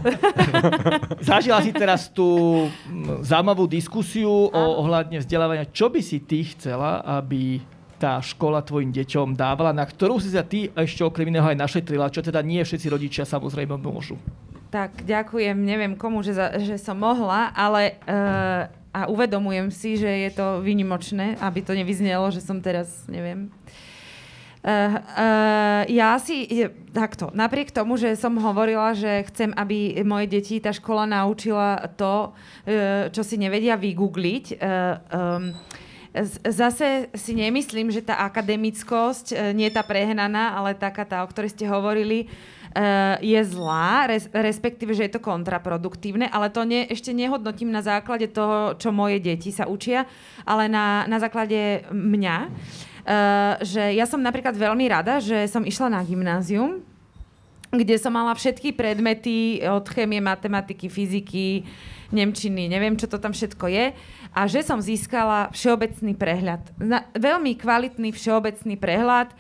zažila 1.31 1.63
si 1.63 1.71
teraz 1.71 2.11
tú 2.11 2.67
zaujímavú 3.23 3.71
diskusiu 3.71 4.51
o, 4.51 4.63
ohľadne 4.83 5.23
vzdelávania. 5.23 5.71
Čo 5.71 5.95
by 5.95 6.03
si 6.03 6.19
ty 6.27 6.43
chcela, 6.43 7.07
aby 7.07 7.63
tá 8.01 8.17
škola 8.25 8.65
tvojim 8.65 8.89
deťom 8.97 9.37
dávala, 9.37 9.77
na 9.77 9.85
ktorú 9.85 10.17
si 10.17 10.33
sa 10.33 10.41
ty 10.41 10.73
ešte 10.73 11.05
okrem 11.05 11.29
iného 11.29 11.45
aj 11.45 11.61
našetrila, 11.61 12.09
čo 12.09 12.25
teda 12.25 12.41
nie 12.41 12.65
všetci 12.65 12.89
rodičia 12.89 13.29
samozrejme 13.29 13.77
môžu. 13.77 14.17
Tak, 14.73 15.05
ďakujem, 15.05 15.61
neviem 15.61 15.93
komu, 15.99 16.25
že, 16.25 16.33
za, 16.33 16.57
že 16.57 16.81
som 16.81 16.97
mohla, 16.97 17.53
ale 17.53 18.01
uh, 18.09 18.71
a 18.91 19.07
uvedomujem 19.07 19.71
si, 19.71 19.95
že 19.95 20.09
je 20.09 20.31
to 20.35 20.63
výnimočné, 20.63 21.39
aby 21.39 21.63
to 21.63 21.75
nevyznelo, 21.75 22.27
že 22.35 22.43
som 22.43 22.59
teraz, 22.59 23.07
neviem. 23.07 23.51
Uh, 24.61 25.01
uh, 25.01 25.83
ja 25.89 26.21
si, 26.21 26.45
takto, 26.93 27.33
napriek 27.33 27.73
tomu, 27.73 27.97
že 27.97 28.13
som 28.13 28.37
hovorila, 28.37 28.93
že 28.93 29.25
chcem, 29.33 29.57
aby 29.57 30.05
moje 30.05 30.29
deti 30.29 30.61
tá 30.61 30.69
škola 30.69 31.09
naučila 31.09 31.89
to, 31.97 32.31
uh, 32.31 33.09
čo 33.09 33.25
si 33.25 33.41
nevedia 33.41 33.81
vygoogliť, 33.81 34.45
uh, 34.55 34.59
um, 34.61 35.57
zase 36.43 37.07
si 37.15 37.33
nemyslím, 37.39 37.91
že 37.95 38.03
tá 38.03 38.19
akademickosť, 38.27 39.27
e, 39.31 39.37
nie 39.55 39.71
tá 39.71 39.87
prehnaná, 39.87 40.59
ale 40.59 40.75
taká 40.75 41.07
tá, 41.07 41.23
o 41.23 41.31
ktorej 41.31 41.55
ste 41.55 41.71
hovorili, 41.71 42.27
Uh, 42.71 43.19
je 43.19 43.43
zlá, 43.51 44.07
res, 44.07 44.31
respektíve, 44.31 44.95
že 44.95 45.11
je 45.11 45.19
to 45.19 45.27
kontraproduktívne, 45.27 46.31
ale 46.31 46.55
to 46.55 46.63
ne, 46.63 46.87
ešte 46.87 47.11
nehodnotím 47.11 47.67
na 47.67 47.83
základe 47.83 48.31
toho, 48.31 48.79
čo 48.79 48.95
moje 48.95 49.19
deti 49.19 49.51
sa 49.51 49.67
učia, 49.67 50.07
ale 50.47 50.71
na, 50.71 51.03
na 51.11 51.19
základe 51.19 51.83
mňa. 51.91 52.37
Uh, 52.47 53.59
že 53.67 53.91
ja 53.91 54.07
som 54.07 54.23
napríklad 54.23 54.55
veľmi 54.55 54.87
rada, 54.87 55.19
že 55.19 55.51
som 55.51 55.67
išla 55.67 55.91
na 55.91 56.07
gymnázium, 56.07 56.87
kde 57.71 57.97
som 58.03 58.11
mala 58.11 58.35
všetky 58.35 58.75
predmety 58.75 59.63
od 59.63 59.87
chémie, 59.87 60.19
matematiky, 60.19 60.91
fyziky, 60.91 61.63
nemčiny, 62.11 62.67
neviem, 62.67 62.99
čo 62.99 63.07
to 63.07 63.23
tam 63.23 63.31
všetko 63.31 63.67
je. 63.71 63.95
A 64.35 64.41
že 64.51 64.67
som 64.67 64.83
získala 64.83 65.51
všeobecný 65.55 66.19
prehľad. 66.19 66.63
Na, 66.83 67.07
veľmi 67.15 67.55
kvalitný 67.55 68.11
všeobecný 68.11 68.75
prehľad, 68.75 69.31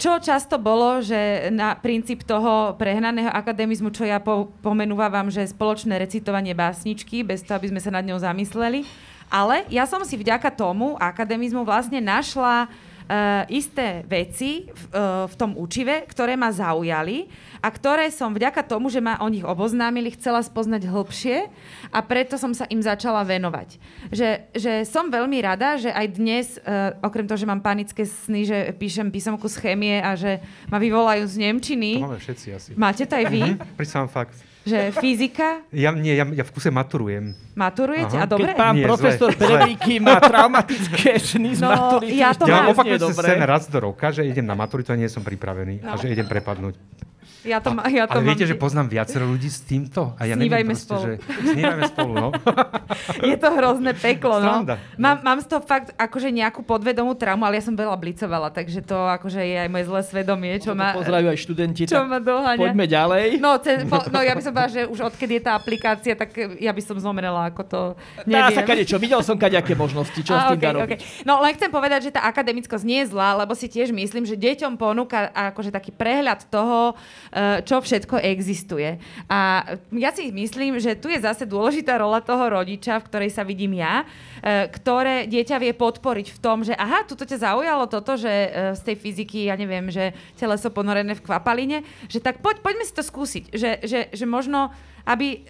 čo 0.00 0.16
často 0.18 0.56
bolo, 0.56 1.04
že 1.04 1.52
na 1.52 1.76
princíp 1.76 2.24
toho 2.24 2.74
prehnaného 2.80 3.30
akademizmu, 3.30 3.92
čo 3.92 4.08
ja 4.08 4.18
po, 4.18 4.48
pomenúvam, 4.64 5.28
že 5.28 5.44
spoločné 5.44 6.00
recitovanie 6.00 6.56
básničky, 6.56 7.22
bez 7.22 7.44
toho, 7.44 7.60
aby 7.60 7.70
sme 7.70 7.84
sa 7.84 7.94
nad 7.94 8.02
ňou 8.02 8.18
zamysleli. 8.18 8.82
Ale 9.30 9.62
ja 9.70 9.86
som 9.86 10.02
si 10.02 10.18
vďaka 10.18 10.50
tomu 10.50 10.98
akademizmu 10.98 11.62
vlastne 11.62 12.02
našla 12.02 12.66
uh, 13.10 13.42
isté 13.50 14.06
veci 14.06 14.70
v, 14.70 14.82
uh, 14.94 15.26
v 15.26 15.34
tom 15.34 15.58
učive, 15.58 16.06
ktoré 16.06 16.38
ma 16.38 16.54
zaujali 16.54 17.26
a 17.58 17.68
ktoré 17.68 18.08
som 18.14 18.30
vďaka 18.30 18.62
tomu, 18.62 18.86
že 18.88 19.02
ma 19.02 19.18
o 19.18 19.26
nich 19.26 19.42
oboznámili, 19.42 20.14
chcela 20.14 20.38
spoznať 20.40 20.86
hlbšie 20.86 21.50
a 21.90 21.98
preto 22.00 22.38
som 22.38 22.54
sa 22.54 22.64
im 22.70 22.78
začala 22.78 23.26
venovať. 23.26 23.76
Že, 24.14 24.28
že 24.54 24.72
som 24.86 25.10
veľmi 25.10 25.42
rada, 25.42 25.74
že 25.76 25.90
aj 25.90 26.06
dnes, 26.14 26.46
uh, 26.62 26.94
okrem 27.02 27.26
toho, 27.26 27.36
že 27.36 27.50
mám 27.50 27.60
panické 27.60 28.06
sny, 28.06 28.46
že 28.46 28.58
píšem 28.78 29.10
písomku 29.10 29.50
z 29.50 29.58
chémie 29.58 29.98
a 29.98 30.14
že 30.14 30.38
ma 30.70 30.78
vyvolajú 30.78 31.26
z 31.26 31.34
Nemčiny. 31.42 31.98
To 31.98 32.06
máme 32.06 32.22
všetci 32.22 32.46
asi. 32.54 32.70
Máte 32.78 33.04
to 33.04 33.18
aj 33.18 33.26
vy? 33.26 33.42
Mhm, 33.50 33.74
Pri 33.74 33.86
sám 33.88 34.06
fakt. 34.06 34.36
Že 34.60 34.92
fyzika? 34.92 35.64
Ja, 35.70 35.88
nie, 35.90 36.12
ja, 36.12 36.24
ja 36.26 36.44
v 36.44 36.50
kuse 36.50 36.68
maturujem. 36.68 37.32
Maturujete? 37.54 38.12
Aha. 38.14 38.24
A 38.24 38.28
dobre? 38.28 38.44
Keď 38.46 38.60
pán 38.60 38.74
Nie, 38.74 38.84
profesor 38.84 39.32
pedagogiky 39.32 39.96
má 39.98 40.20
traumatické 40.20 41.16
sny 41.18 41.56
z 41.56 41.60
No, 41.60 41.68
maturity, 41.70 42.12
ja 42.14 42.30
to 42.30 42.44
Ja 42.44 42.60
mám. 42.62 42.72
opakujúci 42.72 43.00
dobre. 43.02 43.24
scén 43.24 43.40
raz 43.40 43.64
do 43.64 43.78
roka, 43.80 44.06
že 44.10 44.20
idem 44.22 44.44
na 44.44 44.52
maturitu 44.52 44.92
a 44.92 44.96
nie 44.96 45.06
som 45.06 45.20
pripravený 45.20 45.80
No. 45.80 45.90
a 45.90 45.96
že 45.96 46.08
idem 46.08 46.24
prepadnúť. 46.24 46.76
Ja 47.40 47.58
to, 47.58 47.72
ma, 47.72 47.88
ja 47.88 48.04
to 48.04 48.20
Ale 48.20 48.26
viete, 48.26 48.44
mám... 48.44 48.50
že 48.52 48.56
poznám 48.56 48.86
viacero 48.88 49.24
ľudí 49.24 49.48
s 49.48 49.64
týmto? 49.64 50.12
A 50.16 50.28
ja 50.28 50.36
Snívajme 50.36 50.44
neviem 50.60 50.68
proste, 50.68 50.84
spolu. 50.84 51.02
Že... 51.02 51.12
Snívajme 51.50 51.82
spolu, 51.88 52.12
no. 52.12 52.28
Je 53.32 53.36
to 53.36 53.48
hrozné 53.50 53.92
peklo, 53.94 54.36
no. 54.36 54.60
Sranda. 54.60 54.74
Mám, 54.96 55.16
mám 55.24 55.38
z 55.40 55.46
toho 55.48 55.62
fakt 55.62 55.88
akože 55.94 56.28
nejakú 56.28 56.60
podvedomú 56.60 57.16
traumu, 57.16 57.44
ale 57.44 57.56
ja 57.56 57.64
som 57.64 57.72
veľa 57.72 57.96
blicovala, 57.96 58.52
takže 58.52 58.84
to 58.84 58.96
akože 58.96 59.40
je 59.40 59.56
aj 59.56 59.68
moje 59.68 59.84
zlé 59.88 60.00
svedomie, 60.04 60.52
čo 60.60 60.76
ma, 60.76 60.92
Pozdravujú 60.92 61.28
aj 61.32 61.38
študenti, 61.40 61.82
čo 61.88 62.04
ma 62.04 62.20
doháňa. 62.20 62.60
poďme 62.60 62.84
ďalej. 62.84 63.26
No, 63.40 63.56
ce, 63.56 63.88
po, 63.88 64.04
no, 64.08 64.20
ja 64.20 64.36
by 64.36 64.42
som 64.42 64.52
povedala, 64.52 64.72
že 64.72 64.82
už 64.84 64.98
odkedy 65.08 65.40
je 65.40 65.42
tá 65.42 65.52
aplikácia, 65.56 66.12
tak 66.12 66.30
ja 66.60 66.72
by 66.72 66.82
som 66.84 66.96
zomrela, 67.00 67.48
ako 67.48 67.62
to 67.64 67.80
Dá 68.28 68.52
neviem. 68.52 68.56
sa 68.56 68.62
kadečo, 68.62 68.96
videl 69.00 69.20
som 69.24 69.40
kadejaké 69.40 69.72
možnosti, 69.72 70.20
čo 70.20 70.32
s 70.36 70.42
Á, 70.44 70.52
tým 70.52 70.60
dá 70.60 70.72
robiť. 70.76 70.84
okej. 70.84 70.98
No 71.24 71.40
len 71.40 71.56
chcem 71.56 71.70
povedať, 71.70 72.00
že 72.08 72.10
tá 72.12 72.26
akademickosť 72.26 72.84
nie 72.84 73.00
je 73.06 73.16
zlá, 73.16 73.32
lebo 73.32 73.56
si 73.56 73.64
tiež 73.64 73.90
myslím, 73.90 74.28
že 74.28 74.36
deťom 74.36 74.76
ponúka 74.76 75.32
akože 75.32 75.72
taký 75.72 75.88
prehľad 75.90 76.44
toho, 76.50 76.92
čo 77.62 77.78
všetko 77.78 78.18
existuje. 78.18 78.98
A 79.30 79.62
ja 79.94 80.10
si 80.10 80.34
myslím, 80.34 80.82
že 80.82 80.98
tu 80.98 81.06
je 81.06 81.22
zase 81.22 81.46
dôležitá 81.46 81.94
rola 81.94 82.18
toho 82.18 82.50
rodiča, 82.50 82.98
v 82.98 83.06
ktorej 83.06 83.30
sa 83.30 83.46
vidím 83.46 83.78
ja, 83.78 84.02
eh, 84.42 84.66
ktoré 84.66 85.30
dieťa 85.30 85.56
vie 85.62 85.72
podporiť 85.74 86.34
v 86.34 86.38
tom, 86.42 86.66
že 86.66 86.74
aha, 86.74 87.06
tuto 87.06 87.22
ťa 87.22 87.46
zaujalo 87.46 87.86
toto, 87.86 88.18
že 88.18 88.30
eh, 88.30 88.48
z 88.74 88.80
tej 88.82 88.96
fyziky, 88.98 89.46
ja 89.46 89.54
neviem, 89.54 89.88
že 89.94 90.10
teleso 90.34 90.70
ponorené 90.74 91.14
v 91.14 91.24
kvapaline, 91.24 91.86
že 92.10 92.18
tak 92.18 92.42
poď, 92.42 92.62
poďme 92.62 92.84
si 92.86 92.94
to 92.94 93.02
skúsiť. 93.06 93.44
Že, 93.54 93.70
že, 93.86 94.00
že 94.10 94.26
možno 94.26 94.74
aby, 95.08 95.48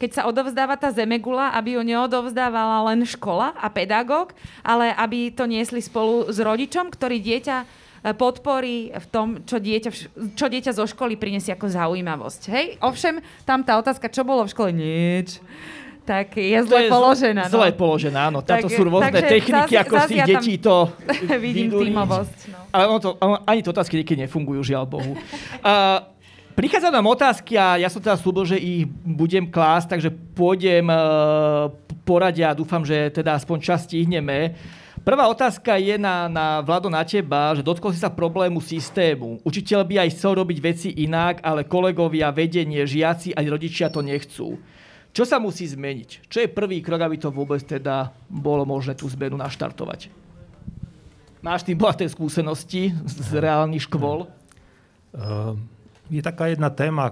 keď 0.00 0.10
sa 0.10 0.22
odovzdáva 0.24 0.74
tá 0.80 0.88
zemegula, 0.88 1.52
aby 1.52 1.76
ju 1.76 1.84
neodovzdávala 1.84 2.90
len 2.90 3.04
škola 3.04 3.52
a 3.52 3.68
pedagóg, 3.68 4.32
ale 4.64 4.88
aby 4.96 5.28
to 5.30 5.44
niesli 5.44 5.84
spolu 5.84 6.32
s 6.32 6.40
rodičom, 6.40 6.88
ktorý 6.88 7.20
dieťa 7.20 7.56
e, 8.06 8.14
podporí 8.14 8.94
v 8.94 9.06
tom, 9.10 9.42
čo 9.42 9.58
dieťa, 9.58 9.90
čo 10.38 10.46
dieťa 10.46 10.70
zo 10.70 10.86
školy 10.86 11.18
prinesie 11.18 11.50
ako 11.50 11.66
zaujímavosť. 11.66 12.42
Hej? 12.54 12.66
Ovšem, 12.78 13.18
tam 13.42 13.66
tá 13.66 13.74
otázka, 13.74 14.06
čo 14.06 14.22
bolo 14.22 14.46
v 14.46 14.50
škole? 14.54 14.70
Nič. 14.70 15.42
Tak 16.06 16.38
je 16.38 16.54
To 16.62 16.70
zle 16.70 16.86
je 16.86 16.88
položená. 16.88 17.42
No. 17.50 17.54
Zle 17.58 17.74
položená, 17.74 18.30
áno. 18.30 18.38
Táto 18.38 18.70
Tak- 18.70 18.78
sú 18.78 18.86
rôzne 18.86 19.10
techniky, 19.10 19.74
zas- 19.74 19.82
ako 19.82 19.94
zas 19.98 20.06
z 20.06 20.10
tých 20.14 20.22
ja 20.22 20.26
detí 20.30 20.54
to 20.62 20.76
Vidím 21.42 21.66
vyduriť. 21.66 21.86
tímovosť. 21.90 22.38
No. 22.54 22.58
Ale 22.70 22.82
ono 22.86 22.98
to, 23.02 23.10
ono, 23.18 23.36
ani 23.42 23.60
to 23.66 23.74
otázky 23.74 23.98
niekedy 23.98 24.22
nefungujú, 24.22 24.62
žiaľ 24.62 24.86
Bohu. 24.86 25.18
Uh, 25.18 26.06
prichádza 26.54 26.94
nám 26.94 27.10
otázky 27.10 27.58
a 27.58 27.74
ja 27.74 27.90
som 27.90 27.98
teda 27.98 28.14
slúbil, 28.14 28.46
že 28.46 28.54
ich 28.54 28.86
budem 29.02 29.50
klásť, 29.50 29.98
takže 29.98 30.14
pôjdem 30.14 30.86
uh, 30.86 31.74
poradia 32.06 32.54
a 32.54 32.56
dúfam, 32.56 32.86
že 32.86 33.10
teda 33.10 33.34
aspoň 33.34 33.58
čas 33.66 33.82
stihneme. 33.82 34.54
Prvá 35.06 35.30
otázka 35.30 35.78
je 35.78 35.94
na, 35.94 36.26
na 36.26 36.58
Vlado 36.66 36.90
na 36.90 37.06
teba, 37.06 37.54
že 37.54 37.62
dotkol 37.62 37.94
si 37.94 38.02
sa 38.02 38.10
problému 38.10 38.58
systému. 38.58 39.38
Učiteľ 39.46 39.86
by 39.86 39.94
aj 40.02 40.18
chcel 40.18 40.34
robiť 40.34 40.58
veci 40.58 40.88
inak, 40.98 41.38
ale 41.46 41.62
kolegovia, 41.62 42.34
vedenie, 42.34 42.82
žiaci 42.82 43.30
ani 43.30 43.46
rodičia 43.46 43.86
to 43.86 44.02
nechcú. 44.02 44.58
Čo 45.14 45.22
sa 45.22 45.38
musí 45.38 45.62
zmeniť? 45.62 46.26
Čo 46.26 46.42
je 46.42 46.50
prvý 46.50 46.82
krok, 46.82 47.06
aby 47.06 47.22
to 47.22 47.30
vôbec 47.30 47.62
teda 47.62 48.10
bolo 48.26 48.66
možné 48.66 48.98
tú 48.98 49.06
zmenu 49.14 49.38
naštartovať? 49.38 50.10
Máš 51.38 51.62
tým 51.62 51.78
bohaté 51.78 52.10
skúsenosti 52.10 52.90
z 53.06 53.30
reálnych 53.38 53.86
škôl? 53.86 54.26
Ehm, 55.14 55.70
Je 56.06 56.22
taká 56.22 56.46
jedna 56.46 56.70
téma, 56.70 57.10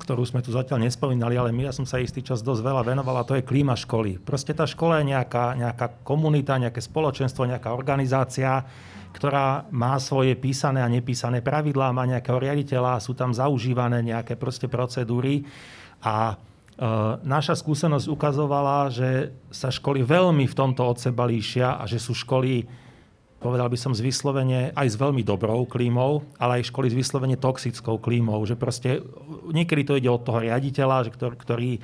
ktorú 0.00 0.24
sme 0.24 0.40
tu 0.40 0.48
zatiaľ 0.48 0.88
nespomínali, 0.88 1.36
ale 1.36 1.52
my, 1.52 1.68
ja 1.68 1.72
som 1.76 1.84
sa 1.84 2.00
istý 2.00 2.24
čas 2.24 2.40
dosť 2.40 2.64
veľa 2.64 2.82
venoval 2.88 3.20
a 3.20 3.28
to 3.28 3.36
je 3.36 3.44
klíma 3.44 3.76
školy. 3.76 4.16
Proste 4.16 4.56
tá 4.56 4.64
škola 4.64 5.04
je 5.04 5.12
nejaká, 5.12 5.52
nejaká 5.52 6.00
komunita, 6.00 6.56
nejaké 6.56 6.80
spoločenstvo, 6.80 7.44
nejaká 7.44 7.76
organizácia, 7.76 8.64
ktorá 9.12 9.68
má 9.68 10.00
svoje 10.00 10.32
písané 10.32 10.80
a 10.80 10.88
nepísané 10.88 11.44
pravidlá, 11.44 11.92
má 11.92 12.08
nejakého 12.08 12.40
riaditeľa, 12.40 13.04
sú 13.04 13.12
tam 13.12 13.36
zaužívané 13.36 14.00
nejaké 14.00 14.36
proste 14.36 14.64
procedúry 14.64 15.44
a 16.00 16.32
e, 16.32 16.34
naša 17.20 17.56
skúsenosť 17.56 18.12
ukazovala, 18.12 18.92
že 18.92 19.36
sa 19.52 19.68
školy 19.68 20.04
veľmi 20.04 20.48
v 20.48 20.56
tomto 20.56 20.84
od 20.84 20.96
seba 20.96 21.28
líšia 21.28 21.80
a 21.80 21.84
že 21.84 22.00
sú 22.00 22.16
školy 22.16 22.64
povedal 23.38 23.68
by 23.68 23.78
som 23.78 23.92
z 23.92 24.00
vyslovene 24.00 24.72
aj 24.72 24.86
s 24.92 24.96
veľmi 24.96 25.20
dobrou 25.20 25.68
klímou, 25.68 26.24
ale 26.40 26.60
aj 26.60 26.72
školy 26.72 26.88
s 26.88 26.96
vyslovene 26.96 27.36
toxickou 27.36 28.00
klímou, 28.00 28.40
že 28.48 28.56
proste 28.56 29.04
niekedy 29.52 29.82
to 29.84 29.98
ide 30.00 30.10
od 30.10 30.24
toho 30.24 30.40
riaditeľa, 30.40 31.06
že 31.06 31.10
ktorý, 31.14 31.78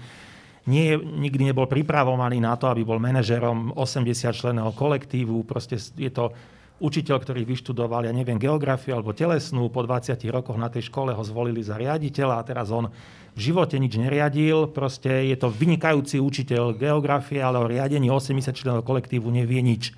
nie, 0.66 0.88
nikdy 0.96 1.52
nebol 1.52 1.68
pripravovaný 1.68 2.40
na 2.40 2.56
to, 2.56 2.72
aby 2.72 2.82
bol 2.82 2.96
manažerom 3.02 3.76
80 3.76 4.32
členného 4.32 4.72
kolektívu, 4.72 5.44
proste 5.44 5.76
je 5.76 6.10
to 6.10 6.32
učiteľ, 6.82 7.22
ktorý 7.22 7.46
vyštudoval, 7.46 8.10
ja 8.10 8.12
neviem, 8.12 8.42
geografiu 8.42 8.98
alebo 8.98 9.14
telesnú, 9.14 9.70
po 9.70 9.86
20 9.86 10.18
rokoch 10.34 10.58
na 10.58 10.66
tej 10.66 10.90
škole 10.90 11.14
ho 11.14 11.22
zvolili 11.22 11.62
za 11.62 11.78
riaditeľa 11.78 12.42
a 12.42 12.46
teraz 12.46 12.74
on 12.74 12.90
v 13.32 13.40
živote 13.40 13.78
nič 13.78 13.96
neriadil, 13.96 14.68
proste 14.74 15.30
je 15.30 15.36
to 15.38 15.48
vynikajúci 15.48 16.18
učiteľ 16.18 16.74
geografie, 16.74 17.38
ale 17.38 17.62
o 17.62 17.70
riadení 17.70 18.10
80 18.10 18.50
členov 18.52 18.82
kolektívu 18.82 19.30
nevie 19.30 19.62
nič. 19.62 19.94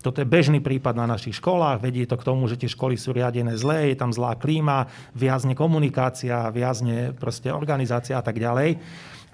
Toto 0.00 0.24
je 0.24 0.28
bežný 0.28 0.64
prípad 0.64 0.96
na 0.96 1.04
našich 1.04 1.36
školách, 1.36 1.84
vedie 1.84 2.08
to 2.08 2.16
k 2.16 2.24
tomu, 2.24 2.48
že 2.48 2.56
tie 2.56 2.72
školy 2.72 2.96
sú 2.96 3.12
riadené 3.12 3.52
zlé, 3.60 3.92
je 3.92 4.00
tam 4.00 4.16
zlá 4.16 4.32
klíma, 4.32 4.88
viazne 5.12 5.52
komunikácia, 5.52 6.48
viazne 6.48 7.12
proste 7.12 7.52
organizácia 7.52 8.16
a 8.16 8.24
tak 8.24 8.40
ďalej. 8.40 8.80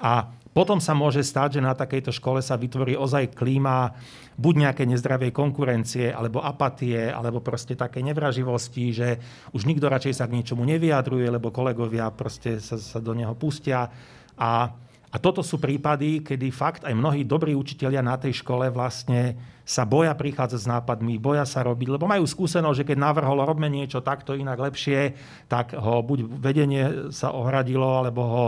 A 0.02 0.26
potom 0.56 0.80
sa 0.80 0.96
môže 0.96 1.20
stať, 1.20 1.60
že 1.60 1.66
na 1.68 1.76
takejto 1.76 2.16
škole 2.16 2.40
sa 2.40 2.56
vytvorí 2.56 2.96
ozaj 2.96 3.36
klíma 3.36 3.92
buď 4.40 4.54
nejaké 4.64 4.88
nezdravej 4.88 5.28
konkurencie, 5.28 6.08
alebo 6.08 6.40
apatie, 6.40 7.12
alebo 7.12 7.44
proste 7.44 7.76
také 7.76 8.00
nevraživosti, 8.00 8.88
že 8.88 9.08
už 9.52 9.68
nikto 9.68 9.86
radšej 9.92 10.16
sa 10.16 10.24
k 10.24 10.40
ničomu 10.40 10.64
nevyjadruje, 10.64 11.28
lebo 11.28 11.52
kolegovia 11.52 12.08
proste 12.08 12.56
sa, 12.56 12.80
sa 12.80 12.98
do 13.04 13.12
neho 13.12 13.36
pustia. 13.36 13.92
A, 14.40 14.72
a 15.06 15.16
toto 15.22 15.40
sú 15.40 15.62
prípady, 15.62 16.20
kedy 16.20 16.50
fakt 16.50 16.82
aj 16.82 16.92
mnohí 16.92 17.22
dobrí 17.22 17.54
učitelia 17.54 18.02
na 18.02 18.18
tej 18.18 18.42
škole 18.42 18.66
vlastne 18.74 19.38
sa 19.66 19.82
boja 19.82 20.14
prichádzať 20.14 20.60
s 20.62 20.70
nápadmi, 20.70 21.18
boja 21.18 21.42
sa 21.42 21.62
robiť, 21.66 21.98
lebo 21.98 22.06
majú 22.06 22.22
skúsenosť, 22.26 22.78
že 22.82 22.86
keď 22.86 22.98
navrhol 23.02 23.42
robme 23.42 23.66
niečo 23.66 24.02
takto 24.02 24.34
inak 24.34 24.58
lepšie, 24.58 25.14
tak 25.50 25.74
ho 25.74 26.02
buď 26.02 26.18
vedenie 26.38 26.84
sa 27.10 27.34
ohradilo, 27.34 27.86
alebo 27.98 28.22
ho 28.22 28.46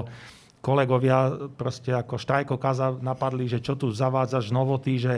kolegovia 0.58 1.50
proste 1.54 1.94
ako 1.94 2.18
štrajkokaza 2.18 2.98
napadli, 3.02 3.46
že 3.46 3.62
čo 3.62 3.78
tu 3.78 3.90
zavádzaš 3.94 4.50
novoty, 4.50 4.98
že 4.98 5.14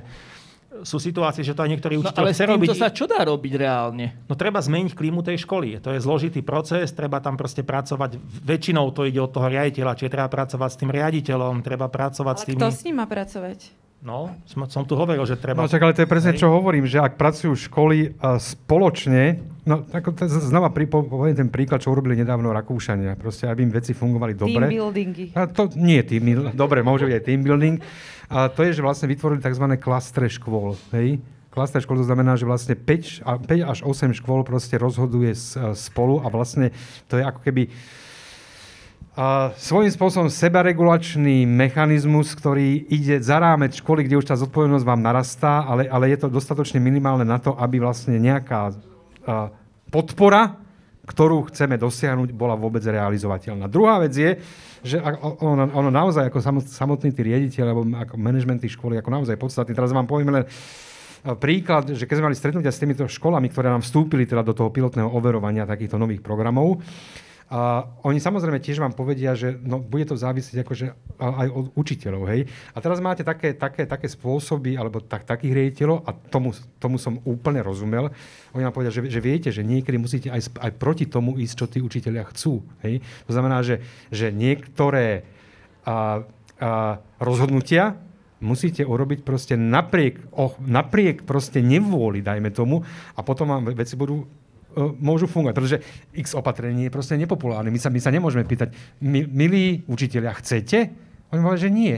sú 0.87 1.03
situácie, 1.03 1.43
že 1.43 1.51
to 1.51 1.67
aj 1.67 1.71
niektorí 1.75 1.99
No 1.99 2.07
učiteľ 2.07 2.23
ale 2.23 2.31
s 2.31 2.39
chce 2.39 2.47
robiť. 2.47 2.69
týmto 2.71 2.79
sa 2.79 2.89
čo 2.95 3.05
dá 3.11 3.21
robiť 3.27 3.53
reálne? 3.59 4.07
No 4.31 4.39
treba 4.39 4.63
zmeniť 4.63 4.95
klímu 4.95 5.21
tej 5.27 5.43
školy. 5.43 5.83
To 5.83 5.91
je 5.91 5.99
zložitý 5.99 6.47
proces, 6.47 6.95
treba 6.95 7.19
tam 7.19 7.35
proste 7.35 7.67
pracovať. 7.67 8.17
Väčšinou 8.23 8.87
to 8.95 9.03
ide 9.03 9.19
od 9.19 9.35
toho 9.35 9.51
riaditeľa, 9.51 9.99
čiže 9.99 10.15
treba 10.15 10.31
pracovať 10.31 10.71
s 10.71 10.79
tým 10.79 10.91
riaditeľom, 10.95 11.67
treba 11.67 11.91
pracovať 11.91 12.37
Ale 12.39 12.43
s 12.43 12.47
tými... 12.47 12.61
kto 12.63 12.69
s 12.71 12.81
ním 12.87 12.97
má 13.03 13.07
pracovať? 13.11 13.59
No, 14.01 14.33
som, 14.49 14.65
som 14.65 14.81
tu 14.89 14.97
hovoril, 14.97 15.21
že 15.29 15.37
treba... 15.37 15.61
No 15.61 15.69
čak, 15.69 15.85
ale 15.85 15.93
to 15.93 16.01
je 16.01 16.09
presne, 16.09 16.33
čo 16.33 16.49
hovorím, 16.49 16.89
že 16.89 17.05
ak 17.05 17.21
pracujú 17.21 17.53
školy 17.53 18.17
uh, 18.17 18.41
spoločne, 18.41 19.45
no 19.69 19.85
ako 19.93 20.17
to, 20.17 20.25
znova 20.25 20.73
pri, 20.73 20.89
poviem 20.89 21.37
ten 21.37 21.53
príklad, 21.53 21.85
čo 21.85 21.93
urobili 21.93 22.17
nedávno 22.17 22.49
Rakúšania, 22.49 23.13
proste, 23.21 23.45
aby 23.45 23.61
im 23.61 23.69
veci 23.69 23.93
fungovali 23.93 24.33
dobre. 24.33 24.73
Team 24.73 24.73
buildingy. 24.73 25.37
A 25.37 25.45
to 25.45 25.69
nie 25.77 26.01
je 26.01 26.17
team 26.17 26.25
dobre, 26.57 26.81
môže 26.81 27.05
byť 27.05 27.15
aj 27.21 27.25
team 27.29 27.45
building. 27.45 27.77
A 28.33 28.49
to 28.49 28.65
je, 28.65 28.73
že 28.73 28.81
vlastne 28.81 29.05
vytvorili 29.05 29.45
tzv. 29.45 29.69
klastre 29.77 30.33
škôl, 30.33 30.81
hej? 30.97 31.21
Klastre 31.53 31.85
škôl 31.85 32.01
to 32.01 32.09
znamená, 32.09 32.41
že 32.41 32.49
vlastne 32.49 32.73
5, 32.73 33.27
5 33.27 33.45
až 33.69 33.79
8 33.85 34.17
škôl 34.17 34.49
proste 34.49 34.81
rozhoduje 34.81 35.37
spolu 35.77 36.25
a 36.25 36.31
vlastne 36.33 36.73
to 37.11 37.21
je 37.21 37.27
ako 37.27 37.43
keby 37.43 37.69
svojím 39.59 39.91
spôsobom 39.91 40.31
sebaregulačný 40.31 41.43
mechanizmus, 41.43 42.31
ktorý 42.33 42.87
ide 42.89 43.19
za 43.19 43.43
rámec 43.43 43.75
školy, 43.75 44.07
kde 44.07 44.23
už 44.23 44.31
tá 44.31 44.39
zodpovednosť 44.39 44.87
vám 44.87 45.03
narastá, 45.03 45.67
ale, 45.67 45.91
ale 45.91 46.15
je 46.15 46.25
to 46.25 46.29
dostatočne 46.31 46.79
minimálne 46.79 47.27
na 47.27 47.43
to, 47.43 47.53
aby 47.59 47.83
vlastne 47.83 48.17
nejaká 48.17 48.71
a, 48.71 49.51
podpora, 49.91 50.57
ktorú 51.11 51.51
chceme 51.51 51.75
dosiahnuť, 51.75 52.31
bola 52.31 52.55
vôbec 52.55 52.87
realizovateľná. 52.87 53.67
Druhá 53.67 53.99
vec 53.99 54.15
je, 54.15 54.39
že 54.87 55.03
ono, 55.43 55.67
ono 55.75 55.91
naozaj 55.91 56.31
ako 56.31 56.63
samotný 56.71 57.11
tí 57.11 57.21
riaditeľ 57.27 57.65
alebo 57.67 57.83
ako 57.91 58.15
management 58.15 58.63
tých 58.63 58.79
školy 58.79 58.95
ako 59.03 59.11
naozaj 59.11 59.35
podstatný. 59.35 59.75
Teraz 59.75 59.91
vám 59.91 60.07
poviem 60.07 60.31
len 60.31 60.45
príklad, 61.43 61.91
že 61.93 62.07
keď 62.07 62.15
sme 62.17 62.27
mali 62.31 62.39
stretnutia 62.39 62.73
s 62.73 62.81
týmito 62.81 63.05
školami, 63.05 63.51
ktoré 63.51 63.69
nám 63.69 63.83
vstúpili 63.83 64.25
teda 64.25 64.47
do 64.47 64.55
toho 64.55 64.71
pilotného 64.71 65.11
overovania 65.11 65.69
takýchto 65.69 65.99
nových 65.99 66.23
programov, 66.23 66.81
a 67.51 67.83
oni 68.07 68.23
samozrejme 68.23 68.63
tiež 68.63 68.79
vám 68.79 68.95
povedia, 68.95 69.35
že 69.35 69.59
no, 69.59 69.83
bude 69.83 70.07
to 70.07 70.15
závisieť 70.15 70.63
akože 70.63 70.87
aj 71.19 71.49
od 71.51 71.67
učiteľov. 71.75 72.23
Hej? 72.31 72.47
A 72.47 72.79
teraz 72.79 73.03
máte 73.03 73.27
také, 73.27 73.59
také, 73.59 73.91
také 73.91 74.07
spôsoby, 74.07 74.79
alebo 74.79 75.03
tak, 75.03 75.27
takých 75.27 75.59
riaditeľov, 75.59 76.07
a 76.07 76.15
tomu, 76.15 76.55
tomu 76.79 76.95
som 77.03 77.19
úplne 77.27 77.59
rozumel. 77.59 78.15
Oni 78.55 78.63
vám 78.63 78.71
povedia, 78.71 78.95
že, 78.95 79.03
že 79.11 79.19
viete, 79.19 79.51
že 79.51 79.67
niekedy 79.67 79.99
musíte 79.99 80.31
aj, 80.31 80.47
aj 80.63 80.71
proti 80.79 81.11
tomu 81.11 81.43
ísť, 81.43 81.55
čo 81.59 81.67
tí 81.67 81.83
učiteľia 81.83 82.31
chcú. 82.31 82.63
Hej? 82.87 83.03
To 83.27 83.35
znamená, 83.35 83.67
že, 83.67 83.83
že 84.15 84.31
niektoré 84.31 85.27
a, 85.83 86.23
a, 86.63 87.03
rozhodnutia 87.19 87.99
musíte 88.39 88.87
urobiť 88.87 89.27
proste 89.27 89.59
napriek, 89.59 90.23
oh, 90.39 90.55
napriek 90.63 91.27
proste 91.27 91.67
nevôli, 91.67 92.23
dajme 92.23 92.55
tomu, 92.55 92.87
a 93.19 93.21
potom 93.27 93.51
vám 93.51 93.75
veci 93.75 93.99
budú 93.99 94.23
môžu 94.99 95.27
fungovať, 95.27 95.55
pretože 95.57 95.79
x 96.15 96.39
opatrení 96.39 96.87
je 96.87 96.95
proste 96.95 97.19
nepopulárne. 97.19 97.71
My 97.71 97.81
sa, 97.81 97.91
my 97.91 98.01
sa 98.01 98.15
nemôžeme 98.15 98.47
pýtať, 98.47 98.73
milí 99.03 99.83
učiteľia, 99.91 100.39
chcete? 100.39 100.79
Oni 101.31 101.41
povedali, 101.43 101.67
že 101.67 101.71
nie. 101.71 101.97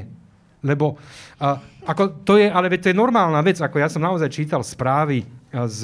Lebo 0.62 0.96
a, 1.42 1.58
ako 1.84 2.22
to 2.22 2.38
je, 2.38 2.46
ale 2.46 2.70
to 2.78 2.90
je 2.90 2.96
normálna 2.96 3.42
vec, 3.42 3.58
ako 3.58 3.82
ja 3.82 3.90
som 3.90 4.04
naozaj 4.04 4.30
čítal 4.30 4.62
správy 4.62 5.26
z, 5.50 5.80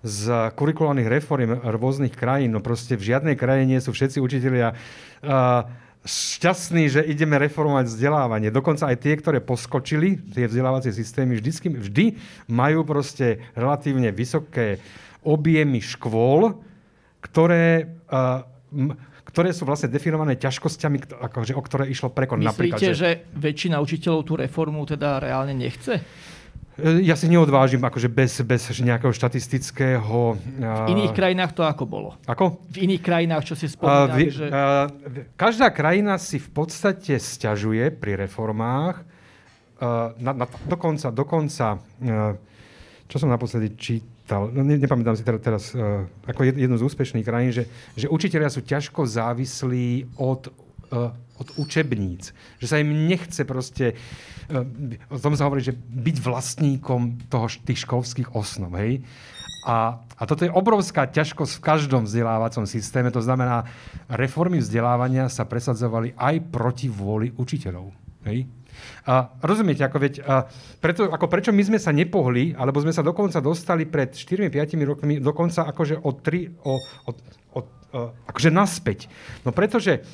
z 0.00 0.22
kurikulárnych 0.56 1.10
reform 1.10 1.60
rôznych 1.60 2.16
krajín, 2.16 2.56
no 2.56 2.64
proste 2.64 2.96
v 2.96 3.12
žiadnej 3.12 3.36
krajine 3.36 3.76
sú 3.78 3.92
všetci 3.92 4.18
učiteľia 4.24 4.72
a, 4.72 5.68
šťastní, 6.00 6.88
že 6.88 7.04
ideme 7.04 7.36
reformovať 7.36 7.92
vzdelávanie. 7.92 8.48
Dokonca 8.48 8.88
aj 8.88 9.04
tie, 9.04 9.20
ktoré 9.20 9.44
poskočili, 9.44 10.16
tie 10.32 10.48
vzdelávacie 10.48 10.96
systémy, 10.96 11.36
vždy, 11.36 11.76
vždy 11.76 12.06
majú 12.48 12.88
proste 12.88 13.44
relatívne 13.52 14.08
vysoké 14.08 14.80
objemy 15.24 15.84
škôl, 15.84 16.56
ktoré, 17.20 17.84
ktoré 19.28 19.52
sú 19.52 19.68
vlastne 19.68 19.92
definované 19.92 20.40
ťažkosťami, 20.40 21.20
akože, 21.20 21.52
o 21.52 21.62
ktoré 21.62 21.84
išlo 21.92 22.08
prekonať. 22.08 22.56
Myslíte, 22.56 22.88
že... 22.90 22.94
že 22.96 23.10
väčšina 23.36 23.76
učiteľov 23.78 24.24
tú 24.24 24.34
reformu 24.40 24.88
teda 24.88 25.20
reálne 25.20 25.52
nechce? 25.52 26.00
E, 26.80 27.04
ja 27.04 27.12
si 27.14 27.28
neodvážim 27.28 27.84
akože 27.84 28.08
bez, 28.08 28.40
bez 28.40 28.72
nejakého 28.80 29.12
štatistického... 29.12 30.40
V 30.56 30.90
iných 30.90 31.12
krajinách 31.12 31.52
to 31.52 31.62
ako 31.68 31.84
bolo? 31.84 32.16
Ako? 32.24 32.64
V 32.72 32.88
iných 32.88 33.02
krajinách, 33.04 33.44
čo 33.44 33.54
si 33.54 33.68
spomínali, 33.68 34.26
uh, 34.26 34.32
že... 34.32 34.46
Uh, 34.48 34.88
každá 35.36 35.68
krajina 35.68 36.16
si 36.16 36.40
v 36.40 36.48
podstate 36.56 37.20
stiažuje 37.20 37.92
pri 37.92 38.16
reformách. 38.16 39.04
Uh, 39.76 40.16
na, 40.16 40.32
na, 40.32 40.46
dokonca, 40.64 41.12
dokonca 41.12 41.76
uh, 41.76 42.32
čo 43.10 43.16
som 43.18 43.28
naposledy 43.28 43.74
čítal, 43.74 44.08
stal, 44.30 44.46
no 44.54 44.62
ne, 44.62 44.78
nepamätám 44.78 45.18
si 45.18 45.26
teraz, 45.26 45.42
teraz 45.42 45.64
uh, 45.74 46.06
ako 46.22 46.46
jednu 46.46 46.78
z 46.78 46.86
úspešných 46.86 47.26
krajín, 47.26 47.50
že, 47.50 47.66
že 47.98 48.06
učiteľia 48.06 48.46
sú 48.46 48.62
ťažko 48.62 49.02
závislí 49.02 50.14
od, 50.22 50.54
uh, 50.94 51.10
od 51.42 51.48
učebníc. 51.58 52.30
Že 52.62 52.66
sa 52.70 52.78
im 52.78 53.10
nechce 53.10 53.42
proste, 53.42 53.98
uh, 54.54 54.62
o 55.10 55.18
tom 55.18 55.34
sa 55.34 55.50
hovorí, 55.50 55.66
že 55.66 55.74
byť 55.74 56.16
vlastníkom 56.22 57.26
toho, 57.26 57.50
tých 57.66 57.82
školských 57.82 58.30
osnov. 58.38 58.78
Hej? 58.78 59.02
A, 59.66 59.98
a 59.98 60.22
toto 60.30 60.46
je 60.46 60.54
obrovská 60.54 61.10
ťažkosť 61.10 61.58
v 61.58 61.64
každom 61.66 62.06
vzdelávacom 62.06 62.70
systéme. 62.70 63.10
To 63.10 63.18
znamená, 63.18 63.66
reformy 64.06 64.62
vzdelávania 64.62 65.26
sa 65.26 65.42
presadzovali 65.42 66.14
aj 66.14 66.54
proti 66.54 66.86
vôli 66.86 67.34
učiteľov. 67.34 67.90
Hej? 68.30 68.46
A 69.08 69.32
rozumiete, 69.40 69.82
ako 69.82 69.98
veď, 69.98 70.14
a 70.22 70.46
preto, 70.78 71.08
ako 71.08 71.26
prečo 71.26 71.50
my 71.50 71.62
sme 71.64 71.78
sa 71.80 71.90
nepohli, 71.90 72.54
alebo 72.54 72.78
sme 72.78 72.94
sa 72.94 73.00
dokonca 73.04 73.40
dostali 73.40 73.88
pred 73.88 74.12
4-5 74.12 74.76
rokmi, 74.84 75.18
dokonca 75.18 75.66
akože 75.66 76.04
od 76.04 76.16
3, 76.22 76.66
o, 76.66 76.72
o, 76.76 77.10
o, 77.56 77.60
akože 78.28 78.50
naspäť. 78.52 79.10
No 79.42 79.50
pretože 79.50 80.04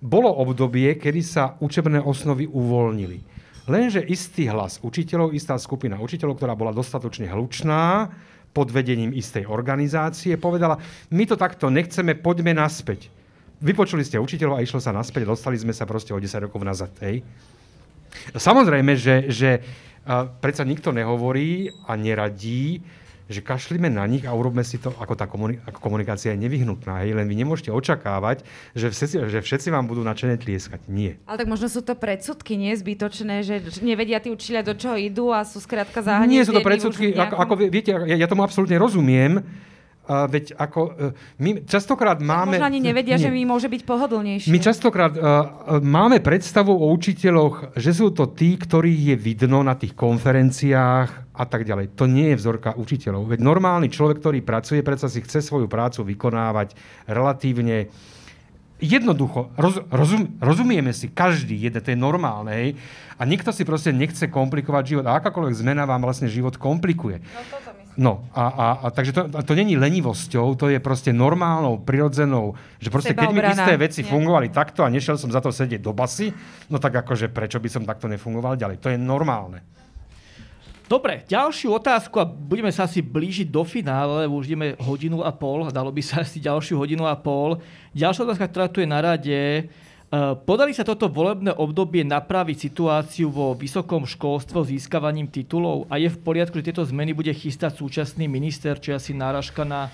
bolo 0.00 0.28
obdobie, 0.30 0.96
kedy 1.00 1.20
sa 1.24 1.56
učebné 1.58 2.00
osnovy 2.04 2.46
uvoľnili. 2.46 3.18
Lenže 3.66 3.98
istý 4.06 4.46
hlas 4.46 4.78
učiteľov, 4.78 5.34
istá 5.34 5.58
skupina 5.58 5.98
učiteľov, 5.98 6.38
ktorá 6.38 6.54
bola 6.54 6.70
dostatočne 6.70 7.26
hlučná, 7.26 8.14
pod 8.56 8.72
vedením 8.72 9.12
istej 9.12 9.44
organizácie, 9.52 10.40
povedala, 10.40 10.80
my 11.12 11.28
to 11.28 11.36
takto 11.36 11.68
nechceme, 11.68 12.16
poďme 12.16 12.56
naspäť. 12.56 13.12
Vypočuli 13.60 14.00
ste 14.00 14.16
učiteľov 14.16 14.56
a 14.56 14.64
išlo 14.64 14.80
sa 14.80 14.96
naspäť, 14.96 15.28
dostali 15.28 15.60
sme 15.60 15.76
sa 15.76 15.84
proste 15.84 16.16
o 16.16 16.20
10 16.20 16.48
rokov 16.48 16.64
nazad. 16.64 16.88
Hej. 17.04 17.20
Samozrejme, 18.34 18.92
že, 18.94 19.30
že 19.32 19.64
predsa 20.38 20.62
nikto 20.62 20.94
nehovorí 20.94 21.74
a 21.88 21.98
neradí, 21.98 22.80
že 23.26 23.42
kašlíme 23.42 23.90
na 23.90 24.06
nich 24.06 24.22
a 24.22 24.30
urobme 24.30 24.62
si 24.62 24.78
to, 24.78 24.94
ako 25.02 25.18
tá 25.18 25.26
komunik- 25.26 25.58
ako 25.66 25.82
komunikácia 25.82 26.30
je 26.30 26.38
nevyhnutná. 26.46 27.02
Hej? 27.02 27.18
Len 27.18 27.26
vy 27.26 27.34
nemôžete 27.42 27.74
očakávať, 27.74 28.46
že 28.70 28.94
všetci, 28.94 29.26
že 29.26 29.38
všetci 29.42 29.74
vám 29.74 29.90
budú 29.90 30.06
načene 30.06 30.38
tlieskať. 30.38 30.86
Nie. 30.86 31.18
Ale 31.26 31.42
tak 31.42 31.50
možno 31.50 31.66
sú 31.66 31.82
to 31.82 31.98
predsudky, 31.98 32.54
nie 32.54 32.70
zbytočné, 32.78 33.42
že 33.42 33.66
nevedia 33.82 34.22
tí 34.22 34.30
učiteľia, 34.30 34.62
do 34.62 34.78
čoho 34.78 34.94
idú 34.94 35.34
a 35.34 35.42
sú 35.42 35.58
skrátka 35.58 36.06
zahanietení. 36.06 36.38
Nie 36.38 36.46
sú 36.46 36.54
to 36.54 36.62
predsudky, 36.62 37.18
nejakom... 37.18 37.34
ako, 37.34 37.34
ako 37.42 37.54
viete, 37.66 37.90
ja, 37.90 38.14
ja 38.14 38.30
tomu 38.30 38.46
absolútne 38.46 38.78
rozumiem, 38.78 39.42
Uh, 40.06 40.30
veď 40.30 40.54
ako, 40.54 40.80
uh, 40.86 41.10
my 41.42 41.66
častokrát 41.66 42.22
máme... 42.22 42.62
Možno 42.62 42.70
ani 42.70 42.78
nevedia, 42.78 43.18
nie. 43.18 43.26
že 43.26 43.30
mi 43.34 43.42
môže 43.42 43.66
byť 43.66 43.82
pohodlnejšie. 43.82 44.54
My 44.54 44.62
častokrát 44.62 45.10
uh, 45.18 45.82
máme 45.82 46.22
predstavu 46.22 46.70
o 46.70 46.94
učiteľoch, 46.94 47.74
že 47.74 47.90
sú 47.90 48.14
to 48.14 48.30
tí, 48.30 48.54
ktorých 48.54 49.02
je 49.12 49.16
vidno 49.18 49.66
na 49.66 49.74
tých 49.74 49.98
konferenciách 49.98 51.34
a 51.34 51.44
tak 51.44 51.66
ďalej. 51.66 51.98
To 51.98 52.06
nie 52.06 52.30
je 52.30 52.38
vzorka 52.38 52.78
učiteľov. 52.78 53.34
Veď 53.34 53.42
normálny 53.42 53.90
človek, 53.90 54.22
ktorý 54.22 54.46
pracuje, 54.46 54.86
predsa 54.86 55.10
si 55.10 55.20
chce 55.26 55.42
svoju 55.42 55.66
prácu 55.66 56.06
vykonávať 56.06 56.78
relatívne 57.10 57.90
jednoducho. 58.78 59.52
Roz, 59.56 59.82
rozum, 59.88 60.36
rozumieme 60.38 60.92
si 60.92 61.10
každý 61.10 61.56
jeden, 61.66 61.80
to 61.80 61.92
je 61.92 61.98
normálne. 61.98 62.52
Hej? 62.52 62.68
A 63.16 63.24
nikto 63.24 63.50
si 63.52 63.64
proste 63.64 63.92
nechce 63.92 64.28
komplikovať 64.28 64.84
život. 64.84 65.06
A 65.08 65.18
akákoľvek 65.18 65.54
zmena 65.56 65.88
vám 65.88 66.04
vlastne 66.04 66.28
život 66.28 66.56
komplikuje. 66.60 67.20
No 67.20 67.42
toto 67.48 67.85
No 67.96 68.28
a, 68.36 68.44
a, 68.52 68.66
a 68.84 68.86
takže 68.92 69.12
to, 69.16 69.22
to 69.32 69.52
není 69.56 69.72
lenivosťou, 69.80 70.52
to 70.60 70.68
je 70.68 70.76
proste 70.84 71.16
normálnou, 71.16 71.80
prirodzenou, 71.80 72.52
že 72.76 72.92
proste 72.92 73.16
keď 73.16 73.28
mi 73.32 73.40
isté 73.40 73.72
veci 73.80 74.04
nie. 74.04 74.10
fungovali 74.12 74.52
takto 74.52 74.84
a 74.84 74.92
nešiel 74.92 75.16
som 75.16 75.32
za 75.32 75.40
to 75.40 75.48
sedieť 75.48 75.80
do 75.80 75.96
basy, 75.96 76.28
no 76.68 76.76
tak 76.76 76.92
akože 77.00 77.32
prečo 77.32 77.56
by 77.56 77.68
som 77.72 77.88
takto 77.88 78.04
nefungoval 78.04 78.60
ďalej? 78.60 78.84
To 78.84 78.92
je 78.92 79.00
normálne. 79.00 79.64
Dobre, 80.86 81.26
ďalšiu 81.26 81.82
otázku 81.82 82.22
a 82.22 82.28
budeme 82.28 82.70
sa 82.70 82.86
asi 82.86 83.02
blížiť 83.02 83.50
do 83.50 83.66
finále, 83.66 84.22
lebo 84.22 84.38
už 84.38 84.46
ideme 84.46 84.78
hodinu 84.78 85.18
a 85.18 85.34
pol, 85.34 85.66
dalo 85.74 85.90
by 85.90 85.98
sa 86.04 86.20
asi 86.24 86.38
ďalšiu 86.38 86.76
hodinu 86.76 87.08
a 87.08 87.16
pol. 87.16 87.58
Ďalšia 87.96 88.22
otázka, 88.28 88.46
ktorá 88.46 88.66
tu 88.70 88.78
je 88.84 88.88
na 88.92 89.00
rade, 89.00 89.66
podali 90.46 90.72
sa 90.72 90.86
toto 90.86 91.10
volebné 91.10 91.50
obdobie 91.54 92.06
napraviť 92.06 92.70
situáciu 92.70 93.26
vo 93.28 93.52
vysokom 93.58 94.06
školstve 94.06 94.62
získavaním 94.66 95.26
titulov? 95.26 95.90
A 95.90 95.98
je 95.98 96.10
v 96.10 96.18
poriadku, 96.22 96.58
že 96.62 96.70
tieto 96.72 96.86
zmeny 96.86 97.12
bude 97.12 97.34
chystať 97.34 97.78
súčasný 97.78 98.30
minister, 98.30 98.78
či 98.78 98.94
asi 98.94 99.12
náražka 99.12 99.66
na 99.66 99.90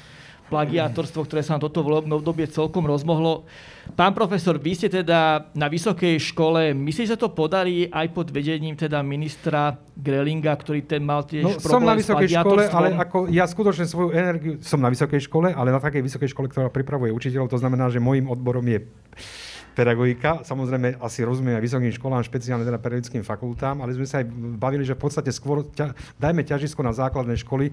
plagiátorstvo, 0.52 1.24
ktoré 1.24 1.40
sa 1.40 1.56
na 1.56 1.64
toto 1.64 1.80
volebné 1.80 2.12
obdobie 2.12 2.44
celkom 2.44 2.84
rozmohlo. 2.84 3.48
Pán 3.97 4.12
profesor, 4.12 4.60
vy 4.60 4.76
ste 4.76 4.93
teda 4.93 5.48
na 5.56 5.66
vysokej 5.72 6.20
škole, 6.20 6.76
myslíte, 6.76 7.16
že 7.16 7.18
to 7.18 7.32
podarí 7.32 7.89
aj 7.89 8.12
pod 8.12 8.28
vedením 8.28 8.76
teda 8.76 9.01
ministra 9.01 9.80
Grelinga, 9.97 10.52
ktorý 10.52 10.84
ten 10.84 11.01
mal 11.01 11.24
tiež 11.24 11.43
no, 11.43 11.56
problém 11.56 11.64
som 11.64 11.82
na 11.89 11.94
vysokej 11.97 12.28
škole, 12.36 12.62
ale 12.68 12.89
ako 13.01 13.16
ja 13.32 13.48
skutočne 13.48 13.89
svoju 13.89 14.12
energiu, 14.12 14.52
som 14.60 14.76
na 14.76 14.93
vysokej 14.93 15.24
škole, 15.24 15.56
ale 15.56 15.72
na 15.72 15.80
takej 15.80 16.05
vysokej 16.05 16.28
škole, 16.30 16.52
ktorá 16.52 16.68
pripravuje 16.68 17.16
učiteľov, 17.16 17.48
to 17.48 17.59
znamená, 17.59 17.89
že 17.89 17.98
môjim 17.98 18.28
odborom 18.28 18.62
je 18.68 18.84
pedagogika. 19.72 20.44
Samozrejme, 20.44 21.00
asi 21.00 21.24
rozumiem 21.24 21.56
aj 21.56 21.64
vysokým 21.64 21.92
školám, 21.92 22.24
špeciálne 22.24 22.64
teda 22.64 22.76
pedagogickým 22.76 23.24
fakultám, 23.24 23.80
ale 23.80 23.96
sme 23.96 24.04
sa 24.04 24.20
aj 24.20 24.28
bavili, 24.60 24.84
že 24.84 24.96
v 24.96 25.02
podstate 25.08 25.32
skôr 25.32 25.64
ťa, 25.72 25.96
dajme 26.20 26.44
ťažisko 26.44 26.80
na 26.84 26.92
základné 26.92 27.40
školy, 27.40 27.72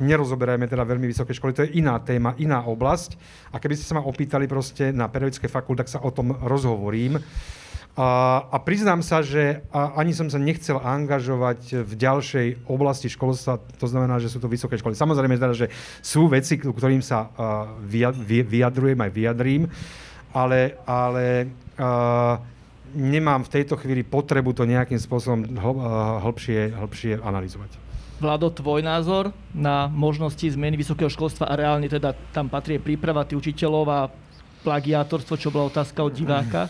nerozoberajme 0.00 0.68
teda 0.68 0.84
veľmi 0.84 1.08
vysoké 1.08 1.32
školy, 1.36 1.52
to 1.52 1.64
je 1.64 1.80
iná 1.80 1.96
téma, 2.00 2.36
iná 2.40 2.64
oblasť. 2.64 3.16
A 3.52 3.60
keby 3.60 3.76
ste 3.76 3.88
sa 3.88 3.96
ma 3.96 4.04
opýtali 4.04 4.48
proste 4.48 4.92
na 4.92 5.08
pedagogické 5.08 5.48
fakulty, 5.48 5.84
tak 5.84 5.92
sa 5.92 6.04
o 6.04 6.12
tom 6.12 6.36
rozhovorím. 6.44 7.20
A, 7.98 8.46
a 8.48 8.56
priznám 8.62 9.02
sa, 9.02 9.20
že 9.20 9.66
ani 9.74 10.14
som 10.14 10.30
sa 10.30 10.38
nechcel 10.38 10.78
angažovať 10.78 11.84
v 11.84 11.92
ďalšej 11.98 12.70
oblasti 12.70 13.10
školstva, 13.10 13.58
to 13.76 13.90
znamená, 13.90 14.22
že 14.22 14.30
sú 14.30 14.38
to 14.38 14.48
vysoké 14.48 14.78
školy. 14.78 14.94
Samozrejme, 14.94 15.36
teda, 15.36 15.52
že 15.52 15.68
sú 15.98 16.30
veci, 16.30 16.54
ktorým 16.56 17.02
sa 17.02 17.28
vyjadrujem, 18.46 18.94
aj 18.94 19.10
vyjadrím, 19.10 19.66
ale, 20.30 20.78
ale 20.86 21.50
uh, 21.78 22.38
nemám 22.94 23.46
v 23.46 23.52
tejto 23.60 23.78
chvíli 23.78 24.02
potrebu 24.02 24.54
to 24.54 24.66
nejakým 24.66 24.98
spôsobom 24.98 25.46
hl, 25.46 25.72
hĺbšie, 26.22 26.74
hĺbšie 26.74 27.12
analyzovať. 27.22 27.70
Vlado, 28.20 28.52
tvoj 28.52 28.84
názor 28.84 29.32
na 29.56 29.88
možnosti 29.88 30.44
zmeny 30.44 30.76
vysokého 30.76 31.08
školstva 31.08 31.48
a 31.48 31.56
reálne 31.56 31.88
teda 31.88 32.12
tam 32.36 32.52
patrí 32.52 32.76
príprava 32.76 33.24
tých 33.24 33.40
učiteľov 33.40 33.84
a 33.88 34.00
plagiátorstvo, 34.60 35.40
čo 35.40 35.48
bola 35.48 35.72
otázka 35.72 36.04
od 36.04 36.12
diváka 36.12 36.68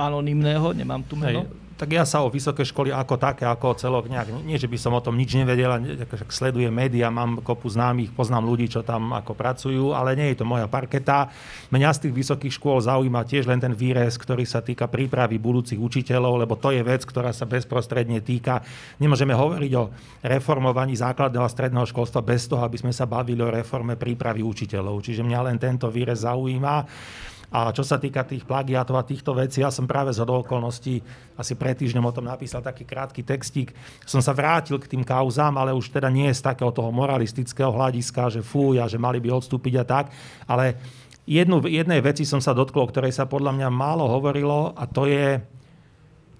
anonymného, 0.00 0.72
nemám 0.72 1.04
tu 1.04 1.18
meno. 1.18 1.44
Hej 1.44 1.67
tak 1.78 1.94
ja 1.94 2.02
sa 2.02 2.26
o 2.26 2.28
vysoké 2.28 2.66
školy 2.66 2.90
ako 2.90 3.14
také, 3.22 3.46
ako 3.46 3.70
o 3.70 3.78
celok 3.78 4.10
nejak, 4.10 4.34
nie 4.42 4.58
že 4.58 4.66
by 4.66 4.74
som 4.74 4.98
o 4.98 5.00
tom 5.00 5.14
nič 5.14 5.38
nevedel, 5.38 5.70
sledujem 6.26 6.74
médiá, 6.74 7.06
mám 7.06 7.38
kopu 7.38 7.70
známych, 7.70 8.10
poznám 8.10 8.50
ľudí, 8.50 8.66
čo 8.66 8.82
tam 8.82 9.14
ako 9.14 9.38
pracujú, 9.38 9.94
ale 9.94 10.18
nie 10.18 10.34
je 10.34 10.42
to 10.42 10.44
moja 10.44 10.66
parketa. 10.66 11.30
Mňa 11.70 11.94
z 11.94 11.98
tých 12.10 12.14
vysokých 12.18 12.58
škôl 12.58 12.82
zaujíma 12.82 13.22
tiež 13.22 13.46
len 13.46 13.62
ten 13.62 13.70
výrez, 13.70 14.18
ktorý 14.18 14.42
sa 14.42 14.58
týka 14.58 14.90
prípravy 14.90 15.38
budúcich 15.38 15.78
učiteľov, 15.78 16.42
lebo 16.42 16.58
to 16.58 16.74
je 16.74 16.82
vec, 16.82 17.06
ktorá 17.06 17.30
sa 17.30 17.46
bezprostredne 17.46 18.18
týka. 18.26 18.58
Nemôžeme 18.98 19.30
hovoriť 19.38 19.72
o 19.78 19.94
reformovaní 20.26 20.98
základného 20.98 21.46
a 21.46 21.52
stredného 21.54 21.86
školstva 21.86 22.26
bez 22.26 22.50
toho, 22.50 22.66
aby 22.66 22.74
sme 22.74 22.90
sa 22.90 23.06
bavili 23.06 23.38
o 23.38 23.54
reforme 23.54 23.94
prípravy 23.94 24.42
učiteľov. 24.42 24.98
Čiže 25.06 25.22
mňa 25.22 25.40
len 25.46 25.56
tento 25.62 25.86
výrez 25.86 26.26
zaujíma. 26.26 26.74
A 27.48 27.72
čo 27.72 27.80
sa 27.80 27.96
týka 27.96 28.28
tých 28.28 28.44
plagiátov 28.44 29.00
a 29.00 29.08
týchto 29.08 29.32
vecí, 29.32 29.64
ja 29.64 29.72
som 29.72 29.88
práve 29.88 30.12
z 30.12 30.20
okolností 30.20 31.00
asi 31.32 31.56
pred 31.56 31.80
týždňom 31.80 32.04
o 32.04 32.12
tom 32.12 32.28
napísal 32.28 32.60
taký 32.60 32.84
krátky 32.84 33.24
textík. 33.24 33.72
Som 34.04 34.20
sa 34.20 34.36
vrátil 34.36 34.76
k 34.76 34.90
tým 34.92 35.00
kauzám, 35.00 35.56
ale 35.56 35.72
už 35.72 35.88
teda 35.88 36.12
nie 36.12 36.28
z 36.28 36.44
takého 36.44 36.68
toho 36.68 36.92
moralistického 36.92 37.72
hľadiska, 37.72 38.36
že 38.36 38.44
fúja, 38.44 38.84
že 38.84 39.00
mali 39.00 39.16
by 39.16 39.32
odstúpiť 39.32 39.74
a 39.80 39.84
tak, 39.88 40.12
ale 40.44 40.76
jednu, 41.24 41.64
jednej 41.64 42.04
veci 42.04 42.28
som 42.28 42.40
sa 42.40 42.52
dotkol, 42.52 42.84
o 42.84 42.90
ktorej 42.92 43.16
sa 43.16 43.24
podľa 43.24 43.56
mňa 43.56 43.68
málo 43.72 44.04
hovorilo 44.04 44.76
a 44.76 44.84
to 44.84 45.08
je, 45.08 45.40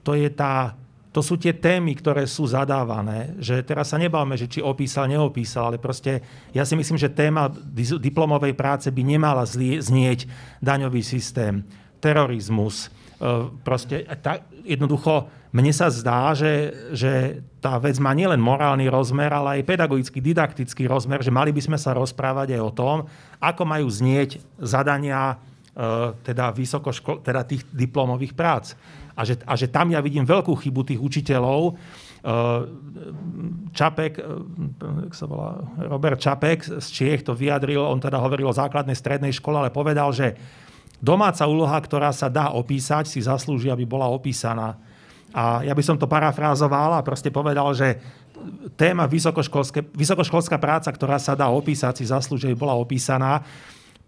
to 0.05 0.13
je 0.13 0.29
tá 0.29 0.77
to 1.09 1.25
sú 1.25 1.41
tie 1.41 1.57
témy, 1.57 1.97
ktoré 1.97 2.29
sú 2.29 2.45
zadávané. 2.45 3.33
Že 3.41 3.65
teraz 3.65 3.91
sa 3.91 3.99
nebavme, 3.99 4.37
že 4.37 4.47
či 4.51 4.61
opísal, 4.61 5.09
neopísal, 5.09 5.73
ale 5.73 5.79
proste 5.81 6.21
ja 6.53 6.69
si 6.69 6.77
myslím, 6.77 7.01
že 7.01 7.09
téma 7.09 7.49
diplomovej 7.97 8.53
práce 8.53 8.93
by 8.93 9.03
nemala 9.03 9.49
znieť 9.49 10.29
daňový 10.61 11.01
systém, 11.01 11.65
terorizmus. 12.05 12.93
E, 13.19 13.49
proste 13.65 14.05
tak, 14.21 14.45
jednoducho 14.69 15.33
mne 15.49 15.73
sa 15.73 15.89
zdá, 15.89 16.37
že, 16.37 16.77
že 16.93 17.41
tá 17.65 17.81
vec 17.81 17.97
má 17.97 18.13
nielen 18.13 18.39
morálny 18.39 18.85
rozmer, 18.93 19.33
ale 19.33 19.59
aj 19.59 19.69
pedagogický, 19.69 20.21
didaktický 20.21 20.85
rozmer, 20.85 21.25
že 21.25 21.33
mali 21.33 21.57
by 21.57 21.63
sme 21.65 21.79
sa 21.81 21.97
rozprávať 21.97 22.53
aj 22.53 22.63
o 22.63 22.75
tom, 22.77 22.97
ako 23.41 23.65
majú 23.65 23.89
znieť 23.89 24.45
zadania 24.61 25.35
e, 25.35 25.37
teda, 26.25 26.51
vysokoškol, 26.51 27.23
teda 27.23 27.47
tých 27.47 27.63
diplomových 27.71 28.35
prác 28.35 28.75
a 29.19 29.27
že, 29.27 29.35
a 29.43 29.59
že 29.59 29.67
tam 29.67 29.91
ja 29.91 29.99
vidím 29.99 30.23
veľkú 30.23 30.55
chybu 30.55 30.87
tých 30.87 31.03
učiteľov. 31.03 31.75
Uh, 32.23 32.71
Čapek, 33.75 34.23
uh, 34.23 35.11
sa 35.11 35.27
volá, 35.27 35.59
Robert 35.91 36.23
Čapek 36.23 36.79
z 36.79 36.87
Čiech 36.87 37.27
to 37.27 37.35
vyjadril, 37.35 37.83
on 37.83 37.99
teda 37.99 38.23
hovoril 38.23 38.47
o 38.47 38.55
základnej 38.55 38.95
strednej 38.95 39.35
škole, 39.35 39.59
ale 39.59 39.75
povedal, 39.75 40.15
že 40.15 40.39
domáca 41.03 41.51
úloha, 41.51 41.75
ktorá 41.83 42.15
sa 42.15 42.31
dá 42.31 42.55
opísať, 42.55 43.11
si 43.11 43.19
zaslúži, 43.19 43.75
aby 43.75 43.83
bola 43.83 44.07
opísaná. 44.07 44.79
A 45.35 45.67
ja 45.67 45.75
by 45.75 45.83
som 45.83 45.99
to 45.99 46.07
parafrázoval 46.07 46.95
a 46.95 47.05
proste 47.05 47.29
povedal, 47.35 47.75
že 47.75 47.99
téma 48.79 49.11
vysokoškolská 49.11 50.57
práca, 50.63 50.89
ktorá 50.95 51.19
sa 51.19 51.35
dá 51.35 51.51
opísať, 51.51 52.01
si 52.01 52.05
zaslúži, 52.07 52.49
aby 52.49 52.57
bola 52.57 52.79
opísaná. 52.79 53.43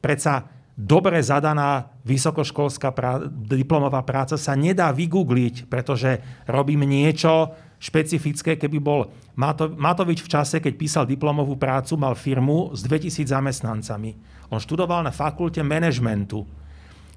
Predsa 0.00 0.59
dobre 0.80 1.20
zadaná 1.20 1.92
vysokoškolská 2.08 2.88
prá- 2.96 3.28
diplomová 3.28 4.00
práca 4.00 4.40
sa 4.40 4.56
nedá 4.56 4.88
vygoogliť, 4.96 5.68
pretože 5.68 6.24
robím 6.48 6.88
niečo 6.88 7.52
špecifické, 7.80 8.56
keby 8.56 8.78
bol 8.80 9.12
Matovič 9.76 10.24
v 10.24 10.32
čase, 10.32 10.60
keď 10.60 10.72
písal 10.76 11.04
diplomovú 11.04 11.56
prácu, 11.56 11.96
mal 12.00 12.16
firmu 12.16 12.72
s 12.72 12.84
2000 12.84 13.28
zamestnancami. 13.28 14.16
On 14.52 14.60
študoval 14.60 15.04
na 15.04 15.12
fakulte 15.12 15.60
manažmentu. 15.60 16.44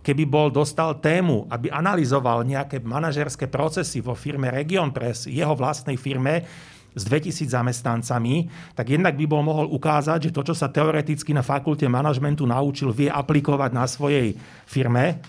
Keby 0.03 0.27
bol 0.27 0.51
dostal 0.51 0.99
tému, 0.99 1.47
aby 1.47 1.71
analyzoval 1.71 2.43
nejaké 2.43 2.83
manažerské 2.83 3.47
procesy 3.47 4.03
vo 4.03 4.15
firme 4.19 4.51
Region 4.51 4.91
Press, 4.91 5.31
jeho 5.31 5.55
vlastnej 5.55 5.95
firme, 5.95 6.43
s 6.93 7.03
2000 7.09 7.49
zamestnancami, 7.49 8.47
tak 8.77 8.93
jednak 8.93 9.17
by 9.17 9.25
bol 9.25 9.41
mohol 9.41 9.69
ukázať, 9.69 10.29
že 10.29 10.33
to, 10.33 10.41
čo 10.45 10.53
sa 10.53 10.69
teoreticky 10.69 11.33
na 11.33 11.41
fakulte 11.41 11.85
manažmentu 11.89 12.45
naučil, 12.45 12.93
vie 12.93 13.09
aplikovať 13.09 13.71
na 13.73 13.85
svojej 13.89 14.37
firme. 14.69 15.21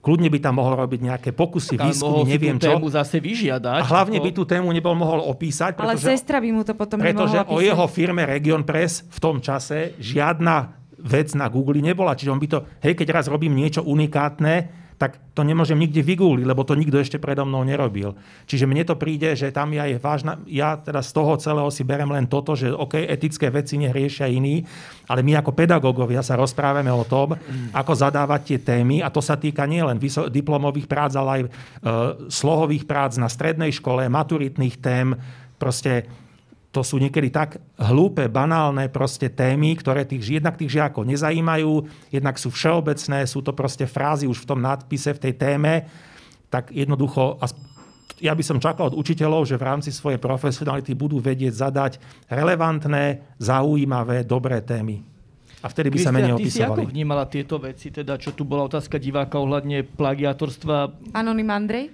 Kľudne 0.00 0.32
by 0.32 0.38
tam 0.40 0.56
mohol 0.56 0.80
robiť 0.80 1.00
nejaké 1.12 1.30
pokusy, 1.36 1.76
tak, 1.76 1.92
výskumy, 1.92 2.24
neviem 2.24 2.56
tú 2.56 2.72
tému 2.72 2.88
zase 2.88 3.20
vyžiadať. 3.20 3.84
A 3.84 3.84
hlavne 3.84 4.16
ako... 4.16 4.24
by 4.24 4.30
tú 4.32 4.42
tému 4.48 4.72
nebol 4.72 4.96
mohol 4.96 5.20
opísať. 5.28 5.76
Ale 5.76 6.00
pretože, 6.00 6.08
sestra 6.08 6.40
by 6.40 6.48
mu 6.56 6.64
to 6.64 6.72
potom 6.72 6.96
Pretože 6.96 7.44
o 7.52 7.60
jeho 7.60 7.84
firme 7.84 8.24
Region 8.24 8.64
Press 8.64 9.04
v 9.04 9.18
tom 9.20 9.44
čase 9.44 9.92
žiadna 10.00 10.72
vec 11.04 11.36
na 11.36 11.52
Google 11.52 11.84
nebola. 11.84 12.16
Čiže 12.16 12.32
on 12.32 12.40
by 12.40 12.48
to, 12.48 12.58
hej, 12.80 12.96
keď 12.96 13.08
raz 13.20 13.24
robím 13.28 13.52
niečo 13.52 13.84
unikátne, 13.84 14.80
tak 15.00 15.16
to 15.32 15.40
nemôžem 15.40 15.80
nikde 15.80 16.04
vygúliť, 16.04 16.44
lebo 16.44 16.60
to 16.60 16.76
nikto 16.76 17.00
ešte 17.00 17.16
predo 17.16 17.48
mnou 17.48 17.64
nerobil. 17.64 18.12
Čiže 18.44 18.68
mne 18.68 18.84
to 18.84 19.00
príde, 19.00 19.32
že 19.32 19.48
tam 19.48 19.72
ja 19.72 19.88
je 19.88 19.96
vážna, 19.96 20.36
ja 20.44 20.76
teda 20.76 21.00
z 21.00 21.16
toho 21.16 21.40
celého 21.40 21.72
si 21.72 21.88
berem 21.88 22.12
len 22.12 22.28
toto, 22.28 22.52
že 22.52 22.68
OK, 22.68 23.00
etické 23.08 23.48
veci 23.48 23.80
neriešia 23.80 24.28
iní, 24.28 24.60
ale 25.08 25.24
my 25.24 25.40
ako 25.40 25.56
pedagógovia 25.56 26.20
sa 26.20 26.36
rozprávame 26.36 26.92
o 26.92 27.08
tom, 27.08 27.32
ako 27.72 27.92
zadávať 27.96 28.40
tie 28.44 28.58
témy 28.60 29.00
a 29.00 29.08
to 29.08 29.24
sa 29.24 29.40
týka 29.40 29.64
nielen 29.64 29.96
diplomových 30.28 30.84
prác, 30.84 31.16
ale 31.16 31.30
aj 31.32 31.42
e, 31.42 31.48
slohových 32.28 32.84
prác 32.84 33.16
na 33.16 33.32
strednej 33.32 33.72
škole, 33.72 34.04
maturitných 34.04 34.76
tém, 34.84 35.16
proste 35.56 36.04
to 36.70 36.86
sú 36.86 37.02
niekedy 37.02 37.34
tak 37.34 37.58
hlúpe, 37.74 38.30
banálne 38.30 38.86
proste 38.86 39.26
témy, 39.26 39.74
ktoré 39.74 40.06
tých, 40.06 40.38
jednak 40.38 40.54
tých 40.54 40.78
žiakov 40.78 41.02
nezajímajú, 41.02 41.90
jednak 42.14 42.38
sú 42.38 42.54
všeobecné, 42.54 43.26
sú 43.26 43.42
to 43.42 43.50
proste 43.50 43.90
frázy 43.90 44.30
už 44.30 44.46
v 44.46 44.48
tom 44.54 44.62
nadpise, 44.62 45.10
v 45.10 45.22
tej 45.30 45.34
téme, 45.34 45.90
tak 46.46 46.70
jednoducho, 46.70 47.42
ja 48.22 48.38
by 48.38 48.42
som 48.46 48.62
čakal 48.62 48.94
od 48.94 48.98
učiteľov, 48.98 49.50
že 49.50 49.58
v 49.58 49.66
rámci 49.66 49.90
svojej 49.90 50.22
profesionality 50.22 50.94
budú 50.94 51.18
vedieť 51.18 51.58
zadať 51.58 51.92
relevantné, 52.30 53.34
zaujímavé, 53.42 54.22
dobré 54.22 54.62
témy. 54.62 55.02
A 55.60 55.68
vtedy 55.68 55.92
by 55.92 56.00
Christian, 56.00 56.14
sa 56.14 56.18
menej 56.22 56.32
opisovali. 56.38 56.48
ty 56.48 56.56
si 56.56 56.64
ako 56.64 56.82
vnímala 56.88 57.24
tieto 57.28 57.56
veci? 57.60 57.92
Teda, 57.92 58.16
čo 58.16 58.32
tu 58.32 58.48
bola 58.48 58.64
otázka 58.64 58.96
diváka 58.96 59.36
ohľadne 59.36 59.84
plagiatorstva? 59.84 60.76
Anonym 61.12 61.50
Andrej? 61.52 61.92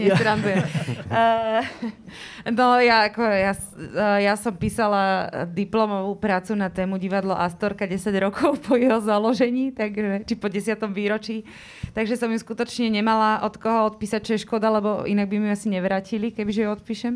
Nie, 0.00 0.14
uh, 0.14 1.62
no 2.50 2.78
ja, 2.82 3.08
ako, 3.08 3.22
ja, 3.22 3.52
ja 4.18 4.34
som 4.34 4.54
písala 4.54 5.30
diplomovú 5.50 6.18
prácu 6.18 6.54
na 6.58 6.68
tému 6.70 6.98
divadlo 6.98 7.34
Astorka 7.34 7.86
10 7.86 8.00
rokov 8.18 8.58
po 8.66 8.74
jeho 8.74 8.98
založení, 9.00 9.70
takže, 9.70 10.26
či 10.26 10.34
po 10.34 10.50
10. 10.50 10.76
výročí. 10.90 11.46
Takže 11.94 12.18
som 12.18 12.30
ju 12.30 12.38
skutočne 12.40 12.90
nemala 12.90 13.42
od 13.46 13.54
koho 13.58 13.94
odpísať, 13.94 14.20
čo 14.22 14.32
je 14.34 14.44
škoda, 14.44 14.70
lebo 14.70 15.06
inak 15.06 15.30
by 15.30 15.36
mi 15.38 15.48
asi 15.54 15.70
nevrátili, 15.70 16.34
kebyže 16.34 16.66
ju 16.66 16.70
odpíšem. 16.74 17.14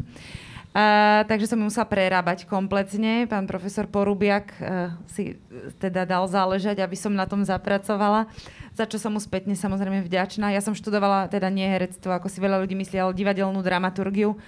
Uh, 0.69 1.25
takže 1.25 1.49
som 1.49 1.59
ju 1.59 1.67
musela 1.67 1.89
prerábať 1.89 2.45
kompletne. 2.45 3.25
Pán 3.27 3.49
profesor 3.49 3.89
Porubiak 3.89 4.53
uh, 4.61 4.95
si 5.09 5.41
teda 5.81 6.05
dal 6.05 6.29
záležať, 6.29 6.85
aby 6.85 6.95
som 6.95 7.11
na 7.11 7.25
tom 7.25 7.41
zapracovala 7.43 8.29
za 8.79 8.87
čo 8.87 9.03
som 9.03 9.11
mu 9.11 9.19
spätne 9.19 9.59
samozrejme 9.59 10.07
vďačná. 10.07 10.55
Ja 10.55 10.63
som 10.63 10.79
študovala 10.79 11.27
teda 11.27 11.51
nie 11.51 11.67
herectvo, 11.67 12.15
ako 12.15 12.31
si 12.31 12.39
veľa 12.39 12.63
ľudí 12.63 12.79
myslí, 12.79 12.95
ale 12.95 13.19
divadelnú 13.19 13.59
dramaturgiu. 13.59 14.39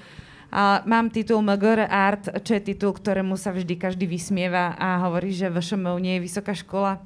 A 0.54 0.86
mám 0.86 1.10
titul 1.10 1.42
MGR 1.42 1.90
Art, 1.90 2.30
čo 2.46 2.54
je 2.54 2.62
titul, 2.62 2.94
ktorému 2.94 3.34
sa 3.34 3.50
vždy 3.50 3.74
každý 3.74 4.06
vysmieva 4.06 4.78
a 4.78 5.02
hovorí, 5.06 5.34
že 5.34 5.50
VŠMU 5.50 5.98
nie 5.98 6.18
je 6.18 6.24
vysoká 6.26 6.54
škola. 6.54 7.02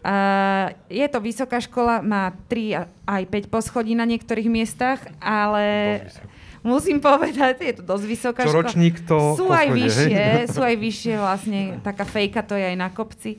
Uh, 0.00 0.72
je 0.88 1.04
to 1.12 1.20
vysoká 1.20 1.60
škola, 1.60 2.00
má 2.00 2.32
3 2.48 3.04
aj 3.04 3.22
5 3.28 3.52
poschodí 3.52 3.92
na 3.92 4.08
niektorých 4.08 4.48
miestach, 4.48 5.04
ale 5.20 6.08
musím 6.64 7.04
povedať, 7.04 7.60
je 7.60 7.74
to 7.80 7.84
dosť 7.84 8.04
vysoká 8.08 8.42
škola. 8.48 8.64
ročník 8.64 9.04
to 9.04 9.36
sú 9.36 9.52
aj 9.52 9.68
vyššie, 9.68 10.24
sú 10.48 10.64
aj 10.64 10.76
vyššie 10.80 11.14
vlastne, 11.20 11.60
taká 11.84 12.08
fejka 12.08 12.40
to 12.48 12.56
je 12.56 12.64
aj 12.64 12.76
na 12.80 12.88
kopci. 12.88 13.36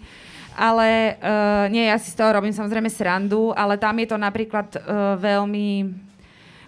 Ale 0.56 1.16
uh, 1.16 1.72
nie, 1.72 1.88
ja 1.88 1.96
si 1.96 2.12
z 2.12 2.20
toho 2.20 2.36
robím 2.36 2.52
samozrejme 2.52 2.92
srandu, 2.92 3.56
ale 3.56 3.80
tam 3.80 3.96
je 4.00 4.08
to 4.12 4.18
napríklad 4.20 4.68
uh, 4.76 5.16
veľmi 5.16 5.96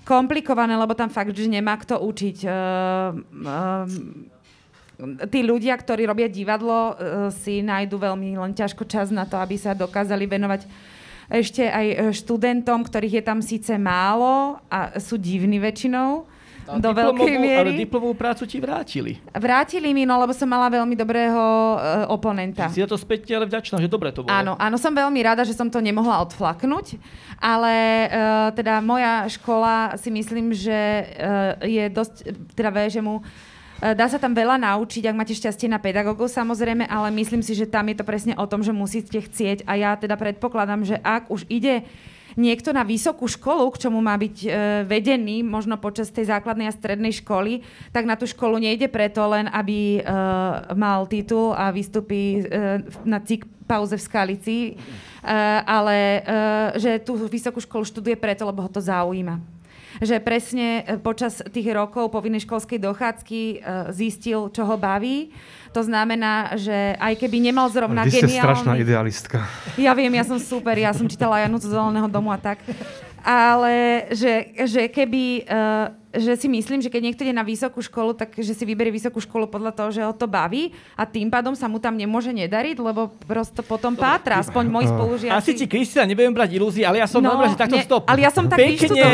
komplikované, 0.08 0.76
lebo 0.76 0.96
tam 0.96 1.12
fakt, 1.12 1.36
že 1.36 1.52
nemá 1.52 1.76
kto 1.76 2.00
učiť. 2.00 2.38
Uh, 2.48 3.12
uh, 3.44 3.86
tí 5.28 5.44
ľudia, 5.44 5.76
ktorí 5.76 6.08
robia 6.08 6.32
divadlo, 6.32 6.96
si 7.34 7.60
nájdu 7.60 7.98
veľmi 7.98 8.40
len 8.40 8.54
ťažko 8.56 8.88
čas 8.88 9.12
na 9.12 9.28
to, 9.28 9.36
aby 9.36 9.58
sa 9.60 9.76
dokázali 9.76 10.24
venovať 10.30 10.64
ešte 11.34 11.66
aj 11.66 12.14
študentom, 12.14 12.86
ktorých 12.86 13.20
je 13.20 13.24
tam 13.26 13.40
síce 13.42 13.74
málo 13.76 14.62
a 14.70 14.96
sú 15.02 15.18
divní 15.18 15.58
väčšinou, 15.60 16.30
do 16.64 16.90
veľkej 16.96 17.34
miery. 17.40 17.70
Ale 17.76 17.82
diplomovú 17.84 18.16
prácu 18.16 18.44
ti 18.48 18.58
vrátili. 18.58 19.20
Vrátili 19.36 19.92
mi, 19.92 20.08
no 20.08 20.16
lebo 20.20 20.32
som 20.32 20.48
mala 20.48 20.72
veľmi 20.72 20.96
dobrého 20.96 21.42
uh, 21.76 21.80
oponenta. 22.10 22.72
Si 22.72 22.80
za 22.80 22.88
to 22.88 22.98
späť 23.00 23.36
ale 23.36 23.46
vďačná, 23.48 23.80
že 23.82 23.92
dobre 23.92 24.16
to 24.16 24.24
bolo. 24.24 24.32
Áno, 24.32 24.56
áno, 24.56 24.76
som 24.80 24.96
veľmi 24.96 25.20
rada, 25.24 25.44
že 25.44 25.56
som 25.56 25.68
to 25.68 25.84
nemohla 25.84 26.24
odflaknúť, 26.24 26.98
ale 27.38 28.08
uh, 28.08 28.50
teda 28.56 28.80
moja 28.80 29.28
škola 29.28 30.00
si 30.00 30.10
myslím, 30.14 30.56
že 30.56 30.80
uh, 31.20 31.60
je 31.64 31.84
dosť, 31.92 32.16
teda 32.56 32.72
mu 33.04 33.20
Dá 33.84 34.08
sa 34.08 34.16
tam 34.16 34.32
veľa 34.32 34.56
naučiť, 34.64 35.12
ak 35.12 35.20
máte 35.20 35.36
šťastie 35.36 35.68
na 35.68 35.76
pedagógov 35.76 36.32
samozrejme, 36.32 36.88
ale 36.88 37.12
myslím 37.20 37.44
si, 37.44 37.52
že 37.52 37.68
tam 37.68 37.92
je 37.92 38.00
to 38.00 38.08
presne 38.08 38.32
o 38.40 38.48
tom, 38.48 38.64
že 38.64 38.72
musíte 38.72 39.20
chcieť 39.20 39.68
a 39.68 39.76
ja 39.76 39.92
teda 40.00 40.16
predpokladám, 40.16 40.88
že 40.88 40.96
ak 41.04 41.28
už 41.28 41.44
ide 41.52 41.84
niekto 42.36 42.74
na 42.74 42.82
vysokú 42.86 43.26
školu, 43.30 43.70
k 43.74 43.88
čomu 43.88 44.00
má 44.02 44.18
byť 44.18 44.38
e, 44.44 44.48
vedený, 44.86 45.42
možno 45.46 45.78
počas 45.78 46.10
tej 46.10 46.30
základnej 46.30 46.70
a 46.70 46.76
strednej 46.76 47.14
školy, 47.24 47.62
tak 47.94 48.06
na 48.06 48.18
tú 48.18 48.26
školu 48.26 48.62
nejde 48.62 48.90
preto 48.90 49.26
len, 49.30 49.50
aby 49.50 50.00
e, 50.00 50.02
mal 50.74 51.06
titul 51.10 51.54
a 51.54 51.70
vystupí 51.70 52.42
e, 52.42 52.82
na 53.06 53.20
cik 53.22 53.46
pauze 53.66 53.96
v 53.96 54.06
Skalici, 54.06 54.60
e, 54.70 54.74
ale 55.64 55.98
e, 55.98 56.20
že 56.80 56.92
tú 57.02 57.16
vysokú 57.16 57.62
školu 57.64 57.84
študuje 57.88 58.18
preto, 58.20 58.44
lebo 58.44 58.62
ho 58.66 58.70
to 58.70 58.84
zaujíma 58.84 59.63
že 60.04 60.20
presne 60.20 60.84
e, 60.84 61.02
počas 61.02 61.40
tých 61.50 61.72
rokov 61.72 62.12
povinnej 62.12 62.44
školskej 62.44 62.80
dochádzky 62.80 63.42
e, 63.42 63.56
zistil, 63.96 64.52
čo 64.52 64.68
ho 64.68 64.76
baví 64.76 65.32
to 65.74 65.82
znamená, 65.82 66.54
že 66.54 66.94
aj 67.02 67.18
keby 67.18 67.50
nemal 67.50 67.66
zrovna 67.74 68.06
Vy 68.06 68.14
ste 68.14 68.30
geniálny... 68.30 68.46
strašná 68.46 68.74
idealistka. 68.78 69.38
Ja 69.74 69.98
viem, 69.98 70.14
ja 70.14 70.22
som 70.22 70.38
super, 70.38 70.78
ja 70.78 70.94
som 70.94 71.10
čítala 71.10 71.42
Janu 71.42 71.58
zo 71.58 71.74
Zeleného 71.74 72.06
domu 72.06 72.30
a 72.30 72.38
tak. 72.38 72.62
Ale 73.24 74.06
že, 74.12 74.52
že 74.68 74.92
keby... 74.92 75.48
Uh, 75.48 76.04
že 76.14 76.38
si 76.38 76.46
myslím, 76.46 76.78
že 76.78 76.94
keď 76.94 77.02
niekto 77.02 77.26
ide 77.26 77.34
na 77.34 77.42
vysokú 77.42 77.82
školu, 77.82 78.14
tak 78.14 78.38
že 78.38 78.54
si 78.54 78.64
vyberie 78.70 78.94
vysokú 78.94 79.18
školu 79.18 79.50
podľa 79.50 79.74
toho, 79.74 79.90
že 79.90 80.06
ho 80.06 80.14
to 80.14 80.30
baví 80.30 80.70
a 80.94 81.10
tým 81.10 81.34
pádom 81.34 81.58
sa 81.58 81.66
mu 81.66 81.82
tam 81.82 81.98
nemôže 81.98 82.30
nedariť, 82.30 82.78
lebo 82.78 83.10
prosto 83.26 83.66
potom 83.66 83.98
pátra, 83.98 84.38
aspoň 84.38 84.64
moji 84.70 84.88
spolužiaci. 84.94 85.34
Asi 85.34 85.52
ti, 85.58 85.66
Kristina, 85.66 86.06
nebudem 86.06 86.30
brať 86.30 86.54
ilúzie, 86.54 86.86
ale 86.86 87.02
ja 87.02 87.10
som 87.10 87.18
no, 87.18 87.34
normálne, 87.34 87.58
že 87.58 87.60
takto 87.66 87.82
ne, 87.82 87.86
stop. 87.86 88.06
Ale 88.06 88.22
ja 88.22 88.30
som 88.30 88.46
tak 88.46 88.62
pekne, 88.62 89.10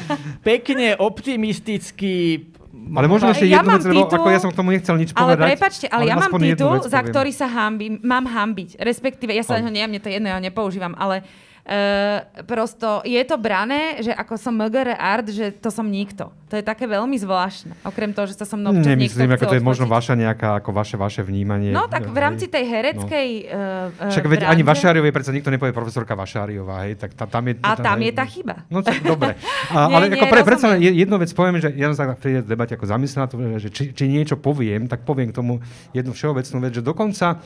pekne 0.56 0.86
optimisticky 0.96 2.48
ale 2.88 3.04
možno 3.10 3.28
ešte 3.36 3.44
ja 3.44 3.60
jednu 3.60 3.74
vec, 3.74 3.84
lebo 3.84 4.08
ako 4.08 4.28
ja 4.32 4.40
som 4.40 4.50
k 4.54 4.56
tomu 4.56 4.72
nechcel 4.72 4.96
nič 4.96 5.10
ale 5.12 5.36
povedať. 5.36 5.46
Prepačte, 5.52 5.86
ale, 5.92 6.08
ale 6.08 6.08
ja 6.08 6.16
mám 6.16 6.32
titul, 6.40 6.76
za 6.88 7.00
ktorý 7.04 7.30
sa 7.36 7.46
hambím, 7.50 8.00
mám 8.00 8.24
hambiť. 8.24 8.80
Respektíve, 8.80 9.36
ja 9.36 9.44
sa 9.44 9.60
ho 9.60 9.68
nie, 9.68 9.84
mne 9.84 10.00
to 10.00 10.08
jedno, 10.08 10.32
ja 10.32 10.40
nepoužívam, 10.40 10.96
ale 10.96 11.20
Uh, 11.68 12.24
prosto 12.48 13.04
je 13.04 13.20
to 13.28 13.36
brané, 13.36 14.00
že 14.00 14.08
ako 14.08 14.40
som 14.40 14.56
MGR 14.56 14.96
art, 14.96 15.28
že 15.28 15.52
to 15.52 15.68
som 15.68 15.84
nikto. 15.84 16.32
To 16.48 16.56
je 16.56 16.64
také 16.64 16.88
veľmi 16.88 17.12
zvláštne. 17.20 17.76
Okrem 17.84 18.16
toho, 18.16 18.24
že 18.24 18.40
sa 18.40 18.48
som 18.48 18.56
mnou 18.56 18.72
občas 18.72 18.88
Nemyslím, 18.88 19.36
ako 19.36 19.52
to 19.52 19.56
je 19.60 19.60
možno 19.60 19.84
vaša 19.84 20.16
nejaká, 20.16 20.64
ako 20.64 20.72
vaše, 20.72 20.96
vaše 20.96 21.20
vnímanie. 21.20 21.68
No 21.68 21.84
tak 21.84 22.08
v 22.08 22.16
rámci 22.16 22.48
tej 22.48 22.64
hereckej 22.72 23.28
no. 23.52 23.92
uh, 24.00 24.08
Však 24.08 24.24
veď 24.24 24.48
ani 24.48 24.64
Vašáriovej 24.64 25.12
predsa 25.12 25.28
nikto 25.28 25.52
nepovie 25.52 25.76
profesorka 25.76 26.16
Vašáriová, 26.16 26.88
hej, 26.88 26.96
tak 26.96 27.12
ta, 27.12 27.28
tam 27.28 27.44
je... 27.52 27.60
A 27.60 27.76
tam, 27.76 28.00
je 28.00 28.12
tá 28.16 28.24
chyba. 28.24 28.64
No 28.72 28.80
tak, 28.80 29.04
dobre. 29.04 29.36
A, 29.68 29.92
nie, 29.92 29.94
ale 30.00 30.04
nie, 30.08 30.16
ako 30.16 30.26
pre, 30.32 30.42
predsa 30.48 30.66
jednu 30.80 31.20
vec 31.20 31.28
poviem, 31.36 31.60
že 31.60 31.68
ja 31.76 31.92
som 31.92 31.96
sa 32.00 32.16
tej 32.16 32.40
debate 32.40 32.72
ako 32.80 32.88
zamyslel 32.88 33.28
že 33.60 33.68
či, 33.68 33.92
či 33.92 34.08
niečo 34.08 34.40
poviem, 34.40 34.88
tak 34.88 35.04
poviem 35.04 35.28
k 35.28 35.36
tomu 35.36 35.60
jednu 35.92 36.16
všeobecnú 36.16 36.64
vec, 36.64 36.72
že 36.72 36.80
dokonca 36.80 37.44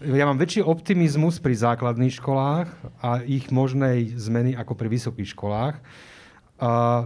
ja 0.00 0.24
mám 0.24 0.40
väčší 0.40 0.64
optimizmus 0.64 1.36
pri 1.44 1.52
základných 1.52 2.16
školách 2.16 2.68
a 3.04 3.20
ich 3.20 3.52
možnej 3.52 4.16
zmeny 4.16 4.56
ako 4.56 4.72
pri 4.72 4.88
vysokých 4.88 5.28
školách. 5.36 5.76
A, 6.60 7.04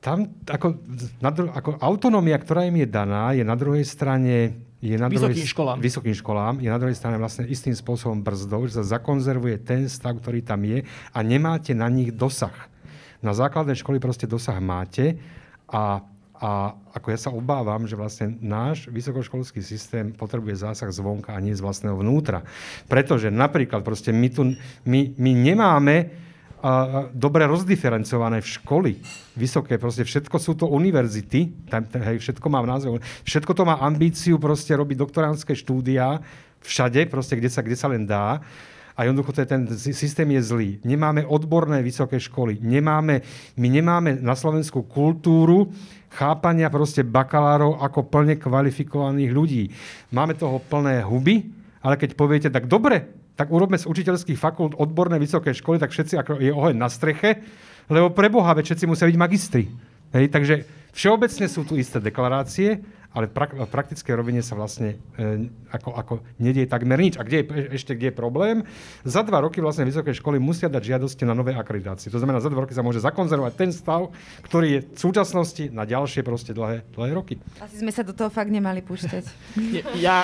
tam 0.00 0.18
ako, 0.46 0.80
na 1.18 1.30
ako 1.34 1.76
autonómia, 1.82 2.38
ktorá 2.38 2.64
im 2.70 2.78
je 2.80 2.88
daná, 2.88 3.34
je 3.34 3.42
na 3.42 3.58
druhej 3.58 3.84
strane 3.84 4.56
je 4.80 4.96
na 4.96 5.12
vysokým, 5.12 5.36
druhej, 5.36 5.52
školám. 5.52 5.76
vysokým 5.76 6.16
školám, 6.16 6.54
je 6.64 6.70
na 6.72 6.80
druhej 6.80 6.96
strane 6.96 7.20
vlastne 7.20 7.44
istým 7.44 7.76
spôsobom 7.76 8.24
brzdou, 8.24 8.64
že 8.64 8.80
sa 8.80 8.84
zakonzervuje 8.96 9.60
ten 9.60 9.84
stav, 9.92 10.16
ktorý 10.16 10.40
tam 10.40 10.64
je 10.64 10.88
a 10.88 11.18
nemáte 11.20 11.76
na 11.76 11.92
nich 11.92 12.16
dosah. 12.16 12.54
Na 13.20 13.36
základnej 13.36 13.76
školy 13.76 14.00
proste 14.00 14.24
dosah 14.24 14.56
máte 14.56 15.20
a 15.68 16.00
a 16.40 16.72
ako 16.96 17.12
ja 17.12 17.18
sa 17.20 17.30
obávam, 17.36 17.84
že 17.84 18.00
vlastne 18.00 18.32
náš 18.40 18.88
vysokoškolský 18.88 19.60
systém 19.60 20.08
potrebuje 20.08 20.64
zásah 20.64 20.88
zvonka 20.88 21.36
a 21.36 21.44
nie 21.44 21.52
z 21.52 21.60
vlastného 21.60 22.00
vnútra. 22.00 22.40
Pretože 22.88 23.28
napríklad 23.28 23.84
proste 23.84 24.08
my 24.08 24.28
tu, 24.32 24.56
my, 24.88 25.00
my 25.20 25.32
nemáme 25.36 25.96
a, 26.64 27.12
dobre 27.12 27.44
rozdiferencované 27.44 28.40
v 28.40 28.48
školy. 28.56 28.92
Vysoké, 29.36 29.76
proste 29.76 30.08
všetko 30.08 30.36
sú 30.40 30.56
to 30.56 30.64
univerzity, 30.64 31.68
tam, 31.68 31.84
hej, 32.08 32.16
všetko 32.24 32.46
má 32.48 32.64
v 32.64 32.70
názve, 32.72 32.88
všetko 33.28 33.52
to 33.52 33.62
má 33.68 33.76
ambíciu 33.76 34.40
proste 34.40 34.72
robiť 34.72 34.96
doktoránske 34.96 35.52
štúdia 35.52 36.24
všade, 36.64 37.04
proste 37.12 37.36
kde 37.36 37.52
sa, 37.52 37.60
kde 37.60 37.76
sa 37.76 37.88
len 37.92 38.08
dá. 38.08 38.40
A 39.00 39.08
jednoducho 39.08 39.32
ten 39.32 39.64
systém 39.80 40.28
je 40.36 40.44
zlý. 40.44 40.76
Nemáme 40.84 41.24
odborné 41.24 41.80
vysoké 41.80 42.20
školy. 42.20 42.60
Nemáme, 42.60 43.24
my 43.56 43.68
nemáme 43.72 44.20
na 44.20 44.36
Slovensku 44.36 44.84
kultúru, 44.84 45.72
chápania 46.12 46.68
proste 46.68 47.00
bakalárov 47.00 47.80
ako 47.80 48.12
plne 48.12 48.36
kvalifikovaných 48.36 49.32
ľudí. 49.32 49.64
Máme 50.12 50.36
toho 50.36 50.60
plné 50.60 51.00
huby, 51.00 51.48
ale 51.80 51.96
keď 51.96 52.12
poviete, 52.12 52.48
tak 52.52 52.68
dobre, 52.68 53.08
tak 53.40 53.48
urobme 53.48 53.80
z 53.80 53.88
učiteľských 53.88 54.36
fakult 54.36 54.76
odborné 54.76 55.16
vysoké 55.16 55.56
školy, 55.56 55.80
tak 55.80 55.96
všetci 55.96 56.20
ako 56.20 56.36
je 56.36 56.52
oheň 56.52 56.76
na 56.76 56.92
streche, 56.92 57.40
lebo 57.88 58.12
pre 58.12 58.28
Boha, 58.28 58.52
všetci 58.52 58.84
musia 58.84 59.08
byť 59.08 59.16
magistri. 59.16 59.64
Hej, 60.12 60.28
takže 60.28 60.68
všeobecne 60.92 61.48
sú 61.48 61.64
tu 61.64 61.80
isté 61.80 62.04
deklarácie, 62.04 62.84
ale 63.10 63.26
v, 63.26 63.32
prak- 63.34 63.58
v 63.58 63.66
praktickej 63.66 64.14
rovine 64.14 64.38
sa 64.38 64.54
vlastne 64.54 65.02
e, 65.18 65.50
ako, 65.74 65.90
ako 65.98 66.12
nedie 66.38 66.62
takmer 66.70 66.94
nič. 66.94 67.18
A 67.18 67.26
kde 67.26 67.42
je, 67.42 67.74
ešte 67.74 67.98
kde 67.98 68.10
je 68.10 68.14
problém? 68.14 68.62
Za 69.02 69.26
dva 69.26 69.42
roky 69.42 69.58
vlastne 69.58 69.82
vysoké 69.82 70.14
školy 70.14 70.38
musia 70.38 70.70
dať 70.70 70.94
žiadosti 70.94 71.26
na 71.26 71.34
nové 71.34 71.50
akreditácie. 71.58 72.06
To 72.14 72.22
znamená, 72.22 72.38
za 72.38 72.46
dva 72.46 72.62
roky 72.62 72.70
sa 72.70 72.86
môže 72.86 73.02
zakonzervovať 73.02 73.54
ten 73.58 73.70
stav, 73.74 74.14
ktorý 74.46 74.66
je 74.70 74.80
v 74.94 74.98
súčasnosti 74.98 75.64
na 75.74 75.82
ďalšie 75.82 76.22
proste 76.22 76.54
dlhé, 76.54 76.86
dlhé 76.94 77.10
roky. 77.10 77.34
Asi 77.58 77.82
sme 77.82 77.90
sa 77.90 78.06
do 78.06 78.14
toho 78.14 78.30
fakt 78.30 78.54
nemali 78.54 78.78
púšťať. 78.78 79.26
ja, 80.06 80.22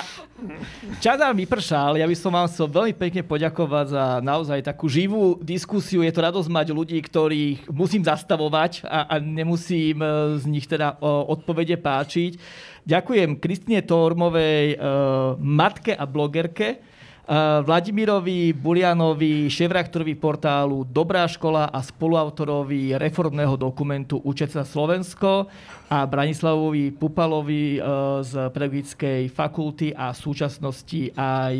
čas 1.03 1.19
nám 1.19 1.35
vypršal, 1.43 1.99
ja 1.99 2.07
by 2.07 2.15
som 2.15 2.31
vám 2.31 2.47
chcel 2.47 2.71
veľmi 2.71 2.95
pekne 2.95 3.21
poďakovať 3.27 3.85
za 3.91 4.05
naozaj 4.23 4.63
takú 4.63 4.87
živú 4.87 5.35
diskusiu. 5.43 6.07
Je 6.07 6.15
to 6.15 6.23
radosť 6.23 6.47
mať 6.47 6.67
ľudí, 6.71 6.99
ktorých 7.03 7.67
musím 7.67 8.07
zastavovať 8.07 8.87
a, 8.87 9.11
a 9.11 9.15
nemusím 9.19 9.99
e, 9.99 10.07
z 10.39 10.45
nich 10.47 10.63
teda 10.63 11.03
odpovede 11.03 11.75
páčiť. 11.75 12.39
Ďakujem 12.87 13.43
Kristine 13.43 13.83
Tormovej, 13.83 14.79
uh, 14.79 15.35
matke 15.43 15.91
a 15.91 16.07
blogerke, 16.07 16.79
uh, 16.79 17.59
Vladimirovi 17.59 18.55
Bulianovi, 18.55 19.51
šéfraktorovi 19.51 20.15
portálu 20.15 20.87
Dobrá 20.87 21.27
škola 21.27 21.67
a 21.67 21.83
spoluautorovi 21.83 22.95
reformného 22.95 23.59
dokumentu 23.59 24.23
Učeť 24.23 24.55
sa 24.55 24.63
Slovensko 24.63 25.51
a 25.91 26.07
Branislavovi 26.07 26.95
Pupalovi 26.95 27.75
uh, 27.75 28.23
z 28.23 28.55
pedagogickej 28.55 29.35
fakulty 29.35 29.91
a 29.91 30.15
v 30.15 30.23
súčasnosti 30.23 31.11
aj 31.11 31.55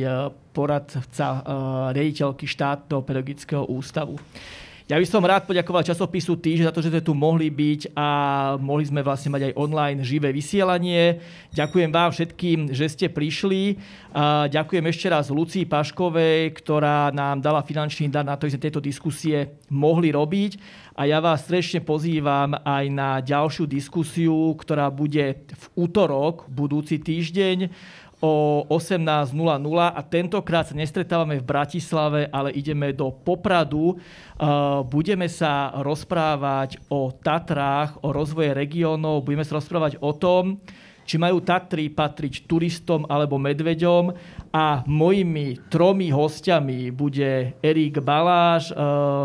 poradca 0.56 1.44
riaditeľky 1.92 2.48
štátneho 2.48 3.04
pedagogického 3.04 3.68
ústavu. 3.68 4.16
Ja 4.88 4.96
by 4.96 5.04
som 5.04 5.20
rád 5.20 5.44
poďakoval 5.44 5.84
časopisu 5.84 6.40
Týž 6.40 6.64
za 6.64 6.72
to, 6.72 6.80
že 6.80 6.88
sme 6.88 7.04
tu 7.04 7.12
mohli 7.12 7.52
byť 7.52 7.92
a 7.92 8.08
mohli 8.56 8.88
sme 8.88 9.04
vlastne 9.04 9.36
mať 9.36 9.52
aj 9.52 9.58
online 9.60 10.00
živé 10.00 10.32
vysielanie. 10.32 11.20
Ďakujem 11.52 11.92
vám 11.92 12.16
všetkým, 12.16 12.72
že 12.72 12.88
ste 12.88 13.12
prišli. 13.12 13.76
Ďakujem 14.48 14.88
ešte 14.88 15.12
raz 15.12 15.28
Lucii 15.28 15.68
Paškovej, 15.68 16.56
ktorá 16.64 17.12
nám 17.12 17.44
dala 17.44 17.68
finančný 17.68 18.08
dar 18.08 18.24
na 18.24 18.40
to, 18.40 18.48
že 18.48 18.56
sme 18.56 18.64
tieto 18.64 18.80
diskusie 18.80 19.60
mohli 19.68 20.08
robiť. 20.16 20.56
A 20.96 21.04
ja 21.04 21.20
vás 21.20 21.44
srdečne 21.44 21.84
pozývam 21.84 22.56
aj 22.56 22.86
na 22.88 23.20
ďalšiu 23.20 23.68
diskusiu, 23.68 24.56
ktorá 24.56 24.88
bude 24.88 25.44
v 25.52 25.66
útorok, 25.84 26.48
budúci 26.48 27.04
týždeň 27.04 27.68
o 28.18 28.66
18.00 28.66 29.34
a 29.94 30.02
tentokrát 30.02 30.66
sa 30.66 30.74
nestretávame 30.74 31.38
v 31.38 31.46
Bratislave, 31.46 32.26
ale 32.34 32.50
ideme 32.58 32.90
do 32.90 33.14
Popradu. 33.14 33.94
Uh, 33.94 34.82
budeme 34.90 35.30
sa 35.30 35.70
rozprávať 35.86 36.82
o 36.90 37.14
Tatrách, 37.14 38.02
o 38.02 38.10
rozvoje 38.10 38.58
regiónov, 38.58 39.22
budeme 39.22 39.46
sa 39.46 39.62
rozprávať 39.62 40.02
o 40.02 40.12
tom, 40.18 40.58
či 41.08 41.16
majú 41.16 41.40
Tatry 41.40 41.88
patriť 41.88 42.44
turistom 42.44 43.08
alebo 43.08 43.40
medveďom 43.40 44.12
a 44.52 44.84
mojimi 44.84 45.56
tromi 45.72 46.12
hostiami 46.12 46.92
bude 46.92 47.56
Erik 47.64 48.04
Baláš, 48.04 48.70
e, 48.70 48.76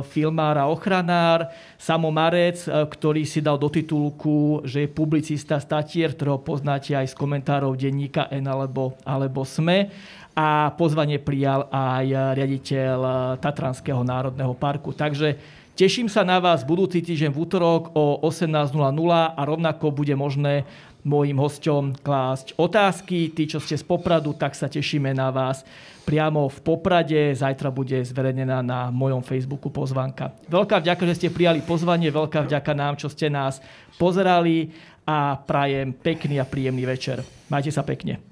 filmár 0.07 0.63
a 0.63 0.71
ochranár, 0.71 1.51
Samo 1.75 2.15
Marec, 2.15 2.63
e, 2.63 2.71
ktorý 2.71 3.27
si 3.27 3.43
dal 3.43 3.59
do 3.59 3.67
titulku, 3.67 4.63
že 4.63 4.87
je 4.87 4.95
publicista 4.95 5.59
statier, 5.59 6.15
ktorého 6.15 6.39
poznáte 6.39 6.95
aj 6.95 7.11
z 7.11 7.19
komentárov 7.19 7.75
denníka 7.75 8.31
N 8.31 8.47
alebo, 8.47 8.95
alebo 9.03 9.43
SME 9.43 9.91
a 10.33 10.73
pozvanie 10.79 11.21
prijal 11.21 11.69
aj 11.69 12.37
riaditeľ 12.39 12.99
Tatranského 13.37 14.01
národného 14.01 14.57
parku. 14.57 14.97
Takže 14.97 15.37
teším 15.77 16.09
sa 16.09 16.25
na 16.25 16.41
vás 16.41 16.65
budúci 16.65 17.05
týždeň 17.05 17.31
v 17.33 17.41
útorok 17.45 17.93
o 17.93 18.17
18.00 18.25 18.73
a 19.13 19.41
rovnako 19.45 19.93
bude 19.93 20.17
možné 20.17 20.65
môjim 21.03 21.39
hosťom 21.39 22.03
klásť 22.03 22.55
otázky. 22.59 23.35
Tí, 23.35 23.47
čo 23.51 23.59
ste 23.59 23.75
z 23.79 23.85
Popradu, 23.87 24.35
tak 24.35 24.55
sa 24.55 24.71
tešíme 24.71 25.11
na 25.15 25.31
vás 25.35 25.67
priamo 26.03 26.47
v 26.51 26.59
Poprade. 26.63 27.35
Zajtra 27.35 27.71
bude 27.71 28.03
zverejnená 28.03 28.63
na 28.63 28.91
mojom 28.91 29.23
Facebooku 29.23 29.71
pozvanka. 29.71 30.35
Veľká 30.51 30.83
vďaka, 30.83 31.03
že 31.11 31.17
ste 31.19 31.35
prijali 31.35 31.63
pozvanie, 31.63 32.11
veľká 32.11 32.47
vďaka 32.47 32.73
nám, 32.75 32.99
čo 32.99 33.11
ste 33.11 33.31
nás 33.31 33.63
pozerali 33.99 34.71
a 35.03 35.35
prajem 35.39 35.95
pekný 35.95 36.39
a 36.39 36.47
príjemný 36.47 36.87
večer. 36.87 37.23
Majte 37.51 37.75
sa 37.75 37.83
pekne. 37.83 38.32